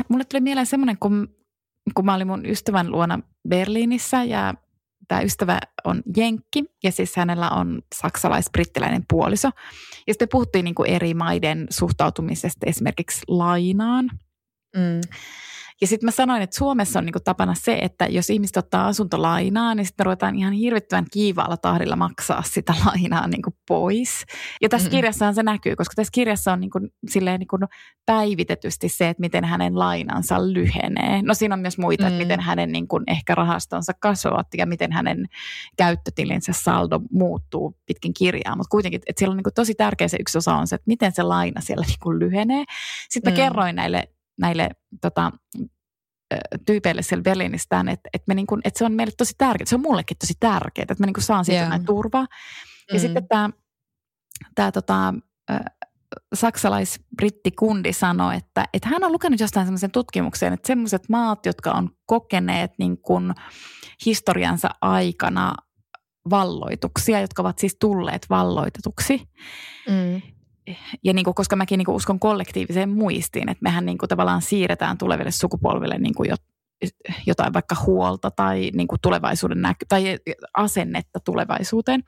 mulle 0.09 0.23
tuli 0.23 0.41
mieleen 0.41 0.67
semmoinen, 0.67 0.97
kun, 0.99 1.35
kun 1.93 2.05
mä 2.05 2.13
olin 2.15 2.27
mun 2.27 2.45
ystävän 2.45 2.91
luona 2.91 3.19
Berliinissä 3.49 4.23
ja 4.23 4.53
tämä 5.07 5.21
ystävä 5.21 5.59
on 5.83 6.01
jenkki 6.17 6.65
ja 6.83 6.91
siis 6.91 7.15
hänellä 7.15 7.49
on 7.49 7.81
saksalais-brittiläinen 7.95 9.03
puoliso. 9.09 9.49
Ja 10.07 10.13
sitten 10.13 10.29
puhuttiin 10.31 10.65
niin 10.65 10.75
kuin 10.75 10.89
eri 10.89 11.13
maiden 11.13 11.67
suhtautumisesta 11.69 12.65
esimerkiksi 12.65 13.21
lainaan. 13.27 14.09
Mm. 14.75 15.01
Ja 15.81 15.87
sitten 15.87 16.07
mä 16.07 16.11
sanoin, 16.11 16.41
että 16.41 16.57
Suomessa 16.57 16.99
on 16.99 17.05
niinku 17.05 17.19
tapana 17.19 17.53
se, 17.55 17.79
että 17.81 18.05
jos 18.05 18.29
ihmiset 18.29 18.57
ottaa 18.57 18.87
asuntolainaa, 18.87 19.75
niin 19.75 19.85
sitten 19.85 20.05
ruvetaan 20.05 20.35
ihan 20.35 20.53
hirvittävän 20.53 21.05
kiivaalla 21.11 21.57
tahdilla 21.57 21.95
maksaa 21.95 22.41
sitä 22.45 22.73
lainaa 22.85 23.27
niinku 23.27 23.49
pois. 23.67 24.23
Ja 24.61 24.69
tässä 24.69 24.87
Mm-mm. 24.87 24.91
kirjassahan 24.97 25.35
se 25.35 25.43
näkyy, 25.43 25.75
koska 25.75 25.93
tässä 25.95 26.11
kirjassa 26.11 26.53
on 26.53 26.59
niinku, 26.59 26.79
silleen 27.09 27.39
niinku 27.39 27.57
päivitetysti 28.05 28.89
se, 28.89 29.09
että 29.09 29.21
miten 29.21 29.45
hänen 29.45 29.79
lainansa 29.79 30.53
lyhenee. 30.53 31.21
No 31.21 31.33
siinä 31.33 31.53
on 31.55 31.59
myös 31.61 31.77
muita, 31.77 32.03
mm. 32.03 32.07
että 32.07 32.17
Mm. 32.17 32.23
miten 32.23 32.39
hänen 32.39 32.71
niinku 32.71 32.99
ehkä 33.07 33.35
rahastonsa 33.35 33.93
kasvavat 33.99 34.47
ja 34.57 34.65
miten 34.65 34.91
hänen 34.91 35.25
käyttötilinsä 35.77 36.53
saldo 36.53 36.99
muuttuu 37.11 37.77
pitkin 37.85 38.13
kirjaa. 38.13 38.55
Mutta 38.55 38.69
kuitenkin, 38.71 39.01
että 39.07 39.19
siellä 39.19 39.31
on 39.33 39.37
niinku 39.37 39.51
tosi 39.55 39.75
tärkeä 39.75 40.07
se 40.07 40.17
yksi 40.19 40.37
osa 40.37 40.55
on 40.55 40.67
se, 40.67 40.75
että 40.75 40.87
miten 40.87 41.11
se 41.11 41.23
laina 41.23 41.61
siellä 41.61 41.85
niinku 41.87 42.19
lyhenee. 42.19 42.63
Sitten 43.09 43.33
mä 43.33 43.37
Mm. 43.39 43.43
kerroin 43.43 43.75
näille 43.75 44.09
näille 44.39 44.69
tota, 45.01 45.31
tyypeille 46.65 47.01
siellä 47.01 47.23
Berliinistään, 47.23 47.89
että, 47.89 48.09
että, 48.13 48.23
me 48.27 48.33
niin 48.33 48.47
kuin, 48.47 48.61
että 48.63 48.77
se 48.77 48.85
on 48.85 48.93
meille 48.93 49.13
tosi 49.17 49.33
tärkeää, 49.37 49.65
se 49.65 49.75
on 49.75 49.81
mullekin 49.81 50.17
tosi 50.17 50.33
tärkeää, 50.39 50.83
että 50.83 50.95
mä 50.99 51.05
niin 51.05 51.13
kuin 51.13 51.23
saan 51.23 51.45
siitä 51.45 51.67
yeah. 51.67 51.81
turvaa. 51.85 52.27
Ja 52.89 52.93
Mm. 52.93 52.99
sitten 52.99 53.27
tämä, 53.27 53.49
tämä 54.55 54.71
tota, 54.71 55.13
saksalais-brittikundi 56.35 57.93
sanoi, 57.93 58.35
että, 58.35 58.65
että 58.73 58.89
hän 58.89 59.03
on 59.03 59.11
lukenut 59.11 59.39
jostain 59.39 59.65
semmoisen 59.65 59.91
tutkimuksen, 59.91 60.53
että 60.53 60.67
semmoiset 60.67 61.09
maat, 61.09 61.45
jotka 61.45 61.71
on 61.71 61.89
kokeneet 62.05 62.71
niin 62.79 62.97
kuin 63.01 63.33
historiansa 64.05 64.69
aikana 64.81 65.55
valloituksia, 66.29 67.21
jotka 67.21 67.41
ovat 67.41 67.59
siis 67.59 67.77
tulleet 67.79 68.25
valloitetuksi, 68.29 69.21
Mm. 69.89 70.21
Ja 71.03 71.13
niin 71.13 71.23
kuin, 71.23 71.35
koska 71.35 71.55
mäkin 71.55 71.77
niin 71.77 71.85
kuin 71.85 71.95
uskon 71.95 72.19
kollektiiviseen 72.19 72.89
muistiin, 72.89 73.49
että 73.49 73.63
mehän 73.63 73.85
niin 73.85 73.97
kuin 73.97 74.09
tavallaan 74.09 74.41
siirretään 74.41 74.97
tuleville 74.97 75.31
sukupolville 75.31 75.97
niin 75.97 76.15
kuin 76.15 76.29
jotain 77.25 77.53
vaikka 77.53 77.75
huolta 77.85 78.31
tai 78.31 78.71
niin 78.73 78.87
kuin 78.87 78.99
tulevaisuuden 79.01 79.61
näky- 79.61 79.85
tai 79.87 80.17
asennetta 80.57 81.19
tulevaisuuteen, 81.19 82.03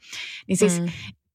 niin 0.47 0.57
siis 0.57 0.81
Mm. 0.81 0.87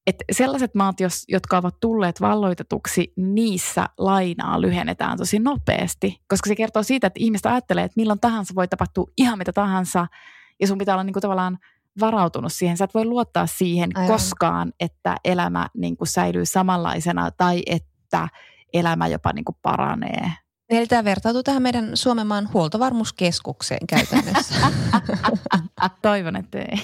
että 0.06 0.24
sellaiset 0.32 0.74
maat, 0.74 1.00
jos, 1.00 1.24
jotka 1.28 1.58
ovat 1.58 1.80
tulleet 1.80 2.20
valloitetuksi, 2.20 3.12
niissä 3.16 3.88
lainaa 3.98 4.60
lyhennetään 4.60 5.18
tosi 5.18 5.38
nopeasti, 5.38 6.20
koska 6.28 6.48
se 6.48 6.56
kertoo 6.56 6.82
siitä, 6.82 7.06
että 7.06 7.20
ihmiset 7.20 7.46
ajattelee, 7.46 7.84
että 7.84 8.00
milloin 8.00 8.20
tahansa 8.20 8.54
voi 8.54 8.68
tapahtua 8.68 9.06
ihan 9.16 9.38
mitä 9.38 9.52
tahansa, 9.52 10.06
ja 10.60 10.66
sun 10.66 10.78
pitää 10.78 10.94
olla 10.94 11.04
niin 11.04 11.12
kuin 11.14 11.22
tavallaan 11.22 11.58
varautunut 12.00 12.52
siihen. 12.52 12.76
Sä 12.76 12.84
et 12.84 12.94
voi 12.94 13.04
luottaa 13.04 13.46
siihen 13.46 13.90
Aivan. 13.94 14.12
koskaan, 14.12 14.72
että 14.80 15.16
elämä 15.24 15.68
niin 15.76 15.96
kuin 15.96 16.08
säilyy 16.08 16.46
samanlaisena 16.46 17.30
tai 17.30 17.62
että 17.66 18.28
elämä 18.72 19.06
jopa 19.06 19.32
niin 19.32 19.44
kuin 19.44 19.56
paranee. 19.62 20.32
Eli 20.70 20.86
tämä 20.86 21.04
vertautuu 21.04 21.42
tähän 21.42 21.62
meidän 21.62 21.90
Suomen 21.94 22.26
maan 22.26 22.48
huoltovarmuuskeskukseen 22.52 23.86
käytännössä. 23.86 24.54
Toivon, 26.02 26.36
että 26.36 26.58
ei. 26.58 26.82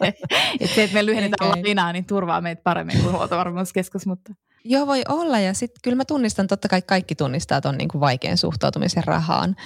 että 0.60 0.74
se, 0.74 0.84
että 0.84 0.94
me 0.94 1.06
lyhennetään 1.06 1.50
Okei. 1.50 1.62
lainaa, 1.62 1.92
niin 1.92 2.04
turvaa 2.04 2.40
meitä 2.40 2.62
paremmin 2.62 3.02
kuin 3.02 3.12
huoltovarmuuskeskus, 3.12 4.06
mutta 4.06 4.32
Joo, 4.68 4.86
voi 4.86 5.02
olla. 5.08 5.38
Ja 5.38 5.54
sitten 5.54 5.80
kyllä 5.82 5.96
mä 5.96 6.04
tunnistan, 6.04 6.46
totta 6.46 6.68
kai 6.68 6.82
kaikki 6.82 7.14
tunnistaa 7.14 7.60
tuon 7.60 7.78
niin 7.78 7.88
vaikean 8.00 8.36
suhtautumisen 8.36 9.04
rahaan. 9.04 9.56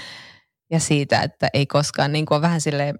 Ja 0.70 0.80
siitä, 0.80 1.22
että 1.22 1.48
ei 1.54 1.66
koskaan 1.66 2.12
niin 2.12 2.26
kuin 2.26 2.36
on 2.36 2.42
vähän 2.42 2.60
sille 2.60 2.94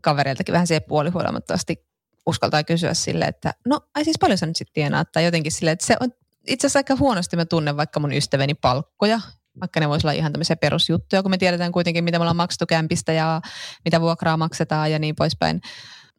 kavereiltakin 0.00 0.52
vähän 0.52 0.66
siihen 0.66 0.82
puolihuolimattomasti 0.88 1.86
uskaltaa 2.26 2.64
kysyä 2.64 2.94
sille, 2.94 3.24
että 3.24 3.54
no 3.66 3.80
ai 3.94 4.04
siis 4.04 4.16
paljon 4.20 4.38
sä 4.38 4.46
nyt 4.46 4.56
sitten 4.56 4.74
tienaat. 4.74 5.12
Tai 5.12 5.24
jotenkin 5.24 5.52
sille, 5.52 5.70
että 5.70 5.86
se 5.86 5.96
on 6.00 6.10
itse 6.46 6.66
asiassa 6.66 6.78
aika 6.78 6.96
huonosti 6.96 7.36
mä 7.36 7.44
tunnen 7.44 7.76
vaikka 7.76 8.00
mun 8.00 8.12
ystäväni 8.12 8.54
palkkoja, 8.54 9.20
vaikka 9.60 9.80
ne 9.80 9.88
voisi 9.88 10.06
olla 10.06 10.12
ihan 10.12 10.32
tämmöisiä 10.32 10.56
perusjuttuja, 10.56 11.22
kun 11.22 11.30
me 11.30 11.38
tiedetään 11.38 11.72
kuitenkin, 11.72 12.04
mitä 12.04 12.18
me 12.18 12.22
ollaan 12.22 12.36
maksettu 12.36 12.66
kämpistä 12.66 13.12
ja 13.12 13.40
mitä 13.84 14.00
vuokraa 14.00 14.36
maksetaan 14.36 14.92
ja 14.92 14.98
niin 14.98 15.16
poispäin. 15.16 15.60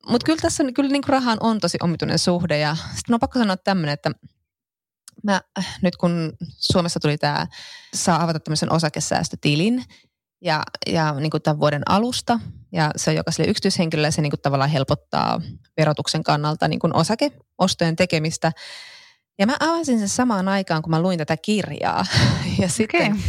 Mutta 0.08 0.26
kyllä 0.26 0.42
tässä 0.42 0.64
on, 0.64 0.74
kyllä 0.74 0.90
niin 0.90 1.04
rahaan 1.08 1.38
on 1.42 1.60
tosi 1.60 1.78
omituinen 1.84 2.20
suhde 2.20 2.58
ja 2.58 2.76
sitten 2.76 3.14
on 3.14 3.20
pakko 3.20 3.40
sanoa 3.40 3.58
tämmöinen, 3.58 3.94
että 3.94 4.12
mä 5.24 5.42
äh, 5.60 5.78
nyt 5.82 5.96
kun 5.96 6.34
Suomessa 6.58 7.00
tuli 7.00 7.18
tämä, 7.18 7.48
saa 7.94 8.24
avata 8.24 8.40
tämmöisen 8.40 8.72
osakesäästötilin 8.72 9.84
ja, 10.44 10.64
ja 10.88 11.14
niin 11.14 11.32
kuin 11.32 11.44
tämän 11.44 11.60
vuoden 11.60 11.82
alusta 11.90 12.40
ja 12.72 12.92
se 12.96 13.10
on 13.10 13.16
jokaiselle 13.16 13.52
yksityishenkilölle 13.52 14.12
se 14.12 14.22
niin 14.22 14.32
kuin 14.32 14.42
tavallaan 14.42 14.70
helpottaa 14.70 15.42
verotuksen 15.78 16.24
kannalta 16.24 16.68
niin 16.68 16.80
kuin 16.80 16.96
osakeostojen 16.96 17.96
tekemistä. 17.96 18.52
Ja 19.40 19.46
mä 19.46 19.56
avasin 19.60 20.00
sen 20.00 20.10
samaan 20.10 20.48
aikaan, 20.48 20.82
kun 20.82 20.92
mä 20.92 21.02
luin 21.02 21.18
tätä 21.18 21.38
kirjaa. 21.38 22.06
Ja 22.60 22.70
sitten 22.70 23.12
Okei. 23.12 23.24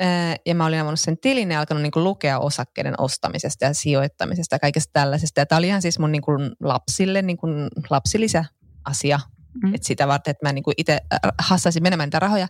ää, 0.00 0.36
ja 0.46 0.54
mä 0.54 0.66
olin 0.66 0.80
avannut 0.80 1.00
sen 1.00 1.18
tilin 1.18 1.50
ja 1.50 1.58
alkanut 1.58 1.82
niin 1.82 1.92
kuin 1.92 2.04
lukea 2.04 2.38
osakkeiden 2.38 2.94
ostamisesta 2.98 3.64
ja 3.64 3.74
sijoittamisesta 3.74 4.54
ja 4.54 4.58
kaikesta 4.58 4.90
tällaisesta. 4.92 5.40
Ja 5.40 5.46
tämä 5.46 5.56
oli 5.58 5.66
ihan 5.66 5.82
siis 5.82 5.98
mun 5.98 6.12
niin 6.12 6.22
kuin 6.22 6.50
lapsille 6.60 7.22
niin 7.22 7.36
kuin 7.36 7.68
lapsilisä 7.90 8.44
asia. 8.84 9.20
Mm. 9.54 9.68
Mm. 9.68 9.74
Että 9.74 9.86
sitä 9.86 10.08
varten, 10.08 10.30
että 10.30 10.46
mä 10.46 10.52
niin 10.52 10.62
kuin 10.62 10.74
itse 10.76 10.92
äh, 10.92 11.18
hassaisin 11.38 11.82
menemään 11.82 12.06
niitä 12.06 12.18
rahoja. 12.18 12.48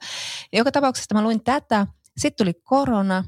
Ja 0.53 0.59
joka 0.59 0.73
tapauksessa 0.73 1.15
mä 1.15 1.23
luin 1.23 1.45
tätä. 1.45 1.87
Sitten 2.19 2.45
tuli 2.45 2.55
korona. 2.65 3.25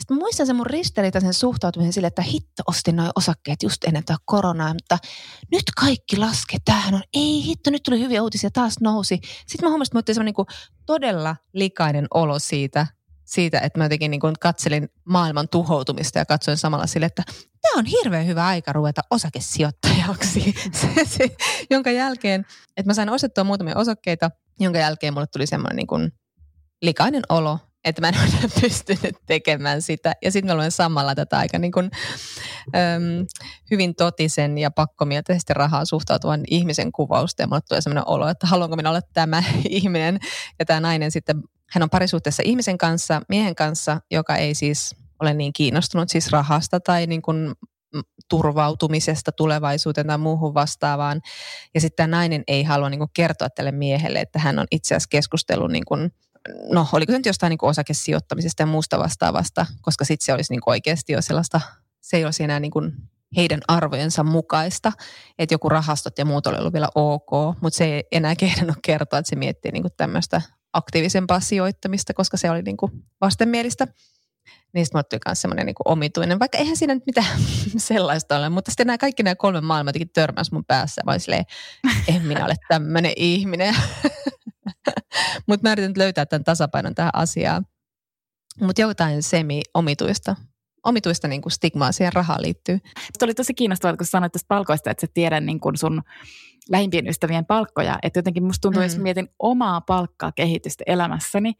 Sitten 0.00 0.16
mä 0.16 0.20
muistan 0.20 0.46
sen 0.46 0.56
mun 0.56 0.66
ristiriitaisen 0.66 1.34
suhtautumisen 1.34 1.92
sille, 1.92 2.06
että 2.06 2.22
hitto 2.22 2.62
ostin 2.66 2.96
noin 2.96 3.10
osakkeet 3.16 3.62
just 3.62 3.84
ennen 3.84 4.04
tätä 4.04 4.18
koronaa, 4.24 4.72
mutta 4.72 4.98
nyt 5.52 5.62
kaikki 5.80 6.16
laskee. 6.16 6.58
Tämähän 6.64 6.94
on, 6.94 7.02
ei 7.14 7.44
hitto, 7.44 7.70
nyt 7.70 7.82
tuli 7.82 8.00
hyviä 8.00 8.22
uutisia, 8.22 8.50
taas 8.50 8.74
nousi. 8.80 9.20
Sitten 9.46 9.66
mä 9.66 9.68
huomasin, 9.68 9.98
että 9.98 10.14
mä 10.20 10.24
niin 10.24 10.34
todella 10.86 11.36
likainen 11.52 12.06
olo 12.14 12.38
siitä, 12.38 12.86
siitä, 13.24 13.60
että 13.60 13.78
mä 13.78 13.84
jotenkin 13.84 14.10
niin 14.10 14.20
kuin 14.20 14.34
katselin 14.40 14.88
maailman 15.04 15.48
tuhoutumista 15.48 16.18
ja 16.18 16.24
katsoin 16.24 16.56
samalla 16.56 16.86
sille, 16.86 17.06
että 17.06 17.22
tämä 17.62 17.78
on 17.78 17.84
hirveän 17.84 18.26
hyvä 18.26 18.46
aika 18.46 18.72
ruveta 18.72 19.00
osakesijoittajaksi. 19.10 20.54
se, 20.80 21.04
se, 21.04 21.36
jonka 21.70 21.90
jälkeen, 21.90 22.46
että 22.76 22.90
mä 22.90 22.94
sain 22.94 23.10
ostettua 23.10 23.44
muutamia 23.44 23.76
osakkeita, 23.76 24.30
jonka 24.60 24.78
jälkeen 24.78 25.14
mulle 25.14 25.26
tuli 25.26 25.46
semmoinen 25.46 25.76
niin 25.76 25.86
kuin 25.86 26.12
likainen 26.82 27.22
olo, 27.28 27.58
että 27.84 28.00
mä 28.00 28.08
en 28.08 28.14
ole 28.20 28.50
pystynyt 28.60 29.16
tekemään 29.26 29.82
sitä. 29.82 30.12
Ja 30.22 30.32
sitten 30.32 30.52
mä 30.52 30.56
luen 30.56 30.70
samalla 30.70 31.14
tätä 31.14 31.38
aika 31.38 31.58
niin 31.58 31.72
kuin, 31.72 31.90
äm, 32.66 33.26
hyvin 33.70 33.94
totisen 33.94 34.58
ja 34.58 34.70
pakkomielteisesti 34.70 35.54
rahaa 35.54 35.84
suhtautuvan 35.84 36.40
ihmisen 36.50 36.92
kuvausta. 36.92 37.42
Ja 37.42 37.46
mulle 37.46 37.60
tulee 37.68 37.80
semmoinen 37.80 38.08
olo, 38.08 38.28
että 38.28 38.46
haluanko 38.46 38.76
minä 38.76 38.90
olla 38.90 39.02
tämä 39.12 39.42
ihminen. 39.68 40.18
Ja 40.58 40.64
tämä 40.64 40.80
nainen 40.80 41.10
sitten, 41.10 41.42
hän 41.70 41.82
on 41.82 41.90
parisuhteessa 41.90 42.42
ihmisen 42.46 42.78
kanssa, 42.78 43.22
miehen 43.28 43.54
kanssa, 43.54 44.00
joka 44.10 44.36
ei 44.36 44.54
siis 44.54 44.94
ole 45.20 45.34
niin 45.34 45.52
kiinnostunut 45.52 46.08
siis 46.08 46.32
rahasta 46.32 46.80
tai 46.80 47.06
niin 47.06 47.22
kuin 47.22 47.52
turvautumisesta 48.30 49.32
tulevaisuuteen 49.32 50.06
tai 50.06 50.18
muuhun 50.18 50.54
vastaavaan. 50.54 51.20
Ja 51.74 51.80
sitten 51.80 51.96
tämä 51.96 52.16
nainen 52.16 52.44
ei 52.48 52.62
halua 52.62 52.90
niin 52.90 52.98
kuin 52.98 53.10
kertoa 53.14 53.50
tälle 53.50 53.72
miehelle, 53.72 54.20
että 54.20 54.38
hän 54.38 54.58
on 54.58 54.66
itse 54.70 54.94
asiassa 54.94 55.08
keskustellut 55.10 55.70
niin 55.70 55.84
kuin 55.84 56.12
no 56.70 56.86
oliko 56.92 57.12
se 57.12 57.18
nyt 57.18 57.26
jostain 57.26 57.50
niin 57.50 57.58
kuin 57.58 57.70
osakesijoittamisesta 57.70 58.62
ja 58.62 58.66
muusta 58.66 58.98
vastaavasta, 58.98 59.66
koska 59.80 60.04
sitten 60.04 60.26
se 60.26 60.32
olisi 60.32 60.52
niin 60.52 60.60
kuin 60.60 60.72
oikeasti 60.72 61.12
jo 61.12 61.22
sellaista, 61.22 61.60
se 62.00 62.16
ei 62.16 62.24
olisi 62.24 62.44
enää 62.44 62.60
niin 62.60 62.70
kuin 62.70 62.92
heidän 63.36 63.60
arvojensa 63.68 64.24
mukaista, 64.24 64.92
että 65.38 65.54
joku 65.54 65.68
rahastot 65.68 66.18
ja 66.18 66.24
muut 66.24 66.46
oli 66.46 66.58
ollut 66.58 66.72
vielä 66.72 66.88
ok, 66.94 67.30
mutta 67.60 67.76
se 67.76 67.84
ei 67.84 68.04
enää 68.12 68.36
kehdannut 68.36 68.76
kertoa, 68.82 69.18
että 69.18 69.30
se 69.30 69.36
miettii 69.36 69.72
niin 69.72 69.82
kuin 69.82 69.92
tämmöistä 69.96 70.42
aktiivisempaa 70.72 71.40
sijoittamista, 71.40 72.14
koska 72.14 72.36
se 72.36 72.50
oli 72.50 72.62
niin 72.62 72.76
kuin 72.76 72.92
vastenmielistä. 73.20 73.86
Sitten 74.76 74.90
mulle 74.92 75.04
tuli 75.04 75.20
myös 75.26 75.40
semmoinen 75.40 75.66
niin 75.66 75.74
omituinen, 75.84 76.38
vaikka 76.38 76.58
eihän 76.58 76.76
siinä 76.76 76.94
nyt 76.94 77.06
mitään 77.06 77.40
sellaista 77.76 78.38
ole, 78.38 78.48
mutta 78.48 78.70
sitten 78.70 78.86
nämä 78.86 78.98
kaikki 78.98 79.22
nämä 79.22 79.34
kolme 79.34 79.60
maailmaa 79.60 79.88
jotenkin 79.88 80.10
törmäsi 80.14 80.54
mun 80.54 80.64
päässä, 80.64 81.02
vai 81.06 81.20
silleen, 81.20 81.44
en 82.08 82.22
minä 82.22 82.44
ole 82.44 82.54
tämmöinen 82.68 83.12
ihminen. 83.16 83.76
Mutta 85.48 85.68
mä 85.68 85.72
yritän 85.72 85.92
löytää 85.96 86.26
tämän 86.26 86.44
tasapainon 86.44 86.94
tähän 86.94 87.10
asiaan. 87.14 87.66
Mutta 88.60 88.80
jotain 88.80 89.22
semi-omituista 89.22 90.36
omituista 90.84 91.28
niin 91.28 91.42
kuin 91.42 91.52
stigmaa 91.52 91.92
siihen 91.92 92.12
rahaan 92.12 92.42
liittyy. 92.42 92.78
Se 93.18 93.24
oli 93.24 93.34
tosi 93.34 93.54
kiinnostavaa, 93.54 93.96
kun 93.96 94.06
sanoit 94.06 94.32
tästä 94.32 94.48
palkoista, 94.48 94.90
että 94.90 95.06
sä 95.06 95.12
tiedät 95.14 95.44
niin 95.44 95.60
kuin 95.60 95.76
sun 95.76 96.02
lähimpien 96.70 97.08
ystävien 97.08 97.46
palkkoja. 97.46 97.98
Että 98.02 98.18
jotenkin 98.18 98.44
musta 98.44 98.60
tuntuu, 98.62 98.80
mm. 98.80 98.84
jos 98.84 98.98
mietin 98.98 99.28
omaa 99.38 99.80
palkkaa 99.80 100.32
kehitystä 100.32 100.84
elämässäni, 100.86 101.52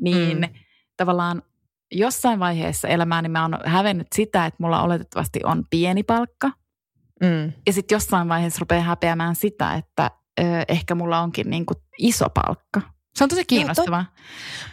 niin 0.00 0.38
mm. 0.38 0.48
tavallaan 0.96 1.42
jossain 1.92 2.40
vaiheessa 2.40 2.88
elämää 2.88 3.22
niin 3.22 3.30
mä 3.30 3.42
oon 3.42 3.58
hävennyt 3.64 4.06
sitä, 4.14 4.46
että 4.46 4.62
mulla 4.62 4.82
oletettavasti 4.82 5.40
on 5.44 5.64
pieni 5.70 6.02
palkka. 6.02 6.50
Mm. 7.22 7.52
Ja 7.66 7.72
sitten 7.72 7.96
jossain 7.96 8.28
vaiheessa 8.28 8.60
rupeaa 8.60 8.82
häpeämään 8.82 9.36
sitä, 9.36 9.74
että 9.74 10.10
ö, 10.40 10.42
ehkä 10.68 10.94
mulla 10.94 11.20
onkin 11.20 11.50
niin 11.50 11.66
kuin 11.66 11.78
iso 11.98 12.26
palkka. 12.30 12.80
Se 13.14 13.24
on 13.24 13.30
tosi 13.30 13.44
kiinnostavaa. 13.44 14.04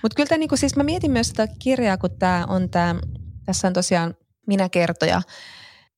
Mutta 0.02 0.16
kyllä 0.16 0.28
tämä, 0.28 0.40
niinku, 0.40 0.58
siis 0.58 0.76
mä 0.76 0.84
mietin 0.84 1.12
myös 1.12 1.28
sitä 1.28 1.48
kirjaa, 1.60 1.98
kun 1.98 2.18
tämä 2.20 2.46
on 2.48 2.70
tämä, 2.70 2.96
tässä 3.46 3.68
on 3.68 3.74
tosiaan 3.74 4.16
minä 4.48 4.70
kertoja. 4.70 5.22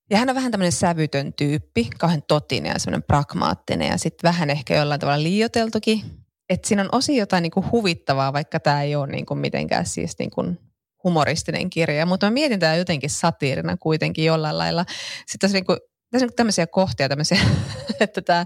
Ja 0.09 0.17
hän 0.17 0.29
on 0.29 0.35
vähän 0.35 0.51
tämmöinen 0.51 0.71
sävytön 0.71 1.33
tyyppi, 1.33 1.89
kauhean 1.97 2.23
totinen 2.27 2.71
ja 2.71 2.79
semmoinen 2.79 3.03
pragmaattinen 3.03 3.87
ja 3.87 3.97
sitten 3.97 4.29
vähän 4.29 4.49
ehkä 4.49 4.75
jollain 4.75 4.99
tavalla 4.99 5.23
liioteltukin. 5.23 6.01
Että 6.49 6.67
siinä 6.67 6.81
on 6.81 6.89
osi 6.91 7.17
jotain 7.17 7.41
niinku 7.41 7.65
huvittavaa, 7.71 8.33
vaikka 8.33 8.59
tämä 8.59 8.83
ei 8.83 8.95
ole 8.95 9.07
niinku 9.07 9.35
mitenkään 9.35 9.85
siis 9.85 10.19
niinku 10.19 10.43
humoristinen 11.03 11.69
kirja. 11.69 12.05
Mutta 12.05 12.25
mä 12.25 12.31
mietin 12.31 12.59
tämä 12.59 12.75
jotenkin 12.75 13.09
satiirina 13.09 13.77
kuitenkin 13.77 14.25
jollain 14.25 14.57
lailla. 14.57 14.85
Sitten 15.17 15.39
tässä, 15.39 15.57
niinku, 15.57 15.77
tässä 16.11 16.25
on 16.25 16.31
tämmöisiä 16.35 16.67
kohtia, 16.67 17.09
tämmöisiä, 17.09 17.39
että 17.99 18.21
tämä, 18.21 18.45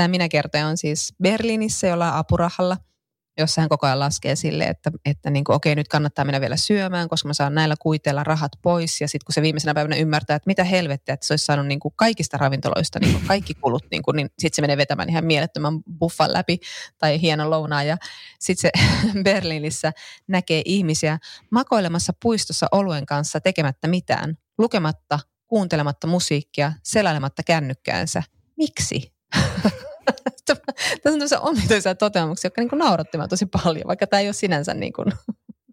tämä 0.00 0.08
minä 0.08 0.28
kertoja 0.28 0.66
on 0.66 0.76
siis 0.76 1.14
Berliinissä 1.22 1.86
jollain 1.86 2.14
apurahalla– 2.14 2.76
jossa 3.38 3.60
hän 3.60 3.68
koko 3.68 3.86
ajan 3.86 3.98
laskee 3.98 4.36
sille, 4.36 4.64
että, 4.64 4.90
että 5.04 5.30
niin 5.30 5.44
kuin, 5.44 5.56
okei, 5.56 5.74
nyt 5.74 5.88
kannattaa 5.88 6.24
mennä 6.24 6.40
vielä 6.40 6.56
syömään, 6.56 7.08
koska 7.08 7.28
mä 7.28 7.34
saan 7.34 7.54
näillä 7.54 7.74
kuiteilla 7.80 8.24
rahat 8.24 8.52
pois. 8.62 9.00
Ja 9.00 9.08
sitten 9.08 9.24
kun 9.26 9.32
se 9.32 9.42
viimeisenä 9.42 9.74
päivänä 9.74 9.96
ymmärtää, 9.96 10.36
että 10.36 10.46
mitä 10.46 10.64
helvettiä, 10.64 11.12
että 11.12 11.26
se 11.26 11.32
olisi 11.32 11.44
saanut 11.44 11.66
niin 11.66 11.80
kuin 11.80 11.94
kaikista 11.96 12.36
ravintoloista 12.36 12.98
niin 12.98 13.12
kuin 13.12 13.24
kaikki 13.26 13.54
kulut, 13.54 13.84
niin, 13.90 14.02
niin 14.14 14.28
sitten 14.38 14.56
se 14.56 14.62
menee 14.62 14.76
vetämään 14.76 15.08
ihan 15.08 15.24
mielettömän 15.24 15.74
buffan 15.98 16.32
läpi 16.32 16.60
tai 16.98 17.20
hienon 17.20 17.50
lounaan. 17.50 17.86
Ja 17.86 17.96
sitten 18.40 18.72
se 18.72 18.84
Berliinissä 19.24 19.92
näkee 20.28 20.62
ihmisiä 20.64 21.18
makoilemassa 21.50 22.12
puistossa 22.22 22.66
oluen 22.72 23.06
kanssa 23.06 23.40
tekemättä 23.40 23.88
mitään, 23.88 24.38
lukematta, 24.58 25.18
kuuntelematta 25.46 26.06
musiikkia, 26.06 26.72
selailematta 26.82 27.42
kännykkäänsä. 27.42 28.22
Miksi? 28.56 29.12
Tässä 30.46 30.62
on 31.04 31.12
tämmöisiä 31.12 31.40
omituisia 31.40 31.94
toteamuksia, 31.94 32.46
jotka 32.46 32.62
niin 32.62 32.78
nauratti 32.78 33.18
tosi 33.28 33.46
paljon, 33.46 33.86
vaikka 33.86 34.06
tämä 34.06 34.20
ei 34.20 34.26
ole 34.26 34.32
sinänsä 34.32 34.74
niin 34.74 34.92
kuin, 34.92 35.06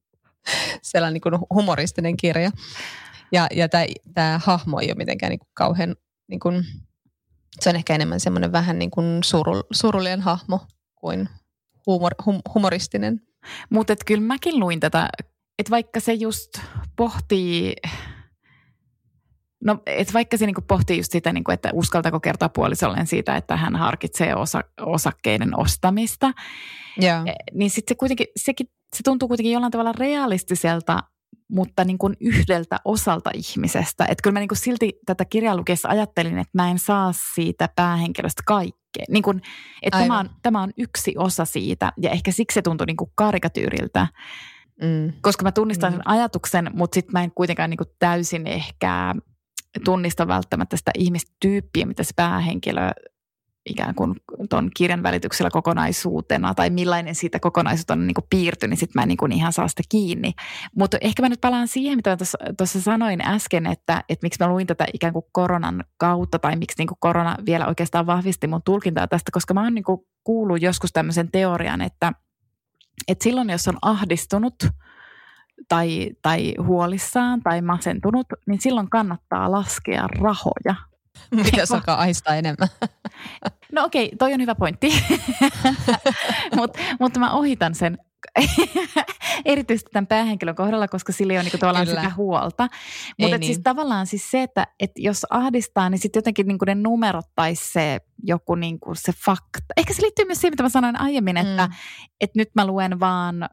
sellainen 0.82 1.14
niin 1.14 1.22
kuin 1.22 1.36
humoristinen 1.54 2.18
kirja. 2.18 2.52
Ja, 3.32 3.48
ja 3.52 3.70
tämä, 3.70 3.86
tämä 4.14 4.40
hahmo 4.44 4.80
ei 4.80 4.88
ole 4.88 4.96
mitenkään 4.96 5.30
niin 5.30 5.40
kuin 5.40 5.50
kauhean, 5.54 5.96
niin 6.28 6.40
kuin, 6.40 6.66
se 7.60 7.70
on 7.70 7.76
ehkä 7.76 7.96
enemmän 7.96 8.20
semmoinen 8.20 8.52
vähän 8.52 8.80
niin 8.80 8.92
kuin 8.92 9.24
suru, 9.24 9.64
surullinen 9.72 10.22
hahmo 10.22 10.60
kuin 10.96 11.30
humor, 11.88 12.12
hum, 12.26 12.42
humoristinen. 12.54 13.22
Mutta 13.70 13.96
kyllä 14.06 14.22
mäkin 14.22 14.60
luin 14.60 14.80
tätä, 14.80 15.10
että 15.60 15.72
vaikka 15.72 16.00
se 16.00 16.14
just 16.14 16.50
pohtii 16.96 17.76
No, 19.68 19.80
et 19.86 20.14
vaikka 20.14 20.38
se 20.38 20.46
niinku 20.46 20.62
pohtii 20.62 20.98
just 20.98 21.12
sitä, 21.12 21.34
niinku, 21.34 21.52
että 21.52 21.70
uskaltako 21.74 22.20
kertoa 22.20 22.50
puolisolleen 22.50 23.08
siitä, 23.08 23.36
että 23.36 23.58
hän 23.58 23.76
harkitsee 23.76 24.36
osa, 24.36 24.64
osakkeiden 24.82 25.60
ostamista, 25.60 26.34
yeah. 27.04 27.24
niin 27.54 27.70
sitten 27.70 27.96
se 27.96 27.98
kuitenkin, 27.98 28.28
sekin, 28.36 28.68
se 28.96 29.04
tuntuu 29.04 29.28
kuitenkin 29.28 29.54
jollain 29.54 29.72
tavalla 29.72 29.92
realistiselta, 29.92 31.04
mutta 31.52 31.84
niin 31.84 31.98
kuin 31.98 32.18
yhdeltä 32.20 32.78
osalta 32.86 33.32
ihmisestä. 33.34 34.06
Että 34.06 34.22
kyllä 34.24 34.34
mä 34.34 34.40
niin 34.40 34.48
kuin 34.48 34.58
silti 34.58 34.94
tätä 35.06 35.26
kirjaa 35.26 35.58
lukiessa 35.58 35.90
ajattelin, 35.90 36.38
että 36.38 36.52
mä 36.54 36.72
en 36.72 36.80
saa 36.80 37.14
siitä 37.34 37.70
päähenkilöstä 37.76 38.44
kaikkea. 38.46 39.06
Niin 39.10 39.24
kuin, 39.24 39.42
että 39.82 40.00
tämä 40.00 40.20
on, 40.20 40.30
tämä 40.42 40.62
on 40.62 40.72
yksi 40.78 41.14
osa 41.18 41.46
siitä 41.46 41.94
ja 42.02 42.10
ehkä 42.10 42.32
siksi 42.32 42.54
se 42.54 42.62
tuntui 42.62 42.88
niin 42.88 42.98
kuin 42.98 43.12
karikatyyriltä. 43.16 44.08
Mm. 44.82 45.14
Koska 45.22 45.44
mä 45.44 45.52
tunnistan 45.52 45.92
mm. 45.94 45.96
sen 45.96 46.08
ajatuksen, 46.08 46.72
mutta 46.74 46.96
sitten 46.96 47.14
mä 47.14 47.24
en 47.24 47.32
kuitenkaan 47.32 47.70
niin 47.70 47.78
kuin 47.78 47.90
täysin 48.00 48.48
ehkä 48.48 49.16
tunnista 49.80 50.28
välttämättä 50.28 50.78
sitä 50.78 50.92
ihmistyyppiä, 50.98 51.86
mitä 51.86 52.04
se 52.04 52.12
päähenkilö 52.16 52.92
ikään 53.70 53.96
kuin 53.96 54.16
tuon 54.50 54.70
kirjan 54.78 55.04
välityksellä 55.04 55.50
kokonaisuutena 55.50 56.54
tai 56.54 56.70
millainen 56.70 57.16
siitä 57.16 57.40
kokonaisuutta 57.40 57.94
on 57.94 58.08
niin 58.08 58.16
piirtynyt, 58.30 58.70
niin 58.70 58.78
sitten 58.78 59.00
mä 59.00 59.04
en 59.04 59.08
niin 59.08 59.18
kuin 59.18 59.32
ihan 59.32 59.54
saa 59.54 59.68
sitä 59.68 59.84
kiinni. 59.90 60.34
Mutta 60.76 60.98
ehkä 61.02 61.22
mä 61.22 61.30
nyt 61.30 61.42
palaan 61.42 61.68
siihen, 61.68 61.98
mitä 61.98 62.18
tuossa 62.58 62.82
sanoin 62.82 63.22
äsken, 63.22 63.66
että, 63.66 64.04
että 64.10 64.26
miksi 64.26 64.44
mä 64.44 64.50
luin 64.50 64.68
tätä 64.68 64.86
ikään 64.94 65.14
kuin 65.14 65.26
koronan 65.32 65.84
kautta 65.98 66.40
tai 66.40 66.56
miksi 66.56 66.78
niin 66.78 66.88
kuin 66.88 66.98
korona 67.00 67.38
vielä 67.46 67.68
oikeastaan 67.68 68.06
vahvisti 68.06 68.48
mun 68.48 68.64
tulkintaa 68.66 69.08
tästä, 69.08 69.32
koska 69.32 69.54
mä 69.54 69.64
oon 69.64 69.76
niin 69.76 69.84
kuin 69.84 70.02
kuullut 70.24 70.62
joskus 70.62 70.94
tämmöisen 70.94 71.32
teorian, 71.32 71.82
että, 71.82 72.14
että 73.08 73.24
silloin 73.24 73.50
jos 73.50 73.68
on 73.68 73.78
ahdistunut– 73.82 74.56
tai, 75.68 76.10
tai 76.22 76.54
huolissaan 76.64 77.42
tai 77.44 77.62
masentunut, 77.62 78.28
niin 78.48 78.62
silloin 78.62 78.90
kannattaa 78.90 79.52
laskea 79.52 80.08
rahoja. 80.08 80.76
Mitä 81.32 81.66
saka 81.76 81.94
aistaa 81.94 82.36
enemmän? 82.36 82.68
No 83.72 83.84
okei, 83.84 84.06
okay, 84.06 84.18
toi 84.18 84.34
on 84.34 84.42
hyvä 84.42 84.56
pointti. 84.56 84.94
Mutta 86.58 86.80
mut 87.00 87.18
mä 87.18 87.32
ohitan 87.32 87.76
sen 87.76 87.98
erityisesti 89.46 89.90
tämän 89.94 90.08
päähenkilön 90.08 90.56
kohdalla, 90.56 90.88
koska 90.88 91.14
sillä 91.14 91.34
ei 91.34 91.38
ole 91.38 91.44
niinku 91.44 91.58
tavallaan 91.58 91.88
Kyllä. 91.88 92.02
sitä 92.02 92.14
huolta. 92.16 92.68
Mutta 93.20 93.38
niin. 93.38 93.46
siis 93.46 93.60
tavallaan 93.64 94.08
siis 94.08 94.32
se, 94.32 94.44
että 94.44 94.68
et 94.80 94.92
jos 94.96 95.26
ahdistaa, 95.30 95.90
niin 95.90 96.00
sitten 96.00 96.20
jotenkin 96.20 96.48
niinku 96.48 96.66
ne 96.66 96.76
numerot 96.76 97.26
tai 97.36 97.56
se 97.56 98.00
joku 98.24 98.56
niinku 98.56 98.96
se 98.96 99.12
fakta. 99.26 99.74
Ehkä 99.78 99.94
se 99.94 100.02
liittyy 100.02 100.26
myös 100.26 100.42
siihen, 100.42 100.52
mitä 100.52 100.64
mä 100.64 100.70
sanoin 100.70 101.00
aiemmin, 101.00 101.38
että 101.38 101.68
mm. 101.68 101.74
et 102.22 102.36
nyt 102.36 102.50
mä 102.56 102.68
luen 102.68 103.00
vaan 103.00 103.50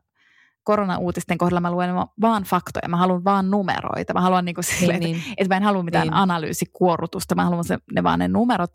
korona-uutisten 0.65 1.39
kohdalla 1.39 1.61
mä 1.61 1.71
luen 1.71 1.91
vaan 2.21 2.43
faktoja, 2.43 2.89
mä 2.89 2.97
haluan 2.97 3.25
vaan 3.25 3.51
numeroita. 3.51 4.15
Mä 4.15 4.21
haluan 4.21 4.45
niinku 4.45 4.63
sille, 4.63 4.99
niin, 4.99 5.03
niin. 5.03 5.17
Että, 5.17 5.35
että 5.39 5.55
mä 5.55 5.57
en 5.57 5.63
halua 5.63 5.83
mitään 5.83 6.07
niin. 6.07 6.15
analyysikuorutusta, 6.15 7.35
mä 7.35 7.45
haluan 7.45 7.65
se, 7.65 7.79
ne 7.95 8.03
vaan 8.03 8.19
ne 8.19 8.29
numerot. 8.29 8.71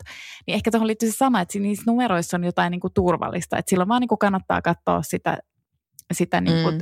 Niin 0.46 0.54
ehkä 0.54 0.70
tuohon 0.70 0.86
liittyy 0.86 1.10
se 1.10 1.16
sama, 1.16 1.40
että 1.40 1.58
niissä 1.58 1.84
numeroissa 1.86 2.36
on 2.36 2.44
jotain 2.44 2.70
niinku 2.70 2.90
turvallista, 2.90 3.58
että 3.58 3.70
silloin 3.70 3.88
vaan 3.88 4.00
niinku 4.00 4.16
kannattaa 4.16 4.62
katsoa 4.62 5.02
sitä, 5.02 5.38
sitä 6.12 6.40
niinku 6.40 6.70
mm. 6.70 6.78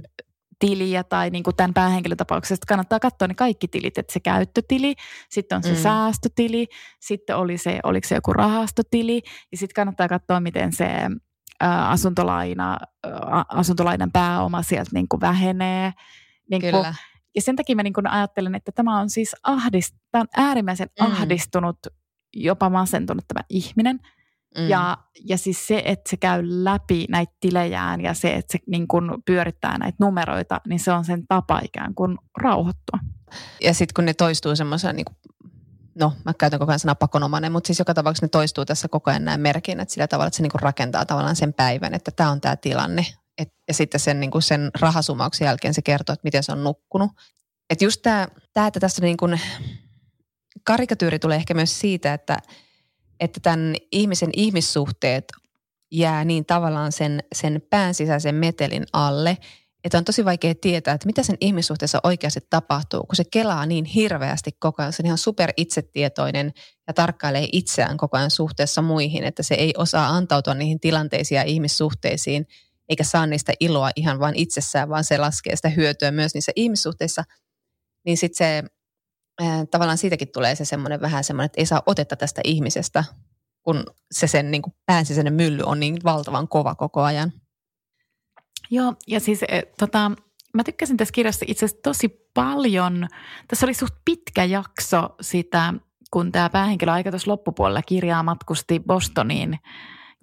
tiliä 0.58 1.04
tai 1.04 1.30
niin 1.30 1.44
kuin 1.44 1.56
tämän 1.56 1.74
päähenkilön 1.74 2.16
tapauksessa 2.16 2.64
kannattaa 2.68 3.00
katsoa 3.00 3.28
ne 3.28 3.34
kaikki 3.34 3.68
tilit, 3.68 3.98
että 3.98 4.12
se 4.12 4.20
käyttötili, 4.20 4.94
sitten 5.30 5.56
on 5.56 5.62
se 5.62 5.72
mm. 5.72 5.76
säästötili, 5.76 6.66
sitten 7.00 7.36
oli 7.36 7.58
se, 7.58 7.80
oliko 7.82 8.08
se 8.08 8.14
joku 8.14 8.32
rahastotili 8.32 9.22
ja 9.52 9.58
sitten 9.58 9.74
kannattaa 9.74 10.08
katsoa, 10.08 10.40
miten 10.40 10.72
se 10.72 10.88
asuntolaina, 11.60 12.78
asuntolainan 13.48 14.12
pääoma 14.12 14.62
sieltä 14.62 14.90
niin 14.94 15.08
kuin 15.08 15.20
vähenee. 15.20 15.92
Niin 16.50 16.62
kuin, 16.62 16.72
Kyllä. 16.72 16.94
Ja 17.34 17.42
sen 17.42 17.56
takia 17.56 17.76
mä 17.76 17.82
niin 17.82 17.92
kuin 17.92 18.06
ajattelen, 18.06 18.54
että 18.54 18.72
tämä 18.72 19.00
on 19.00 19.10
siis 19.10 19.36
ahdist, 19.42 19.94
tämä 20.10 20.22
on 20.22 20.44
äärimmäisen 20.46 20.88
mm. 21.00 21.06
ahdistunut, 21.06 21.78
jopa 22.34 22.70
masentunut 22.70 23.24
tämä 23.28 23.44
ihminen. 23.48 24.00
Mm. 24.58 24.68
Ja, 24.68 24.96
ja 25.24 25.38
siis 25.38 25.66
se, 25.66 25.82
että 25.84 26.10
se 26.10 26.16
käy 26.16 26.42
läpi 26.44 27.06
näitä 27.08 27.32
tilejään 27.40 28.00
ja 28.00 28.14
se, 28.14 28.34
että 28.34 28.52
se 28.52 28.58
niin 28.66 28.88
kuin 28.88 29.10
pyörittää 29.26 29.78
näitä 29.78 29.96
numeroita, 30.00 30.60
niin 30.68 30.80
se 30.80 30.92
on 30.92 31.04
sen 31.04 31.26
tapa 31.26 31.60
ikään 31.64 31.94
kuin 31.94 32.18
rauhoittua. 32.38 32.98
Ja 33.60 33.74
sitten 33.74 33.94
kun 33.94 34.04
ne 34.04 34.14
toistuu 34.14 34.56
semmoisena 34.56 34.92
niin 34.92 35.04
no 35.98 36.12
mä 36.24 36.34
käytän 36.34 36.58
koko 36.58 36.72
ajan 36.72 36.78
sanaa 36.78 36.94
pakonomainen, 36.94 37.52
mutta 37.52 37.66
siis 37.66 37.78
joka 37.78 37.94
tapauksessa 37.94 38.26
ne 38.26 38.28
toistuu 38.28 38.64
tässä 38.64 38.88
koko 38.88 39.10
ajan 39.10 39.24
nämä 39.24 39.36
merkinnät 39.36 39.90
sillä 39.90 40.08
tavalla, 40.08 40.26
että 40.26 40.36
se 40.36 40.42
niinku 40.42 40.58
rakentaa 40.58 41.06
tavallaan 41.06 41.36
sen 41.36 41.52
päivän, 41.52 41.94
että 41.94 42.10
tämä 42.10 42.30
on 42.30 42.40
tämä 42.40 42.56
tilanne. 42.56 43.06
Et, 43.38 43.52
ja 43.68 43.74
sitten 43.74 44.00
sen, 44.00 44.20
niinku 44.20 44.40
sen 44.40 44.70
rahasumauksen 44.80 45.46
jälkeen 45.46 45.74
se 45.74 45.82
kertoo, 45.82 46.12
että 46.12 46.24
miten 46.24 46.42
se 46.42 46.52
on 46.52 46.64
nukkunut. 46.64 47.10
Että 47.70 47.84
just 47.84 48.02
tämä, 48.02 48.28
tää, 48.52 48.66
että 48.66 48.80
tässä 48.80 49.02
niinku, 49.02 49.26
karikatyyri 50.64 51.18
tulee 51.18 51.36
ehkä 51.36 51.54
myös 51.54 51.80
siitä, 51.80 52.14
että, 52.14 52.38
että 53.20 53.40
tämän 53.40 53.74
ihmisen 53.92 54.30
ihmissuhteet 54.32 55.24
jää 55.92 56.24
niin 56.24 56.46
tavallaan 56.46 56.92
sen, 56.92 57.22
sen 57.34 57.62
pään 57.70 57.94
sisäisen 57.94 58.34
metelin 58.34 58.84
alle– 58.92 59.38
että 59.84 59.98
on 59.98 60.04
tosi 60.04 60.24
vaikea 60.24 60.54
tietää, 60.54 60.94
että 60.94 61.06
mitä 61.06 61.22
sen 61.22 61.36
ihmissuhteessa 61.40 62.00
oikeasti 62.02 62.40
tapahtuu, 62.50 63.00
kun 63.00 63.16
se 63.16 63.24
kelaa 63.32 63.66
niin 63.66 63.84
hirveästi 63.84 64.50
koko 64.58 64.82
ajan. 64.82 64.92
Se 64.92 65.02
on 65.02 65.06
ihan 65.06 65.18
super 65.18 65.52
itsetietoinen 65.56 66.52
ja 66.86 66.94
tarkkailee 66.94 67.48
itseään 67.52 67.96
koko 67.96 68.16
ajan 68.16 68.30
suhteessa 68.30 68.82
muihin, 68.82 69.24
että 69.24 69.42
se 69.42 69.54
ei 69.54 69.74
osaa 69.76 70.08
antautua 70.08 70.54
niihin 70.54 70.80
tilanteisiin 70.80 71.36
ja 71.36 71.42
ihmissuhteisiin, 71.42 72.46
eikä 72.88 73.04
saa 73.04 73.26
niistä 73.26 73.52
iloa 73.60 73.90
ihan 73.96 74.20
vain 74.20 74.34
itsessään, 74.34 74.88
vaan 74.88 75.04
se 75.04 75.18
laskee 75.18 75.56
sitä 75.56 75.68
hyötyä 75.68 76.10
myös 76.10 76.34
niissä 76.34 76.52
ihmissuhteissa. 76.56 77.24
Niin 78.04 78.16
sitten 78.16 78.36
se 78.36 78.64
tavallaan 79.70 79.98
siitäkin 79.98 80.28
tulee 80.32 80.54
se 80.54 80.64
semmoinen 80.64 81.00
vähän 81.00 81.24
semmoinen, 81.24 81.46
että 81.46 81.60
ei 81.60 81.66
saa 81.66 81.82
otetta 81.86 82.16
tästä 82.16 82.40
ihmisestä, 82.44 83.04
kun 83.62 83.84
se 84.10 84.26
sen 84.26 84.50
niin 84.50 84.62
pääsisäinen 84.86 85.32
mylly 85.32 85.62
on 85.66 85.80
niin 85.80 85.98
valtavan 86.04 86.48
kova 86.48 86.74
koko 86.74 87.02
ajan. 87.02 87.32
Joo, 88.70 88.94
ja 89.06 89.20
siis 89.20 89.42
e, 89.42 89.62
tota, 89.78 90.10
mä 90.54 90.64
tykkäsin 90.64 90.96
tässä 90.96 91.12
kirjassa 91.12 91.44
itse 91.48 91.64
asiassa 91.64 91.82
tosi 91.82 92.08
paljon. 92.34 93.08
Tässä 93.48 93.66
oli 93.66 93.74
suht 93.74 93.94
pitkä 94.04 94.44
jakso 94.44 95.16
sitä, 95.20 95.74
kun 96.10 96.32
tämä 96.32 96.50
päähenkilö 96.50 96.92
aika 96.92 97.10
tuossa 97.10 97.30
loppupuolella 97.30 97.82
kirjaa 97.82 98.22
matkusti 98.22 98.80
Bostoniin 98.80 99.58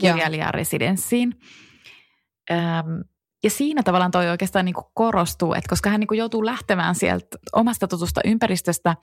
kirjailijaresidenssiin. 0.02 1.34
Öm, 2.52 3.04
ja 3.44 3.50
siinä 3.50 3.84
tavallaan 3.84 4.12
toi 4.12 4.30
oikeastaan 4.30 4.66
niin 4.66 4.74
kuin 4.74 4.86
korostuu, 4.94 5.54
että 5.54 5.70
koska 5.70 5.90
hän 5.90 6.00
niin 6.00 6.08
kuin 6.08 6.18
joutuu 6.18 6.46
lähtemään 6.46 6.96
sieltä 6.96 7.38
omasta 7.54 7.88
tutusta 7.88 8.22
ympäristöstä, 8.26 8.96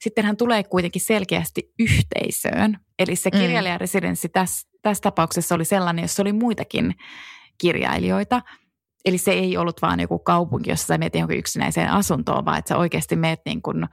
sitten 0.00 0.24
hän 0.24 0.36
tulee 0.36 0.64
kuitenkin 0.64 1.02
selkeästi 1.02 1.72
yhteisöön. 1.78 2.78
Eli 2.98 3.16
se 3.16 3.30
mm. 3.34 3.40
kirjailijaresidenssi 3.40 4.28
tässä, 4.28 4.68
tässä 4.82 5.02
tapauksessa 5.02 5.54
oli 5.54 5.64
sellainen, 5.64 6.02
jossa 6.02 6.22
oli 6.22 6.32
muitakin 6.32 6.94
kirjailijoita– 7.58 8.42
Eli 9.04 9.18
se 9.18 9.30
ei 9.30 9.56
ollut 9.56 9.82
vaan 9.82 10.00
joku 10.00 10.18
kaupunki, 10.18 10.70
jossa 10.70 10.86
sä 10.86 10.98
menet 10.98 11.14
johonkin 11.14 11.38
yksinäiseen 11.38 11.90
asuntoon, 11.90 12.44
vaan 12.44 12.58
että 12.58 12.68
sä 12.68 12.76
oikeasti 12.76 13.16
meet 13.16 13.40
niin 13.44 13.62
kuin, 13.62 13.88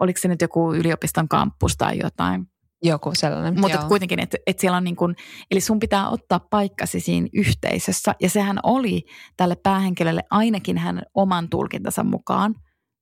oliko 0.00 0.20
se 0.20 0.28
nyt 0.28 0.42
joku 0.42 0.74
yliopiston 0.74 1.28
kampus 1.28 1.76
tai 1.76 1.98
jotain. 2.02 2.46
Joku 2.84 3.10
sellainen, 3.14 3.60
Mutta 3.60 3.78
kuitenkin, 3.88 4.20
että 4.20 4.38
et 4.46 4.58
siellä 4.58 4.76
on 4.76 4.84
niin 4.84 4.96
kuin, 4.96 5.16
eli 5.50 5.60
sun 5.60 5.78
pitää 5.78 6.08
ottaa 6.08 6.40
paikkasi 6.50 7.00
siinä 7.00 7.28
yhteisössä. 7.34 8.14
Ja 8.20 8.30
sehän 8.30 8.58
oli 8.62 9.02
tälle 9.36 9.56
päähenkilölle 9.56 10.22
ainakin 10.30 10.78
hän 10.78 11.02
oman 11.14 11.48
tulkintansa 11.48 12.04
mukaan 12.04 12.54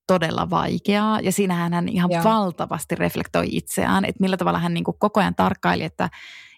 todella 0.07 0.51
vaikeaa. 0.51 1.21
Ja 1.21 1.33
siinähän 1.33 1.73
hän 1.73 1.89
ihan 1.89 2.11
Joo. 2.11 2.25
valtavasti 2.25 2.95
reflektoi 2.95 3.47
itseään, 3.51 4.05
että 4.05 4.21
millä 4.21 4.37
tavalla 4.37 4.59
hän 4.59 4.75
niin 4.75 4.85
kuin 4.85 4.99
koko 4.99 5.21
ajan 5.21 5.35
tarkkaili, 5.35 5.85
että 5.85 6.11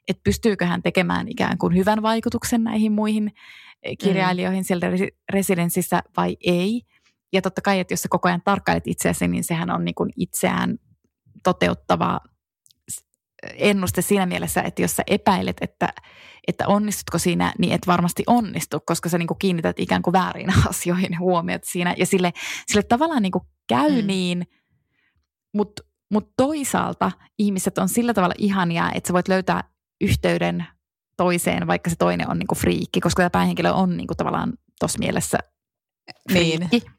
että 0.09 0.21
pystyykö 0.25 0.67
hän 0.67 0.83
tekemään 0.83 1.29
ikään 1.29 1.59
kuin 1.59 1.77
hyvän 1.77 2.03
vaikutuksen 2.03 2.65
näihin 2.65 2.93
muihin 2.93 3.33
kirjailijoihin 3.99 4.61
mm. 4.61 4.65
siellä 4.65 4.87
residenssissä 5.33 6.03
vai 6.17 6.37
ei. 6.41 6.83
Ja 7.33 7.43
totta 7.43 7.61
kai, 7.61 7.81
että 7.81 7.93
jos 7.93 8.03
sä 8.03 8.09
koko 8.09 8.29
ajan 8.29 8.43
tarkkailet 8.45 8.87
itseäsi, 8.87 9.29
niin 9.29 9.45
sehän 9.45 9.71
on 9.71 9.85
niin 9.85 9.95
kuin 9.95 10.11
itseään 10.17 10.79
toteuttava 11.43 12.21
ennuste 13.43 14.03
siinä 14.03 14.27
mielessä, 14.27 14.63
että 14.63 14.83
jos 14.83 14.97
sä 14.97 15.03
epäilet, 15.07 15.57
että, 15.61 15.89
että 16.49 16.69
onnistutko 16.69 17.19
siinä, 17.19 17.53
niin 17.59 17.73
et 17.73 17.87
varmasti 17.87 18.23
onnistu, 18.27 18.81
koska 18.87 19.09
sä 19.09 19.19
niin 19.19 19.27
kuin 19.27 19.39
kiinnität 19.39 19.81
ikään 19.81 20.03
kuin 20.03 20.13
väärin 20.13 20.53
asioihin 20.69 21.19
huomiot 21.19 21.65
siinä. 21.65 21.95
Ja 21.99 22.07
sille, 22.07 22.33
sille 22.67 22.83
tavallaan 22.83 23.23
niin 23.23 23.33
kuin 23.33 23.45
käy 23.69 24.03
mm. 24.03 24.07
niin, 24.07 24.47
mutta 25.55 25.83
mut 26.11 26.33
toisaalta 26.37 27.13
ihmiset 27.39 27.79
on 27.79 27.89
sillä 27.89 28.15
tavalla 28.15 28.35
ihania, 28.39 28.91
että 28.95 29.09
sä 29.09 29.13
voit 29.13 29.29
löytää 29.29 29.72
yhteyden 30.03 30.67
toiseen, 31.17 31.67
vaikka 31.67 31.91
se 31.91 31.97
toinen 31.97 32.31
on 32.31 32.39
niin 32.39 32.47
kuin 32.47 32.59
friikki, 32.59 33.01
koska 33.01 33.21
tämä 33.21 33.31
päähenkilö 33.31 33.73
on 33.73 33.97
niin 33.97 34.07
kuin 34.07 34.17
tavallaan 34.17 34.53
tuossa 34.81 34.99
mielessä 34.99 35.39
niin. 36.33 36.61
friikki. 36.61 36.79
Niin. 36.79 36.93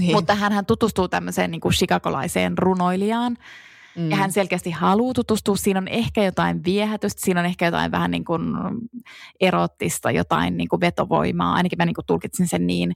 Niin. 0.00 0.12
Mutta 0.12 0.34
hän 0.34 0.66
tutustuu 0.66 1.08
tämmöiseen 1.08 1.50
niin 1.50 1.60
kuin 1.60 1.72
chicagolaiseen 1.72 2.58
runoilijaan, 2.58 3.36
Mm. 3.96 4.10
Ja 4.10 4.16
hän 4.16 4.32
selkeästi 4.32 4.70
haluaa 4.70 5.14
tutustua. 5.14 5.56
Siinä 5.56 5.80
on 5.80 5.88
ehkä 5.88 6.24
jotain 6.24 6.64
viehätystä, 6.64 7.20
siinä 7.24 7.40
on 7.40 7.46
ehkä 7.46 7.64
jotain 7.64 7.92
vähän 7.92 8.10
niin 8.10 8.24
kuin 8.24 8.42
erottista, 9.40 10.10
jotain 10.10 10.56
niin 10.56 10.68
kuin 10.68 10.80
vetovoimaa. 10.80 11.54
Ainakin 11.54 11.78
mä 11.78 11.84
niin 11.84 11.94
kuin 11.94 12.06
tulkitsin 12.06 12.48
sen 12.48 12.66
niin. 12.66 12.92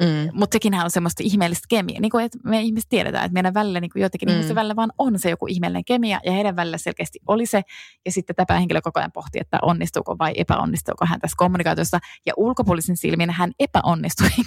Mm. 0.00 0.30
Mutta 0.32 0.54
sekinhän 0.54 0.84
on 0.84 0.90
semmoista 0.90 1.22
ihmeellistä 1.22 1.66
kemiaa. 1.68 2.00
Niin 2.00 2.10
kuin, 2.10 2.24
että 2.24 2.38
me 2.44 2.60
ihmiset 2.60 2.88
tiedetään, 2.88 3.24
että 3.24 3.32
meidän 3.32 3.54
välillä, 3.54 3.80
niin 3.80 3.90
kuin 3.90 4.02
jotenkin 4.02 4.28
mm. 4.28 4.32
ihmisten 4.32 4.54
välillä 4.54 4.76
vaan 4.76 4.92
on 4.98 5.18
se 5.18 5.30
joku 5.30 5.46
ihmeellinen 5.46 5.84
kemia, 5.84 6.20
ja 6.24 6.32
heidän 6.32 6.56
välillä 6.56 6.78
selkeästi 6.78 7.18
oli 7.26 7.46
se. 7.46 7.62
Ja 8.04 8.12
sitten 8.12 8.36
tämä 8.36 8.58
henkilö 8.58 8.80
koko 8.80 9.00
ajan 9.00 9.12
pohti, 9.12 9.38
että 9.40 9.58
onnistuuko 9.62 10.18
vai 10.18 10.32
epäonnistuuko 10.36 11.06
hän 11.06 11.20
tässä 11.20 11.34
kommunikaatiossa. 11.38 11.98
Ja 12.26 12.32
ulkopuolisen 12.36 12.96
silmin 12.96 13.30
hän 13.30 13.52
epäonnistui, 13.58 14.28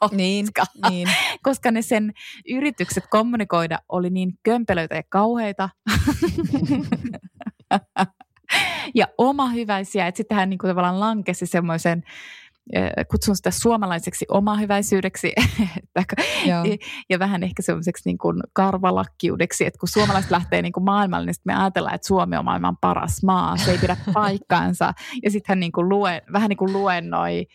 koska, 0.00 0.16
niin, 0.16 0.46
niin. 0.90 1.08
koska 1.42 1.70
ne 1.70 1.82
sen 1.82 2.12
yritykset 2.48 3.04
kommunikoida 3.10 3.78
oli 3.88 4.10
niin 4.10 4.38
kömpelöitä 4.42 4.94
ja 4.94 5.02
kauheita. 5.08 5.68
ja 8.94 9.06
oma 9.18 9.48
hyväisiä, 9.48 10.06
että 10.06 10.16
sitten 10.16 10.36
hän 10.36 10.50
niin 10.50 10.58
kuin 10.58 10.68
tavallaan 10.68 11.00
lankesi 11.00 11.46
semmoisen 11.46 12.04
kutsun 13.10 13.36
sitä 13.36 13.50
suomalaiseksi 13.50 14.24
omahyväisyydeksi 14.28 15.32
ja 17.10 17.18
vähän 17.18 17.42
ehkä 17.42 17.62
semmoiseksi 17.62 18.08
niin 18.08 18.18
kuin 18.18 18.40
karvalakkiudeksi, 18.52 19.66
että 19.66 19.78
kun 19.78 19.88
suomalaiset 19.88 20.30
lähtee 20.30 20.62
niin 20.62 20.72
kuin 20.72 20.84
maailmalle, 20.84 21.26
niin 21.26 21.34
me 21.44 21.54
ajatellaan, 21.54 21.94
että 21.94 22.06
Suomi 22.06 22.36
on 22.36 22.44
maailman 22.44 22.76
paras 22.80 23.22
maa, 23.22 23.56
se 23.56 23.70
ei 23.70 23.78
pidä 23.78 23.96
paikkaansa. 24.14 24.92
Ja 25.22 25.30
sitten 25.30 25.52
hän 25.52 25.60
niin 25.60 25.72
kuin 25.72 25.88
lue, 25.88 26.22
vähän 26.32 26.48
niin 26.48 26.56
kuin 26.56 26.72
luennoi 26.72 27.46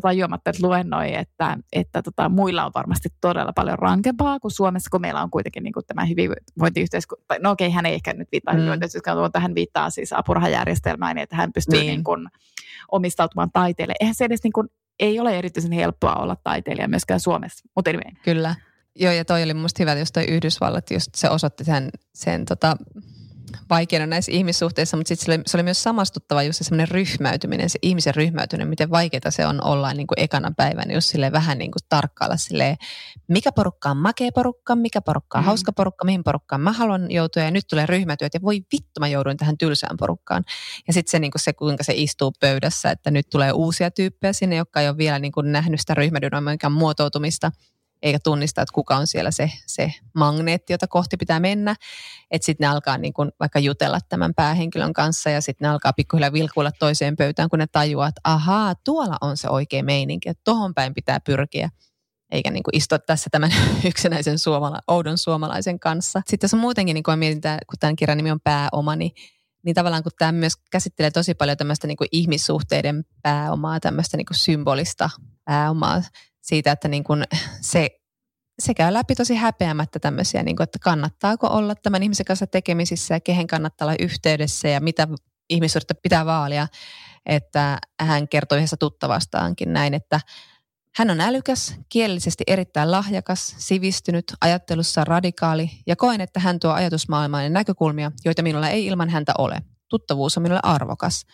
tajuamatta, 0.00 0.50
että 0.50 0.66
luennoi, 0.66 1.14
että, 1.14 1.58
että 1.72 2.02
tota, 2.02 2.28
muilla 2.28 2.64
on 2.64 2.72
varmasti 2.74 3.08
todella 3.20 3.52
paljon 3.52 3.78
rankempaa 3.78 4.40
kuin 4.40 4.52
Suomessa, 4.52 4.90
kun 4.90 5.00
meillä 5.00 5.22
on 5.22 5.30
kuitenkin 5.30 5.62
niin 5.62 5.72
kuin 5.72 5.86
tämä 5.86 6.04
hyvinvointiyhteiskunta. 6.04 7.34
No 7.40 7.50
okei, 7.50 7.70
hän 7.70 7.86
ei 7.86 7.94
ehkä 7.94 8.12
nyt 8.12 8.28
viittaa 8.32 8.54
mm. 8.54 8.58
hyvinvointiyhteiskuntaan, 8.58 9.24
mutta 9.24 9.40
hän 9.40 9.54
viittaa 9.54 9.90
siis 9.90 10.12
apurahajärjestelmään, 10.12 11.16
niin 11.16 11.22
että 11.22 11.36
hän 11.36 11.52
pystyy 11.52 11.78
niin. 11.78 11.86
Niin 11.86 12.04
kuin 12.04 12.28
omistautumaan 12.92 13.50
taiteelle. 13.52 13.94
Eihän 14.00 14.14
se 14.14 14.24
edes 14.24 14.42
niin 14.42 14.52
kuin, 14.52 14.68
ei 15.00 15.20
ole 15.20 15.38
erityisen 15.38 15.72
helppoa 15.72 16.14
olla 16.14 16.36
taiteilija 16.44 16.88
myöskään 16.88 17.20
Suomessa, 17.20 17.68
mutta 17.76 17.90
anyway. 17.90 18.12
Kyllä. 18.22 18.54
Joo, 18.96 19.12
ja 19.12 19.24
toi 19.24 19.42
oli 19.42 19.54
musta 19.54 19.82
hyvä, 19.82 19.94
jos 19.94 20.12
toi 20.12 20.24
Yhdysvallat, 20.24 20.90
just 20.90 21.14
se 21.14 21.30
osoitti 21.30 21.64
sen, 21.64 21.90
sen 22.14 22.44
tota, 22.44 22.76
vaikeana 23.70 24.06
näissä 24.06 24.32
ihmissuhteissa, 24.32 24.96
mutta 24.96 25.08
sitten 25.08 25.38
se, 25.38 25.42
se 25.46 25.56
oli 25.56 25.62
myös 25.62 25.82
samastuttava 25.82 26.42
just 26.42 26.58
se 26.58 26.64
semmoinen 26.64 26.88
ryhmäytyminen, 26.88 27.70
se 27.70 27.78
ihmisen 27.82 28.14
ryhmäytyminen, 28.14 28.68
miten 28.68 28.90
vaikeaa 28.90 29.30
se 29.30 29.46
on 29.46 29.64
olla 29.64 29.94
niin 29.94 30.06
kuin 30.06 30.20
ekana 30.20 30.52
päivänä, 30.56 30.94
jos 30.94 31.08
sille 31.08 31.32
vähän 31.32 31.58
niin 31.58 31.70
kuin 31.70 31.82
tarkkailla 31.88 32.36
silleen, 32.36 32.76
mikä 33.28 33.52
porukka 33.52 33.90
on 33.90 33.96
makea 33.96 34.30
porukka, 34.34 34.76
mikä 34.76 35.00
porukka 35.00 35.38
on 35.38 35.44
mm. 35.44 35.46
hauska 35.46 35.72
porukka, 35.72 36.04
mihin 36.04 36.24
porukkaan 36.24 36.60
mä 36.60 36.72
haluan 36.72 37.10
joutua 37.10 37.42
ja 37.42 37.50
nyt 37.50 37.64
tulee 37.70 37.86
ryhmätyöt 37.86 38.34
ja 38.34 38.42
voi 38.42 38.60
vittu 38.72 39.00
mä 39.00 39.08
jouduin 39.08 39.36
tähän 39.36 39.58
tylsään 39.58 39.96
porukkaan. 39.96 40.44
Ja 40.86 40.92
sitten 40.92 41.10
se, 41.10 41.18
niin 41.18 41.30
kuin 41.30 41.42
se, 41.42 41.52
kuinka 41.52 41.84
se 41.84 41.92
istuu 41.96 42.32
pöydässä, 42.40 42.90
että 42.90 43.10
nyt 43.10 43.26
tulee 43.30 43.52
uusia 43.52 43.90
tyyppejä 43.90 44.32
sinne, 44.32 44.56
jotka 44.56 44.80
ei 44.80 44.88
ole 44.88 44.96
vielä 44.96 45.18
niin 45.18 45.32
kuin 45.32 45.52
nähnyt 45.52 45.80
sitä 45.80 45.94
ryhmädynamiikan 45.94 46.72
muotoutumista– 46.72 47.52
eikä 48.04 48.18
tunnista, 48.24 48.62
että 48.62 48.74
kuka 48.74 48.96
on 48.96 49.06
siellä 49.06 49.30
se, 49.30 49.50
se 49.66 49.92
magneetti, 50.14 50.72
jota 50.72 50.86
kohti 50.86 51.16
pitää 51.16 51.40
mennä. 51.40 51.76
Että 52.30 52.46
sitten 52.46 52.64
ne 52.64 52.68
alkaa 52.68 52.98
niin 52.98 53.12
kun 53.12 53.32
vaikka 53.40 53.58
jutella 53.58 53.98
tämän 54.08 54.34
päähenkilön 54.34 54.92
kanssa 54.92 55.30
ja 55.30 55.40
sitten 55.40 55.66
ne 55.66 55.72
alkaa 55.72 55.92
pikkuhiljaa 55.92 56.32
vilkuilla 56.32 56.72
toiseen 56.72 57.16
pöytään, 57.16 57.48
kun 57.48 57.58
ne 57.58 57.66
tajuaa, 57.66 58.08
että 58.08 58.20
ahaa, 58.24 58.74
tuolla 58.74 59.16
on 59.20 59.36
se 59.36 59.48
oikea 59.48 59.82
meininki, 59.82 60.28
että 60.28 60.40
tohon 60.44 60.74
päin 60.74 60.94
pitää 60.94 61.20
pyrkiä 61.20 61.70
eikä 62.30 62.50
niin 62.50 62.62
kuin 62.62 62.76
istua 62.76 62.98
tässä 62.98 63.30
tämän 63.30 63.50
yksinäisen 63.90 64.38
suomala, 64.38 64.78
oudon 64.88 65.18
suomalaisen 65.18 65.80
kanssa. 65.80 66.22
Sitten 66.26 66.50
on 66.52 66.60
muutenkin, 66.60 66.94
niin 66.94 67.02
kun 67.02 67.18
mietitään, 67.18 67.58
kun 67.70 67.78
tämän 67.80 67.96
kirjan 67.96 68.16
nimi 68.16 68.30
on 68.30 68.40
pääoma, 68.44 68.96
niin, 68.96 69.10
niin 69.64 69.74
tavallaan 69.74 70.02
kun 70.02 70.12
tämä 70.18 70.32
myös 70.32 70.52
käsittelee 70.70 71.10
tosi 71.10 71.34
paljon 71.34 71.56
tämmöistä 71.56 71.86
niin 71.86 71.96
kuin 71.96 72.08
ihmissuhteiden 72.12 73.04
pääomaa, 73.22 73.80
tämmöistä 73.80 74.16
niin 74.16 74.26
kuin 74.26 74.38
symbolista 74.38 75.10
pääomaa, 75.44 76.02
siitä, 76.44 76.72
että 76.72 76.88
niin 76.88 77.04
kuin 77.04 77.24
se, 77.60 77.90
se 78.58 78.74
käy 78.74 78.92
läpi 78.92 79.14
tosi 79.14 79.34
häpeämättä 79.34 79.98
tämmöisiä, 79.98 80.42
niin 80.42 80.56
kuin, 80.56 80.64
että 80.64 80.78
kannattaako 80.78 81.46
olla 81.46 81.74
tämän 81.74 82.02
ihmisen 82.02 82.26
kanssa 82.26 82.46
tekemisissä 82.46 83.14
ja 83.14 83.20
kehen 83.20 83.46
kannattaa 83.46 83.86
olla 83.86 83.96
yhteydessä 84.00 84.68
ja 84.68 84.80
mitä 84.80 85.08
ihmissuhdetta 85.50 85.94
pitää 86.02 86.26
vaalia. 86.26 86.68
Että 87.26 87.78
hän 88.00 88.28
kertoi 88.28 88.58
yhdessä 88.58 88.76
tuttavastaankin 88.76 89.72
näin, 89.72 89.94
että 89.94 90.20
hän 90.96 91.10
on 91.10 91.20
älykäs, 91.20 91.74
kielellisesti 91.88 92.44
erittäin 92.46 92.90
lahjakas, 92.90 93.54
sivistynyt, 93.58 94.24
ajattelussa 94.40 95.04
radikaali 95.04 95.70
ja 95.86 95.96
koen, 95.96 96.20
että 96.20 96.40
hän 96.40 96.60
tuo 96.60 96.70
ajatusmaailmaan 96.70 97.52
näkökulmia, 97.52 98.12
joita 98.24 98.42
minulla 98.42 98.68
ei 98.68 98.86
ilman 98.86 99.08
häntä 99.08 99.32
ole. 99.38 99.62
Tuttavuus 99.88 100.36
on 100.36 100.42
minulle 100.42 100.60
arvokas. 100.62 101.26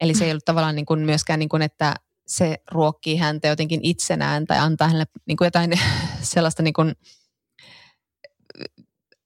Eli 0.00 0.14
se 0.14 0.24
ei 0.24 0.30
ollut 0.30 0.44
tavallaan 0.44 0.74
niin 0.74 0.86
kuin 0.86 1.00
myöskään, 1.00 1.38
niin 1.38 1.48
kuin, 1.48 1.62
että 1.62 1.94
se 2.26 2.56
ruokkii 2.70 3.16
häntä 3.16 3.48
jotenkin 3.48 3.80
itsenään 3.82 4.46
tai 4.46 4.58
antaa 4.58 4.88
hänelle 4.88 5.06
niin 5.26 5.36
kuin 5.36 5.46
jotain 5.46 5.72
sellaista, 6.22 6.62
niin 6.62 6.74
kuin, 6.74 6.94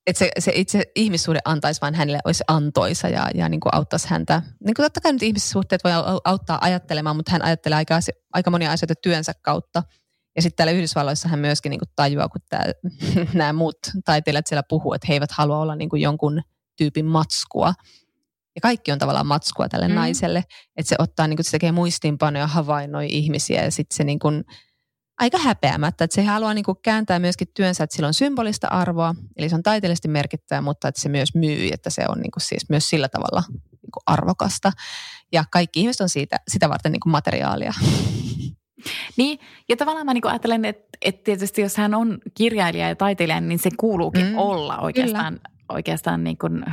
että 0.07 0.19
se, 0.19 0.31
se 0.39 0.53
itse 0.55 0.83
ihmissuhde 0.97 1.39
antaisi 1.45 1.81
vain 1.81 1.95
hänelle, 1.95 2.21
olisi 2.25 2.45
antoisa 2.49 3.09
ja, 3.09 3.29
ja 3.35 3.49
niin 3.49 3.61
kuin 3.61 3.75
auttaisi 3.75 4.09
häntä. 4.09 4.43
Niin 4.65 4.75
kuin 4.75 4.85
totta 4.85 5.01
kai 5.01 5.13
nyt 5.13 5.23
ihmissuhteet 5.23 5.85
voi 5.85 5.93
auttaa 6.25 6.59
ajattelemaan, 6.61 7.17
mutta 7.17 7.33
hän 7.33 7.43
ajattelee 7.43 7.77
aika, 7.77 7.99
aika 8.33 8.51
monia 8.51 8.73
asioita 8.73 8.95
työnsä 9.03 9.33
kautta. 9.43 9.83
Ja 10.37 10.43
sitten 10.43 10.57
täällä 10.57 10.73
Yhdysvalloissa 10.73 11.29
hän 11.29 11.39
myöskin 11.39 11.71
niin 11.71 11.81
kuin 11.81 11.89
tajuaa, 11.97 12.29
kun 12.29 12.41
tämä, 12.49 12.65
nämä 13.35 13.53
muut 13.53 13.79
taiteilijat 14.05 14.47
siellä 14.47 14.63
puhuu, 14.69 14.95
että 14.95 15.07
he 15.09 15.15
eivät 15.15 15.33
halua 15.33 15.59
olla 15.59 15.77
niin 15.77 15.89
kuin 15.89 16.03
jonkun 16.03 16.43
tyypin 16.77 17.07
matskua, 17.07 17.75
ja 18.61 18.69
kaikki 18.69 18.93
on 18.93 18.99
tavallaan 18.99 19.27
matskua 19.27 19.69
tälle 19.69 19.89
mm. 19.89 19.95
naiselle. 19.95 20.45
Että 20.77 20.89
se 20.89 20.97
ottaa, 20.99 21.27
niin 21.27 21.37
kuin, 21.37 21.45
se 21.45 21.51
tekee 21.51 21.73
muistiinpanoja, 21.73 22.47
havainnoi 22.47 23.07
ihmisiä 23.11 23.65
ja 23.65 23.71
sitten 23.71 23.97
se 23.97 24.05
niin 24.05 24.19
kuin, 24.19 24.45
aika 25.21 25.39
häpeämättä, 25.39 26.05
että 26.05 26.15
se 26.15 26.23
haluaa 26.23 26.55
niin 26.55 26.65
kuin 26.65 26.79
kääntää 26.83 27.19
myöskin 27.19 27.49
työnsä, 27.55 27.85
että 27.85 27.97
sillä 27.97 28.07
on 28.07 28.15
symbolista 28.15 28.69
arvoa, 28.69 29.15
eli 29.37 29.49
se 29.49 29.55
on 29.55 29.63
taiteellisesti 29.63 30.09
merkittävä, 30.09 30.61
mutta 30.61 30.89
että 30.89 31.01
se 31.01 31.09
myös 31.09 31.35
myy, 31.35 31.69
että 31.73 31.91
se 31.91 32.05
on 32.09 32.21
niin 32.21 32.31
kuin 32.31 32.43
siis 32.43 32.69
myös 32.69 32.91
sillä 32.91 33.09
tavalla 33.09 33.43
niin 33.51 33.93
kuin 33.93 34.03
arvokasta. 34.07 34.73
Ja 35.33 35.45
kaikki 35.53 35.81
ihmiset 35.81 36.01
on 36.01 36.09
siitä, 36.09 36.37
sitä 36.49 36.69
varten 36.69 36.93
niin 36.93 37.01
kuin 37.01 37.11
materiaalia. 37.11 37.73
Niin, 39.17 39.39
ja 39.69 39.77
tavallaan 39.77 40.07
mä 40.07 40.15
niin 40.15 40.27
ajattelen, 40.27 40.65
että, 40.65 40.99
että 41.05 41.25
tietysti 41.25 41.63
jos 41.63 41.77
hän 41.77 41.95
on 41.95 42.19
kirjailija 42.35 42.89
ja 42.89 42.97
taiteilija, 42.97 43.41
niin 43.41 43.59
se 43.59 43.71
kuuluukin 43.77 44.27
mm, 44.27 44.39
olla 44.39 44.79
oikeastaan, 44.79 45.41
oikeastaan 45.69 46.25
niin 46.25 46.39
kuin, 46.39 46.65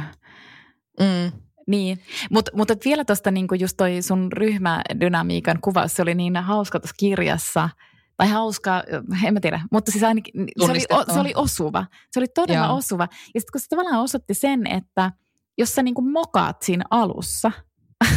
mm 1.00 1.32
niin, 1.68 2.00
mutta 2.32 2.52
mut 2.56 2.70
vielä 2.86 3.06
tuosta 3.06 3.32
niinku 3.32 3.56
just 3.56 3.78
toi 3.78 4.02
sun 4.02 4.32
ryhmädynamiikan 4.32 5.62
kuvaus, 5.62 5.96
se 5.96 6.02
oli 6.02 6.16
niin 6.16 6.36
hauska 6.36 6.80
tuossa 6.80 6.96
kirjassa, 7.00 7.70
tai 8.18 8.28
hauska, 8.28 8.84
en 9.26 9.34
mä 9.34 9.40
tiedä, 9.40 9.62
mutta 9.72 9.92
siis 9.92 10.04
ainakin 10.04 10.34
se 10.66 10.72
oli, 10.72 10.80
se 11.14 11.20
oli 11.20 11.32
osuva. 11.36 11.86
Se 12.12 12.20
oli 12.20 12.28
todella 12.28 12.66
Joo. 12.66 12.76
osuva. 12.76 13.08
Ja 13.12 13.42
sitten 13.42 13.52
kun 13.52 13.62
se 13.62 13.68
tavallaan 13.70 14.02
osoitti 14.02 14.34
sen, 14.34 14.68
että 14.68 15.12
jos 15.58 15.76
sä 15.76 15.84
niinku 15.84 16.02
mokaat 16.02 16.62
siinä 16.62 16.84
alussa, 16.90 17.52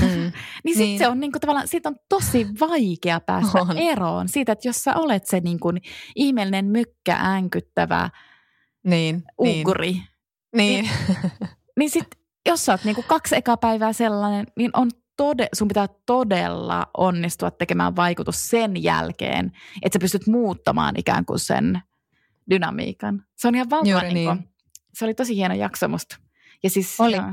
mm. 0.03 0.09
niin 0.65 0.77
sitten 0.77 0.87
niin. 0.87 0.99
se 0.99 1.09
on 1.09 1.21
niinku 1.21 1.39
tavallaan, 1.39 1.69
siitä 1.69 1.89
on 1.89 1.97
tosi 2.09 2.47
vaikea 2.61 3.21
päästä 3.21 3.61
on. 3.61 3.79
eroon 3.79 4.29
siitä, 4.29 4.53
että 4.53 4.69
jos 4.69 4.85
sä 4.85 4.95
olet 4.95 5.27
se 5.27 5.41
niinku 5.41 5.73
ihmeellinen 6.17 6.67
mykkä 6.67 7.17
äänkyttävä 7.21 8.11
niin, 8.85 9.23
uguri, 9.41 9.93
niin, 9.93 10.05
niin, 10.57 10.89
niin, 11.09 11.51
niin 11.79 11.91
sitten 11.91 12.20
jos 12.47 12.65
sä 12.65 12.73
oot 12.73 12.85
niinku 12.85 13.03
kaksi 13.03 13.37
ekaa 13.37 13.57
päivää 13.57 13.93
sellainen, 13.93 14.47
niin 14.57 14.71
on 14.75 14.91
tode, 15.17 15.49
sun 15.53 15.69
pitää 15.69 15.89
todella 16.07 16.87
onnistua 16.97 17.51
tekemään 17.51 17.97
vaikutus 17.97 18.51
sen 18.51 18.83
jälkeen, 18.83 19.53
että 19.83 19.97
sä 19.97 20.01
pystyt 20.01 20.27
muuttamaan 20.27 20.95
ikään 20.99 21.25
kuin 21.25 21.39
sen 21.39 21.83
dynamiikan. 22.51 23.25
Se 23.37 23.49
on 23.49 23.55
ihan 23.55 23.71
valtava, 23.71 24.03
niin. 24.03 24.15
niin. 24.15 24.49
se 24.95 25.05
oli 25.05 25.15
tosi 25.15 25.37
hieno 25.37 25.55
jakso 25.55 25.89
musta. 25.89 26.17
Ja 26.63 26.71
siis, 26.71 27.01
oli. 27.01 27.17
Ja, 27.17 27.33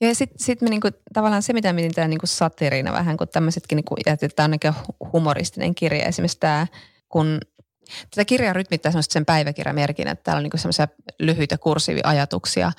Ja 0.00 0.14
sitten 0.14 0.38
sit 0.38 0.62
me 0.62 0.68
niinku, 0.68 0.88
tavallaan 1.12 1.42
se, 1.42 1.52
mitä 1.52 1.72
mietin 1.72 1.94
tämä 1.94 2.08
niinku 2.08 2.26
satiirina 2.26 2.92
vähän, 2.92 3.16
kun 3.16 3.28
tämmöisetkin, 3.28 3.76
niinku, 3.76 3.94
ja 4.06 4.16
tämä 4.36 4.48
on 4.68 4.74
humoristinen 5.12 5.74
kirja. 5.74 6.06
Esimerkiksi 6.06 6.40
tämä, 6.40 6.66
kun 7.08 7.40
tätä 8.10 8.24
kirjaa 8.24 8.52
rytmittää 8.52 8.92
sen 9.00 9.24
päiväkirjamerkin, 9.24 10.08
että 10.08 10.22
täällä 10.22 10.38
on 10.38 10.42
niinku 10.42 10.56
semmoisia 10.56 10.88
lyhyitä 11.18 11.58
kursiivia 11.58 12.02
ajatuksia, 12.04 12.72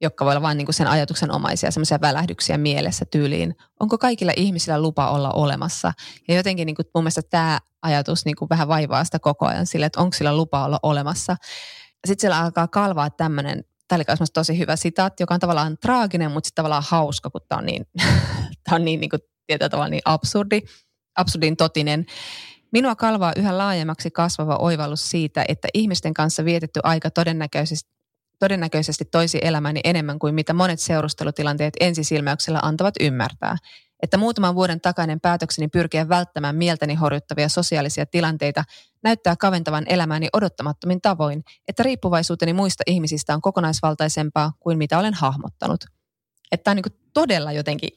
jotka 0.00 0.24
voi 0.24 0.32
olla 0.32 0.42
vain 0.42 0.58
niinku 0.58 0.72
sen 0.72 0.86
ajatuksen 0.86 1.32
omaisia, 1.32 1.70
semmoisia 1.70 2.00
välähdyksiä 2.00 2.58
mielessä 2.58 3.04
tyyliin. 3.04 3.56
Onko 3.80 3.98
kaikilla 3.98 4.32
ihmisillä 4.36 4.82
lupa 4.82 5.10
olla 5.10 5.30
olemassa? 5.30 5.92
Ja 6.28 6.34
jotenkin 6.34 6.66
niinku, 6.66 6.82
mun 6.94 7.04
mielestä 7.04 7.22
tämä 7.22 7.58
ajatus 7.82 8.24
niinku 8.24 8.46
vähän 8.50 8.68
vaivaa 8.68 9.04
sitä 9.04 9.18
koko 9.18 9.46
ajan 9.46 9.66
sille, 9.66 9.86
että 9.86 10.00
onko 10.00 10.16
sillä 10.16 10.36
lupa 10.36 10.64
olla 10.64 10.78
olemassa. 10.82 11.36
Sitten 12.06 12.20
siellä 12.20 12.40
alkaa 12.40 12.68
kalvaa 12.68 13.10
tämmöinen 13.10 13.64
tämä 13.90 14.02
oli 14.18 14.28
tosi 14.34 14.58
hyvä 14.58 14.76
sitaatti, 14.76 15.22
joka 15.22 15.34
on 15.34 15.40
tavallaan 15.40 15.78
traaginen, 15.78 16.30
mutta 16.30 16.46
sitten 16.46 16.62
tavallaan 16.62 16.84
hauska, 16.86 17.30
kun 17.30 17.40
tämä 17.48 17.58
on 17.58 17.66
niin, 17.66 17.86
tämä 18.64 18.74
on 18.74 18.84
niin, 18.84 19.00
niin 19.00 19.10
kuin, 19.10 19.20
tietyllä 19.46 19.68
tavalla 19.68 19.88
niin 19.88 20.02
absurdi, 20.04 20.60
absurdin 21.16 21.56
totinen. 21.56 22.06
Minua 22.72 22.94
kalvaa 22.94 23.32
yhä 23.36 23.58
laajemmaksi 23.58 24.10
kasvava 24.10 24.56
oivallus 24.56 25.10
siitä, 25.10 25.44
että 25.48 25.68
ihmisten 25.74 26.14
kanssa 26.14 26.44
vietetty 26.44 26.80
aika 26.82 27.10
todennäköisesti, 27.10 27.90
todennäköisesti 28.40 29.04
toisi 29.04 29.38
elämäni 29.42 29.80
enemmän 29.84 30.18
kuin 30.18 30.34
mitä 30.34 30.52
monet 30.52 30.80
seurustelutilanteet 30.80 31.74
ensisilmäyksellä 31.80 32.60
antavat 32.62 32.94
ymmärtää– 33.00 33.56
että 34.02 34.16
muutaman 34.16 34.54
vuoden 34.54 34.80
takainen 34.80 35.20
päätökseni 35.20 35.68
pyrkiä 35.68 36.08
välttämään 36.08 36.56
mieltäni 36.56 36.94
horjuttavia 36.94 37.48
sosiaalisia 37.48 38.06
tilanteita 38.06 38.64
näyttää 39.02 39.36
kaventavan 39.36 39.84
elämääni 39.88 40.28
odottamattomin 40.32 41.00
tavoin, 41.00 41.42
että 41.68 41.82
riippuvaisuuteni 41.82 42.52
muista 42.52 42.82
ihmisistä 42.86 43.34
on 43.34 43.40
kokonaisvaltaisempaa 43.40 44.52
kuin 44.60 44.78
mitä 44.78 44.98
olen 44.98 45.14
hahmottanut. 45.14 45.84
Että 46.52 46.70
on 46.70 46.76
niin 46.76 46.98
todella 47.14 47.52
jotenkin 47.52 47.90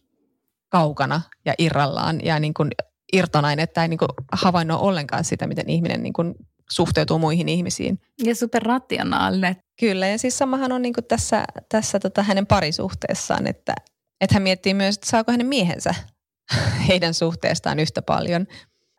kaukana 0.70 1.22
ja 1.46 1.54
irrallaan 1.58 2.20
ja 2.26 2.40
niin 2.40 2.54
kuin 2.54 2.70
irtonainen, 3.14 3.64
että 3.64 3.82
ei 3.82 3.88
niin 3.88 3.98
kuin 3.98 4.10
havainnut 4.32 4.82
ollenkaan 4.82 5.24
sitä, 5.24 5.48
miten 5.48 5.70
ihminen 5.70 6.04
niin 6.04 6.14
kuin 6.14 6.36
suhteutuu 6.70 7.20
muihin 7.20 7.50
ihmisiin. 7.50 8.00
Ja 8.24 8.36
superrationaalinen. 8.36 9.56
Kyllä, 9.80 10.08
ja 10.08 10.18
siis 10.18 10.38
samahan 10.38 10.72
on 10.72 10.82
niin 10.82 10.94
tässä, 11.08 11.46
tässä 11.70 12.00
tota 12.00 12.24
hänen 12.24 12.48
parisuhteessaan, 12.48 13.48
että, 13.48 13.74
että 14.22 14.36
hän 14.36 14.44
miettii 14.44 14.74
myös, 14.74 14.96
että 14.96 15.10
saako 15.10 15.32
hänen 15.32 15.48
miehensä 15.48 15.96
heidän 16.88 17.14
suhteestaan 17.14 17.80
yhtä 17.80 18.02
paljon. 18.02 18.48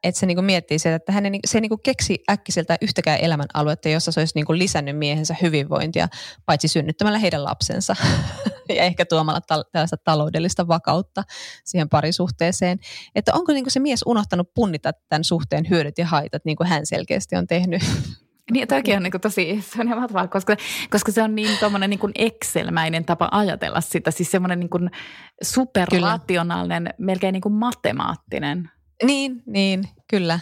Että 0.05 0.21
se 0.21 0.27
niinku 0.27 0.43
miettii 0.43 0.79
sitä, 0.79 0.95
että 0.95 1.13
hän 1.13 1.25
se 1.47 1.61
niinku 1.61 1.77
keksi 1.77 2.23
äkkiseltä 2.31 2.79
yhtäkään 2.83 3.21
elämän 3.21 3.47
aluetta, 3.55 3.89
jossa 3.89 4.13
se 4.13 4.21
olisi 4.21 4.33
niinku 4.35 4.55
lisännyt 4.55 4.99
miehensä 4.99 5.37
hyvinvointia, 5.43 6.09
paitsi 6.47 6.69
synnyttämällä 6.69 7.19
heidän 7.19 7.45
lapsensa 7.45 7.97
ja 8.77 8.83
ehkä 8.83 9.05
tuomalla 9.05 9.41
ta- 9.41 9.65
tällaista 9.73 9.97
taloudellista 10.05 10.69
vakautta 10.69 11.23
siihen 11.65 11.89
parisuhteeseen. 11.89 12.79
Että 13.15 13.33
onko 13.35 13.53
niinku 13.53 13.71
se 13.71 13.81
mies 13.81 14.01
unohtanut 14.07 14.55
punnita 14.55 14.93
tämän 15.09 15.25
suhteen 15.25 15.71
hyödyt 15.71 15.99
ja 15.99 16.07
haitat, 16.07 16.45
niin 16.45 16.57
kuin 16.57 16.67
hän 16.67 16.87
selkeästi 16.87 17.37
on 17.37 17.47
tehnyt 17.47 17.83
niin, 18.51 18.69
toki 18.69 18.95
on 18.95 19.03
niin 19.03 19.11
kuin 19.11 19.21
tosi 19.21 19.59
se 19.61 19.81
on 19.81 19.89
mahtavaa, 19.89 20.29
koska, 20.29 20.57
koska 20.91 21.13
se 21.13 21.23
on 21.23 21.35
niin 21.35 21.59
tuommoinen 21.59 21.91
niin 21.91 22.01
Excel-mäinen 22.15 23.05
tapa 23.05 23.29
ajatella 23.33 23.81
sitä. 23.81 24.11
Siis 24.11 24.31
semmoinen 24.31 24.61
niin 24.61 24.91
superrationaalinen, 25.43 26.95
melkein 26.99 27.33
niin 27.33 27.43
kuin 27.43 27.55
matemaattinen. 27.55 28.71
Niin, 29.03 29.43
niin, 29.47 29.89
kyllä. 30.11 30.41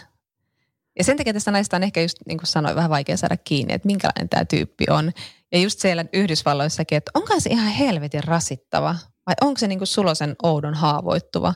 Ja 0.97 1.03
sen 1.03 1.17
takia 1.17 1.33
tästä 1.33 1.51
naista 1.51 1.75
on 1.75 1.83
ehkä 1.83 2.01
just 2.01 2.17
niin 2.27 2.37
kuin 2.37 2.47
sanoin, 2.47 2.75
vähän 2.75 2.89
vaikea 2.89 3.17
saada 3.17 3.37
kiinni, 3.37 3.73
että 3.73 3.85
minkälainen 3.85 4.29
tämä 4.29 4.45
tyyppi 4.45 4.85
on. 4.89 5.11
Ja 5.51 5.59
just 5.59 5.79
siellä 5.79 6.05
Yhdysvalloissakin, 6.13 6.97
että 6.97 7.11
onko 7.13 7.39
se 7.39 7.49
ihan 7.49 7.71
helvetin 7.71 8.23
rasittava 8.23 8.95
vai 9.27 9.35
onko 9.41 9.59
se 9.59 9.67
niin 9.67 9.79
kuin 9.79 9.87
sulosen 9.87 10.35
oudon 10.43 10.73
haavoittuva. 10.73 11.53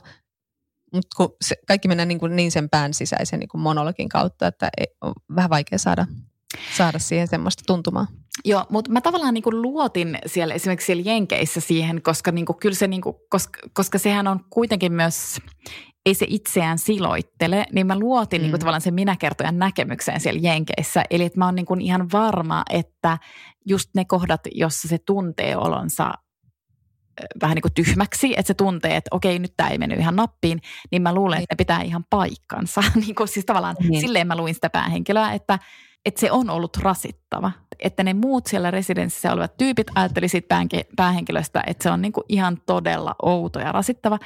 Mutta 0.92 1.08
kun 1.16 1.36
se, 1.44 1.56
kaikki 1.68 1.88
mennään 1.88 2.08
niin, 2.08 2.18
kuin 2.18 2.36
niin 2.36 2.52
sen 2.52 2.68
pään 2.68 2.94
sisäisen 2.94 3.40
niin 3.40 3.48
kuin 3.48 3.60
monologin 3.60 4.08
kautta, 4.08 4.46
että 4.46 4.68
ei, 4.78 4.86
on 5.00 5.12
vähän 5.36 5.50
vaikea 5.50 5.78
saada 5.78 6.06
saada 6.76 6.98
siihen 6.98 7.28
semmoista 7.28 7.62
tuntumaa. 7.66 8.06
Joo, 8.44 8.66
mutta 8.70 8.90
mä 8.90 9.00
tavallaan 9.00 9.34
niin 9.34 9.62
luotin 9.62 10.18
siellä 10.26 10.54
esimerkiksi 10.54 10.86
siellä 10.86 11.10
Jenkeissä 11.10 11.60
siihen, 11.60 12.02
koska, 12.02 12.32
niin 12.32 12.46
kuin, 12.46 12.58
kyllä 12.58 12.74
se, 12.74 12.86
niin 12.86 13.00
kuin, 13.00 13.16
koska, 13.30 13.60
koska 13.72 13.98
sehän 13.98 14.26
on 14.26 14.40
kuitenkin 14.50 14.92
myös, 14.92 15.38
ei 16.06 16.14
se 16.14 16.26
itseään 16.28 16.78
siloittele, 16.78 17.66
niin 17.72 17.86
mä 17.86 17.98
luotin 17.98 18.40
mm. 18.40 18.42
niin 18.42 18.50
kuin, 18.50 18.60
tavallaan 18.60 18.80
sen 18.80 18.94
minäkertojan 18.94 19.58
näkemykseen 19.58 20.20
siellä 20.20 20.40
Jenkeissä. 20.42 21.04
Eli 21.10 21.24
että 21.24 21.38
mä 21.38 21.44
oon 21.44 21.54
niin 21.54 21.66
kuin 21.66 21.80
ihan 21.80 22.08
varma, 22.12 22.62
että 22.70 23.18
just 23.66 23.90
ne 23.94 24.04
kohdat, 24.04 24.40
jossa 24.54 24.88
se 24.88 24.98
tuntee 25.06 25.56
olonsa 25.56 26.12
vähän 27.42 27.54
niin 27.54 27.62
kuin 27.62 27.74
tyhmäksi, 27.74 28.34
että 28.36 28.46
se 28.46 28.54
tuntee, 28.54 28.96
että 28.96 29.08
okei, 29.12 29.38
nyt 29.38 29.52
tämä 29.56 29.70
ei 29.70 29.78
mennyt 29.78 29.98
ihan 29.98 30.16
nappiin, 30.16 30.60
niin 30.90 31.02
mä 31.02 31.14
luulen, 31.14 31.38
että 31.38 31.54
ne 31.54 31.56
pitää 31.56 31.82
ihan 31.82 32.04
paikkansa. 32.10 32.82
niin 33.06 33.14
kuin 33.14 33.28
siis 33.28 33.46
tavallaan 33.46 33.76
niin. 33.80 34.00
silleen 34.00 34.26
mä 34.26 34.36
luin 34.36 34.54
sitä 34.54 34.70
päähenkilöä, 34.70 35.32
että 35.32 35.58
että 36.08 36.20
se 36.20 36.32
on 36.32 36.50
ollut 36.50 36.76
rasittava. 36.76 37.52
Että 37.78 38.04
ne 38.04 38.14
muut 38.14 38.46
siellä 38.46 38.70
residenssissä 38.70 39.32
olevat 39.32 39.56
tyypit 39.56 39.86
ajatteli 39.94 40.28
siitä 40.28 40.66
päähenkilöstä, 40.96 41.62
että 41.66 41.82
se 41.82 41.90
on 41.90 42.02
niinku 42.02 42.24
ihan 42.28 42.58
todella 42.66 43.14
outo 43.22 43.60
ja 43.60 43.72
rasittava. 43.72 44.18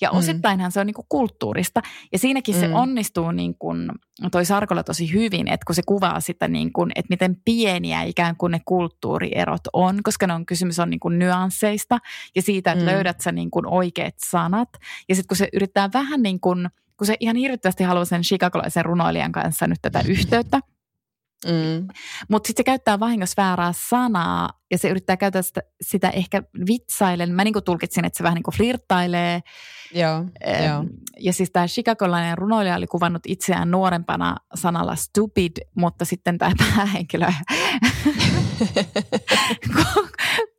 Ja 0.00 0.10
mm. 0.10 0.18
osittainhan 0.18 0.72
se 0.72 0.80
on 0.80 0.86
niinku 0.86 1.06
kulttuurista. 1.08 1.82
Ja 2.12 2.18
siinäkin 2.18 2.54
mm. 2.54 2.60
se 2.60 2.68
onnistuu, 2.74 3.30
niin 3.30 3.54
kuin 3.58 3.90
toi 4.32 4.44
Sarkola 4.44 4.84
tosi 4.84 5.12
hyvin, 5.12 5.48
että 5.48 5.64
kun 5.66 5.74
se 5.74 5.82
kuvaa 5.86 6.20
sitä, 6.20 6.48
niin 6.48 6.72
kuin, 6.72 6.92
että 6.94 7.10
miten 7.10 7.36
pieniä 7.44 8.02
ikään 8.02 8.36
kuin 8.36 8.50
ne 8.50 8.60
kulttuurierot 8.64 9.60
on, 9.72 10.02
koska 10.02 10.26
ne 10.26 10.34
on, 10.34 10.46
kysymys 10.46 10.78
on 10.78 10.90
niin 10.90 11.00
kuin 11.00 11.18
nyansseista 11.18 11.98
ja 12.36 12.42
siitä, 12.42 12.72
että 12.72 12.84
mm. 12.84 12.90
löydät 12.90 13.20
sä 13.20 13.32
niin 13.32 13.50
kuin 13.50 13.66
oikeat 13.66 14.14
sanat. 14.30 14.68
Ja 15.08 15.14
sitten 15.14 15.28
kun 15.28 15.36
se 15.36 15.48
yrittää 15.52 15.90
vähän 15.92 16.22
niin 16.22 16.40
kuin, 16.40 16.68
kun 16.96 17.06
se 17.06 17.16
ihan 17.20 17.36
hirvittävästi 17.36 17.84
haluaa 17.84 18.04
sen 18.04 18.22
chicagolaisen 18.22 18.84
runoilijan 18.84 19.32
kanssa 19.32 19.66
nyt 19.66 19.78
tätä 19.82 20.02
yhteyttä, 20.08 20.60
Mm. 21.46 21.88
Mutta 22.28 22.46
sitten 22.46 22.60
se 22.60 22.64
käyttää 22.64 23.00
vahingossa 23.00 23.42
väärää 23.42 23.72
sanaa 23.88 24.50
ja 24.70 24.78
se 24.78 24.88
yrittää 24.88 25.16
käyttää 25.16 25.42
sitä, 25.42 25.62
sitä 25.80 26.10
ehkä 26.10 26.42
vitsailen. 26.66 27.32
Mä 27.32 27.44
niinku 27.44 27.60
tulkitsin, 27.60 28.04
että 28.04 28.16
se 28.16 28.22
vähän 28.22 28.34
niinku 28.34 28.50
flirttailee. 28.50 29.40
Joo, 29.94 30.16
ähm, 30.16 30.64
joo. 30.64 30.84
Ja 31.20 31.32
siis 31.32 31.50
tämä 31.50 31.66
chicagolainen 31.66 32.38
runoilija 32.38 32.76
oli 32.76 32.86
kuvannut 32.86 33.22
itseään 33.26 33.70
nuorempana 33.70 34.36
sanalla 34.54 34.96
stupid, 34.96 35.52
mutta 35.74 36.04
sitten 36.04 36.38
tämä 36.38 36.52
päähenkilö 36.76 37.26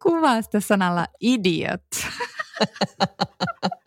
kuvaa 0.04 0.42
sitä 0.42 0.60
sanalla 0.60 1.08
idiot. 1.20 1.82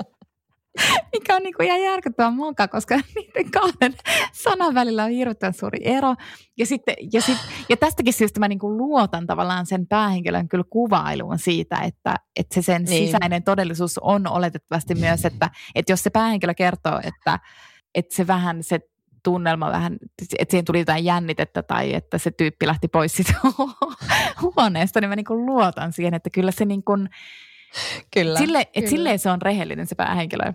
mikä 1.12 1.36
on 1.36 1.42
niin 1.42 1.54
kuin 1.54 1.66
ihan 1.66 1.82
järkyttävän 1.82 2.34
monka, 2.34 2.68
koska 2.68 2.96
niiden 3.14 3.50
kahden 3.50 3.94
sanan 4.32 4.74
välillä 4.74 5.04
on 5.04 5.10
hirveän 5.10 5.54
suuri 5.54 5.78
ero. 5.82 6.14
Ja, 6.58 6.66
sitten, 6.66 6.94
ja, 7.12 7.22
sit, 7.22 7.38
ja 7.68 7.76
tästäkin 7.76 8.12
syystä 8.12 8.40
mä 8.40 8.48
niin 8.48 8.58
kuin 8.58 8.76
luotan 8.76 9.26
tavallaan 9.26 9.66
sen 9.66 9.86
päähenkilön 9.86 10.48
kyllä 10.48 10.64
kuvailuun 10.70 11.38
siitä, 11.38 11.76
että, 11.76 12.14
että 12.36 12.54
se 12.54 12.62
sen 12.62 12.84
niin. 12.84 13.06
sisäinen 13.06 13.42
todellisuus 13.42 13.98
on 13.98 14.26
oletettavasti 14.28 14.94
myös, 14.94 15.24
että, 15.24 15.50
että 15.74 15.92
jos 15.92 16.02
se 16.02 16.10
päähenkilö 16.10 16.54
kertoo, 16.54 17.00
että, 17.04 17.38
että 17.94 18.16
se 18.16 18.26
vähän 18.26 18.62
se 18.62 18.80
tunnelma 19.22 19.70
vähän, 19.70 19.98
että 20.38 20.50
siihen 20.50 20.64
tuli 20.64 20.78
jotain 20.78 21.04
jännitettä 21.04 21.62
tai 21.62 21.94
että 21.94 22.18
se 22.18 22.30
tyyppi 22.30 22.66
lähti 22.66 22.88
pois 22.88 23.12
siitä 23.16 23.34
huoneesta, 24.42 25.00
niin 25.00 25.08
mä 25.08 25.16
niin 25.16 25.26
kuin 25.26 25.46
luotan 25.46 25.92
siihen, 25.92 26.14
että 26.14 26.30
kyllä 26.30 26.50
se 26.50 26.64
niin 26.64 26.84
kuin, 26.84 27.08
Kyllä, 28.14 28.38
sille, 28.38 28.60
että 28.60 28.72
kyllä. 28.74 28.90
silleen 28.90 29.18
se 29.18 29.30
on 29.30 29.42
rehellinen 29.42 29.86
se 29.86 29.94
päähenkilö 29.94 30.52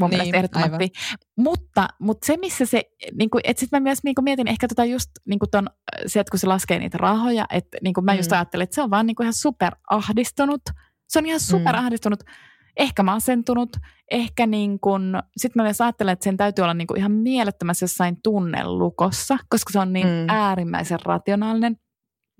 mun 0.00 0.10
niin, 0.10 0.18
mielestä 0.18 0.36
ehdottomasti. 0.36 0.92
Mutta, 1.36 1.88
mutta 2.00 2.26
se, 2.26 2.36
missä 2.36 2.66
se, 2.66 2.82
niin 3.18 3.30
kuin, 3.30 3.40
että 3.44 3.60
sitten 3.60 3.80
mä 3.80 3.84
myös 3.84 3.98
niin 4.04 4.14
kuin 4.14 4.24
mietin 4.24 4.48
ehkä 4.48 4.68
tota 4.68 4.84
just 4.84 5.10
niin 5.24 5.38
kuin 5.38 5.50
ton, 5.50 5.66
se, 6.06 6.20
että 6.20 6.30
kun 6.30 6.38
se 6.38 6.46
laskee 6.46 6.78
niitä 6.78 6.98
rahoja, 6.98 7.46
että 7.50 7.78
niin 7.82 7.94
kuin 7.94 8.04
mä 8.04 8.12
mm. 8.12 8.16
just 8.16 8.32
ajattelin, 8.32 8.64
että 8.64 8.74
se 8.74 8.82
on 8.82 8.90
vaan 8.90 9.06
niin 9.06 9.16
kuin 9.16 9.24
ihan 9.24 9.34
superahdistunut. 9.34 10.62
Se 11.08 11.18
on 11.18 11.26
ihan 11.26 11.40
superahdistunut, 11.40 12.22
mm. 12.22 12.32
ehkä 12.76 13.02
masentunut, 13.02 13.76
ehkä 14.10 14.46
niin 14.46 14.80
kuin, 14.80 15.02
sitten 15.36 15.62
mä 15.62 15.64
myös 15.64 15.80
ajattelen, 15.80 16.12
että 16.12 16.24
sen 16.24 16.36
täytyy 16.36 16.62
olla 16.62 16.74
niin 16.74 16.86
kuin 16.86 16.98
ihan 16.98 17.12
mielettömässä 17.12 17.84
jossain 17.84 18.16
tunnelukossa, 18.22 19.38
koska 19.48 19.72
se 19.72 19.78
on 19.78 19.92
niin 19.92 20.06
mm. 20.06 20.28
äärimmäisen 20.28 20.98
rationaalinen. 21.04 21.76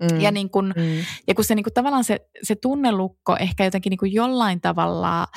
Mm. 0.01 0.21
Ja, 0.21 0.31
niin 0.31 0.49
kun, 0.49 0.73
mm. 0.77 1.05
ja 1.27 1.35
kun 1.35 1.45
se 1.45 1.55
niin 1.55 1.63
kun 1.63 1.73
tavallaan 1.73 2.03
se, 2.03 2.19
se 2.43 2.55
tunnelukko 2.55 3.37
ehkä 3.39 3.63
jotenkin 3.63 3.89
niin 3.89 4.13
jollain 4.13 4.61
tavalla 4.61 5.27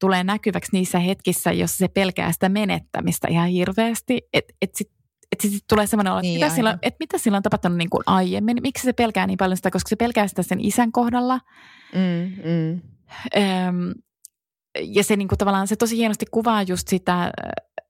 tulee 0.00 0.24
näkyväksi 0.24 0.72
niissä 0.72 0.98
hetkissä, 0.98 1.52
jossa 1.52 1.76
se 1.76 1.88
pelkää 1.88 2.32
sitä 2.32 2.48
menettämistä 2.48 3.28
ihan 3.30 3.48
hirveästi, 3.48 4.22
että 4.32 4.54
et 4.62 4.74
sitten 4.74 4.98
että 5.32 5.42
sitten 5.42 5.60
tulee 5.68 5.86
semmoinen 5.86 6.12
olo, 6.12 6.18
että, 6.18 6.28
niin, 6.28 6.40
mitä 6.40 6.54
sillä, 6.54 6.78
että 6.82 6.96
mitä 7.00 7.18
sillä 7.18 7.36
on 7.36 7.42
tapahtunut 7.42 7.78
niin 7.78 7.90
kuin 7.90 8.02
aiemmin, 8.06 8.56
miksi 8.62 8.84
se 8.84 8.92
pelkää 8.92 9.26
niin 9.26 9.36
paljon 9.36 9.56
sitä, 9.56 9.70
koska 9.70 9.88
se 9.88 9.96
pelkää 9.96 10.28
sitä 10.28 10.42
sen 10.42 10.60
isän 10.60 10.92
kohdalla. 10.92 11.40
Mm, 11.94 12.50
mm. 12.50 12.80
Öm, 13.36 13.94
ja 14.82 15.04
se 15.04 15.16
niin 15.16 15.28
kuin 15.28 15.38
tavallaan, 15.38 15.68
se 15.68 15.76
tosi 15.76 15.96
hienosti 15.96 16.26
kuvaa 16.30 16.62
just 16.62 16.88
sitä, 16.88 17.30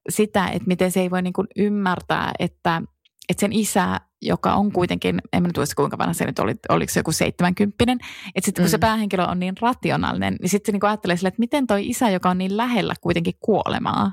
sitä 0.09 0.47
että 0.47 0.69
miten 0.69 0.93
se 0.93 1.01
ei 1.01 1.11
voi 1.11 1.23
niin 1.23 1.33
kuin 1.33 1.47
ymmärtää, 1.57 2.33
että 2.39 2.83
että 3.29 3.41
sen 3.41 3.53
isä, 3.53 4.01
joka 4.23 4.55
on 4.55 4.73
kuitenkin, 4.73 5.21
en 5.33 5.43
mä 5.43 5.49
nyt 5.49 5.57
muista 5.57 5.75
kuinka 5.75 5.99
vanha 5.99 6.13
se 6.13 6.25
nyt 6.25 6.39
oli, 6.39 6.55
oliko 6.69 6.93
se 6.93 7.01
joku 7.01 7.13
seitsemänkymppinen, 7.13 7.99
että 8.35 8.47
sitten 8.47 8.63
kun 8.63 8.69
mm. 8.69 8.71
se 8.71 8.79
päähenkilö 8.79 9.27
on 9.27 9.41
niin 9.41 9.55
rationaalinen, 9.61 10.37
niin 10.41 10.49
sitten 10.49 10.73
se 10.73 10.79
niin 10.79 10.89
ajattelee 10.89 11.17
sille, 11.17 11.29
että 11.29 11.41
miten 11.41 11.67
toi 11.67 11.89
isä, 11.89 12.11
joka 12.11 12.31
on 12.31 12.39
niin 12.39 12.57
lähellä 12.57 12.95
kuitenkin 13.01 13.35
kuolemaa, 13.41 14.13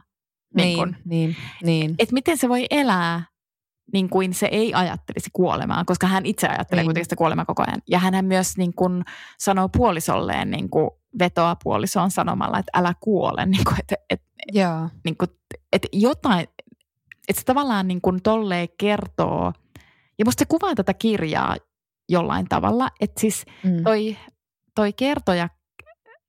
niin, 0.55 0.65
niin, 0.65 0.77
kun, 0.77 0.95
niin, 1.05 1.35
niin. 1.63 1.95
että 1.99 2.13
miten 2.13 2.37
se 2.37 2.49
voi 2.49 2.65
elää 2.69 3.23
niin 3.93 4.09
kuin 4.09 4.33
se 4.33 4.49
ei 4.51 4.73
ajattelisi 4.73 5.29
kuolemaa, 5.33 5.85
koska 5.85 6.07
hän 6.07 6.25
itse 6.25 6.47
ajattelee 6.47 6.81
niin. 6.81 6.87
kuitenkin 6.87 7.05
sitä 7.05 7.15
kuolemaa 7.15 7.45
koko 7.45 7.63
ajan. 7.67 7.81
Ja 7.87 7.99
hän 7.99 8.25
myös 8.25 8.57
niin 8.57 8.73
kuin 8.73 9.03
sanoo 9.39 9.69
puolisolleen, 9.69 10.51
niin 10.51 10.69
kuin 10.69 10.89
vetoa 11.19 11.55
puolisoon 11.63 12.11
sanomalla, 12.11 12.59
että 12.59 12.79
älä 12.79 12.93
kuole. 12.99 13.45
Niin 13.55 13.63
kuin, 13.63 13.75
että, 13.79 13.95
että, 14.09 14.25
Joo. 14.51 14.89
Niin 15.03 15.17
kuin, 15.17 15.29
että 15.73 15.87
jotain, 15.91 16.47
että 17.27 17.39
se 17.39 17.45
tavallaan 17.45 17.87
niin 17.87 18.01
kuin 18.01 18.21
tolleen 18.21 18.67
kertoo, 18.77 19.53
ja 20.19 20.25
musta 20.25 20.39
se 20.39 20.45
kuvaa 20.45 20.75
tätä 20.75 20.93
kirjaa 20.93 21.55
jollain 22.09 22.45
tavalla, 22.49 22.89
että 22.99 23.21
siis 23.21 23.45
mm. 23.63 23.83
toi, 23.83 24.17
toi 24.75 24.93
kertoja 24.93 25.49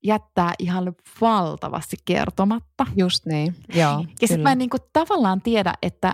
jättää 0.03 0.53
ihan 0.59 0.95
valtavasti 1.21 1.97
kertomatta. 2.05 2.85
Just 2.95 3.25
niin, 3.25 3.55
joo. 3.73 4.05
Ja 4.21 4.27
sitten 4.27 4.41
mä 4.41 4.51
en 4.51 4.57
niin 4.57 4.69
kuin 4.69 4.81
tavallaan 4.93 5.41
tiedä, 5.41 5.73
että 5.81 6.13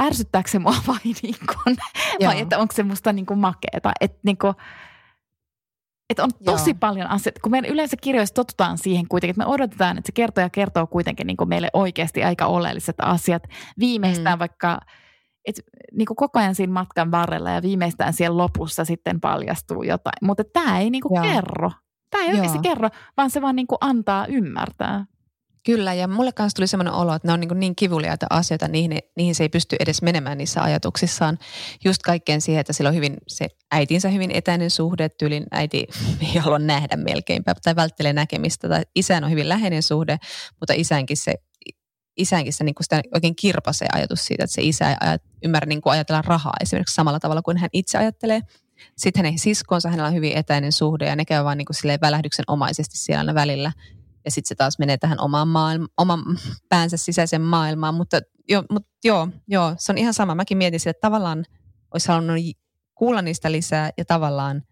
ärsyttääkö 0.00 0.50
se 0.50 0.58
mua 0.58 0.74
vai, 0.88 0.98
niin 1.22 1.36
kuin, 1.46 1.76
vai 2.26 2.40
että 2.40 2.58
onko 2.58 2.74
se 2.74 2.82
musta 2.82 3.12
niin 3.12 3.26
kuin 3.26 3.38
makeeta. 3.38 3.92
Että 4.00 4.18
niin 4.22 4.38
kuin, 4.38 4.54
että 6.10 6.22
on 6.22 6.30
tosi 6.44 6.70
Joo. 6.70 6.76
paljon 6.80 7.06
asioita, 7.06 7.40
kun 7.40 7.52
meidän 7.52 7.70
yleensä 7.70 7.96
kirjoissa 8.00 8.34
totutaan 8.34 8.78
siihen 8.78 9.08
kuitenkin, 9.08 9.30
että 9.30 9.44
me 9.44 9.54
odotetaan, 9.54 9.98
että 9.98 10.08
se 10.08 10.12
kertoja 10.12 10.50
kertoo 10.50 10.86
kuitenkin 10.86 11.26
niin 11.26 11.36
kuin 11.36 11.48
meille 11.48 11.70
oikeasti 11.72 12.24
aika 12.24 12.46
oleelliset 12.46 12.96
asiat. 13.02 13.42
Viimeistään 13.78 14.38
mm. 14.38 14.40
vaikka, 14.40 14.80
että 15.44 15.62
niin 15.92 16.06
kuin 16.06 16.16
koko 16.16 16.38
ajan 16.38 16.54
siinä 16.54 16.72
matkan 16.72 17.10
varrella 17.10 17.50
ja 17.50 17.62
viimeistään 17.62 18.12
siellä 18.12 18.36
lopussa 18.36 18.84
sitten 18.84 19.20
paljastuu 19.20 19.82
jotain. 19.82 20.18
Mutta 20.22 20.44
tämä 20.52 20.78
ei 20.78 20.90
niin 20.90 21.02
kuin 21.02 21.22
kerro. 21.22 21.70
Tämä 22.10 22.24
ei 22.24 22.30
Joo. 22.30 22.36
oikeasti 22.36 22.58
kerro, 22.58 22.88
vaan 23.16 23.30
se 23.30 23.42
vaan 23.42 23.56
niin 23.56 23.66
kuin 23.66 23.78
antaa 23.80 24.26
ymmärtää. 24.26 25.04
Kyllä, 25.66 25.94
ja 25.94 26.08
mulle 26.08 26.32
kanssa 26.32 26.56
tuli 26.56 26.66
semmoinen 26.66 26.94
olo, 26.94 27.14
että 27.14 27.28
ne 27.28 27.32
on 27.32 27.40
niin, 27.40 27.60
niin 27.60 27.76
kivuliaita 27.76 28.26
asioita, 28.30 28.68
niihin, 28.68 28.98
niihin 29.16 29.34
se 29.34 29.44
ei 29.44 29.48
pysty 29.48 29.76
edes 29.80 30.02
menemään 30.02 30.38
niissä 30.38 30.62
ajatuksissaan. 30.62 31.38
Just 31.84 32.02
kaikkeen 32.02 32.40
siihen, 32.40 32.60
että 32.60 32.72
sillä 32.72 32.88
on 32.88 32.94
hyvin 32.94 33.16
se 33.28 33.48
äitinsä 33.70 34.08
hyvin 34.08 34.30
etäinen 34.30 34.70
suhde, 34.70 35.08
tyylin 35.08 35.44
äiti 35.50 35.86
ei 36.34 36.40
halua 36.40 36.58
nähdä 36.58 36.96
melkeinpä 36.96 37.54
tai 37.62 37.76
välttelee 37.76 38.12
näkemistä, 38.12 38.68
tai 38.68 38.82
isän 38.94 39.24
on 39.24 39.30
hyvin 39.30 39.48
läheinen 39.48 39.82
suhde, 39.82 40.18
mutta 40.60 40.74
isänkin 40.76 41.16
se 41.16 41.34
isänkin 42.16 42.52
se, 42.52 42.64
niin 42.64 42.74
kuin 42.74 42.84
sitä 42.84 43.02
oikein 43.14 43.36
kirpasee 43.36 43.88
ajatus 43.92 44.24
siitä, 44.24 44.44
että 44.44 44.54
se 44.54 44.62
isä 44.62 44.90
ei 44.90 44.96
ajat, 45.00 45.22
ymmärrä 45.44 45.66
niin 45.66 45.80
kuin 45.80 45.92
ajatella 45.92 46.22
rahaa 46.22 46.54
esimerkiksi 46.60 46.94
samalla 46.94 47.20
tavalla 47.20 47.42
kuin 47.42 47.56
hän 47.56 47.70
itse 47.72 47.98
ajattelee. 47.98 48.40
Sitten 48.96 49.24
hänen 49.24 49.38
siskonsa, 49.38 49.88
hänellä 49.88 50.08
on 50.08 50.14
hyvin 50.14 50.36
etäinen 50.36 50.72
suhde 50.72 51.06
ja 51.06 51.16
ne 51.16 51.24
käy 51.24 51.44
vaan 51.44 51.58
niin 51.58 51.66
kuin 51.66 52.00
välähdyksen 52.00 52.44
omaisesti 52.48 52.96
siellä 52.96 53.34
välillä– 53.34 53.72
ja 54.24 54.30
sitten 54.30 54.48
se 54.48 54.54
taas 54.54 54.78
menee 54.78 54.98
tähän 54.98 55.20
omaan 55.20 55.48
maailma, 55.48 55.86
oman 55.96 56.22
päänsä 56.68 56.96
sisäiseen 56.96 57.42
maailmaan. 57.42 57.94
Mutta, 57.94 58.20
jo, 58.48 58.64
mutta 58.70 58.88
joo, 59.04 59.28
joo, 59.48 59.74
se 59.78 59.92
on 59.92 59.98
ihan 59.98 60.14
sama. 60.14 60.34
Mäkin 60.34 60.58
mietin 60.58 60.80
sitä, 60.80 60.90
että 60.90 61.00
tavallaan 61.00 61.44
olisi 61.94 62.08
halunnut 62.08 62.36
kuulla 62.94 63.22
niistä 63.22 63.52
lisää 63.52 63.90
ja 63.98 64.04
tavallaan 64.04 64.62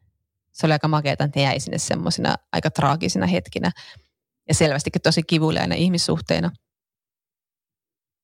se 0.52 0.66
oli 0.66 0.72
aika 0.72 0.88
makeata, 0.88 1.24
että 1.24 1.40
ne 1.40 1.44
jäi 1.44 1.60
sinne 1.60 1.78
semmoisina 1.78 2.34
aika 2.52 2.70
traagisina 2.70 3.26
hetkinä 3.26 3.70
ja 4.48 4.54
selvästikin 4.54 5.02
tosi 5.02 5.22
kivuliaina 5.22 5.74
ihmissuhteina. 5.74 6.50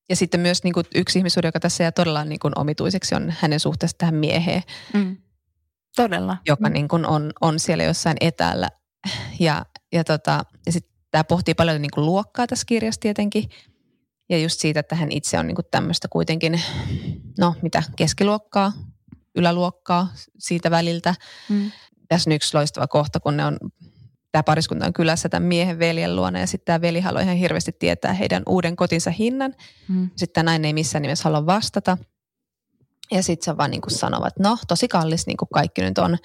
Ja 0.09 0.16
sitten 0.16 0.41
myös 0.41 0.64
niin 0.64 0.75
kuin 0.75 0.87
yksi 0.95 1.18
ihmissuhde, 1.18 1.49
joka 1.49 1.61
tässä 1.61 1.85
jää 1.85 1.93
todella 1.93 2.25
niin 2.25 2.39
kuin 2.39 2.59
omituiseksi, 2.59 3.14
on 3.14 3.35
hänen 3.39 3.61
suhteessa 3.61 3.99
tähän 3.99 4.14
mieheen. 4.14 4.62
Mm. 4.95 5.16
Todella. 5.97 6.37
Joka 6.47 6.68
mm. 6.68 6.73
niin 6.73 6.89
kuin 6.89 7.07
on, 7.07 7.33
on 7.41 7.59
siellä 7.59 7.85
jossain 7.85 8.16
etäällä. 8.20 8.68
Ja, 9.41 9.66
ja, 9.93 10.05
tota, 10.05 10.45
ja 10.66 10.73
sitten 10.73 10.91
Tämä 11.12 11.24
pohtii 11.24 11.54
paljon 11.54 11.82
niin 11.82 11.90
kuin 11.94 12.06
luokkaa 12.06 12.46
tässä 12.46 12.64
kirjassa 12.66 13.00
tietenkin. 13.00 13.44
Ja 14.28 14.38
just 14.38 14.60
siitä, 14.60 14.80
että 14.80 14.94
hän 14.94 15.12
itse 15.12 15.38
on 15.38 15.46
niin 15.46 15.54
kuin 15.54 15.66
tämmöistä 15.70 16.08
kuitenkin, 16.08 16.60
no 17.38 17.54
mitä, 17.62 17.82
keskiluokkaa, 17.96 18.72
yläluokkaa 19.34 20.08
siitä 20.38 20.70
väliltä. 20.70 21.14
Mm. 21.48 21.70
Tässä 22.08 22.30
on 22.30 22.34
yksi 22.34 22.56
loistava 22.56 22.86
kohta, 22.86 23.20
kun 23.20 23.36
ne 23.36 23.44
on, 23.44 23.58
tämä 24.32 24.42
pariskunta 24.42 24.86
on 24.86 24.92
kylässä 24.92 25.28
tämän 25.28 25.48
miehen 25.48 25.78
veljen 25.78 26.16
luona 26.16 26.38
ja 26.38 26.46
sitten 26.46 26.66
tämä 26.66 26.80
veli 26.80 27.00
haluaa 27.00 27.22
ihan 27.22 27.36
hirveästi 27.36 27.72
tietää 27.78 28.12
heidän 28.12 28.42
uuden 28.46 28.76
kotinsa 28.76 29.10
hinnan. 29.10 29.54
Mm. 29.88 30.10
Sitten 30.16 30.34
tämä 30.34 30.44
nainen 30.44 30.64
ei 30.64 30.72
missään 30.72 31.02
nimessä 31.02 31.24
halua 31.24 31.46
vastata– 31.46 31.98
ja 33.12 33.22
sitten 33.22 33.44
se 33.44 33.56
vaan 33.56 33.70
niin 33.70 33.82
sanovat, 33.88 34.26
että 34.26 34.48
no 34.48 34.58
tosi 34.68 34.88
kallis 34.88 35.26
niin 35.26 35.36
kaikki 35.54 35.82
nyt 35.82 35.98
on. 35.98 36.18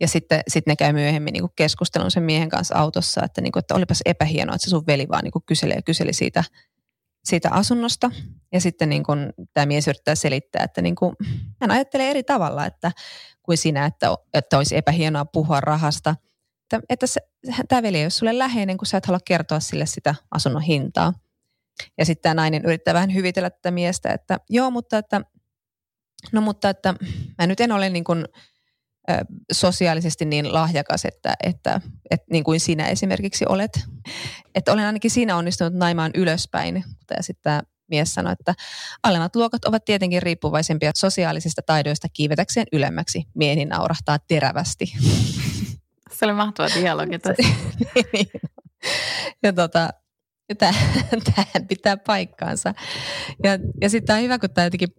Ja 0.00 0.08
sitten 0.08 0.40
sit 0.48 0.66
ne 0.66 0.76
käy 0.76 0.92
myöhemmin 0.92 1.32
niin 1.32 1.50
keskustelun 1.56 2.10
sen 2.10 2.22
miehen 2.22 2.48
kanssa 2.48 2.76
autossa, 2.76 3.24
että, 3.24 3.40
niin 3.40 3.52
kuin, 3.52 3.60
että 3.60 3.74
olipas 3.74 4.02
epähienoa, 4.04 4.54
että 4.54 4.64
se 4.64 4.70
sun 4.70 4.86
veli 4.86 5.08
vaan 5.08 5.24
niin 5.24 5.42
kyseli 5.46 5.72
ja 5.72 5.82
kyseli 5.82 6.12
siitä, 6.12 6.44
siitä 7.24 7.50
asunnosta. 7.50 8.10
Ja 8.52 8.60
sitten 8.60 8.88
niin 8.88 9.04
tämä 9.54 9.66
mies 9.66 9.88
yrittää 9.88 10.14
selittää, 10.14 10.64
että 10.64 10.82
niin 10.82 10.94
kuin, 10.94 11.16
hän 11.60 11.70
ajattelee 11.70 12.10
eri 12.10 12.22
tavalla 12.22 12.66
että, 12.66 12.92
kuin 13.42 13.58
sinä, 13.58 13.86
että, 13.86 14.14
että 14.34 14.56
olisi 14.56 14.76
epähienoa 14.76 15.24
puhua 15.24 15.60
rahasta. 15.60 16.14
Että, 16.62 16.86
että 16.88 17.06
se, 17.06 17.20
tämä 17.68 17.82
veli 17.82 17.98
ei 17.98 18.04
ole 18.04 18.10
sulle 18.10 18.38
läheinen, 18.38 18.76
kun 18.76 18.86
sä 18.86 18.96
et 18.96 19.06
halua 19.06 19.20
kertoa 19.24 19.60
sille 19.60 19.86
sitä 19.86 20.14
asunnon 20.30 20.62
hintaa. 20.62 21.12
Ja 21.98 22.04
sitten 22.04 22.22
tämä 22.22 22.34
nainen 22.34 22.64
yrittää 22.64 22.94
vähän 22.94 23.14
hyvitellä 23.14 23.50
tätä 23.50 23.70
miestä, 23.70 24.12
että 24.12 24.38
joo, 24.50 24.70
mutta 24.70 24.98
että 24.98 25.20
No 26.32 26.40
mutta 26.40 26.70
että 26.70 26.94
mä 27.38 27.46
nyt 27.46 27.60
en 27.60 27.72
ole 27.72 27.90
niin 27.90 28.04
kuin, 28.04 28.24
ö, 29.10 29.14
sosiaalisesti 29.52 30.24
niin 30.24 30.54
lahjakas, 30.54 31.04
että, 31.04 31.34
että, 31.42 31.80
että 32.10 32.26
niin 32.30 32.44
kuin 32.44 32.60
sinä 32.60 32.88
esimerkiksi 32.88 33.44
olet. 33.48 33.84
Että 34.54 34.72
olen 34.72 34.86
ainakin 34.86 35.10
siinä 35.10 35.36
onnistunut 35.36 35.74
naimaan 35.74 36.10
ylöspäin. 36.14 36.84
Ja 37.16 37.22
sitten 37.22 37.42
tämä 37.42 37.62
mies 37.88 38.14
sanoi, 38.14 38.32
että 38.32 38.54
alemmat 39.02 39.36
luokat 39.36 39.64
ovat 39.64 39.84
tietenkin 39.84 40.22
riippuvaisempia 40.22 40.90
sosiaalisista 40.94 41.62
taidoista 41.66 42.08
kiivetäkseen 42.12 42.66
ylemmäksi. 42.72 43.24
Mieheni 43.34 43.64
naurahtaa 43.64 44.18
terävästi. 44.18 44.92
Se 46.18 46.24
oli 46.24 46.32
mahtava 46.32 46.68
dialogi 46.74 47.18
tässä. 47.22 47.48
niin. 48.12 48.26
Ja 49.42 49.52
tota, 49.52 49.90
tähän 50.58 51.66
pitää 51.68 51.96
paikkaansa. 51.96 52.74
Ja, 53.42 53.50
ja 53.80 53.90
sitten 53.90 54.16
on 54.16 54.22
hyvä, 54.22 54.38
kun 54.38 54.50
tämä 54.50 54.66
jotenkin 54.66 54.94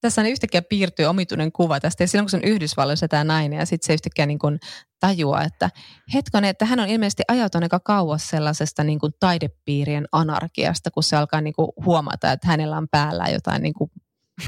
tässä 0.00 0.22
yhtäkkiä 0.22 0.62
piirtyy 0.62 1.06
omituinen 1.06 1.52
kuva 1.52 1.80
tästä. 1.80 2.02
Ja 2.02 2.08
silloin 2.08 2.24
kun 2.24 2.30
se 2.30 2.36
on 2.36 2.44
Yhdysvalloissa 2.44 3.08
tämä 3.08 3.24
nainen 3.24 3.58
ja 3.58 3.66
sitten 3.66 3.86
se 3.86 3.92
yhtäkkiä 3.92 4.26
niin 4.26 4.38
kuin 4.38 4.58
tajuaa, 5.00 5.44
että 5.44 5.70
hetkonen, 6.14 6.50
että 6.50 6.64
hän 6.64 6.80
on 6.80 6.88
ilmeisesti 6.88 7.22
ajautunut 7.28 7.62
aika 7.62 7.80
kauas 7.80 8.28
sellaisesta 8.28 8.84
niin 8.84 8.98
kuin 8.98 9.12
taidepiirien 9.20 10.06
anarkiasta, 10.12 10.90
kun 10.90 11.02
se 11.02 11.16
alkaa 11.16 11.40
niin 11.40 11.54
kuin 11.54 11.68
huomata, 11.84 12.32
että 12.32 12.48
hänellä 12.48 12.76
on 12.76 12.88
päällä 12.90 13.24
jotain 13.32 13.62
niin 13.62 13.74
kuin 13.74 13.90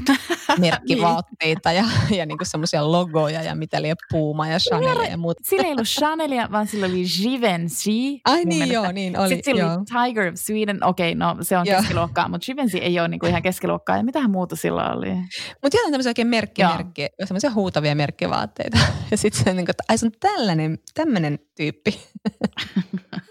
merkkivaatteita 0.59 1.71
ja, 1.71 1.85
ja 2.17 2.25
niinku 2.25 2.45
semmoisia 2.45 2.91
logoja 2.91 3.43
ja 3.43 3.55
mitä 3.55 3.81
liian 3.81 3.97
Puma 4.11 4.47
ja 4.47 4.59
Chanel 4.59 5.11
ja 5.11 5.17
muuta. 5.17 5.41
Sillä 5.43 5.63
ei 5.63 5.71
ollut 5.71 5.87
Chanelia, 5.87 6.47
vaan 6.51 6.67
sillä 6.67 6.85
oli 6.85 7.03
Givenchy. 7.21 8.19
Ai 8.25 8.45
niin 8.45 8.71
joo, 8.71 8.91
niin 8.91 9.19
oli. 9.19 9.29
Sitten 9.29 9.55
sillä 9.55 9.73
oli 9.73 9.85
Tiger 9.85 10.27
of 10.27 10.35
Sweden, 10.35 10.83
okei, 10.83 11.11
okay, 11.11 11.19
no 11.19 11.37
se 11.41 11.57
on 11.57 11.65
joo. 11.65 11.79
keskiluokkaa, 11.79 12.29
mutta 12.29 12.45
Givenchy 12.45 12.77
ei 12.77 12.99
ole 12.99 13.07
niinku 13.07 13.25
ihan 13.25 13.41
keskiluokkaa. 13.41 13.97
Ja 13.97 14.03
mitähän 14.03 14.31
muuta 14.31 14.55
sillä 14.55 14.93
oli? 14.93 15.13
Mutta 15.61 15.77
jotain 15.77 15.91
tämmöisiä 15.91 16.09
oikein 16.09 16.27
merkki, 16.27 16.63
merkki, 16.63 17.07
semmoisia 17.25 17.51
huutavia 17.51 17.95
merkkivaatteita. 17.95 18.77
Ja 19.11 19.17
sitten 19.17 19.43
se, 19.43 19.53
niinku, 19.53 19.71
että 19.71 19.83
ai 19.89 19.97
se 19.97 20.05
on 20.05 20.11
tällainen, 20.19 20.79
tämmöinen 20.93 21.39
tyyppi. 21.55 21.99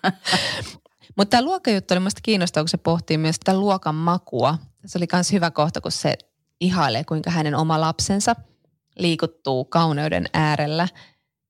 Mutta 1.16 1.30
tämä 1.30 1.42
luokkajuttu 1.42 1.94
oli 1.94 2.00
minusta 2.00 2.20
kiinnostavaa, 2.22 2.64
kun 2.64 2.68
se 2.68 2.76
pohtii 2.76 3.18
myös 3.18 3.34
sitä 3.34 3.58
luokan 3.58 3.94
makua. 3.94 4.58
Se 4.86 4.98
oli 4.98 5.06
myös 5.12 5.32
hyvä 5.32 5.50
kohta, 5.50 5.80
kun 5.80 5.92
se 5.92 6.14
ihailee, 6.62 7.04
kuinka 7.04 7.30
hänen 7.30 7.54
oma 7.54 7.80
lapsensa 7.80 8.36
liikuttuu 8.98 9.64
kauneuden 9.64 10.26
äärellä. 10.32 10.88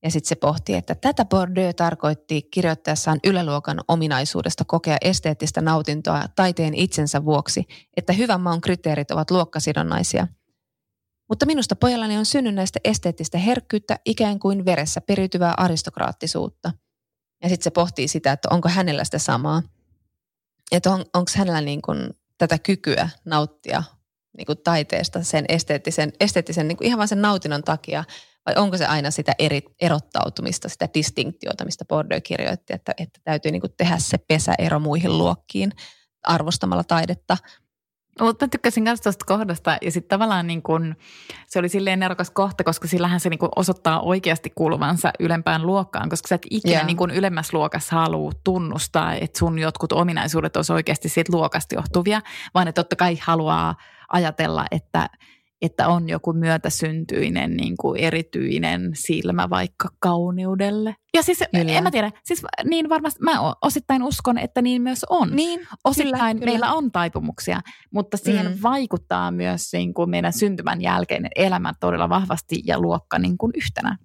Ja 0.05 0.11
sitten 0.11 0.29
se 0.29 0.35
pohtii, 0.35 0.75
että 0.75 0.95
tätä 0.95 1.25
Bordeaux 1.25 1.75
tarkoitti 1.77 2.43
kirjoittaessaan 2.43 3.21
yläluokan 3.25 3.81
ominaisuudesta 3.89 4.65
kokea 4.65 4.97
esteettistä 5.01 5.61
nautintoa 5.61 6.25
taiteen 6.37 6.75
itsensä 6.75 7.25
vuoksi, 7.25 7.65
että 7.97 8.13
hyvän 8.13 8.41
maun 8.41 8.61
kriteerit 8.61 9.11
ovat 9.11 9.31
luokkasidonnaisia. 9.31 10.27
Mutta 11.29 11.47
minusta 11.47 11.77
pojallani 11.77 12.19
on 12.19 12.27
synnynnäistä 12.27 12.81
esteettistä 12.85 13.39
herkkyyttä 13.39 13.99
ikään 14.05 14.39
kuin 14.39 14.65
veressä 14.65 15.01
periytyvää 15.01 15.55
aristokraattisuutta. 15.57 16.73
Ja 17.43 17.49
sitten 17.49 17.65
se 17.65 17.71
pohtii 17.71 18.09
sitä, 18.09 18.33
että 18.33 18.49
onko 18.51 18.69
hänellä 18.69 19.05
sitä 19.05 19.19
samaa. 19.19 19.63
Että 20.73 20.91
on, 20.91 21.01
onko 21.15 21.31
hänellä 21.37 21.61
niin 21.61 21.83
kuin 21.83 22.11
tätä 22.39 22.59
kykyä 22.59 23.09
nauttia 23.25 23.83
niin 24.37 24.47
kuin 24.47 24.59
taiteesta 24.65 25.23
sen 25.25 25.45
esteettisen, 25.49 26.13
esteettisen 26.21 26.69
niin 26.69 26.77
kuin 26.77 26.87
ihan 26.87 26.99
vain 26.99 27.09
sen 27.09 27.23
nautinnon 27.23 27.63
takia, 27.63 28.05
vai 28.47 28.55
onko 28.57 28.77
se 28.77 28.87
aina 28.87 29.11
sitä 29.11 29.33
eri, 29.39 29.63
erottautumista, 29.81 30.69
sitä 30.69 30.89
distinktiota, 30.95 31.65
mistä 31.65 31.85
Bordeaux 31.85 32.23
kirjoitti, 32.25 32.73
että, 32.73 32.95
että 32.99 33.21
täytyy 33.25 33.53
niin 33.53 33.61
kuin 33.61 33.75
tehdä 33.77 33.99
se 33.99 34.19
pesäero 34.19 34.81
muihin 34.81 35.19
luokkiin 35.19 35.73
arvostamalla 36.23 36.85
taidetta. 36.85 37.37
Mutta 38.21 38.49
tykkäsin 38.49 38.83
myös 38.83 39.01
tuosta 39.01 39.25
kohdasta 39.25 39.79
ja 39.83 39.91
sitten 39.91 40.09
tavallaan 40.09 40.47
niin 40.47 40.63
kun, 40.63 40.97
se 41.47 41.59
oli 41.59 41.69
silleen 41.69 42.01
nerokas 42.01 42.31
kohta, 42.31 42.65
koska 42.65 42.89
sillähän 42.89 43.21
se 43.21 43.29
niin 43.29 43.39
kun 43.39 43.49
osoittaa 43.57 44.01
oikeasti 44.01 44.53
kuuluvansa 44.55 45.11
ylempään 45.21 45.67
luokkaan, 45.67 46.09
koska 46.09 46.29
sä 46.29 46.35
et 46.35 46.47
ikinä 46.51 46.79
Joo. 46.79 46.87
niin 46.87 46.97
kun 46.97 47.11
ylemmässä 47.11 47.59
luokassa 47.59 47.97
halua 47.97 48.33
tunnustaa, 48.45 49.15
että 49.15 49.39
sun 49.39 49.59
jotkut 49.59 49.93
ominaisuudet 49.93 50.57
olisi 50.57 50.73
oikeasti 50.73 51.09
siitä 51.09 51.33
luokasta 51.33 51.75
johtuvia, 51.75 52.21
vaan 52.55 52.69
että 52.69 52.83
totta 52.83 52.97
kai 52.97 53.19
haluaa 53.23 53.75
ajatella, 54.09 54.65
että 54.71 55.09
että 55.63 55.89
on 55.89 56.09
joku 56.09 56.33
myötäsyntyinen 56.33 57.57
niin 57.57 57.77
kuin 57.77 58.01
erityinen 58.01 58.91
silmä 58.95 59.51
vaikka 59.51 59.89
kauneudelle. 60.01 60.95
Ja 61.15 61.23
siis 61.23 61.39
Kyllä. 61.57 61.73
en 61.73 61.83
mä 61.83 61.91
tiedä, 61.91 62.11
siis 62.25 62.43
niin 62.65 62.89
varmasti 62.89 63.21
mä 63.23 63.55
osittain 63.63 64.03
uskon, 64.03 64.39
että 64.39 64.63
niin 64.63 64.83
myös 64.83 65.05
on. 65.11 65.31
Niin, 65.31 65.61
Osittain 65.85 66.13
kyllä, 66.15 66.35
kyllä. 66.35 66.45
meillä 66.45 66.73
on 66.73 66.93
taipumuksia, 66.93 67.61
mutta 67.93 68.17
siihen 68.17 68.47
Mm. 68.47 68.59
vaikuttaa 68.63 69.31
myös 69.31 69.73
niin 69.73 69.95
kuin 69.95 70.11
meidän 70.11 70.33
syntymän 70.33 70.83
jälkeinen 70.83 71.31
elämä 71.37 71.73
todella 71.81 72.09
vahvasti 72.09 72.63
ja 72.67 72.81
luokka 72.81 73.19
niin 73.19 73.39
kuin 73.39 73.53
yhtenä. 73.57 73.99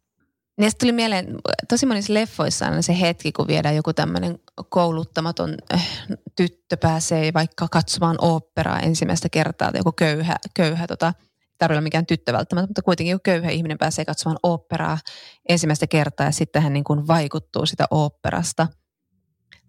Niin 0.60 0.72
tuli 0.80 0.92
mieleen, 0.92 1.36
tosi 1.70 1.86
monissa 1.86 2.14
leffoissa 2.14 2.68
on 2.68 2.84
se 2.84 3.00
hetki, 3.00 3.32
kun 3.32 3.48
viedään 3.48 3.76
joku 3.76 3.94
tämmöinen 3.94 4.40
kouluttamaton 4.70 5.56
äh, 5.74 5.88
tyttö 6.36 6.78
pääsee 6.78 7.34
vaikka 7.34 7.68
katsomaan 7.72 8.16
oopperaa 8.22 8.80
ensimmäistä 8.80 9.30
kertaa, 9.30 9.72
tai 9.72 9.80
joku 9.80 9.92
köyhä, 9.92 10.36
köyhä 10.54 10.88
tota, 10.88 11.14
tarvitse 11.58 11.82
mikään 11.82 12.06
tyttö 12.06 12.34
välttämättä, 12.34 12.68
mutta 12.68 12.82
kuitenkin 12.82 13.12
joku 13.12 13.22
köyhä 13.24 13.50
ihminen 13.50 13.78
pääsee 13.78 14.06
katsomaan 14.06 14.40
oopperaa 14.44 14.98
ensimmäistä 15.50 15.88
kertaa 15.88 16.26
ja 16.26 16.32
sitten 16.32 16.62
hän 16.62 16.74
niin 16.74 16.84
kuin 16.84 17.08
vaikuttuu 17.08 17.66
sitä 17.66 17.86
oopperasta. 17.92 18.68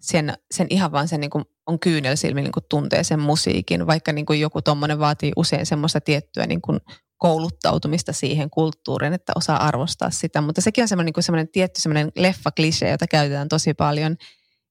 Sen, 0.01 0.35
sen 0.51 0.67
ihan 0.71 0.93
vaan 0.93 1.09
sen 1.09 1.21
niin 1.21 1.31
kuin 1.31 1.45
on 1.67 1.79
kyynel 1.79 2.17
silmin 2.17 2.45
niin 2.45 2.53
kuin 2.53 2.65
tuntee 2.71 3.05
sen 3.05 3.21
musiikin, 3.21 3.87
vaikka 3.87 4.13
niin 4.13 4.27
kuin 4.27 4.41
joku 4.41 4.63
tommonen 4.63 4.99
vaatii 4.99 5.33
usein 5.37 5.67
semmoista 5.67 6.01
tiettyä 6.01 6.47
niin 6.47 6.63
kuin 6.63 6.81
kouluttautumista 7.17 8.13
siihen 8.13 8.51
kulttuuriin, 8.51 9.13
että 9.13 9.33
osaa 9.37 9.67
arvostaa 9.67 10.11
sitä. 10.11 10.41
Mutta 10.41 10.61
sekin 10.61 10.83
on 10.83 10.89
semmoinen, 10.89 11.13
niin 11.17 11.25
semmoinen 11.25 11.49
tietty 11.53 11.81
semmoinen 11.81 12.13
leffa-klisee, 12.17 12.91
jota 12.91 13.07
käytetään 13.07 13.49
tosi 13.49 13.75
paljon, 13.75 14.17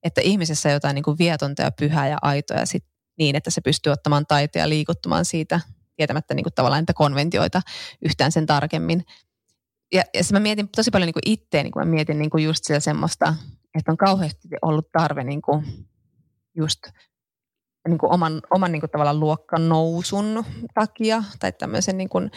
että 0.04 0.22
ihmisessä 0.22 0.70
jotain 0.70 0.96
niin 0.96 1.04
kuin 1.04 1.18
vietonta 1.18 1.62
ja 1.62 1.72
pyhää 1.72 2.08
ja 2.08 2.18
aitoa 2.22 2.58
ja 2.58 2.66
sit 2.66 2.86
niin, 3.18 3.36
että 3.36 3.50
se 3.50 3.62
pystyy 3.62 3.92
ottamaan 3.92 4.26
taiteen 4.28 4.64
ja 4.64 4.70
liikuttumaan 4.70 5.26
siitä 5.26 5.60
tietämättä 5.98 6.34
niin 6.34 6.44
kuin 6.44 6.54
tavallaan 6.54 6.82
niitä 6.82 6.94
konventioita 6.94 7.62
yhtään 8.06 8.32
sen 8.32 8.46
tarkemmin. 8.46 9.06
Ja, 9.94 10.04
ja 10.14 10.24
se 10.24 10.34
mä 10.34 10.40
mietin 10.40 10.70
tosi 10.76 10.92
paljon 10.92 11.08
niin 11.08 11.14
kuin 11.14 11.32
itteeni, 11.34 11.72
kun 11.72 11.82
mä 11.82 11.86
mietin 11.86 12.20
niin 12.20 12.30
kuin 12.30 12.44
just 12.44 12.64
sitä 12.64 12.80
semmoista, 12.80 13.36
että 13.78 13.92
on 13.92 13.98
kauheasti 13.98 14.48
ollut 14.62 14.92
tarve 14.92 15.24
niin 15.24 15.42
kuin 15.42 15.66
just 16.56 16.80
niin 17.88 17.98
kuin 17.98 18.14
oman, 18.14 18.42
oman 18.52 18.72
niin 18.72 18.80
kuin 18.80 18.92
tavallaan 18.92 19.20
luokkan 19.20 19.70
nousun 19.70 20.46
takia 20.74 21.24
tai 21.40 21.52
tämmöisen 21.52 21.98
niin 21.98 22.10
kuin, 22.10 22.32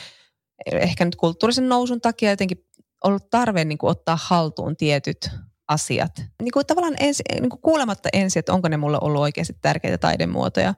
ehkä 0.73 1.05
nyt 1.05 1.17
kulttuurisen 1.17 1.69
nousun 1.69 2.01
takia 2.01 2.31
jotenkin 2.31 2.67
ollut 3.05 3.31
tarve 3.31 3.65
niin 3.65 3.79
kuin 3.79 3.91
ottaa 3.91 4.19
haltuun 4.23 4.77
tietyt 4.77 5.31
asiat. 5.69 6.13
Niin 6.43 6.53
kuin 6.53 6.67
tavallaan 6.67 6.97
ensi, 7.01 7.23
niin 7.33 7.51
kuin 7.51 7.63
kuulematta 7.63 8.09
ensin, 8.13 8.41
että 8.41 8.53
onko 8.53 8.69
ne 8.69 8.77
mulle 8.77 8.99
ollut 9.01 9.21
oikeasti 9.21 9.57
tärkeitä 9.61 9.99
taidemuotoja. 9.99 10.75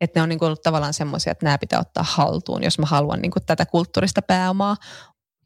Että 0.00 0.18
ne 0.20 0.22
on 0.22 0.28
niin 0.28 0.38
kuin 0.38 0.46
ollut 0.46 0.62
tavallaan 0.62 0.94
semmoisia, 0.94 1.30
että 1.30 1.46
nämä 1.46 1.58
pitää 1.58 1.80
ottaa 1.80 2.04
haltuun, 2.08 2.62
jos 2.62 2.78
mä 2.78 2.86
haluan 2.86 3.22
niin 3.22 3.30
kuin 3.30 3.46
tätä 3.46 3.66
kulttuurista 3.66 4.22
pääomaa. 4.22 4.76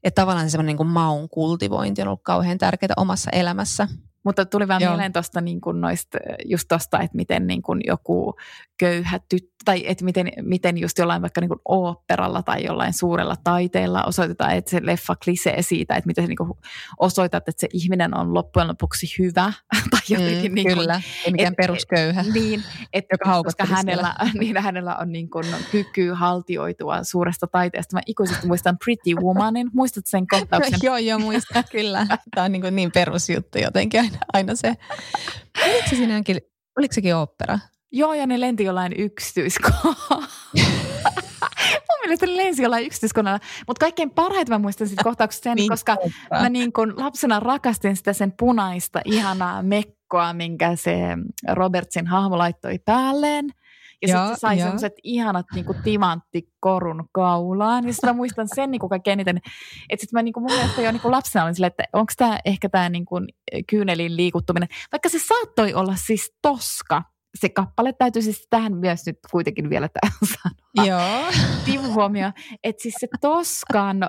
Että 0.02 0.22
tavallaan 0.22 0.46
se 0.46 0.50
semmoinen 0.50 0.76
niin 0.76 0.86
maun 0.86 1.28
kultivointi 1.28 2.02
on 2.02 2.08
ollut 2.08 2.22
kauhean 2.22 2.58
tärkeää 2.58 2.92
omassa 2.96 3.30
elämässä. 3.30 3.88
Mutta 4.24 4.46
tuli 4.46 4.68
vaan 4.68 4.82
Joo. 4.82 4.90
mieleen 4.90 5.12
tuosta 5.12 5.40
niin 5.40 5.60
kuin 5.60 5.80
noista, 5.80 6.18
just 6.44 6.68
tuosta, 6.68 7.00
että 7.00 7.16
miten 7.16 7.46
niin 7.46 7.62
kuin 7.62 7.80
joku 7.84 8.34
köyhä 8.78 9.20
tyttö, 9.28 9.50
tai 9.64 9.84
että 9.86 10.04
miten, 10.04 10.32
miten 10.42 10.78
just 10.78 10.98
jollain 10.98 11.22
vaikka 11.22 11.40
niin 11.40 11.48
kuin 11.48 11.60
oopperalla 11.68 12.42
tai 12.42 12.64
jollain 12.64 12.92
suurella 12.92 13.36
taiteella 13.44 14.04
osoitetaan, 14.04 14.56
että 14.56 14.70
se 14.70 14.80
leffa 14.82 15.16
klisee 15.24 15.62
siitä, 15.62 15.94
että 15.94 16.06
miten 16.06 16.24
se 16.24 16.28
niin 16.28 16.36
kuin 16.36 16.52
osoitat, 16.98 17.48
että 17.48 17.60
se 17.60 17.68
ihminen 17.72 18.16
on 18.16 18.34
loppujen 18.34 18.68
lopuksi 18.68 19.06
hyvä, 19.18 19.52
tai 19.90 20.00
jotenkin 20.08 20.50
Mm, 20.50 20.54
niin 20.54 20.66
kuin, 20.66 20.78
kyllä, 20.78 21.00
ei 21.24 21.32
mikään 21.32 21.52
et- 21.52 21.56
perusköyhä. 21.56 22.24
Niin, 22.34 22.62
että 22.92 23.16
Joka 23.24 23.42
koska 23.42 23.64
hänellä, 23.66 24.14
niin 24.40 24.56
hänellä 24.56 24.96
on 24.96 25.12
niin 25.12 25.30
kuin 25.30 25.46
kyky 25.70 26.12
haltioitua 26.12 27.04
suuresta 27.04 27.46
taiteesta. 27.46 27.96
Mä 27.96 28.00
ikuisesti 28.06 28.46
muistan 28.46 28.78
Pretty 28.84 29.14
Womanin. 29.14 29.70
Muistat 29.72 30.06
sen 30.06 30.26
kohtauksen? 30.26 30.78
joo, 30.82 30.96
joo, 30.96 31.18
muistan 31.18 31.64
kyllä. 31.72 32.06
Tämä 32.34 32.44
on 32.44 32.52
niin, 32.52 32.62
kuin 32.62 32.76
niin 32.76 32.92
perusjuttu 32.92 33.58
jotenkin 33.58 34.09
aina, 34.12 34.18
aina 34.32 34.54
se. 34.54 34.74
Oliko 35.66 35.88
se 35.90 35.96
siinä 35.96 36.14
jonkin, 36.14 36.40
oliko 36.78 36.92
sekin 36.94 37.14
opera? 37.16 37.58
Joo, 37.92 38.14
ja 38.14 38.26
ne 38.26 38.40
lenti 38.40 38.64
jollain 38.64 38.92
yksityiskohdalla. 38.98 39.96
Mun 41.88 41.98
mielestä 42.04 42.26
ne 42.26 42.36
lensi 42.36 42.62
jollain 42.62 42.86
yksityiskohdalla. 42.86 43.38
Mutta 43.66 43.80
kaikkein 43.84 44.10
parhaiten 44.10 44.54
mä 44.54 44.58
muistan 44.58 44.86
siitä 44.88 45.04
kohtauksesta 45.04 45.44
sen, 45.44 45.56
Niin, 45.56 45.68
koska 45.70 45.92
opera. 45.92 46.42
mä 46.42 46.48
niin 46.48 46.72
kun 46.72 46.94
lapsena 46.96 47.40
rakastin 47.40 47.96
sitä 47.96 48.12
sen 48.12 48.32
punaista, 48.38 49.00
ihanaa 49.04 49.62
mekkoa, 49.62 50.32
minkä 50.32 50.76
se 50.76 50.98
Robertsin 51.52 52.06
hahmo 52.06 52.38
laittoi 52.38 52.78
päälleen. 52.78 53.50
Ja 54.02 54.08
sitten 54.08 54.36
se 54.36 54.40
sai 54.40 54.58
semmoiset 54.58 54.92
ihanat 55.02 55.46
niinku 55.54 55.74
timanttikorun 55.84 57.08
kaulaan. 57.12 57.86
Ja 57.86 57.92
sitten 57.92 58.10
mä 58.10 58.16
muistan 58.16 58.48
sen 58.54 58.70
niinku 58.70 58.88
kaikkein 58.88 59.12
eniten, 59.12 59.36
että 59.88 60.00
sitten 60.00 60.18
mä 60.18 60.22
niinku 60.22 60.40
mun 60.40 60.52
mielestä 60.52 60.82
jo 60.82 60.92
niinku 60.92 61.10
lapsena 61.10 61.44
olin 61.44 61.54
silleen, 61.54 61.70
että 61.70 61.84
onko 61.92 62.12
tämä 62.16 62.38
ehkä 62.44 62.68
tämä 62.68 62.88
niinku 62.88 63.14
kyynelin 63.70 64.16
liikuttuminen. 64.16 64.68
Vaikka 64.92 65.08
se 65.08 65.18
saattoi 65.18 65.74
olla 65.74 65.94
siis 65.96 66.32
toska, 66.42 67.02
se 67.34 67.48
kappale 67.48 67.92
täytyy 67.92 68.22
siis 68.22 68.46
tähän 68.50 68.76
myös 68.76 69.06
nyt 69.06 69.18
kuitenkin 69.30 69.70
vielä 69.70 69.88
sanoa 70.42 70.86
Joo. 70.86 71.32
sivuhuomio, 71.64 72.30
että 72.64 72.82
siis 72.82 72.94
se 73.00 73.08
Toskan 73.20 74.02
äh, 74.02 74.08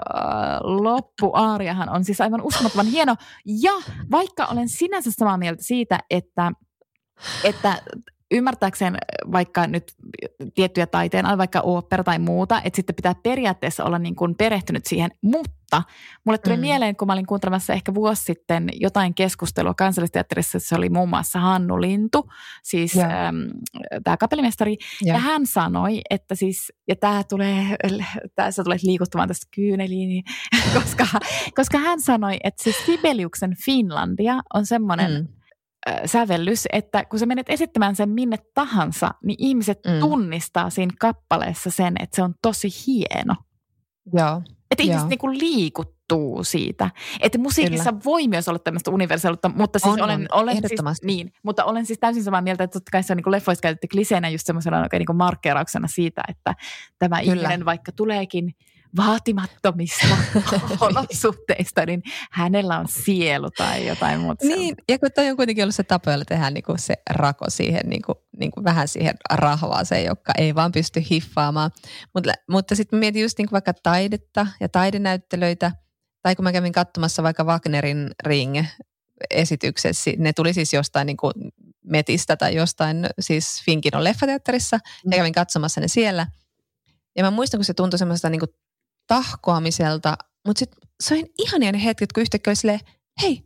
loppuaariahan 0.62 1.90
on 1.90 2.04
siis 2.04 2.22
aivan 2.22 2.42
uskomattoman 2.42 2.86
hieno. 2.86 3.16
Ja 3.46 3.74
vaikka 4.12 4.46
olen 4.46 4.70
sinänsä 4.70 5.10
samaa 5.14 5.38
mieltä 5.38 5.64
siitä, 5.64 6.00
että, 6.10 6.52
että 7.44 7.82
ymmärtääkseen 8.32 8.98
vaikka 9.32 9.68
nyt 9.68 9.94
tiettyjä 10.56 10.88
taiteen, 10.88 11.38
vaikka 11.38 11.60
opera 11.62 12.04
tai 12.04 12.20
muuta, 12.20 12.62
että 12.64 12.76
sitten 12.76 12.96
pitää 12.96 13.16
periaatteessa 13.24 13.84
olla 13.84 14.00
niin 14.00 14.16
kuin 14.16 14.36
perehtynyt 14.36 14.86
siihen, 14.86 15.12
mutta 15.22 15.84
mulle 16.26 16.38
tuli 16.38 16.56
Mm. 16.56 16.62
mieleen, 16.62 16.96
kun 16.96 17.08
mä 17.08 17.14
olin 17.14 17.26
kuuntelemassa 17.26 17.74
ehkä 17.74 17.94
vuosi 17.94 18.24
sitten 18.24 18.70
jotain 18.74 19.14
keskustelua 19.16 19.74
kansallisteatterissa, 19.74 20.60
se 20.60 20.76
oli 20.76 20.90
muun 20.90 21.10
muassa 21.10 21.40
Hannu 21.40 21.82
Lintu, 21.82 22.30
siis 22.64 22.96
Joo. 22.96 23.06
tämä 24.04 24.18
kapellimestari, 24.18 24.78
Joo. 25.02 25.16
ja 25.16 25.20
hän 25.22 25.46
sanoi, 25.46 26.02
että 26.10 26.36
siis, 26.36 26.74
ja 26.88 26.96
tämä 26.96 27.24
tulee, 27.30 27.66
tässä 28.36 28.64
tulee 28.64 28.78
liikuttamaan 28.84 29.28
tästä 29.28 29.48
kyyneliin, 29.56 30.10
niin- 30.10 30.24
koska, 30.84 31.06
koska 31.56 31.78
hän 31.78 32.02
sanoi, 32.02 32.38
että 32.44 32.64
siis 32.64 32.86
Sibeliuksen 32.86 33.56
Finlandia 33.66 34.40
on 34.54 34.66
semmoinen 34.66 35.12
Mm. 35.12 35.28
Mm. 35.88 35.94
sävellys, 36.06 36.68
että 36.74 37.06
kun 37.06 37.20
sä 37.20 37.26
menet 37.26 37.50
esittämään 37.50 37.96
sen 37.96 38.10
minne 38.10 38.38
tahansa, 38.54 39.12
niin 39.24 39.36
ihmiset 39.40 39.80
Mm. 39.86 40.00
tunnistaa 40.00 40.70
siinä 40.70 40.94
kappaleessa 41.00 41.70
sen, 41.72 41.94
että 42.00 42.16
se 42.16 42.24
on 42.24 42.34
tosi 42.42 42.70
hieno. 42.88 43.36
Joo. 44.14 44.42
Että 44.72 44.84
ihmiset 44.84 45.10
niinku 45.10 45.30
liikuttuu 45.30 46.44
siitä. 46.44 46.90
Että 47.20 47.38
musiikissa 47.38 47.90
Kyllä. 47.92 48.04
voi 48.06 48.28
myös 48.28 48.48
olla 48.48 48.60
tämmöistä 48.60 48.92
universaalisuutta, 48.92 49.50
mutta 49.50 49.80
siis 49.80 49.94
On, 49.94 50.02
olen, 50.02 50.22
on. 50.32 50.44
olen 50.44 50.58
siis, 50.68 51.04
niin, 51.04 51.34
mutta 51.44 51.66
olen 51.66 51.86
siis 51.86 52.00
täysin 52.00 52.24
samaa 52.24 52.42
mieltä, 52.42 52.64
että 52.64 52.74
totta 52.80 52.92
kai 52.92 53.04
se 53.04 53.14
on 53.14 53.18
niin 53.18 53.32
leffoissa 53.32 53.62
käytetty 53.62 53.88
kliseenä 53.88 54.30
just 54.30 54.46
semmoisena 54.46 54.82
oikein 54.82 55.06
niin 55.08 55.18
markkeerauksena 55.18 55.88
siitä, 55.88 56.22
että 56.28 56.56
tämä. 57.00 57.20
Kyllä. 57.20 57.34
ihminen 57.34 57.66
vaikka 57.66 57.92
tuleekin 57.92 58.56
vaatimattomista 58.98 60.08
olosuhteista, 60.82 61.86
niin 61.86 62.04
hänellä 62.32 62.80
on 62.80 62.88
sielu 62.88 63.50
tai 63.52 63.88
jotain 63.88 64.20
muuta. 64.20 64.48
Niin, 64.48 64.76
ja 64.90 65.00
kun 65.00 65.10
toi 65.16 65.30
on 65.30 65.36
kuitenkin 65.36 65.64
ollut 65.64 65.76
se 65.76 65.84
tapa, 65.84 66.12
jolla 66.12 66.26
tehdään 66.26 66.54
niinku 66.54 66.74
se 66.78 66.94
rako 67.10 67.46
siihen, 67.50 67.82
niinku, 67.86 68.14
niinku 68.38 68.64
vähän 68.64 68.88
siihen 68.88 69.14
rahvaaseen, 69.32 70.06
joka 70.06 70.34
ei 70.38 70.56
vaan 70.56 70.72
pysty 70.72 71.04
hiffaamaan. 71.10 71.72
Mutta, 72.14 72.32
mutta 72.50 72.76
sitten 72.76 73.00
mietin 73.00 73.22
just 73.22 73.38
niinku 73.38 73.52
vaikka 73.54 73.74
taidetta 73.74 74.48
ja 74.60 74.70
taidenäyttelöitä, 74.70 75.72
tai 76.22 76.36
kun 76.36 76.44
mä 76.44 76.52
kävin 76.52 76.74
katsomassa 76.74 77.24
vaikka 77.24 77.44
Wagnerin 77.44 78.12
Ring 78.24 78.66
esityksessä, 79.30 80.12
ne 80.18 80.34
tuli 80.34 80.54
siis 80.54 80.74
jostain 80.74 81.06
niinku 81.06 81.32
Metistä 81.86 82.38
tai 82.38 82.56
jostain 82.56 83.08
siis 83.20 83.62
Finkinon 83.66 84.04
leffateatterissa, 84.04 84.80
ja 85.12 85.18
kävin 85.18 85.34
katsomassa 85.34 85.82
ne 85.82 85.88
siellä. 85.88 86.28
Ja 87.16 87.24
mä 87.24 87.32
muistan, 87.32 87.58
kun 87.58 87.66
se 87.66 87.74
tuntui 87.74 88.00
semmoista 88.00 88.30
niinku 88.30 88.46
tahkoamiselta, 89.12 90.18
mutta 90.48 90.60
sitten 90.60 90.80
oli 91.12 91.34
ihania 91.38 91.72
ne 91.72 91.84
hetket, 91.84 92.14
kun 92.14 92.22
yhtäkkiä 92.22 92.52
oli 92.52 92.56
silleen, 92.56 92.80
hei, 93.22 93.44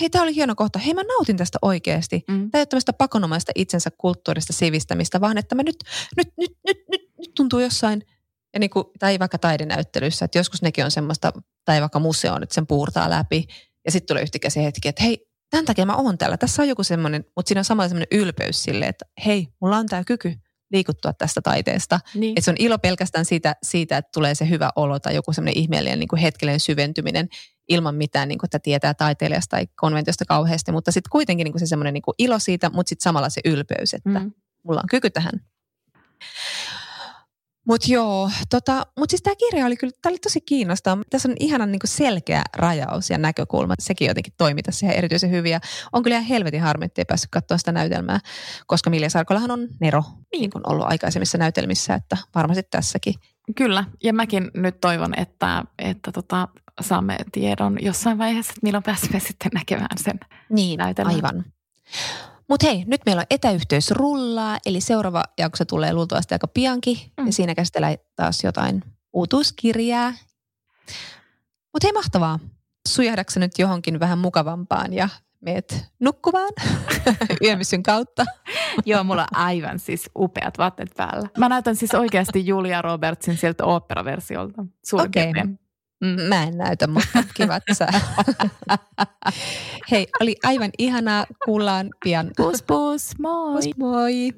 hei, 0.00 0.10
tämä 0.10 0.22
oli 0.22 0.34
hieno 0.34 0.54
kohta, 0.54 0.78
hei 0.78 0.94
mä 0.94 1.02
nautin 1.02 1.36
tästä 1.36 1.58
oikeasti. 1.62 2.24
Mm. 2.28 2.50
Tämä 2.50 2.58
ei 2.58 2.60
ole 2.60 2.66
tämmöistä 2.66 2.92
pakonomaista 2.92 3.52
itsensä 3.54 3.90
kulttuurista 3.98 4.52
sivistämistä, 4.52 5.20
vaan 5.20 5.38
että 5.38 5.54
mä 5.54 5.62
nyt, 5.62 5.76
nyt, 6.16 6.28
nyt, 6.38 6.50
nyt, 6.66 6.78
nyt, 6.90 7.00
nyt 7.18 7.34
tuntuu 7.34 7.58
jossain, 7.58 8.02
ja 8.54 8.60
niin 8.60 8.70
kuin, 8.70 8.84
tai 8.98 9.18
vaikka 9.18 9.38
taidenäyttelyssä, 9.38 10.24
että 10.24 10.38
joskus 10.38 10.62
nekin 10.62 10.84
on 10.84 10.90
semmoista, 10.90 11.32
tai 11.64 11.80
vaikka 11.80 11.98
museoon, 11.98 12.42
että 12.42 12.54
sen 12.54 12.66
puurtaa 12.66 13.10
läpi, 13.10 13.46
ja 13.84 13.92
sitten 13.92 14.06
tulee 14.06 14.22
yhtäkkiä 14.22 14.50
se 14.50 14.62
hetki, 14.62 14.88
että 14.88 15.02
hei, 15.02 15.26
tämän 15.50 15.64
takia 15.64 15.86
mä 15.86 15.96
oon 15.96 16.18
täällä, 16.18 16.36
tässä 16.36 16.62
on 16.62 16.68
joku 16.68 16.84
semmoinen, 16.84 17.24
mutta 17.36 17.48
siinä 17.48 17.60
on 17.60 17.64
samalla 17.64 17.88
semmoinen 17.88 18.18
ylpeys 18.20 18.62
sille, 18.62 18.86
että 18.86 19.04
hei, 19.26 19.48
mulla 19.60 19.76
on 19.76 19.86
tämä 19.86 20.04
kyky 20.04 20.34
liikuttua 20.72 21.12
tästä 21.12 21.40
taiteesta. 21.40 22.00
Niin. 22.14 22.30
Että 22.30 22.40
se 22.44 22.50
on 22.50 22.56
ilo 22.58 22.78
pelkästään 22.78 23.24
siitä, 23.24 23.56
siitä, 23.62 23.96
että 23.96 24.10
tulee 24.14 24.34
se 24.34 24.48
hyvä 24.48 24.70
olo 24.76 24.98
tai 24.98 25.14
joku 25.14 25.32
semmoinen 25.32 25.58
ihmeellinen 25.58 25.98
niin 25.98 26.08
kuin 26.08 26.20
hetkellinen 26.20 26.60
syventyminen 26.60 27.28
ilman 27.68 27.94
mitään, 27.94 28.28
niin 28.28 28.38
kuin, 28.38 28.46
että 28.46 28.58
tietää 28.58 28.94
taiteilijasta 28.94 29.56
tai 29.56 29.66
konventiosta 29.76 30.24
kauheasti. 30.24 30.72
Mutta 30.72 30.92
sitten 30.92 31.10
kuitenkin 31.10 31.44
niin 31.44 31.52
kuin 31.52 31.60
se 31.60 31.66
semmoinen 31.66 31.94
niin 31.94 32.02
kuin 32.02 32.14
ilo 32.18 32.38
siitä, 32.38 32.70
mutta 32.70 32.88
sitten 32.88 33.04
samalla 33.04 33.28
se 33.28 33.40
ylpeys, 33.44 33.94
että 33.94 34.20
mm. 34.20 34.32
mulla 34.62 34.80
on 34.80 34.88
kyky 34.90 35.10
tähän. 35.10 35.40
Mutta 37.66 37.92
joo, 37.92 38.30
tota, 38.50 38.86
mutta 38.98 39.12
siis 39.12 39.22
tämä 39.22 39.34
kirja 39.34 39.66
oli 39.66 39.76
kyllä, 39.76 39.92
tämä 40.02 40.10
oli 40.10 40.18
tosi 40.18 40.40
kiinnostava. 40.40 41.02
Tässä 41.10 41.28
on 41.28 41.34
ihanan 41.40 41.72
niinku 41.72 41.86
selkeä 41.86 42.42
rajaus 42.56 43.10
ja 43.10 43.18
näkökulma. 43.18 43.74
Sekin 43.78 44.08
jotenkin 44.08 44.32
toimi 44.36 44.62
tässä 44.62 44.86
ihan 44.86 44.96
erityisen 44.96 45.30
hyvin. 45.30 45.52
Ja 45.52 45.60
on 45.92 46.02
kyllä 46.02 46.16
ihan 46.16 46.28
helvetin 46.28 46.60
harmi, 46.60 46.84
että 46.84 47.00
ei 47.00 47.04
päässyt 47.04 47.30
katsoa 47.30 47.58
sitä 47.58 47.72
näytelmää, 47.72 48.20
koska 48.66 48.90
Milja 48.90 49.10
Sarkolahan 49.10 49.50
on 49.50 49.68
Nero, 49.80 50.02
niin 50.32 50.50
kuin 50.50 50.62
ollut 50.66 50.86
aikaisemmissa 50.88 51.38
näytelmissä, 51.38 51.94
että 51.94 52.16
varmasti 52.34 52.62
tässäkin. 52.70 53.14
Kyllä, 53.56 53.84
ja 54.02 54.12
mäkin 54.12 54.50
nyt 54.54 54.80
toivon, 54.80 55.18
että, 55.18 55.64
että 55.78 56.12
tota, 56.12 56.48
saamme 56.80 57.16
tiedon 57.32 57.78
jossain 57.82 58.18
vaiheessa, 58.18 58.50
että 58.50 58.60
milloin 58.62 58.84
pääsemme 58.84 59.20
sitten 59.28 59.50
näkemään 59.54 59.98
sen 59.98 60.20
niin, 60.50 60.78
näytelmän. 60.78 61.14
aivan. 61.14 61.44
Mutta 62.52 62.66
hei, 62.66 62.84
nyt 62.86 63.00
meillä 63.06 63.20
on 63.20 63.26
etäyhteys 63.30 63.90
rullaa, 63.90 64.58
eli 64.66 64.80
seuraava 64.80 65.24
jakso 65.38 65.64
tulee 65.64 65.92
luultavasti 65.92 66.34
aika 66.34 66.48
piankin. 66.48 66.98
Mm. 67.20 67.26
Ja 67.26 67.32
siinä 67.32 67.54
käsitellään 67.54 67.96
taas 68.16 68.44
jotain 68.44 68.84
uutuuskirjaa. 69.12 70.12
Mutta 71.72 71.86
hei, 71.86 71.92
mahtavaa. 71.92 72.38
Sujahdaksä 72.88 73.40
nyt 73.40 73.58
johonkin 73.58 74.00
vähän 74.00 74.18
mukavampaan 74.18 74.92
ja 74.92 75.08
meet 75.40 75.84
nukkumaan 76.00 76.52
yömissyn 77.44 77.82
kautta? 77.82 78.24
Joo, 78.86 79.04
mulla 79.04 79.22
on 79.22 79.38
aivan 79.38 79.78
siis 79.78 80.10
upeat 80.18 80.58
vaatteet 80.58 80.90
päällä. 80.96 81.28
Mä 81.38 81.48
näytän 81.48 81.76
siis 81.76 81.94
oikeasti 81.94 82.46
Julia 82.46 82.82
Robertsin 82.82 83.36
sieltä 83.36 83.64
operaversiolta. 83.64 84.64
Okei. 84.92 85.30
Okay. 85.30 85.42
Mä 86.28 86.42
en 86.42 86.58
näytä, 86.58 86.86
mutta 86.86 87.24
kiva, 87.34 87.56
että 87.56 87.74
sä. 87.74 87.88
Hei, 89.90 90.06
oli 90.20 90.36
aivan 90.44 90.70
ihanaa. 90.78 91.26
Kuullaan 91.44 91.90
pian. 92.04 92.30
Pus 92.36 92.62
pus, 92.62 93.18
moi. 93.18 93.62
Pus 93.62 93.76
moi. 93.76 94.32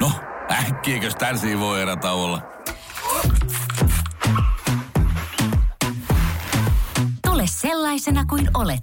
No, 0.00 0.12
äkkiäkös 0.50 1.14
tän 1.14 1.36
voi 1.60 1.82
erä 1.82 1.96
olla? 2.12 2.42
Tule 7.24 7.44
sellaisena 7.46 8.24
kuin 8.24 8.50
olet, 8.54 8.82